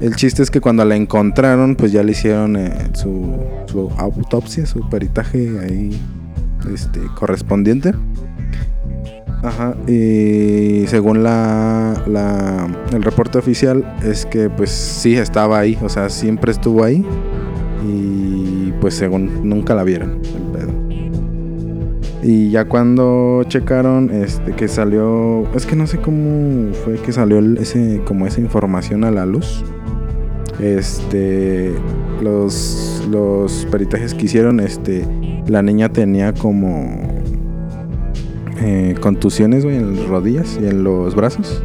El 0.02 0.16
chiste 0.16 0.42
es 0.42 0.50
que 0.50 0.62
cuando 0.62 0.86
la 0.86 0.96
encontraron, 0.96 1.76
pues 1.76 1.92
ya 1.92 2.04
le 2.04 2.14
hicieron 2.14 2.56
eh, 2.56 2.72
su, 2.94 3.36
su 3.66 3.90
autopsia, 3.98 4.66
su 4.66 4.88
peritaje 4.90 5.60
ahí 5.60 6.00
este, 6.74 7.02
correspondiente. 7.16 7.94
Ajá, 9.42 9.74
y 9.88 10.86
según 10.88 11.24
la, 11.24 12.04
la, 12.08 12.68
el 12.92 13.04
reporte 13.04 13.38
oficial 13.38 13.96
es 14.04 14.26
que 14.26 14.50
pues 14.50 14.70
sí 14.70 15.16
estaba 15.16 15.60
ahí, 15.60 15.78
o 15.82 15.88
sea, 15.88 16.10
siempre 16.10 16.52
estuvo 16.52 16.84
ahí 16.84 17.06
y 17.88 18.74
pues 18.82 18.96
según 18.96 19.48
nunca 19.48 19.76
la 19.76 19.84
vieron 19.84 20.20
el 20.36 20.44
pedo. 20.52 20.72
Y 22.22 22.50
ya 22.50 22.66
cuando 22.66 23.44
checaron 23.48 24.10
este 24.12 24.52
que 24.52 24.68
salió, 24.68 25.48
es 25.56 25.66
que 25.66 25.78
no 25.78 25.88
sé 25.88 26.00
cómo 26.00 26.74
fue 26.84 26.96
que 26.96 27.14
salió 27.14 27.40
ese 27.40 28.02
como 28.06 28.28
esa 28.28 28.42
información 28.42 29.06
a 29.06 29.12
la 29.12 29.26
luz. 29.26 29.64
Este 30.60 31.74
los 32.22 33.08
los 33.10 33.66
peritajes 33.72 34.14
que 34.14 34.26
hicieron 34.26 34.60
este 34.60 35.06
la 35.48 35.62
niña 35.62 35.88
tenía 35.88 36.34
como 36.34 37.19
eh, 38.62 38.96
contusiones, 39.00 39.64
güey, 39.64 39.78
en 39.78 39.96
las 39.96 40.08
rodillas 40.08 40.60
y 40.62 40.68
en 40.68 40.84
los 40.84 41.16
brazos. 41.16 41.64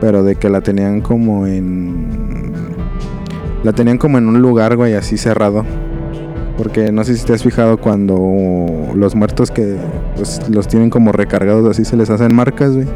Pero 0.00 0.22
de 0.22 0.36
que 0.36 0.48
la 0.48 0.60
tenían 0.60 1.00
como 1.00 1.46
en. 1.46 2.06
La 3.64 3.72
tenían 3.72 3.98
como 3.98 4.18
en 4.18 4.28
un 4.28 4.40
lugar, 4.40 4.76
güey, 4.76 4.94
así 4.94 5.16
cerrado. 5.16 5.64
Porque 6.56 6.92
no 6.92 7.04
sé 7.04 7.16
si 7.16 7.24
te 7.24 7.32
has 7.32 7.42
fijado 7.42 7.78
cuando 7.78 8.18
los 8.94 9.14
muertos 9.14 9.50
que 9.50 9.76
pues, 10.16 10.48
los 10.50 10.68
tienen 10.68 10.90
como 10.90 11.12
recargados, 11.12 11.68
así 11.68 11.84
se 11.84 11.96
les 11.96 12.10
hacen 12.10 12.34
marcas, 12.34 12.74
güey. 12.74 12.86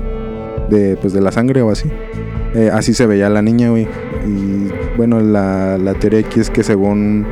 De, 0.69 0.97
pues, 0.97 1.13
de 1.13 1.21
la 1.21 1.33
sangre 1.33 1.63
o 1.63 1.71
así. 1.71 1.91
Eh, 2.55 2.71
así 2.73 2.93
se 2.93 3.07
veía 3.07 3.31
la 3.31 3.41
niña, 3.43 3.71
güey. 3.71 3.89
Y 4.27 4.69
bueno, 4.97 5.21
la, 5.21 5.79
la 5.79 5.95
teoría 5.95 6.21
aquí 6.21 6.41
es 6.41 6.51
que 6.51 6.63
según 6.63 7.27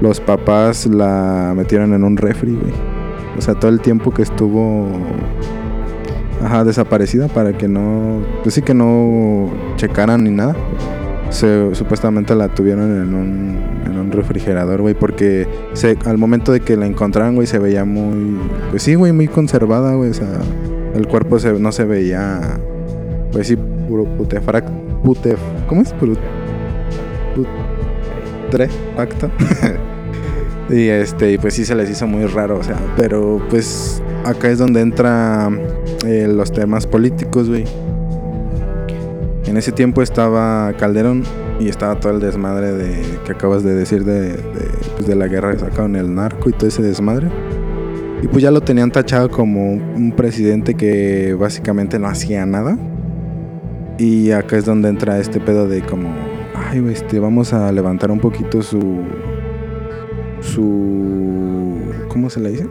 los 0.00 0.20
papás 0.20 0.86
la 0.86 1.52
metieron 1.56 1.94
en 1.94 2.04
un 2.04 2.16
refri, 2.16 2.52
güey. 2.52 2.91
O 3.36 3.40
sea, 3.40 3.54
todo 3.54 3.70
el 3.70 3.80
tiempo 3.80 4.12
que 4.12 4.22
estuvo 4.22 4.86
ajá, 6.44 6.64
desaparecida 6.64 7.28
para 7.28 7.52
que 7.52 7.68
no, 7.68 8.20
pues 8.42 8.54
sí 8.54 8.62
que 8.62 8.74
no 8.74 9.50
checaran 9.76 10.24
ni 10.24 10.30
nada. 10.30 10.56
Se, 11.30 11.74
supuestamente 11.74 12.34
la 12.34 12.48
tuvieron 12.48 12.90
en 12.94 13.14
un, 13.14 13.58
en 13.86 13.98
un 13.98 14.12
refrigerador, 14.12 14.82
güey, 14.82 14.94
porque 14.94 15.48
al 16.04 16.18
momento 16.18 16.52
de 16.52 16.60
que 16.60 16.76
la 16.76 16.86
encontraron, 16.86 17.36
güey, 17.36 17.46
se 17.46 17.58
veía 17.58 17.86
muy, 17.86 18.38
pues 18.70 18.82
sí, 18.82 18.94
güey, 18.96 19.12
muy 19.12 19.28
conservada, 19.28 19.94
güey, 19.94 20.10
o 20.10 20.14
sea, 20.14 20.28
el 20.94 21.06
cuerpo 21.08 21.38
se, 21.38 21.54
no 21.54 21.72
se 21.72 21.84
veía, 21.84 22.58
pues 23.32 23.46
sí, 23.46 23.56
puro 23.88 24.04
putefrac, 24.04 24.70
putef, 25.02 25.40
¿cómo 25.68 25.80
es? 25.80 25.94
Puro, 25.94 26.16
putrefacto. 28.50 29.30
Y 30.70 30.88
este, 30.88 31.38
pues 31.38 31.54
sí 31.54 31.64
se 31.64 31.74
les 31.74 31.90
hizo 31.90 32.06
muy 32.06 32.24
raro, 32.26 32.58
o 32.58 32.62
sea, 32.62 32.78
pero 32.96 33.40
pues 33.50 34.02
acá 34.24 34.48
es 34.48 34.58
donde 34.58 34.80
entra 34.80 35.50
eh, 36.06 36.28
los 36.28 36.52
temas 36.52 36.86
políticos, 36.86 37.48
güey. 37.48 37.64
En 39.46 39.56
ese 39.56 39.72
tiempo 39.72 40.02
estaba 40.02 40.72
Calderón 40.78 41.24
y 41.60 41.68
estaba 41.68 41.98
todo 42.00 42.12
el 42.12 42.20
desmadre 42.20 42.72
de 42.72 43.02
que 43.24 43.32
acabas 43.32 43.62
de 43.62 43.74
decir 43.74 44.04
de, 44.04 44.30
de, 44.30 44.38
pues, 44.94 45.06
de 45.06 45.14
la 45.14 45.26
guerra 45.26 45.52
que 45.52 45.58
sacaron 45.58 45.96
el 45.96 46.14
narco 46.14 46.48
y 46.48 46.52
todo 46.52 46.68
ese 46.68 46.82
desmadre. 46.82 47.28
Y 48.22 48.28
pues 48.28 48.42
ya 48.42 48.52
lo 48.52 48.60
tenían 48.60 48.92
tachado 48.92 49.28
como 49.30 49.72
un 49.72 50.12
presidente 50.16 50.74
que 50.74 51.34
básicamente 51.34 51.98
no 51.98 52.06
hacía 52.06 52.46
nada. 52.46 52.78
Y 53.98 54.30
acá 54.30 54.56
es 54.56 54.64
donde 54.64 54.88
entra 54.88 55.18
este 55.18 55.40
pedo 55.40 55.68
de 55.68 55.82
como, 55.82 56.08
ay, 56.54 56.84
este, 56.90 57.18
vamos 57.18 57.52
a 57.52 57.70
levantar 57.72 58.10
un 58.10 58.20
poquito 58.20 58.62
su 58.62 59.00
su 60.42 61.78
¿cómo 62.08 62.28
se 62.30 62.40
le 62.40 62.50
dice? 62.50 62.66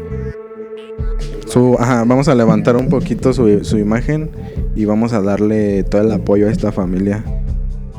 Su, 1.47 1.75
ajá, 1.79 2.03
vamos 2.05 2.27
a 2.27 2.35
levantar 2.35 2.77
un 2.77 2.87
poquito 2.87 3.33
su, 3.33 3.63
su 3.63 3.77
imagen 3.77 4.29
y 4.75 4.85
vamos 4.85 5.13
a 5.13 5.21
darle 5.21 5.83
todo 5.83 6.01
el 6.01 6.11
apoyo 6.11 6.47
a 6.47 6.51
esta 6.51 6.71
familia. 6.71 7.23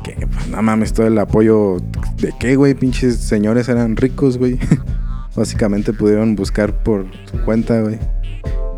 Que 0.03 0.27
pues 0.27 0.47
no 0.49 0.61
mames, 0.61 0.93
todo 0.93 1.07
el 1.07 1.17
apoyo 1.17 1.77
de 2.17 2.33
qué, 2.39 2.55
güey, 2.55 2.73
pinches 2.73 3.17
señores 3.17 3.69
eran 3.69 3.95
ricos, 3.95 4.37
güey. 4.37 4.57
Básicamente 5.35 5.93
pudieron 5.93 6.35
buscar 6.35 6.83
por 6.83 7.05
su 7.29 7.37
cuenta, 7.43 7.81
güey. 7.81 7.99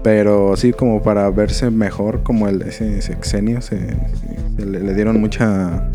Pero 0.03 0.55
sí, 0.55 0.71
como 0.71 1.01
para 1.01 1.29
verse 1.29 1.71
mejor, 1.71 2.23
como 2.23 2.47
el 2.47 2.61
ese 2.61 3.01
sexenio, 3.01 3.61
se, 3.61 3.79
se 4.57 4.65
le, 4.65 4.93
dieron 4.93 5.19
mucha 5.19 5.89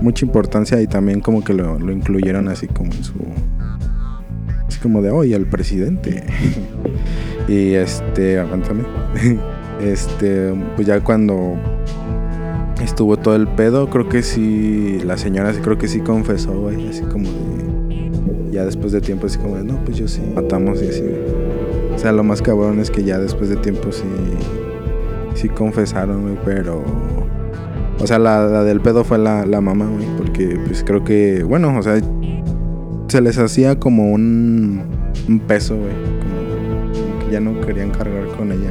mucha 0.00 0.24
importancia 0.24 0.80
y 0.80 0.86
también 0.86 1.20
como 1.20 1.44
que 1.44 1.52
lo, 1.52 1.78
lo 1.78 1.92
incluyeron 1.92 2.48
así 2.48 2.66
como 2.66 2.92
en 2.92 3.04
su 3.04 3.14
así 4.68 4.78
como 4.80 5.02
de 5.02 5.10
hoy 5.10 5.34
el 5.34 5.46
presidente 5.46 6.24
y 7.48 7.74
este 7.74 8.38
aguántame 8.38 8.84
este 9.80 10.52
pues 10.76 10.86
ya 10.86 11.00
cuando 11.00 11.54
estuvo 12.82 13.16
todo 13.16 13.36
el 13.36 13.48
pedo 13.48 13.88
creo 13.90 14.08
que 14.08 14.22
sí 14.22 15.00
la 15.04 15.16
señora 15.16 15.52
creo 15.52 15.78
que 15.78 15.88
sí 15.88 16.00
confesó 16.00 16.52
güey 16.52 16.88
así 16.88 17.02
como 17.02 17.28
de 17.28 18.50
ya 18.50 18.64
después 18.64 18.92
de 18.92 19.00
tiempo 19.00 19.26
así 19.26 19.38
como 19.38 19.56
de 19.56 19.64
no 19.64 19.84
pues 19.84 19.96
yo 19.96 20.08
sí 20.08 20.22
matamos 20.34 20.82
y 20.82 20.88
así 20.88 21.04
o 21.94 21.98
sea 21.98 22.12
lo 22.12 22.22
más 22.22 22.40
cabrón 22.40 22.80
es 22.80 22.90
que 22.90 23.04
ya 23.04 23.18
después 23.18 23.48
de 23.48 23.56
tiempo 23.56 23.92
sí 23.92 24.04
sí 25.34 25.48
confesaron 25.48 26.22
güey 26.22 26.38
pero 26.44 26.82
o 28.00 28.06
sea, 28.06 28.18
la, 28.18 28.46
la 28.46 28.64
del 28.64 28.80
pedo 28.80 29.04
fue 29.04 29.18
la, 29.18 29.46
la 29.46 29.60
mamá, 29.60 29.86
güey. 29.86 30.06
Porque, 30.18 30.58
pues 30.66 30.84
creo 30.84 31.04
que, 31.04 31.42
bueno, 31.42 31.76
o 31.78 31.82
sea, 31.82 31.98
se 33.08 33.20
les 33.20 33.38
hacía 33.38 33.78
como 33.78 34.12
un, 34.12 34.82
peso, 35.46 35.76
güey. 35.76 35.92
Como, 35.92 37.18
que 37.20 37.32
ya 37.32 37.40
no 37.40 37.60
querían 37.60 37.90
cargar 37.90 38.26
con 38.36 38.52
ella. 38.52 38.70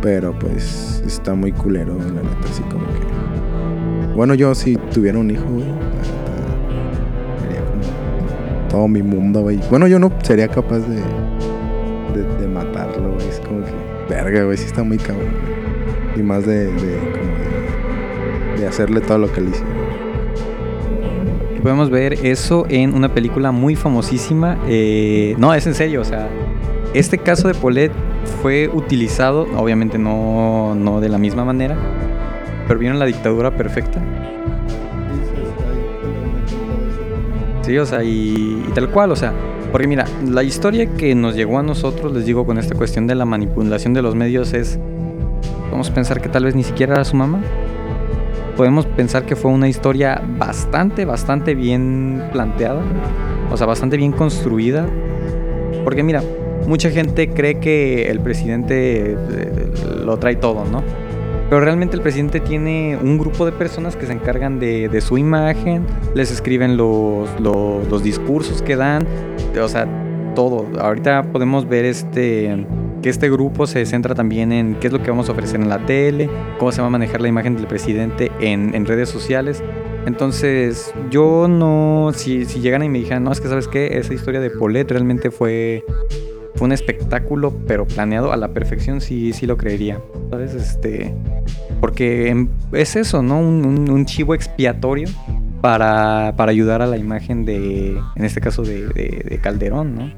Pero, 0.00 0.38
pues, 0.38 1.02
está 1.06 1.34
muy 1.34 1.52
culero, 1.52 1.94
güey, 1.94 2.08
la 2.08 2.22
neta, 2.22 2.48
así 2.50 2.62
como 2.62 2.86
que. 2.86 4.14
Bueno, 4.14 4.34
yo 4.34 4.54
si 4.54 4.76
tuviera 4.76 5.18
un 5.18 5.30
hijo, 5.30 5.44
güey, 5.44 5.66
la 5.66 5.74
neta, 5.74 6.34
sería 7.40 7.64
como 7.64 8.68
todo 8.68 8.88
mi 8.88 9.02
mundo, 9.02 9.42
güey. 9.42 9.60
Bueno, 9.70 9.86
yo 9.86 9.98
no 9.98 10.12
sería 10.22 10.48
capaz 10.48 10.80
de, 10.80 11.02
de, 12.40 12.48
matarlo, 12.48 13.14
güey. 13.14 13.28
Es 13.28 13.40
como 13.40 13.64
que, 13.64 13.72
verga, 14.08 14.44
güey, 14.44 14.56
sí 14.56 14.66
está 14.66 14.82
muy 14.82 14.98
cabrón. 14.98 15.32
Y 16.16 16.22
más 16.22 16.46
de, 16.46 16.66
de 16.66 16.72
como 16.72 17.38
de 17.38 17.48
de 18.58 18.66
hacerle 18.66 19.00
todo 19.00 19.18
lo 19.18 19.32
que 19.32 19.40
le 19.40 19.50
hicieron. 19.50 19.87
Podemos 21.62 21.90
ver 21.90 22.14
eso 22.24 22.66
en 22.68 22.94
una 22.94 23.12
película 23.12 23.50
muy 23.52 23.76
famosísima. 23.76 24.58
eh, 24.68 25.34
no, 25.38 25.52
es 25.54 25.66
en 25.66 25.74
serio, 25.74 26.00
o 26.00 26.04
sea, 26.04 26.28
este 26.94 27.18
caso 27.18 27.48
de 27.48 27.54
Paulette 27.54 27.92
fue 28.42 28.68
utilizado, 28.68 29.46
obviamente 29.56 29.98
no, 29.98 30.74
no 30.74 31.00
de 31.00 31.08
la 31.08 31.18
misma 31.18 31.44
manera, 31.44 31.76
pero 32.66 32.78
vieron 32.78 32.98
la 32.98 33.06
dictadura 33.06 33.50
perfecta. 33.50 34.00
Sí, 37.62 37.76
o 37.76 37.84
sea, 37.84 38.02
y, 38.02 38.64
y 38.66 38.72
tal 38.72 38.88
cual, 38.88 39.12
o 39.12 39.16
sea, 39.16 39.32
porque 39.70 39.86
mira, 39.86 40.06
la 40.26 40.42
historia 40.42 40.86
que 40.94 41.14
nos 41.14 41.34
llegó 41.34 41.58
a 41.58 41.62
nosotros, 41.62 42.12
les 42.14 42.24
digo, 42.24 42.46
con 42.46 42.56
esta 42.56 42.74
cuestión 42.74 43.06
de 43.06 43.14
la 43.14 43.26
manipulación 43.26 43.92
de 43.92 44.00
los 44.00 44.14
medios 44.14 44.54
es, 44.54 44.78
vamos 45.70 45.90
a 45.90 45.94
pensar 45.94 46.22
que 46.22 46.30
tal 46.30 46.44
vez 46.44 46.54
ni 46.54 46.62
siquiera 46.62 46.94
era 46.94 47.04
su 47.04 47.16
mamá. 47.16 47.40
Podemos 48.58 48.86
pensar 48.86 49.24
que 49.24 49.36
fue 49.36 49.52
una 49.52 49.68
historia 49.68 50.20
bastante, 50.36 51.04
bastante 51.04 51.54
bien 51.54 52.24
planteada, 52.32 52.82
o 53.52 53.56
sea, 53.56 53.68
bastante 53.68 53.96
bien 53.96 54.10
construida. 54.10 54.84
Porque 55.84 56.02
mira, 56.02 56.24
mucha 56.66 56.90
gente 56.90 57.28
cree 57.28 57.60
que 57.60 58.10
el 58.10 58.18
presidente 58.18 59.12
eh, 59.12 59.70
lo 60.04 60.16
trae 60.16 60.34
todo, 60.34 60.64
¿no? 60.64 60.82
Pero 61.48 61.60
realmente 61.60 61.94
el 61.94 62.02
presidente 62.02 62.40
tiene 62.40 62.98
un 63.00 63.16
grupo 63.16 63.46
de 63.46 63.52
personas 63.52 63.94
que 63.94 64.06
se 64.06 64.12
encargan 64.12 64.58
de, 64.58 65.00
su 65.02 65.18
imagen, 65.18 65.86
les 66.14 66.32
escriben 66.32 66.76
los, 66.76 67.28
los, 67.40 67.86
los 67.88 68.02
discursos 68.02 68.60
que 68.60 68.74
dan, 68.74 69.06
o 69.62 69.68
sea, 69.68 69.86
todo. 70.34 70.66
Ahorita 70.80 71.22
podemos 71.30 71.68
ver 71.68 71.84
este 71.84 72.66
que 73.02 73.10
este 73.10 73.30
grupo 73.30 73.66
se 73.66 73.84
centra 73.86 74.14
también 74.14 74.52
en 74.52 74.74
qué 74.76 74.88
es 74.88 74.92
lo 74.92 75.02
que 75.02 75.10
vamos 75.10 75.28
a 75.28 75.32
ofrecer 75.32 75.60
en 75.60 75.68
la 75.68 75.86
tele, 75.86 76.28
cómo 76.58 76.72
se 76.72 76.80
va 76.80 76.88
a 76.88 76.90
manejar 76.90 77.20
la 77.20 77.28
imagen 77.28 77.56
del 77.56 77.66
presidente 77.66 78.32
en, 78.40 78.86
redes 78.86 79.08
sociales. 79.08 79.62
Entonces, 80.06 80.92
yo 81.10 81.46
no, 81.48 82.12
si, 82.14 82.44
si 82.46 82.60
llegan 82.60 82.82
y 82.82 82.88
me 82.88 82.98
dijeran, 82.98 83.24
no, 83.24 83.32
es 83.32 83.40
que 83.40 83.48
sabes 83.48 83.68
qué, 83.68 83.98
esa 83.98 84.14
historia 84.14 84.40
de 84.40 84.50
Paulette 84.50 84.92
realmente 84.92 85.30
fue, 85.30 85.84
fue 86.54 86.66
un 86.66 86.72
espectáculo, 86.72 87.52
pero 87.66 87.86
planeado 87.86 88.32
a 88.32 88.36
la 88.36 88.48
perfección, 88.48 89.00
sí, 89.00 89.32
sí 89.32 89.46
lo 89.46 89.56
creería. 89.56 90.00
¿Sabes? 90.30 90.54
Este, 90.54 91.14
porque 91.80 92.46
es 92.72 92.96
eso, 92.96 93.22
¿no? 93.22 93.38
Un, 93.38 94.06
chivo 94.06 94.34
expiatorio 94.34 95.08
para, 95.60 96.34
para 96.36 96.50
ayudar 96.50 96.80
a 96.80 96.86
la 96.86 96.96
imagen 96.96 97.44
de, 97.44 98.00
en 98.16 98.24
este 98.24 98.40
caso, 98.40 98.62
de- 98.62 98.88
de 98.88 99.38
Calderón, 99.42 99.94
¿no? 99.94 100.12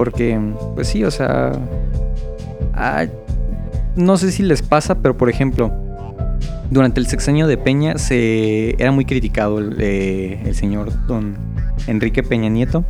Porque, 0.00 0.40
pues 0.74 0.88
sí, 0.88 1.04
o 1.04 1.10
sea... 1.10 1.52
ah, 2.72 3.04
no 3.96 4.16
sé 4.16 4.32
si 4.32 4.42
les 4.42 4.62
pasa, 4.62 4.94
pero 4.94 5.14
por 5.14 5.28
ejemplo, 5.28 5.70
durante 6.70 7.00
el 7.00 7.06
sexenio 7.06 7.46
de 7.46 7.58
Peña 7.58 7.98
se 7.98 8.82
era 8.82 8.92
muy 8.92 9.04
criticado 9.04 9.58
el, 9.58 9.76
eh, 9.78 10.40
el 10.46 10.54
señor 10.54 10.90
don 11.06 11.36
Enrique 11.86 12.22
Peña 12.22 12.48
Nieto. 12.48 12.82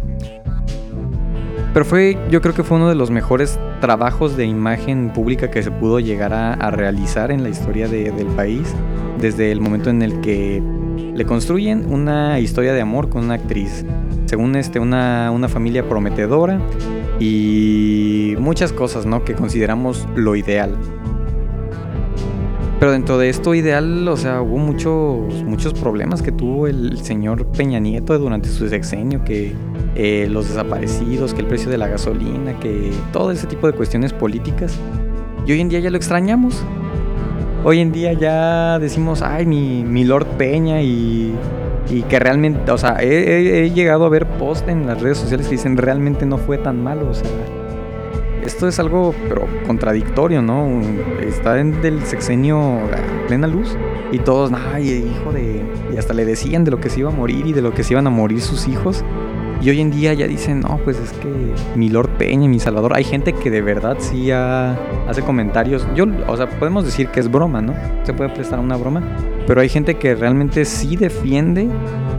Pero 1.75 1.85
fue, 1.85 2.17
yo 2.31 2.41
creo 2.41 2.55
que 2.55 2.63
fue 2.63 2.77
uno 2.77 2.89
de 2.89 2.95
los 2.95 3.11
mejores 3.11 3.59
trabajos 3.81 4.37
de 4.37 4.45
imagen 4.45 5.13
pública 5.13 5.51
que 5.51 5.65
se 5.65 5.73
pudo 5.73 5.99
llegar 5.99 6.33
a, 6.33 6.71
realizar 6.71 7.33
en 7.33 7.43
la 7.43 7.49
historia 7.49 7.89
de- 7.89 8.13
del 8.13 8.29
país. 8.29 8.73
Desde 9.21 9.51
el 9.51 9.61
momento 9.61 9.91
en 9.91 10.03
el 10.03 10.21
que 10.21 10.63
le 11.13 11.27
construyen 11.27 11.93
una 11.93 12.39
historia 12.39 12.73
de 12.73 12.81
amor 12.81 13.09
con 13.09 13.25
una 13.25 13.35
actriz. 13.35 13.85
Según 14.27 14.55
este, 14.55 14.79
una, 14.79 15.33
una 15.33 15.49
familia 15.49 15.89
prometedora 15.89 16.61
y 17.21 18.35
muchas 18.39 18.73
cosas, 18.73 19.07
¿no? 19.07 19.25
Que 19.25 19.35
consideramos 19.35 20.09
lo 20.17 20.35
ideal. 20.35 20.77
Pero 22.81 22.93
dentro 22.93 23.19
de 23.19 23.29
esto 23.29 23.55
ideal, 23.55 24.09
o 24.09 24.17
sea, 24.17 24.41
hubo 24.41 24.57
muchos, 24.57 25.45
muchos 25.45 25.75
problemas 25.75 26.23
que 26.23 26.33
tuvo 26.33 26.67
el 26.67 26.99
señor 27.03 27.45
Peña 27.49 27.79
Nieto 27.79 28.19
durante 28.19 28.49
su 28.49 28.67
sexenio, 28.71 29.23
que 29.23 29.53
eh, 29.97 30.29
los 30.31 30.49
desaparecidos, 30.49 31.35
que 31.35 31.43
el 31.43 31.47
precio 31.47 31.71
de 31.71 31.77
la 31.77 31.89
gasolina, 31.89 32.59
que 32.59 32.91
todo 33.13 33.33
ese 33.33 33.47
tipo 33.47 33.67
de 33.67 33.75
cuestiones 33.75 34.15
políticas. 34.15 34.79
Y 35.47 35.53
hoy 35.53 35.61
en 35.61 35.69
día 35.69 35.81
ya 35.81 35.91
lo 35.91 35.99
extrañamos. 35.99 36.65
Hoy 37.65 37.81
en 37.81 37.93
día 37.93 38.15
ya 38.15 38.79
decimos, 38.79 39.21
ay, 39.21 39.45
mi, 39.45 39.85
mi 39.85 40.05
Lord 40.05 40.27
Peña 40.39 40.81
y, 40.81 41.35
y 41.89 42.03
que 42.03 42.19
realmente, 42.19 42.71
o 42.71 42.79
sea, 42.79 42.97
he, 43.01 43.71
llegado 43.71 44.05
a 44.05 44.09
ver 44.09 44.27
post 44.27 44.69
en 44.69 44.87
las 44.87 45.01
redes 45.01 45.19
sociales 45.19 45.47
que 45.47 45.53
dicen 45.53 45.77
realmente 45.77 46.27
no 46.27 46.39
fue 46.39 46.59
tan 46.59 46.83
malo, 46.83 47.09
o 47.09 47.15
sea, 47.15 47.31
esto 48.45 48.69
es 48.69 48.79
algo 48.79 49.15
pero 49.29 49.47
contradictorio, 49.67 50.43
¿no? 50.43 50.81
Está 51.21 51.59
en 51.61 51.81
del 51.83 52.03
sexenio 52.03 52.59
a 52.59 53.27
plena 53.27 53.47
luz 53.47 53.77
y 54.13 54.19
todos, 54.19 54.51
ay, 54.73 55.13
hijo 55.17 55.33
de... 55.33 55.63
Y 55.93 55.97
hasta 55.97 56.15
le 56.15 56.25
decían 56.25 56.65
de 56.65 56.71
lo 56.71 56.81
que 56.81 56.91
se 56.91 57.01
iba 57.01 57.11
a 57.11 57.15
morir 57.15 57.47
y 57.47 57.53
de 57.53 57.63
lo 57.63 57.73
que 57.73 57.85
se 57.85 57.95
iban 57.95 58.07
a 58.07 58.11
morir 58.11 58.41
sus 58.41 58.67
hijos. 58.67 59.05
Y 59.63 59.69
hoy 59.69 59.81
en 59.81 59.91
día 59.91 60.15
ya 60.15 60.27
dicen, 60.27 60.61
no, 60.61 60.81
pues 60.85 60.99
es 60.99 61.13
que 61.13 61.29
mi 61.77 61.91
Lord 61.91 62.09
Peña, 62.17 62.49
mi 62.49 62.59
Salvador, 62.59 62.95
hay 62.97 63.05
gente 63.05 63.35
que 63.35 63.51
de 63.51 63.61
verdad 63.61 63.97
sí 63.99 64.31
ha- 64.31 64.79
hace 65.07 65.21
comentarios. 65.21 65.87
Yo, 65.95 66.07
o 66.29 66.37
sea, 66.37 66.49
podemos 66.49 66.85
decir 66.85 67.09
que 67.09 67.21
es 67.21 67.31
broma, 67.31 67.61
¿no? 67.61 67.75
Se 68.05 68.15
puede 68.15 68.31
prestar 68.31 68.59
una 68.59 68.77
broma. 68.77 69.03
Pero 69.47 69.61
hay 69.61 69.69
gente 69.69 69.97
que 69.97 70.15
realmente 70.15 70.65
sí 70.65 70.97
defiende 70.97 71.69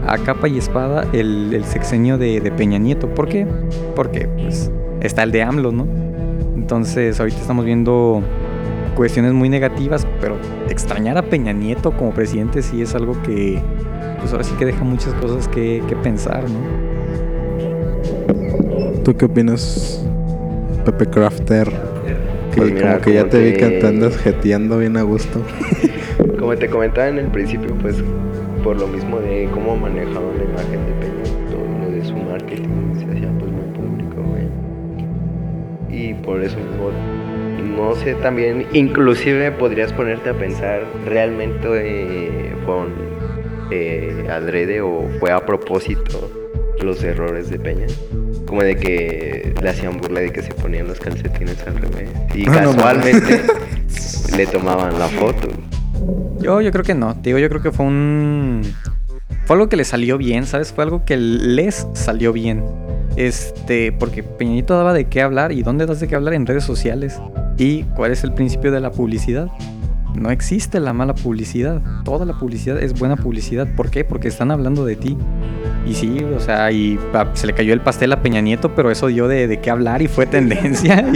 a 0.06 0.18
capa 0.18 0.46
y 0.46 0.58
espada 0.58 1.04
el, 1.12 1.64
sexenio 1.64 2.16
de, 2.16 2.52
Peña 2.56 2.78
Nieto. 2.78 3.08
¿Por 3.08 3.28
qué? 3.28 3.44
Porque 3.96 4.28
pues, 4.28 4.70
está 5.00 5.24
el 5.24 5.32
de 5.32 5.42
AMLO, 5.42 5.72
¿no? 5.72 5.86
Entonces 6.54 7.18
ahorita 7.18 7.40
estamos 7.40 7.64
viendo 7.64 8.22
cuestiones 8.94 9.32
muy 9.32 9.48
negativas, 9.48 10.06
pero 10.20 10.36
extrañar 10.68 11.18
a 11.18 11.22
Peña 11.22 11.52
Nieto 11.52 11.90
como 11.92 12.12
presidente 12.12 12.62
sí 12.62 12.82
es 12.82 12.94
algo 12.94 13.20
que, 13.22 13.58
pues 14.20 14.30
ahora 14.32 14.44
sí 14.44 14.54
que 14.58 14.66
deja 14.66 14.84
muchas 14.84 15.12
cosas 15.14 15.48
que 15.48 15.82
pensar, 16.04 16.44
¿no? 16.48 17.01
¿Tú 19.04 19.16
qué 19.16 19.24
opinas, 19.26 20.04
Pepe 20.84 21.06
Crafter? 21.06 21.68
Que 22.52 22.56
Pues 22.58 22.72
mira, 22.72 22.92
como 22.92 23.04
que 23.04 23.14
ya 23.14 23.24
te 23.28 23.42
vi 23.42 23.52
que- 23.54 23.68
te 23.80 23.86
andas 23.86 24.16
jeteando 24.18 24.78
bien 24.78 24.96
a 24.96 25.02
gusto. 25.02 25.40
Como 26.38 26.54
te 26.56 26.68
comentaba 26.68 27.08
en 27.08 27.18
el 27.18 27.26
principio, 27.28 27.74
pues 27.80 27.96
por 28.64 28.76
lo 28.76 28.86
mismo 28.88 29.18
de 29.20 29.48
cómo 29.54 29.76
manejaban 29.76 30.36
la 30.38 30.44
imagen 30.44 30.80
de 30.86 30.92
Peña, 31.00 31.50
todo 31.50 31.84
lo 31.84 31.90
de 31.90 32.04
su 32.04 32.16
marketing 32.16 32.94
se 32.98 33.04
hacía 33.06 33.30
pues 33.38 33.50
muy 33.50 33.64
público, 33.72 34.22
güey. 34.28 34.48
Y 36.00 36.14
por 36.14 36.42
eso 36.42 36.56
mismo, 36.58 36.90
no 37.76 37.94
sé, 37.96 38.14
también, 38.16 38.66
inclusive 38.72 39.52
podrías 39.52 39.92
ponerte 39.92 40.30
a 40.30 40.34
pensar, 40.34 40.82
¿realmente 41.06 41.68
eh, 41.70 42.52
fue 42.66 42.74
un, 42.76 42.88
eh, 43.70 44.26
adrede 44.30 44.80
o 44.80 45.08
fue 45.20 45.30
a 45.30 45.46
propósito 45.46 46.28
los 46.82 47.02
errores 47.02 47.50
de 47.50 47.58
Peña? 47.58 47.86
Como 48.46 48.62
de 48.62 48.76
que 48.76 49.54
le 49.60 49.68
hacían 49.68 49.98
burla 49.98 50.20
de 50.20 50.32
que 50.32 50.42
se 50.42 50.52
ponían 50.54 50.86
los 50.88 50.98
calcetines 51.00 51.62
al 51.66 51.76
revés. 51.76 52.10
Y 52.34 52.48
Ah, 52.48 52.60
no 52.62 52.72
casualmente 52.74 53.42
le 54.36 54.46
tomaban 54.46 54.98
la 54.98 55.08
foto. 55.08 55.48
Yo, 56.40 56.60
yo 56.60 56.70
creo 56.72 56.84
que 56.84 56.94
no, 56.94 57.14
te 57.14 57.30
digo, 57.30 57.38
yo 57.38 57.48
creo 57.48 57.62
que 57.62 57.70
fue 57.72 57.86
un... 57.86 58.62
Fue 59.44 59.54
algo 59.56 59.68
que 59.68 59.76
le 59.76 59.84
salió 59.84 60.18
bien, 60.18 60.46
¿sabes? 60.46 60.72
Fue 60.72 60.84
algo 60.84 61.04
que 61.04 61.16
les 61.16 61.86
salió 61.94 62.32
bien. 62.32 62.64
Este, 63.16 63.92
porque 63.92 64.22
Peñanito 64.22 64.76
daba 64.76 64.92
de 64.92 65.06
qué 65.06 65.20
hablar 65.20 65.52
y 65.52 65.62
dónde 65.62 65.84
das 65.86 66.00
de 66.00 66.08
qué 66.08 66.14
hablar 66.14 66.34
en 66.34 66.46
redes 66.46 66.64
sociales. 66.64 67.20
¿Y 67.58 67.82
cuál 67.96 68.12
es 68.12 68.24
el 68.24 68.32
principio 68.32 68.70
de 68.72 68.80
la 68.80 68.90
publicidad? 68.90 69.48
No 70.14 70.30
existe 70.30 70.78
la 70.80 70.92
mala 70.92 71.14
publicidad. 71.14 71.80
Toda 72.04 72.24
la 72.26 72.38
publicidad 72.38 72.80
es 72.82 72.98
buena 72.98 73.16
publicidad. 73.16 73.66
¿Por 73.74 73.90
qué? 73.90 74.04
Porque 74.04 74.28
están 74.28 74.50
hablando 74.50 74.84
de 74.84 74.96
ti. 74.96 75.16
Y 75.86 75.94
sí, 75.94 76.22
o 76.22 76.38
sea, 76.40 76.70
y 76.70 76.98
se 77.34 77.46
le 77.46 77.54
cayó 77.54 77.72
el 77.72 77.80
pastel 77.80 78.12
a 78.12 78.22
Peña 78.22 78.40
Nieto, 78.40 78.74
pero 78.74 78.90
eso 78.90 79.06
dio 79.08 79.26
de, 79.26 79.58
qué 79.60 79.70
hablar 79.70 80.02
y 80.02 80.08
fue 80.08 80.26
tendencia. 80.26 81.04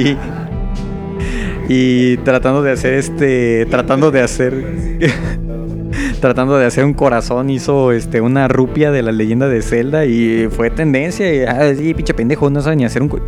Y, 1.68 2.12
y 2.12 2.16
tratando 2.18 2.62
de 2.62 2.70
hacer 2.72 2.94
este. 2.94 3.66
Tratando 3.66 4.10
de 4.10 4.20
hacer. 4.22 4.98
tratando 6.20 6.56
de 6.58 6.66
hacer 6.66 6.84
un 6.84 6.94
corazón, 6.94 7.50
hizo 7.50 7.92
este 7.92 8.20
una 8.20 8.46
rupia 8.48 8.90
de 8.92 9.02
la 9.02 9.12
leyenda 9.12 9.48
de 9.48 9.62
Zelda 9.62 10.04
y 10.04 10.48
fue 10.50 10.70
tendencia. 10.70 11.32
Y, 11.34 11.44
ah, 11.44 11.72
pinche 11.96 12.14
pendejo, 12.14 12.48
no 12.50 12.60
sabe 12.60 12.76
ni 12.76 12.84
hacer 12.84 13.02
un. 13.02 13.08
co-". 13.08 13.18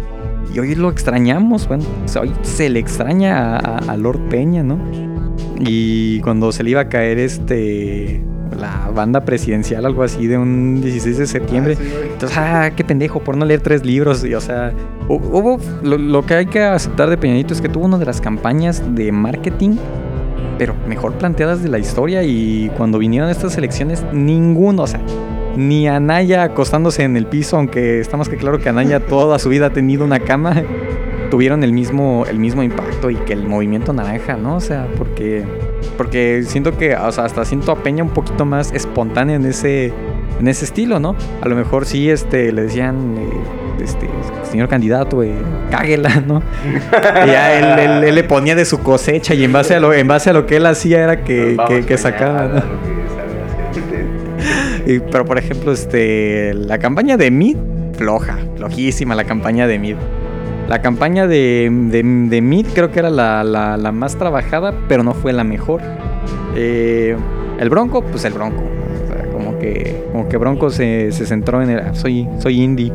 Y 0.54 0.58
hoy 0.60 0.74
lo 0.76 0.88
extrañamos, 0.88 1.68
bueno, 1.68 1.84
hoy 2.20 2.32
se 2.42 2.68
le 2.70 2.78
extraña 2.78 3.56
a- 3.58 3.78
a 3.78 3.96
Lord 3.96 4.28
Peña, 4.30 4.62
¿no? 4.62 4.78
Y 5.60 6.20
cuando 6.20 6.52
se 6.52 6.62
le 6.62 6.70
iba 6.70 6.82
a 6.82 6.88
caer 6.88 7.18
este. 7.18 8.22
La 8.58 8.90
banda 8.92 9.24
presidencial, 9.24 9.84
algo 9.84 10.02
así, 10.02 10.26
de 10.26 10.38
un 10.38 10.80
16 10.80 11.18
de 11.18 11.26
septiembre. 11.26 11.76
Entonces, 12.12 12.36
ah, 12.38 12.70
qué 12.74 12.82
pendejo, 12.82 13.20
por 13.20 13.36
no 13.36 13.44
leer 13.44 13.60
tres 13.60 13.84
libros. 13.84 14.24
Y, 14.24 14.34
o 14.34 14.40
sea, 14.40 14.72
hu- 15.06 15.20
hubo. 15.32 15.58
Lo, 15.82 15.98
lo 15.98 16.24
que 16.24 16.34
hay 16.34 16.46
que 16.46 16.62
aceptar 16.62 17.10
de 17.10 17.18
Peñanito 17.18 17.52
es 17.54 17.60
que 17.60 17.68
tuvo 17.68 17.84
una 17.84 17.98
de 17.98 18.06
las 18.06 18.20
campañas 18.20 18.82
de 18.94 19.12
marketing, 19.12 19.76
pero 20.58 20.74
mejor 20.88 21.12
planteadas 21.12 21.62
de 21.62 21.68
la 21.68 21.78
historia. 21.78 22.22
Y 22.24 22.70
cuando 22.76 22.98
vinieron 22.98 23.28
estas 23.28 23.56
elecciones, 23.58 24.02
ninguno, 24.12 24.84
o 24.84 24.86
sea, 24.86 25.00
ni 25.56 25.86
Anaya 25.86 26.42
acostándose 26.42 27.02
en 27.04 27.16
el 27.16 27.26
piso, 27.26 27.58
aunque 27.58 28.00
está 28.00 28.16
más 28.16 28.28
que 28.30 28.36
claro 28.38 28.58
que 28.58 28.70
Anaya 28.70 28.98
toda 29.00 29.38
su 29.38 29.50
vida 29.50 29.66
ha 29.66 29.70
tenido 29.70 30.04
una 30.04 30.20
cama, 30.20 30.62
tuvieron 31.30 31.62
el 31.64 31.72
mismo, 31.72 32.24
el 32.28 32.38
mismo 32.38 32.62
impacto 32.62 33.10
y 33.10 33.16
que 33.16 33.32
el 33.32 33.46
movimiento 33.46 33.92
naranja, 33.92 34.36
¿no? 34.36 34.56
O 34.56 34.60
sea, 34.60 34.86
porque. 34.96 35.44
Porque 35.96 36.42
siento 36.46 36.76
que, 36.76 36.94
o 36.96 37.10
sea, 37.12 37.24
hasta 37.24 37.44
siento 37.44 37.72
a 37.72 37.82
Peña 37.82 38.02
un 38.04 38.10
poquito 38.10 38.44
más 38.44 38.72
espontánea 38.72 39.36
en 39.36 39.46
ese, 39.46 39.92
en 40.40 40.48
ese 40.48 40.64
estilo, 40.64 41.00
¿no? 41.00 41.14
A 41.40 41.48
lo 41.48 41.54
mejor 41.56 41.86
sí, 41.86 42.10
este, 42.10 42.52
le 42.52 42.62
decían, 42.62 43.16
eh, 43.18 43.82
este, 43.84 44.08
señor 44.50 44.68
candidato, 44.68 45.22
eh, 45.22 45.32
cáguela, 45.70 46.22
¿no? 46.26 46.42
Y 47.24 47.26
ya 47.28 47.58
él, 47.58 47.78
él- 47.78 48.04
él 48.04 48.14
le 48.14 48.24
ponía 48.24 48.54
de 48.54 48.64
su 48.64 48.78
cosecha 48.80 49.34
y 49.34 49.44
en 49.44 49.52
base 49.52 49.74
a 49.74 49.80
lo, 49.80 49.92
en 49.92 50.06
base 50.08 50.30
a 50.30 50.32
lo 50.32 50.46
que 50.46 50.56
él 50.56 50.66
hacía 50.66 51.02
era 51.02 51.22
que, 51.24 51.56
que- 51.68 51.84
que 51.86 51.98
sacaba, 51.98 52.48
¿no? 52.48 52.62
Y- 54.86 55.00
pero 55.00 55.24
por 55.24 55.38
ejemplo, 55.38 55.72
este, 55.72 56.54
la 56.54 56.78
campaña 56.78 57.16
de 57.16 57.30
Mid, 57.30 57.56
floja, 57.96 58.38
flojísima 58.56 59.14
la 59.14 59.24
campaña 59.24 59.66
de 59.66 59.78
Mid. 59.78 59.96
La 60.68 60.82
campaña 60.82 61.26
de, 61.26 61.70
de, 61.72 62.40
Mid 62.42 62.66
creo 62.74 62.90
que 62.90 62.98
era 62.98 63.08
la, 63.10 63.42
la- 63.42 63.76
más 63.92 64.16
trabajada, 64.16 64.74
pero 64.86 65.02
no 65.02 65.14
fue 65.14 65.32
la 65.32 65.42
mejor. 65.42 65.80
Eh, 66.54 67.16
el 67.58 67.70
Bronco, 67.70 68.02
pues 68.02 68.24
el 68.26 68.34
Bronco. 68.34 68.62
O 68.62 69.06
sea, 69.08 69.24
como 69.32 69.58
que, 69.58 70.04
como 70.12 70.28
que 70.28 70.36
Bronco 70.36 70.68
se, 70.70 71.10
se 71.12 71.24
centró 71.24 71.62
en 71.62 71.70
el... 71.70 71.78
"Ah, 71.80 71.94
Soy, 71.94 72.28
soy 72.38 72.60
indie. 72.60 72.92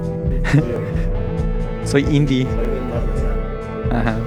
soy 1.86 2.06
indie. 2.12 2.46
Ajá. 3.92 4.18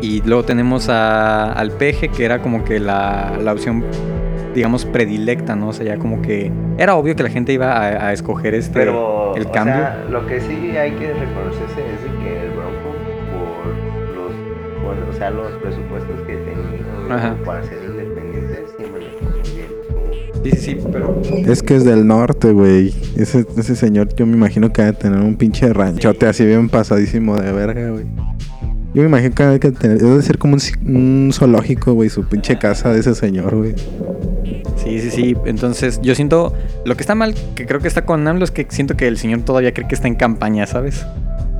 Y 0.00 0.20
luego 0.22 0.44
tenemos 0.44 0.88
a- 0.88 1.52
al 1.52 1.72
peje, 1.72 2.08
que 2.08 2.24
era 2.24 2.40
como 2.40 2.64
que 2.64 2.78
la, 2.78 3.32
la 3.42 3.52
opción, 3.52 3.84
digamos, 4.54 4.84
predilecta, 4.84 5.56
¿no? 5.56 5.68
O 5.68 5.72
sea, 5.72 5.86
ya 5.86 5.98
como 5.98 6.22
que 6.22 6.50
era 6.78 6.94
obvio 6.96 7.16
que 7.16 7.22
la 7.22 7.30
gente 7.30 7.52
iba 7.52 7.72
a, 7.72 8.08
a 8.08 8.12
escoger 8.12 8.54
este, 8.54 8.74
Pero, 8.74 9.34
el 9.36 9.46
o 9.46 9.52
cambio. 9.52 9.74
sea, 9.74 10.04
lo 10.10 10.26
que 10.26 10.40
sí 10.40 10.76
hay 10.76 10.92
que 10.92 11.12
reconocerse 11.12 11.80
es 11.94 12.02
de 12.02 12.18
que 12.24 12.44
el 12.44 12.50
Bronco, 12.50 12.94
por 13.32 14.14
los, 14.14 14.32
por, 14.82 15.08
o 15.08 15.12
sea, 15.18 15.30
los 15.30 15.52
presupuestos 15.62 16.20
que 16.26 16.34
tenía 16.36 17.36
para 17.44 17.62
ser 17.62 17.78
independientes, 17.84 18.60
sí 18.78 18.84
Sí, 20.42 20.50
sí, 20.50 20.56
sí, 20.56 20.78
pero... 20.90 21.20
Es 21.46 21.62
que 21.62 21.76
es 21.76 21.84
del 21.84 22.04
norte, 22.06 22.50
güey. 22.50 22.92
Ese, 23.16 23.46
ese 23.56 23.76
señor, 23.76 24.08
yo 24.16 24.26
me 24.26 24.32
imagino 24.36 24.72
que 24.72 24.82
debe 24.82 24.96
tener 24.96 25.20
un 25.20 25.36
pinche 25.36 25.72
ranchote 25.72 26.26
así 26.26 26.44
bien 26.44 26.68
pasadísimo 26.68 27.36
de 27.36 27.52
verga, 27.52 27.90
güey. 27.90 28.06
Yo 28.94 29.02
me 29.02 29.08
imagino 29.08 29.34
que 29.34 29.42
debe 29.44 29.60
que 29.60 29.70
tener, 29.70 29.98
debe 29.98 30.16
de 30.16 30.22
ser 30.22 30.38
como 30.38 30.54
un, 30.56 30.96
un 30.96 31.30
zoológico, 31.32 31.92
güey, 31.94 32.08
su 32.10 32.24
pinche 32.24 32.58
casa 32.58 32.92
de 32.92 33.00
ese 33.00 33.14
señor, 33.14 33.54
güey. 33.54 33.74
Sí, 34.82 35.00
sí, 35.00 35.10
sí. 35.10 35.36
Entonces, 35.44 36.00
yo 36.02 36.14
siento. 36.14 36.54
Lo 36.84 36.96
que 36.96 37.02
está 37.02 37.14
mal, 37.14 37.34
que 37.54 37.66
creo 37.66 37.80
que 37.80 37.88
está 37.88 38.04
con 38.04 38.26
AMLO, 38.26 38.44
es 38.44 38.50
que 38.50 38.66
siento 38.68 38.96
que 38.96 39.06
el 39.06 39.18
señor 39.18 39.42
todavía 39.42 39.72
cree 39.72 39.86
que 39.86 39.94
está 39.94 40.08
en 40.08 40.14
campaña, 40.14 40.66
¿sabes? 40.66 41.04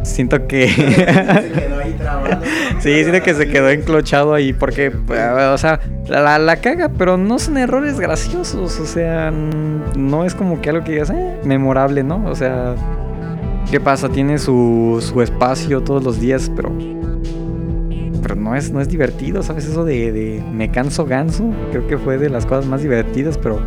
siento 0.03 0.47
que. 0.47 0.69
se 0.69 0.85
quedó 0.85 1.79
ahí 1.79 1.93
trabado. 1.99 2.43
Sí, 2.81 3.05
siento 3.05 3.23
que 3.23 3.35
se 3.35 3.49
quedó 3.49 3.71
enclochado 3.71 4.35
ahí 4.35 4.53
porque, 4.53 4.87
eh, 4.87 5.51
o 5.53 5.59
sea, 5.59 5.81
la, 6.07 6.39
la 6.39 6.57
caga, 6.57 6.91
pero 6.91 7.17
no 7.17 7.39
son 7.39 7.59
errores 7.59 7.99
graciosos, 7.99 8.79
o 8.79 8.87
sea, 8.87 9.31
no 9.31 10.25
es 10.25 10.35
como 10.35 10.61
que 10.61 10.71
algo 10.71 10.85
que 10.85 10.93
digas, 10.93 11.11
eh, 11.11 11.39
memorable, 11.45 12.03
¿no? 12.03 12.25
O 12.27 12.35
sea, 12.35 12.75
¿qué 13.71 13.81
pasa? 13.81 14.09
Tiene 14.09 14.39
su, 14.39 14.99
su 15.01 15.23
espacio 15.23 15.83
todos 15.83 16.03
los 16.03 16.21
días, 16.21 16.51
pero... 16.55 16.73
No 18.53 18.59
es, 18.59 18.71
no 18.71 18.83
es 18.83 18.89
divertido, 18.91 19.43
¿sabes? 19.43 19.65
Eso 19.65 19.83
de, 19.83 20.13
de 20.13 20.45
me 20.53 20.71
canso 20.71 21.07
ganso, 21.07 21.49
creo 21.71 21.87
que 21.87 21.97
fue 21.97 22.19
de 22.19 22.29
las 22.29 22.45
cosas 22.45 22.67
más 22.67 22.83
divertidas, 22.83 23.39
pero... 23.39 23.59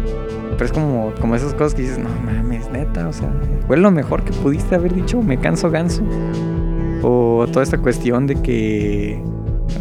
Pero 0.52 0.64
es 0.64 0.72
como, 0.72 1.12
como 1.20 1.36
esas 1.36 1.56
cosas 1.56 1.74
que 1.74 1.82
dices, 1.82 1.98
no 1.98 2.07
mames, 2.24 2.70
neta, 2.70 3.07
o 3.07 3.12
sea, 3.12 3.34
fue 3.66 3.78
lo 3.78 3.90
mejor 3.90 4.24
que 4.24 4.32
pudiste 4.32 4.76
haber 4.76 4.94
dicho, 4.94 5.24
me 5.24 5.40
canso 5.40 5.72
ganso. 5.72 6.03
O 7.02 7.48
toda 7.52 7.64
esta 7.64 7.80
cuestión 7.80 8.28
de 8.28 8.36
que. 8.36 9.20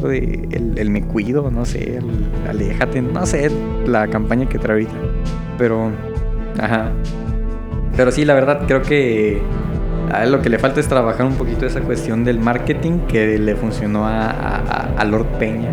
de 0.02 0.48
el, 0.50 0.78
el 0.78 0.88
me 0.88 1.02
cuido, 1.02 1.50
no 1.50 1.66
sé, 1.66 1.98
el 1.98 2.26
aléjate, 2.48 3.02
no 3.02 3.26
sé, 3.26 3.50
la 3.86 4.08
campaña 4.08 4.48
que 4.48 4.58
trae 4.58 4.72
ahorita. 4.72 4.94
Pero. 5.58 5.90
Ajá. 6.58 6.92
Pero 7.94 8.10
sí, 8.10 8.24
la 8.24 8.32
verdad, 8.32 8.62
creo 8.66 8.80
que. 8.80 9.42
A 10.12 10.24
él 10.24 10.32
lo 10.32 10.40
que 10.42 10.48
le 10.48 10.58
falta 10.58 10.80
es 10.80 10.88
trabajar 10.88 11.26
un 11.26 11.34
poquito 11.34 11.66
esa 11.66 11.80
cuestión 11.80 12.24
del 12.24 12.38
marketing 12.38 13.00
que 13.08 13.38
le 13.38 13.56
funcionó 13.56 14.06
a, 14.06 14.26
a- 14.30 14.56
a- 14.58 14.94
a 15.00 15.04
Lord 15.04 15.26
Peña. 15.38 15.70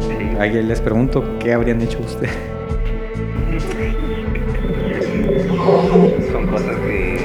Sí. 0.00 0.36
Ahí 0.38 0.62
les 0.62 0.80
pregunto, 0.80 1.24
¿qué 1.40 1.52
habrían 1.54 1.80
hecho 1.80 1.98
ustedes? 2.04 2.30
Son 6.32 6.46
cosas 6.46 6.76
que 6.86 7.18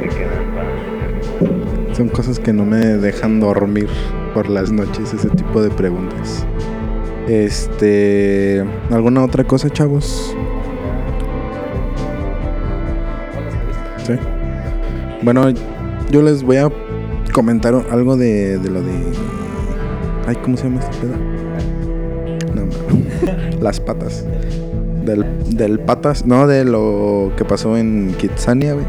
se 0.00 0.08
quedan 0.16 0.54
para. 0.54 1.94
Son 1.94 2.08
cosas 2.08 2.38
que 2.38 2.52
no 2.52 2.64
me 2.64 2.78
dejan 2.78 3.40
dormir 3.40 3.88
por 4.34 4.48
las 4.48 4.70
noches, 4.70 5.12
ese 5.12 5.28
tipo 5.30 5.60
de 5.62 5.70
preguntas. 5.70 6.46
Este. 7.28 8.64
¿Alguna 8.90 9.24
otra 9.24 9.44
cosa, 9.44 9.70
chavos? 9.70 10.36
Bueno, 15.22 15.50
yo 16.10 16.22
les 16.22 16.42
voy 16.42 16.56
a 16.56 16.68
comentar 17.32 17.74
algo 17.90 18.16
de, 18.16 18.58
de 18.58 18.70
lo 18.70 18.82
de. 18.82 18.92
Ay, 20.26 20.36
¿cómo 20.42 20.56
se 20.56 20.64
llama 20.64 20.80
este 20.80 20.96
pedo? 20.98 21.14
Las 23.60 23.80
patas. 23.80 24.24
Del, 25.04 25.24
del 25.56 25.80
patas, 25.80 26.26
no, 26.26 26.46
de 26.46 26.64
lo 26.64 27.32
que 27.36 27.44
pasó 27.44 27.76
en 27.76 28.14
Kitsania, 28.18 28.74
güey. 28.74 28.86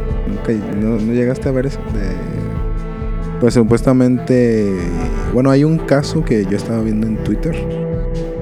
No, 0.81 0.97
llegaste 0.97 1.49
a 1.49 1.51
ver 1.51 1.65
eso. 1.67 1.79
De, 1.93 3.39
pues 3.39 3.55
supuestamente, 3.55 4.71
bueno, 5.33 5.49
hay 5.49 5.63
un 5.63 5.77
caso 5.79 6.23
que 6.23 6.45
yo 6.45 6.55
estaba 6.55 6.81
viendo 6.81 7.07
en 7.07 7.17
Twitter 7.23 7.55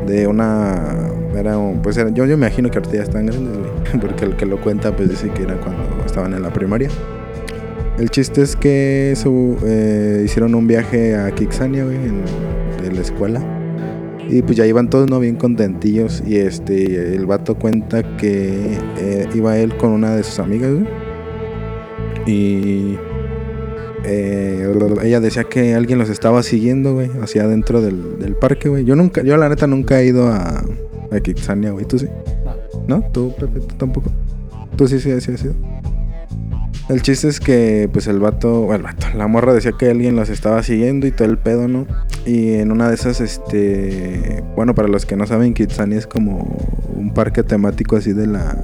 de 0.06 0.28
una, 0.28 1.10
era, 1.36 1.58
pues 1.82 1.98
era- 1.98 2.10
yo, 2.10 2.26
yo 2.26 2.38
me 2.38 2.46
imagino 2.48 2.70
que 2.70 2.78
ahorita 2.78 2.96
ya 2.98 3.04
están 3.04 3.26
grandes, 3.28 3.58
güey, 3.58 4.00
porque 4.02 4.26
el 4.26 4.36
que 4.36 4.46
lo 4.46 4.60
cuenta 4.60 4.96
pues 4.96 5.10
dice 5.10 5.30
que 5.30 5.44
era 5.44 5.56
cuando 5.56 5.82
estaban 6.06 6.34
en 6.34 6.42
la 6.44 6.52
primaria. 6.52 6.90
El 8.02 8.10
chiste 8.10 8.42
es 8.42 8.56
que 8.56 9.14
su- 9.16 9.58
eh, 9.64 10.24
hicieron 10.26 10.56
un 10.56 10.66
viaje 10.68 11.16
a 11.16 11.30
Kixania, 11.32 11.84
güey, 11.86 11.98
en, 11.98 12.22
de 12.84 12.92
la 12.94 13.02
escuela. 13.02 13.42
Y 14.28 14.42
pues 14.42 14.58
ya 14.58 14.66
iban 14.66 14.90
todos, 14.90 15.10
¿no? 15.10 15.20
Bien 15.20 15.36
contentillos. 15.36 16.24
Y 16.26 16.38
este, 16.38 17.14
el 17.16 17.26
vato 17.28 17.56
cuenta 17.56 18.18
que 18.18 18.78
eh, 18.98 19.28
iba 19.36 19.58
él 19.58 19.76
con 19.78 19.92
una 19.92 20.16
de 20.16 20.24
sus 20.24 20.40
amigas, 20.40 20.72
güey. 20.74 20.88
Y 22.26 22.98
eh, 24.06 24.74
ella 25.04 25.20
decía 25.20 25.44
que 25.44 25.76
alguien 25.76 26.00
los 26.00 26.10
estaba 26.10 26.42
siguiendo, 26.44 26.94
güey, 26.96 27.10
hacia 27.22 27.44
adentro 27.44 27.82
del, 27.82 28.18
del 28.20 28.36
parque, 28.36 28.70
güey. 28.70 28.84
Yo 28.86 28.96
nunca, 28.96 29.22
yo 29.22 29.38
la 29.38 29.48
neta 29.50 29.68
nunca 29.68 30.00
he 30.02 30.08
ido 30.08 30.28
a, 30.28 30.64
a 31.12 31.20
Kixania, 31.22 31.72
güey. 31.72 31.86
¿Tú 31.86 32.00
sí? 32.00 32.08
¿No? 32.88 33.04
¿Tú, 33.12 33.34
Pepe? 33.40 33.60
¿Tú 33.60 33.76
tampoco? 33.76 34.10
¿Tú 34.76 34.88
sí, 34.88 35.00
sí, 35.00 35.12
sí 35.22 35.32
has 35.34 35.44
ido? 35.44 35.54
El 36.92 37.02
chiste 37.02 37.30
es 37.30 37.40
que, 37.40 37.90
pues, 37.94 38.08
el 38.08 38.20
vato, 38.20 38.64
bueno, 38.64 38.90
el 38.90 38.94
vato, 38.94 39.08
la 39.16 39.26
morra 39.26 39.54
decía 39.54 39.72
que 39.72 39.90
alguien 39.90 40.18
los 40.18 40.28
estaba 40.28 40.62
siguiendo 40.62 41.08
y 41.08 41.12
todo 41.12 41.30
el 41.30 41.38
pedo, 41.38 41.70
¿no? 41.70 41.88
Y 42.26 42.56
en 42.56 42.70
una 42.70 42.90
de 42.90 42.96
esas, 42.96 43.22
este, 43.22 44.44
bueno, 44.58 44.76
para 44.76 44.90
los 44.90 45.06
que 45.06 45.16
no 45.16 45.26
saben, 45.26 45.54
Kitsania 45.54 45.98
es 45.98 46.06
como 46.06 46.54
un 46.94 47.14
parque 47.14 47.44
temático 47.44 47.96
así 47.96 48.12
de 48.12 48.28
la, 48.28 48.58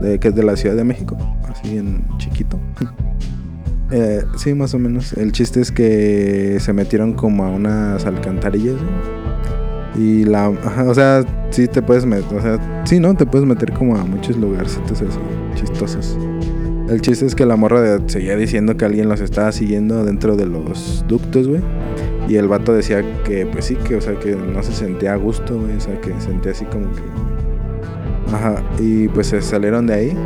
de, 0.00 0.20
que 0.20 0.28
es 0.28 0.36
de 0.36 0.44
la 0.44 0.54
Ciudad 0.54 0.76
de 0.76 0.84
México, 0.84 1.18
así 1.50 1.78
en 1.78 2.04
chiquito. 2.18 2.60
Eh, 3.92 4.24
sí, 4.36 4.52
más 4.52 4.74
o 4.74 4.80
menos. 4.80 5.12
El 5.12 5.30
chiste 5.30 5.60
es 5.60 5.70
que 5.70 6.58
se 6.58 6.72
metieron 6.72 7.12
como 7.12 7.44
a 7.44 7.50
unas 7.50 8.04
alcantarillas. 8.04 8.74
¿no? 8.74 10.02
Y 10.02 10.24
la. 10.24 10.48
o 10.48 10.92
sea, 10.92 11.24
sí 11.50 11.68
te 11.68 11.82
puedes 11.82 12.04
meter. 12.04 12.36
O 12.36 12.42
sea, 12.42 12.82
sí, 12.84 12.98
¿no? 12.98 13.14
Te 13.14 13.26
puedes 13.26 13.46
meter 13.46 13.72
como 13.72 13.96
a 13.96 14.04
muchos 14.04 14.36
lugarcitos 14.38 15.02
así, 15.02 15.18
chistosos. 15.54 16.18
El 16.88 17.00
chiste 17.00 17.26
es 17.26 17.34
que 17.34 17.44
la 17.46 17.56
morra 17.56 17.98
seguía 18.06 18.36
diciendo 18.36 18.76
que 18.76 18.84
alguien 18.84 19.08
los 19.08 19.20
estaba 19.20 19.50
siguiendo 19.50 20.04
dentro 20.04 20.36
de 20.36 20.46
los 20.46 21.04
ductos, 21.08 21.48
güey. 21.48 21.60
Y 22.28 22.36
el 22.36 22.46
vato 22.46 22.72
decía 22.72 23.04
que, 23.24 23.44
pues 23.46 23.64
sí, 23.66 23.76
que, 23.76 23.96
o 23.96 24.00
sea, 24.00 24.18
que 24.18 24.36
no 24.36 24.62
se 24.62 24.72
sentía 24.72 25.14
a 25.14 25.16
gusto, 25.16 25.58
güey. 25.58 25.76
O 25.76 25.80
sea, 25.80 26.00
que 26.00 26.12
sentía 26.20 26.52
así 26.52 26.64
como 26.66 26.86
que. 26.92 27.02
Ajá. 28.32 28.62
Y 28.78 29.08
pues 29.08 29.28
se 29.28 29.42
salieron 29.42 29.88
de 29.88 29.94
ahí. 29.94 30.16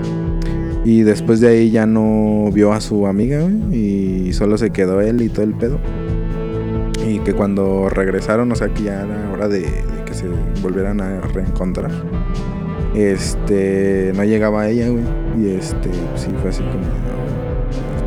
Y 0.85 1.03
después 1.03 1.41
de 1.41 1.49
ahí 1.49 1.71
ya 1.71 1.87
no 1.87 2.51
vio 2.53 2.73
a 2.73 2.81
su 2.81 3.07
amiga, 3.07 3.41
güey, 3.41 4.29
y 4.29 4.33
solo 4.33 4.57
se 4.57 4.71
quedó 4.71 5.01
él 5.01 5.21
y 5.21 5.29
todo 5.29 5.45
el 5.45 5.55
pedo. 5.55 5.79
Y 7.07 7.19
que 7.21 7.35
cuando 7.35 7.89
regresaron, 7.89 8.51
o 8.53 8.55
sea 8.55 8.69
que 8.69 8.85
ya 8.85 9.03
era 9.03 9.31
hora 9.33 9.49
de, 9.49 9.61
de 9.61 10.05
que 10.07 10.15
se 10.15 10.27
volvieran 10.63 11.01
a 11.01 11.21
reencontrar. 11.21 11.91
Este, 12.95 14.13
no 14.17 14.25
llegaba 14.25 14.69
ella, 14.69 14.89
güey. 14.89 15.05
Y 15.39 15.51
este, 15.51 15.91
sí 16.17 16.31
fue 16.41 16.51
así 16.51 16.63
como 16.63 16.85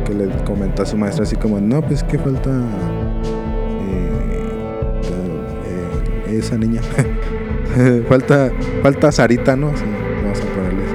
que 0.04 0.14
le 0.14 0.28
comentó 0.44 0.82
a 0.82 0.86
su 0.86 0.96
maestra 0.96 1.24
así 1.24 1.36
como, 1.36 1.60
no, 1.60 1.82
pues 1.82 2.02
que 2.04 2.18
falta 2.18 2.50
eh, 3.88 4.10
eh, 6.28 6.38
esa 6.38 6.56
niña. 6.56 6.80
falta, 8.08 8.50
falta 8.82 9.10
Sarita, 9.10 9.56
¿no? 9.56 9.68
Vamos 9.68 10.40
a 10.40 10.54
ponerle 10.54 10.84
así. 10.84 10.94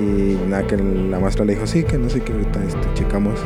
Y 0.00 0.48
nada, 0.48 0.66
que 0.66 0.76
la 0.76 1.18
maestra 1.18 1.44
le 1.44 1.54
dijo, 1.54 1.66
sí, 1.66 1.82
que 1.84 1.98
no 1.98 2.08
sé 2.08 2.20
qué, 2.20 2.32
ahorita 2.32 2.62
este, 2.64 2.94
checamos. 2.94 3.40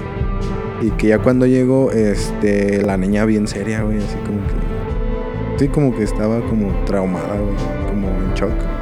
Y 0.80 0.90
que 0.92 1.08
ya 1.08 1.18
cuando 1.18 1.46
llegó, 1.46 1.90
este, 1.90 2.82
la 2.82 2.96
niña 2.96 3.24
bien 3.24 3.48
seria, 3.48 3.82
güey, 3.82 3.98
así 3.98 4.16
como 4.18 4.38
que. 4.46 5.58
Sí, 5.58 5.68
como 5.68 5.96
que 5.96 6.04
estaba 6.04 6.40
como 6.42 6.72
traumada, 6.84 7.36
güey, 7.36 7.56
como 7.88 8.08
en 8.08 8.34
shock. 8.34 8.77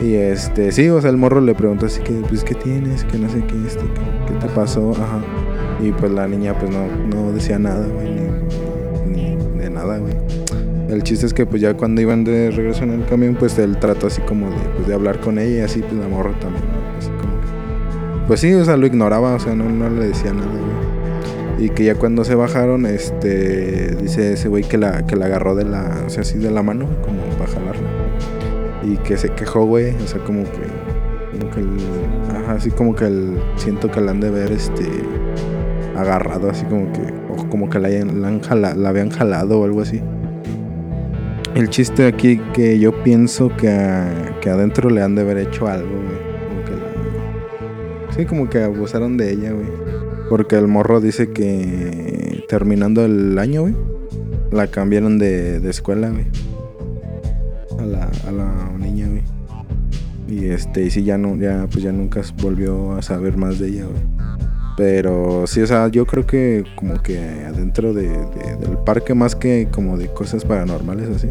Y 0.00 0.14
este, 0.14 0.72
sí, 0.72 0.88
o 0.90 1.00
sea, 1.00 1.10
el 1.10 1.16
morro 1.16 1.40
le 1.40 1.54
preguntó 1.54 1.86
así 1.86 2.00
que, 2.02 2.12
pues, 2.28 2.44
¿qué 2.44 2.54
tienes? 2.54 3.04
Que 3.04 3.18
no 3.18 3.28
sé 3.30 3.42
qué, 3.46 3.54
este, 3.66 3.84
qué, 4.26 4.34
te 4.46 4.46
pasó, 4.54 4.90
ajá. 4.92 5.20
Y 5.80 5.90
pues 5.92 6.12
la 6.12 6.28
niña, 6.28 6.54
pues, 6.58 6.70
no, 6.70 6.86
no 7.14 7.32
decía 7.32 7.58
nada, 7.58 7.86
güey, 7.86 8.10
ni, 9.08 9.34
ni 9.36 9.58
de 9.58 9.70
nada, 9.70 9.98
güey. 9.98 10.14
El 10.90 11.02
chiste 11.02 11.26
es 11.26 11.34
que 11.34 11.46
pues 11.46 11.60
ya 11.60 11.74
cuando 11.74 12.00
iban 12.00 12.22
de 12.24 12.50
regreso 12.50 12.84
en 12.84 12.90
el 12.90 13.04
camión, 13.06 13.34
pues 13.34 13.58
él 13.58 13.76
trató 13.78 14.06
así 14.06 14.20
como 14.22 14.48
de, 14.50 14.56
pues, 14.76 14.86
de 14.86 14.94
hablar 14.94 15.18
con 15.18 15.38
ella 15.38 15.56
y 15.56 15.60
así 15.60 15.80
pues 15.80 15.94
la 15.94 16.06
morra 16.08 16.30
también, 16.38 16.62
¿no? 16.64 16.98
así 16.98 17.08
como 17.10 17.40
que- 17.40 18.26
Pues 18.28 18.40
sí, 18.40 18.52
o 18.54 18.64
sea, 18.64 18.76
lo 18.76 18.86
ignoraba, 18.86 19.34
o 19.34 19.40
sea, 19.40 19.54
no, 19.54 19.64
no 19.68 19.90
le 19.90 20.08
decía 20.08 20.32
nada, 20.32 20.46
güey. 20.46 21.66
Y 21.66 21.70
que 21.70 21.84
ya 21.84 21.94
cuando 21.94 22.22
se 22.22 22.34
bajaron, 22.34 22.84
este, 22.86 23.96
dice 23.96 24.34
ese 24.34 24.48
güey 24.48 24.62
que 24.62 24.76
la, 24.78 25.06
que 25.06 25.16
la 25.16 25.24
agarró 25.26 25.54
de 25.56 25.64
la, 25.64 26.02
o 26.06 26.10
sea, 26.10 26.20
así 26.20 26.38
de 26.38 26.50
la 26.50 26.62
mano, 26.62 26.86
como 27.02 27.18
para 27.38 27.50
jalarla. 27.50 27.88
Y 28.86 28.96
que 28.98 29.16
se 29.16 29.30
quejó, 29.30 29.64
güey, 29.64 29.94
o 29.96 30.06
sea, 30.06 30.22
como 30.22 30.44
que, 30.44 31.38
como 31.38 31.50
que 31.52 31.60
el, 31.60 31.68
así 32.48 32.70
como 32.70 32.94
que 32.94 33.06
el, 33.06 33.36
siento 33.56 33.90
que 33.90 34.00
la 34.00 34.12
han 34.12 34.20
de 34.20 34.30
ver, 34.30 34.52
este, 34.52 34.84
agarrado, 35.96 36.50
así 36.50 36.64
como 36.66 36.92
que, 36.92 37.00
o 37.30 37.48
como 37.48 37.68
que 37.68 37.78
la, 37.80 37.88
han 37.88 38.40
jala- 38.42 38.74
la 38.74 38.88
habían 38.90 39.10
jalado 39.10 39.60
o 39.60 39.64
algo 39.64 39.80
así. 39.82 40.00
El 41.54 41.68
chiste 41.70 42.06
aquí 42.06 42.38
que 42.52 42.78
yo 42.78 43.02
pienso 43.02 43.48
que, 43.56 43.68
que 44.40 44.50
adentro 44.50 44.90
le 44.90 45.02
han 45.02 45.14
de 45.14 45.22
haber 45.22 45.38
hecho 45.38 45.66
algo, 45.66 45.88
güey. 45.88 46.18
Como 46.48 46.64
que 46.64 46.72
la- 46.72 48.12
Sí, 48.14 48.24
como 48.26 48.48
que 48.50 48.62
abusaron 48.62 49.16
de 49.16 49.32
ella, 49.32 49.52
güey. 49.52 49.66
Porque 50.28 50.56
el 50.56 50.68
morro 50.68 51.00
dice 51.00 51.30
que 51.32 52.44
terminando 52.48 53.04
el 53.04 53.38
año, 53.38 53.62
güey, 53.62 53.74
la 54.52 54.66
cambiaron 54.68 55.18
de, 55.18 55.60
de 55.60 55.70
escuela, 55.70 56.10
güey. 56.10 56.26
A 58.26 58.32
la, 58.32 58.70
niña, 58.78 59.06
güey. 59.08 59.22
Y 60.28 60.46
este, 60.46 60.84
y 60.84 60.90
sí, 60.90 61.04
ya 61.04 61.16
no, 61.18 61.36
ya, 61.36 61.66
pues 61.70 61.84
ya 61.84 61.92
nunca 61.92 62.20
volvió 62.42 62.92
a 62.92 63.02
saber 63.02 63.36
más 63.36 63.58
de 63.58 63.68
ella, 63.68 63.84
güey. 63.84 64.02
Pero 64.76 65.46
sí, 65.46 65.62
o 65.62 65.66
sea, 65.66 65.88
yo 65.88 66.04
creo 66.06 66.26
que 66.26 66.64
como 66.76 66.94
que 67.02 67.18
adentro 67.46 67.94
de, 67.94 68.08
de- 68.08 68.56
del 68.60 68.76
parque, 68.84 69.14
más 69.14 69.34
que 69.34 69.68
como 69.70 69.96
de 69.96 70.08
cosas 70.08 70.44
paranormales 70.44 71.08
así, 71.08 71.28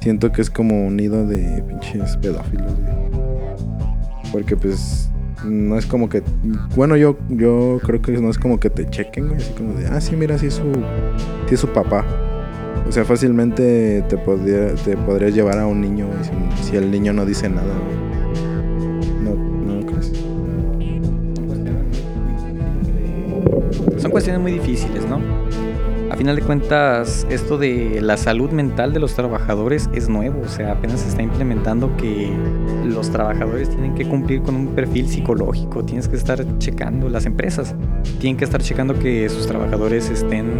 siento 0.00 0.32
que 0.32 0.42
es 0.42 0.50
como 0.50 0.86
un 0.86 0.96
nido 0.96 1.26
de 1.26 1.62
pinches 1.68 2.16
pedófilos, 2.16 2.72
güey. 2.74 2.94
Porque 4.32 4.56
pues 4.56 5.08
No 5.44 5.76
es 5.78 5.84
como 5.86 6.08
que. 6.08 6.22
Bueno, 6.74 6.96
yo, 6.96 7.18
yo 7.28 7.78
creo 7.84 8.00
que 8.00 8.12
no 8.12 8.30
es 8.30 8.38
como 8.38 8.58
que 8.58 8.70
te 8.70 8.88
chequen, 8.88 9.28
güey. 9.28 9.38
Así 9.40 9.52
como 9.52 9.74
de, 9.74 9.86
ah, 9.86 10.00
sí, 10.00 10.16
mira, 10.16 10.38
sí 10.38 10.50
su, 10.50 10.62
sí 11.46 11.54
es 11.54 11.60
su 11.60 11.68
papá. 11.68 12.04
O 12.88 12.92
sea, 12.92 13.04
fácilmente 13.04 14.04
te, 14.08 14.16
podría, 14.16 14.74
te 14.74 14.96
podrías 14.96 15.34
llevar 15.34 15.58
a 15.58 15.66
un 15.66 15.80
niño, 15.80 16.06
si, 16.22 16.70
si 16.70 16.76
el 16.76 16.90
niño 16.90 17.12
no 17.12 17.24
dice 17.24 17.48
nada. 17.48 17.74
No, 19.22 19.34
no 19.34 19.86
crees. 19.86 20.12
Son 24.00 24.10
cuestiones 24.10 24.40
muy 24.40 24.52
difíciles, 24.52 25.06
¿no? 25.08 25.20
A 26.14 26.16
final 26.16 26.36
de 26.36 26.42
cuentas, 26.42 27.26
esto 27.28 27.58
de 27.58 28.00
la 28.00 28.16
salud 28.16 28.50
mental 28.50 28.92
de 28.92 29.00
los 29.00 29.14
trabajadores 29.14 29.90
es 29.94 30.08
nuevo, 30.08 30.42
o 30.42 30.48
sea, 30.48 30.70
apenas 30.70 31.00
se 31.00 31.08
está 31.08 31.22
implementando 31.22 31.96
que 31.96 32.30
los 32.84 33.10
trabajadores 33.10 33.68
tienen 33.70 33.96
que 33.96 34.06
cumplir 34.06 34.42
con 34.42 34.54
un 34.54 34.68
perfil 34.76 35.08
psicológico, 35.08 35.84
tienes 35.84 36.06
que 36.06 36.14
estar 36.14 36.46
checando, 36.58 37.08
las 37.08 37.26
empresas 37.26 37.74
tienen 38.20 38.36
que 38.36 38.44
estar 38.44 38.62
checando 38.62 38.96
que 38.96 39.28
sus 39.28 39.48
trabajadores 39.48 40.08
estén, 40.08 40.52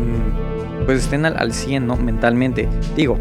pues 0.84 1.00
estén 1.00 1.24
al, 1.26 1.36
al 1.38 1.52
100, 1.52 1.86
¿no? 1.86 1.96
Mentalmente. 1.96 2.68
Digo, 2.96 3.18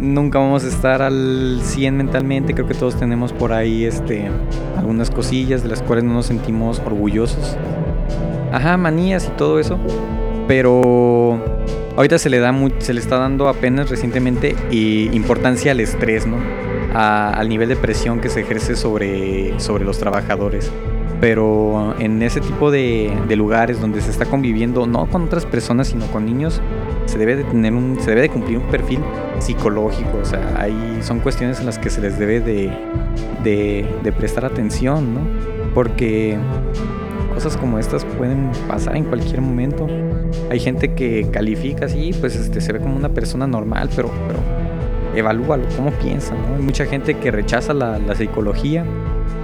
nunca 0.00 0.38
vamos 0.38 0.64
a 0.64 0.68
estar 0.68 1.02
al 1.02 1.60
100 1.62 1.96
mentalmente, 1.96 2.52
creo 2.54 2.66
que 2.66 2.74
todos 2.74 2.96
tenemos 2.96 3.32
por 3.32 3.52
ahí 3.52 3.84
este, 3.84 4.28
algunas 4.76 5.10
cosillas 5.10 5.62
de 5.62 5.68
las 5.70 5.82
cuales 5.82 6.04
no 6.04 6.12
nos 6.14 6.26
sentimos 6.26 6.80
orgullosos. 6.84 7.56
Ajá, 8.52 8.76
manías 8.76 9.26
y 9.26 9.36
todo 9.36 9.58
eso. 9.58 9.78
Pero 10.48 11.42
ahorita 11.96 12.18
se 12.18 12.30
le 12.30 12.38
da 12.38 12.52
muy, 12.52 12.72
se 12.78 12.94
le 12.94 13.00
está 13.00 13.18
dando 13.18 13.48
apenas 13.48 13.90
recientemente 13.90 14.54
y 14.70 15.10
importancia 15.16 15.72
al 15.72 15.80
estrés, 15.80 16.26
¿no? 16.26 16.36
A- 16.94 17.30
al 17.30 17.48
nivel 17.48 17.68
de 17.68 17.76
presión 17.76 18.20
que 18.20 18.28
se 18.28 18.40
ejerce 18.40 18.76
sobre, 18.76 19.58
sobre 19.58 19.84
los 19.84 19.98
trabajadores. 19.98 20.70
Pero 21.20 21.94
en 21.98 22.22
ese 22.22 22.40
tipo 22.40 22.70
de, 22.70 23.12
de 23.26 23.36
lugares 23.36 23.80
donde 23.80 24.00
se 24.02 24.10
está 24.10 24.26
conviviendo, 24.26 24.86
no 24.86 25.06
con 25.06 25.24
otras 25.24 25.46
personas, 25.46 25.88
sino 25.88 26.06
con 26.06 26.26
niños, 26.26 26.60
se 27.06 27.18
debe 27.18 27.36
de 27.36 27.44
tener 27.44 27.72
un, 27.72 27.98
se 28.00 28.10
debe 28.10 28.22
de 28.22 28.28
cumplir 28.28 28.58
un 28.58 28.66
perfil 28.66 29.00
psicológico. 29.38 30.18
O 30.18 30.24
sea, 30.24 30.54
ahí 30.58 30.98
son 31.02 31.20
cuestiones 31.20 31.60
en 31.60 31.66
las 31.66 31.78
que 31.78 31.90
se 31.90 32.00
les 32.00 32.18
debe 32.18 32.40
de, 32.40 32.70
de, 33.42 34.12
prestar 34.12 34.44
atención, 34.44 35.14
¿no? 35.14 35.20
Porque 35.74 36.36
cosas 37.34 37.56
como 37.56 37.78
estas 37.78 38.04
pueden 38.04 38.50
pasar 38.68 38.96
en 38.96 39.04
cualquier 39.04 39.40
momento. 39.40 39.86
Hay 40.50 40.60
gente 40.60 40.94
que 40.94 41.28
califica 41.30 41.86
así, 41.86 42.12
pues 42.18 42.36
este, 42.36 42.60
se 42.60 42.72
ve 42.72 42.80
como 42.80 42.96
una 42.96 43.08
persona 43.08 43.46
normal, 43.46 43.90
pero, 43.94 44.10
pero 44.26 44.40
evalúalo, 45.14 45.64
cómo 45.76 45.90
piensa, 45.92 46.34
¿no? 46.34 46.56
Hay 46.56 46.62
mucha 46.62 46.86
gente 46.86 47.14
que 47.14 47.30
rechaza 47.30 47.72
la 47.74 48.14
psicología, 48.14 48.84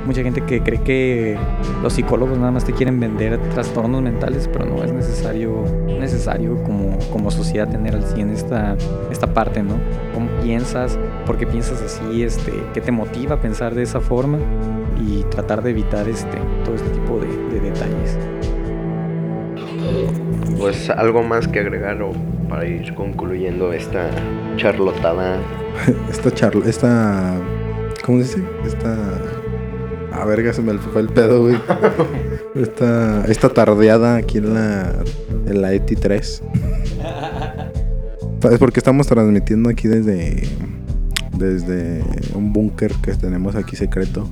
mucha 0.05 0.23
gente 0.23 0.41
que 0.43 0.62
cree 0.62 0.81
que 0.83 1.39
los 1.83 1.93
psicólogos 1.93 2.39
nada 2.39 2.51
más 2.51 2.65
te 2.65 2.73
quieren 2.73 2.99
vender 3.01 3.39
trastornos 3.55 4.03
mentales, 4.03 4.49
pero 4.53 4.65
no 4.66 4.83
es 4.83 4.93
necesario, 4.93 5.65
necesario 5.87 6.62
como, 6.62 6.99
como 7.11 7.31
sociedad 7.31 7.69
tener 7.69 7.95
al 7.95 8.05
100 8.05 8.31
esta, 8.31 8.77
esta 9.11 9.33
parte, 9.33 9.62
¿no? 9.62 9.74
¿Cómo 10.15 10.29
piensas? 10.43 10.99
¿Por 11.27 11.39
qué 11.39 11.47
piensas 11.47 11.81
así? 11.83 12.23
Este, 12.23 12.53
¿Qué 12.74 12.81
te 12.81 12.93
motiva 12.93 13.37
a 13.37 13.41
pensar 13.41 13.74
de 13.74 13.83
esa 13.83 14.01
forma? 14.01 14.39
Y 15.01 15.24
tratar 15.24 15.62
de 15.62 15.70
evitar 15.70 16.09
este, 16.09 16.39
todo 16.65 16.74
este 16.74 16.91
tipo 16.91 17.19
de, 17.19 17.29
de 17.53 17.70
detalles. 17.70 18.19
Pues 20.59 20.91
algo 20.91 21.23
más 21.23 21.49
que 21.49 21.59
agregar 21.61 22.01
o 22.03 22.12
para 22.49 22.66
ir 22.66 22.95
concluyendo 22.95 23.73
esta 23.73 24.11
charlotada. 24.57 25.39
Esta 26.11 26.31
charla, 26.31 26.69
esta. 26.69 27.35
¿Cómo 28.05 28.23
se 28.23 28.41
dice? 28.41 28.49
Esta. 28.66 29.41
A 30.13 30.25
verga, 30.25 30.53
se 30.53 30.63
me 30.63 30.77
fue 30.79 31.03
el 31.03 31.09
pedo, 31.09 31.43
güey. 31.43 31.57
Esta, 32.55 33.25
esta 33.25 33.49
tardeada 33.49 34.17
aquí 34.17 34.39
en 34.39 34.55
la, 34.55 34.93
en 35.47 35.63
la 35.63 35.73
ETI 35.73 35.97
3. 35.97 36.43
Es 38.51 38.59
porque 38.59 38.81
estamos 38.81 39.07
transmitiendo 39.07 39.71
aquí 39.71 39.89
desde. 39.89 40.49
Desde 41.37 42.05
un 42.35 42.53
búnker 42.53 42.93
que 43.03 43.15
tenemos 43.15 43.57
aquí 43.57 43.75
secreto. 43.75 44.29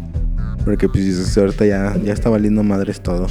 Porque 0.64 0.88
pues 0.88 1.36
ahorita 1.36 1.64
ya, 1.64 1.96
ya 2.04 2.12
está 2.12 2.28
valiendo 2.28 2.62
madres 2.62 3.00
todo. 3.00 3.26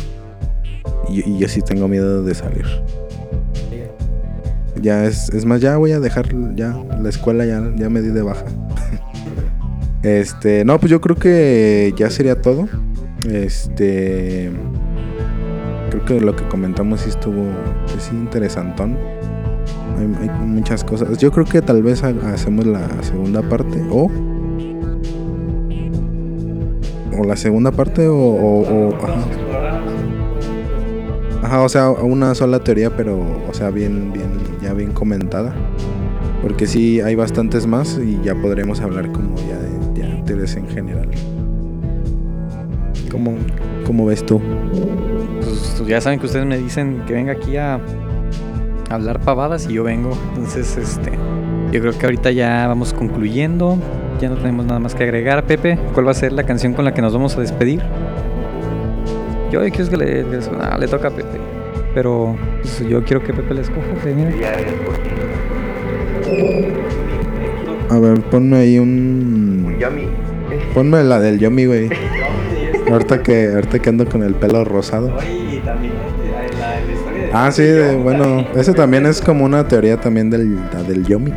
Y, 1.08 1.30
y 1.30 1.38
yo 1.38 1.48
sí 1.48 1.62
tengo 1.62 1.88
miedo 1.88 2.24
de 2.24 2.34
salir. 2.34 2.66
Ya 4.82 5.06
es, 5.06 5.30
es 5.30 5.46
más, 5.46 5.62
ya 5.62 5.78
voy 5.78 5.92
a 5.92 6.00
dejar 6.00 6.28
ya 6.56 6.76
la 7.02 7.10
escuela, 7.10 7.46
ya, 7.46 7.72
ya 7.76 7.90
me 7.90 8.02
di 8.02 8.10
de 8.10 8.22
baja. 8.22 8.46
Este, 10.04 10.64
no, 10.66 10.80
pues 10.80 10.90
yo 10.92 11.02
creo 11.02 11.16
que 11.16 11.94
ya 11.98 12.10
sería 12.10 12.42
todo. 12.42 12.68
Este, 13.30 14.50
creo 15.90 16.06
que 16.06 16.22
lo 16.22 16.36
que 16.36 16.48
comentamos 16.48 17.02
sí 17.02 17.10
estuvo, 17.10 17.44
pues 17.92 18.04
sí, 18.04 18.16
interesantón. 18.16 18.98
Hay, 19.98 20.30
muchas 20.46 20.84
cosas. 20.86 21.18
Yo 21.18 21.32
creo 21.32 21.46
que 21.46 21.62
tal 21.62 21.84
vez 21.84 22.04
ha- 22.04 22.14
hacemos 22.34 22.66
la 22.66 22.88
segunda 23.04 23.42
parte 23.42 23.82
o 23.92 24.10
o 27.18 27.24
la 27.26 27.36
segunda 27.36 27.72
parte 27.72 28.08
o, 28.08 28.16
o- 28.16 28.90
o-. 28.90 28.96
Ajá, 31.44 31.62
o 31.64 31.70
sea, 31.70 31.90
una 31.90 32.34
sola 32.36 32.60
teoría, 32.64 32.96
pero, 32.96 33.18
o 33.50 33.54
sea, 33.54 33.70
bien, 33.72 34.12
bien, 34.14 34.30
ya 34.62 34.74
bien 34.74 34.92
comentada. 34.94 35.54
Porque 36.42 36.68
sí 36.68 37.02
hay 37.02 37.16
bastantes 37.16 37.68
más 37.68 38.00
y 38.02 38.20
ya 38.24 38.36
podremos 38.36 38.80
hablar 38.82 39.12
como 39.12 39.36
ya 39.38 39.58
de 39.58 39.69
teorías 40.30 40.56
en 40.56 40.68
general. 40.70 41.10
¿Cómo, 43.12 43.34
cómo 43.86 44.06
ves 44.06 44.24
tú? 44.26 44.40
Pues 45.40 45.84
ya 45.88 46.00
saben 46.00 46.20
que 46.20 46.28
ustedes 46.28 46.46
me 46.46 46.58
dicen 46.58 47.02
que 47.08 47.14
venga 47.14 47.32
aquí 47.34 47.58
a 47.58 47.80
hablar 48.90 49.20
pavadas 49.22 49.68
y 49.70 49.74
yo 49.74 49.84
vengo. 49.84 50.12
Entonces, 50.36 50.78
este, 50.78 51.12
yo 51.72 51.82
creo 51.82 51.98
que 51.98 52.06
ahorita 52.06 52.32
ya 52.32 52.68
vamos 52.68 52.94
concluyendo. 52.94 53.78
Ya 54.22 54.30
no 54.30 54.36
tenemos 54.36 54.66
nada 54.68 54.80
más 54.80 54.94
que 54.94 55.04
agregar. 55.04 55.44
Pepe, 55.46 55.80
¿cuál 55.94 56.06
va 56.08 56.12
a 56.12 56.14
ser 56.14 56.34
la 56.34 56.44
canción 56.44 56.74
con 56.74 56.86
la 56.86 56.94
que 56.94 57.02
nos 57.02 57.14
vamos 57.14 57.36
a 57.38 57.42
despedir? 57.42 57.82
Yo 59.52 59.62
quiero 59.72 59.90
que 59.90 59.98
le, 59.98 60.24
le- 60.24 60.40
ah, 60.62 60.78
le 60.78 60.88
toca 60.88 61.08
a 61.08 61.12
Pepe. 61.12 61.40
Pero 61.96 62.36
pues, 62.62 62.88
yo 62.88 63.04
quiero 63.04 63.24
que 63.24 63.34
Pepe 63.34 63.56
le 63.56 63.62
escoja. 63.62 63.88
A 67.90 67.98
ver, 67.98 68.22
ponme 68.22 68.58
ahí 68.58 68.78
un... 68.78 69.59
Yummy. 69.80 70.08
Ponme 70.74 71.04
la 71.04 71.20
del 71.20 71.40
Yomi, 71.40 71.66
güey. 71.66 71.90
Ahorita 72.92 73.22
que, 73.22 73.52
ahorita 73.54 73.80
que 73.80 73.90
ando 73.90 74.06
con 74.08 74.24
el 74.24 74.34
pelo 74.34 74.64
rosado. 74.66 75.16
Ah, 77.32 77.52
sí, 77.52 77.62
de- 77.64 77.96
bueno, 77.98 78.46
ese 78.56 78.74
también 78.74 79.06
es 79.06 79.22
como 79.22 79.46
una 79.46 79.68
teoría 79.68 79.98
también 79.98 80.30
del, 80.32 80.56
la 80.74 80.82
del 80.82 81.06
Yomi. 81.06 81.32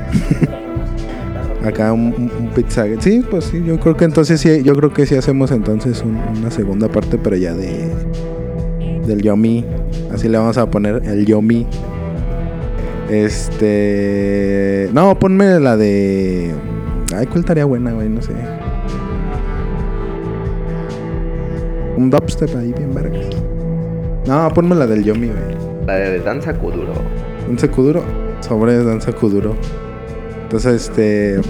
Acá 1.65 1.93
un, 1.93 2.07
un, 2.17 2.33
un 2.41 2.49
pizza. 2.55 2.87
Sí, 3.01 3.23
pues 3.31 3.45
sí, 3.45 3.63
yo 3.65 3.79
creo 3.79 3.97
que 3.97 4.05
entonces 4.07 4.41
sí, 4.41 4.63
yo 4.63 4.75
creo 4.75 4.93
que 4.95 5.05
sí 5.07 5.15
hacemos 5.15 5.51
entonces 5.51 6.03
un- 6.03 6.19
una 6.39 6.51
segunda 6.51 6.89
parte, 6.89 7.19
pero 7.23 7.37
ya 7.37 7.53
de 7.55 7.91
del 9.07 9.21
Yomi. 9.23 9.65
Así 10.13 10.29
le 10.29 10.39
vamos 10.39 10.57
a 10.57 10.71
poner 10.71 11.03
el 11.05 11.27
Yomi. 11.27 11.67
Este, 13.11 14.89
no, 14.95 15.19
ponme 15.19 15.61
la 15.61 15.77
de 15.77 16.53
Ay, 17.15 17.27
¿cuál 17.27 17.41
estaría 17.41 17.65
buena, 17.65 17.93
güey? 17.93 18.09
No 18.09 18.23
sé. 18.23 18.33
Un 21.97 22.11
dubstep 22.11 22.55
ahí 22.57 22.73
bien 22.73 22.95
vergas. 22.95 23.27
No, 24.27 24.49
ponme 24.55 24.75
la 24.75 24.87
del 24.87 25.05
Yomi, 25.05 25.29
güey. 25.29 25.87
La 25.87 25.95
de 25.95 26.21
Danza 26.21 26.55
Kuduro. 26.55 26.93
Danza 27.47 27.69
Kuduro. 27.69 28.03
Sobre 28.41 28.83
Danza 28.83 29.13
Kuduro. 29.13 29.55
Entonces, 30.45 30.83
este. 30.89 31.41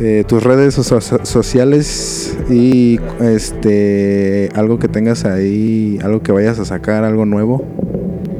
eh, 0.00 0.24
tus 0.26 0.42
redes 0.42 0.74
so- 0.74 1.00
so- 1.00 1.24
sociales 1.24 2.36
y 2.50 2.98
este 3.20 4.48
algo 4.54 4.78
que 4.78 4.88
tengas 4.88 5.24
ahí, 5.24 5.98
algo 6.02 6.20
que 6.20 6.32
vayas 6.32 6.58
a 6.58 6.64
sacar, 6.64 7.04
algo 7.04 7.24
nuevo. 7.26 7.64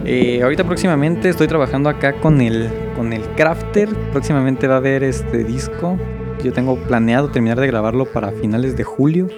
Eh, 0.05 0.43
ahorita 0.43 0.65
próximamente 0.65 1.29
estoy 1.29 1.47
trabajando 1.47 1.89
acá 1.89 2.15
con 2.21 2.41
el, 2.41 2.69
con 2.97 3.13
el 3.13 3.23
Crafter. 3.37 3.89
Próximamente 4.13 4.67
va 4.67 4.75
a 4.75 4.79
haber 4.79 5.03
este 5.05 5.45
disco. 5.45 5.97
Yo 6.45 6.53
tengo 6.53 6.77
planeado 6.77 7.31
terminar 7.31 7.59
de 7.59 7.67
grabarlo 7.67 8.05
para 8.05 8.31
finales 8.31 8.77
de 8.77 8.85
julio. 8.85 9.29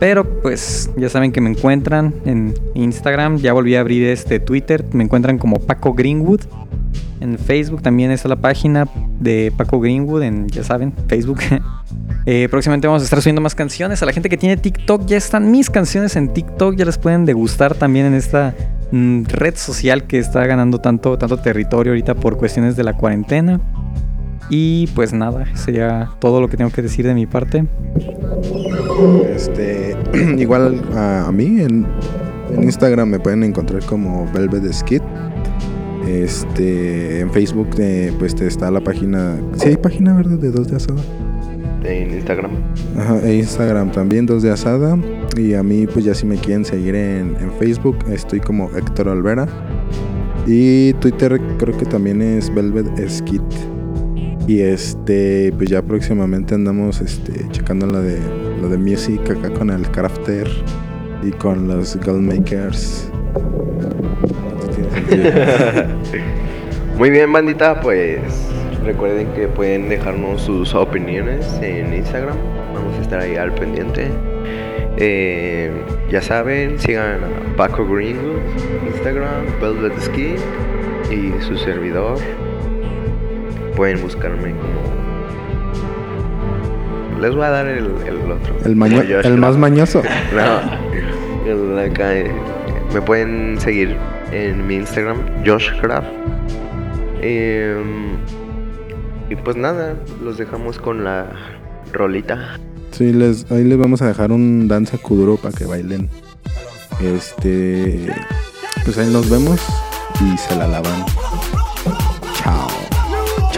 Pero 0.00 0.40
pues 0.40 0.90
ya 0.96 1.10
saben 1.10 1.30
que 1.30 1.42
me 1.42 1.50
encuentran 1.50 2.14
en 2.24 2.54
Instagram. 2.72 3.36
Ya 3.36 3.52
volví 3.52 3.76
a 3.76 3.80
abrir 3.80 4.04
este 4.04 4.40
Twitter. 4.40 4.82
Me 4.92 5.04
encuentran 5.04 5.36
como 5.36 5.58
Paco 5.58 5.92
Greenwood. 5.92 6.40
En 7.20 7.38
Facebook 7.38 7.82
también 7.82 8.10
está 8.12 8.28
la 8.28 8.36
página 8.36 8.88
de 9.20 9.52
Paco 9.58 9.78
Greenwood 9.78 10.22
en, 10.22 10.48
ya 10.48 10.64
saben, 10.64 10.92
Facebook. 11.06 11.40
Eh, 12.30 12.46
próximamente 12.50 12.86
vamos 12.86 13.00
a 13.00 13.04
estar 13.04 13.22
subiendo 13.22 13.40
más 13.40 13.54
canciones. 13.54 14.02
A 14.02 14.06
la 14.06 14.12
gente 14.12 14.28
que 14.28 14.36
tiene 14.36 14.58
TikTok 14.58 15.06
ya 15.06 15.16
están 15.16 15.50
mis 15.50 15.70
canciones 15.70 16.14
en 16.14 16.28
TikTok. 16.34 16.76
Ya 16.76 16.84
las 16.84 16.98
pueden 16.98 17.24
degustar 17.24 17.74
también 17.74 18.04
en 18.04 18.12
esta 18.12 18.54
mm, 18.92 19.22
red 19.28 19.56
social 19.56 20.06
que 20.06 20.18
está 20.18 20.46
ganando 20.46 20.78
tanto, 20.78 21.16
tanto 21.16 21.38
territorio 21.38 21.92
ahorita 21.92 22.14
por 22.14 22.36
cuestiones 22.36 22.76
de 22.76 22.84
la 22.84 22.92
cuarentena. 22.92 23.62
Y 24.50 24.86
pues 24.88 25.12
nada, 25.12 25.44
sería 25.56 26.10
todo 26.20 26.40
lo 26.40 26.48
que 26.48 26.56
tengo 26.56 26.70
que 26.70 26.82
decir 26.82 27.06
de 27.06 27.14
mi 27.14 27.26
parte. 27.26 27.66
Este, 29.34 29.96
igual 30.38 30.82
a, 30.94 31.26
a 31.26 31.32
mí 31.32 31.60
en, 31.60 31.86
en 32.54 32.64
Instagram 32.64 33.08
me 33.08 33.20
pueden 33.20 33.44
encontrar 33.44 33.84
como 33.84 34.26
Velvet 34.32 34.72
Skid. 34.72 35.02
Este, 36.06 37.20
en 37.20 37.30
Facebook 37.30 37.68
eh, 37.78 38.12
pues 38.18 38.34
te 38.34 38.46
está 38.46 38.70
la 38.70 38.80
página, 38.80 39.36
sí 39.56 39.68
hay 39.68 39.76
página 39.76 40.14
verde 40.14 40.38
de 40.38 40.50
dos 40.50 40.68
de 40.68 40.76
asada. 40.76 41.02
En 41.84 42.12
Instagram. 42.12 42.50
Ajá, 42.98 43.20
e 43.24 43.36
Instagram 43.36 43.92
también, 43.92 44.26
dos 44.26 44.42
de 44.42 44.50
asada. 44.50 44.98
Y 45.36 45.54
a 45.54 45.62
mí, 45.62 45.86
pues 45.86 46.04
ya 46.04 46.14
si 46.14 46.26
me 46.26 46.36
quieren 46.36 46.64
seguir 46.64 46.94
en, 46.94 47.36
en 47.40 47.52
Facebook, 47.58 47.96
estoy 48.10 48.40
como 48.40 48.70
Héctor 48.76 49.08
Olvera. 49.08 49.46
Y 50.46 50.92
Twitter 50.94 51.40
creo 51.58 51.76
que 51.76 51.84
también 51.84 52.20
es 52.20 52.52
Velvet 52.52 52.86
Skit. 53.08 53.42
Y 54.48 54.62
este, 54.62 55.52
pues 55.58 55.68
ya 55.68 55.82
próximamente 55.82 56.54
andamos 56.54 57.02
este, 57.02 57.46
checando 57.50 57.86
lo 57.86 58.00
de, 58.00 58.18
lo 58.62 58.70
de 58.70 58.78
music 58.78 59.20
acá 59.30 59.50
con 59.50 59.68
el 59.68 59.86
crafter 59.90 60.48
y 61.22 61.32
con 61.32 61.68
los 61.68 61.96
Goldmakers. 61.96 63.10
Muy 66.96 67.10
bien, 67.10 67.30
bandita, 67.30 67.78
pues 67.82 68.20
recuerden 68.86 69.28
que 69.34 69.48
pueden 69.48 69.90
dejarnos 69.90 70.40
sus 70.40 70.74
opiniones 70.74 71.46
en 71.60 71.92
Instagram. 71.92 72.38
Vamos 72.72 72.96
a 72.96 73.02
estar 73.02 73.20
ahí 73.20 73.36
al 73.36 73.52
pendiente. 73.52 74.08
Eh, 74.96 75.70
ya 76.10 76.22
saben, 76.22 76.78
sigan 76.78 77.22
a 77.22 77.56
Paco 77.58 77.86
Gringo, 77.86 78.40
Instagram, 78.86 79.44
Velvet 79.60 80.00
Ski 80.00 80.36
y 81.10 81.34
su 81.42 81.58
servidor. 81.58 82.16
Pueden 83.78 84.02
buscarme 84.02 84.50
como. 84.50 84.98
Les 87.22 87.34
voy 87.34 87.44
a 87.44 87.48
dar 87.50 87.66
el, 87.66 87.86
el 88.06 88.30
otro. 88.32 88.54
El, 88.64 88.76
maño- 88.76 88.98
Como 89.00 89.08
Josh 89.14 89.24
el 89.26 89.38
más 89.38 89.50
Craft. 89.50 89.58
mañoso. 89.60 90.02
No, 91.46 91.78
el 91.80 91.90
acá, 91.90 92.14
eh, 92.14 92.30
me 92.92 93.00
pueden 93.00 93.58
seguir 93.58 93.96
en 94.32 94.66
mi 94.66 94.74
Instagram, 94.74 95.16
JoshCraft. 95.46 96.06
Em, 97.22 98.16
y 99.30 99.36
pues 99.36 99.56
nada, 99.56 99.94
los 100.22 100.36
dejamos 100.38 100.78
con 100.78 101.04
la 101.04 101.26
rolita. 101.92 102.58
Sí, 102.90 103.12
les, 103.12 103.50
ahí 103.50 103.64
les 103.64 103.78
vamos 103.78 104.02
a 104.02 104.08
dejar 104.08 104.30
un 104.32 104.66
danza 104.68 104.98
kuduro 104.98 105.36
para 105.36 105.54
que 105.56 105.64
bailen. 105.64 106.10
Este. 107.00 108.08
Pues 108.84 108.98
ahí 108.98 109.10
nos 109.12 109.30
vemos 109.30 109.60
y 110.20 110.36
se 110.36 110.54
la 110.56 110.66
lavan. 110.66 111.04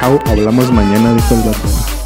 Chao. 0.01 0.18
Hablamos 0.27 0.72
mañana, 0.72 1.12
dijo 1.12 1.35
el 1.35 1.43
vato. 1.43 1.99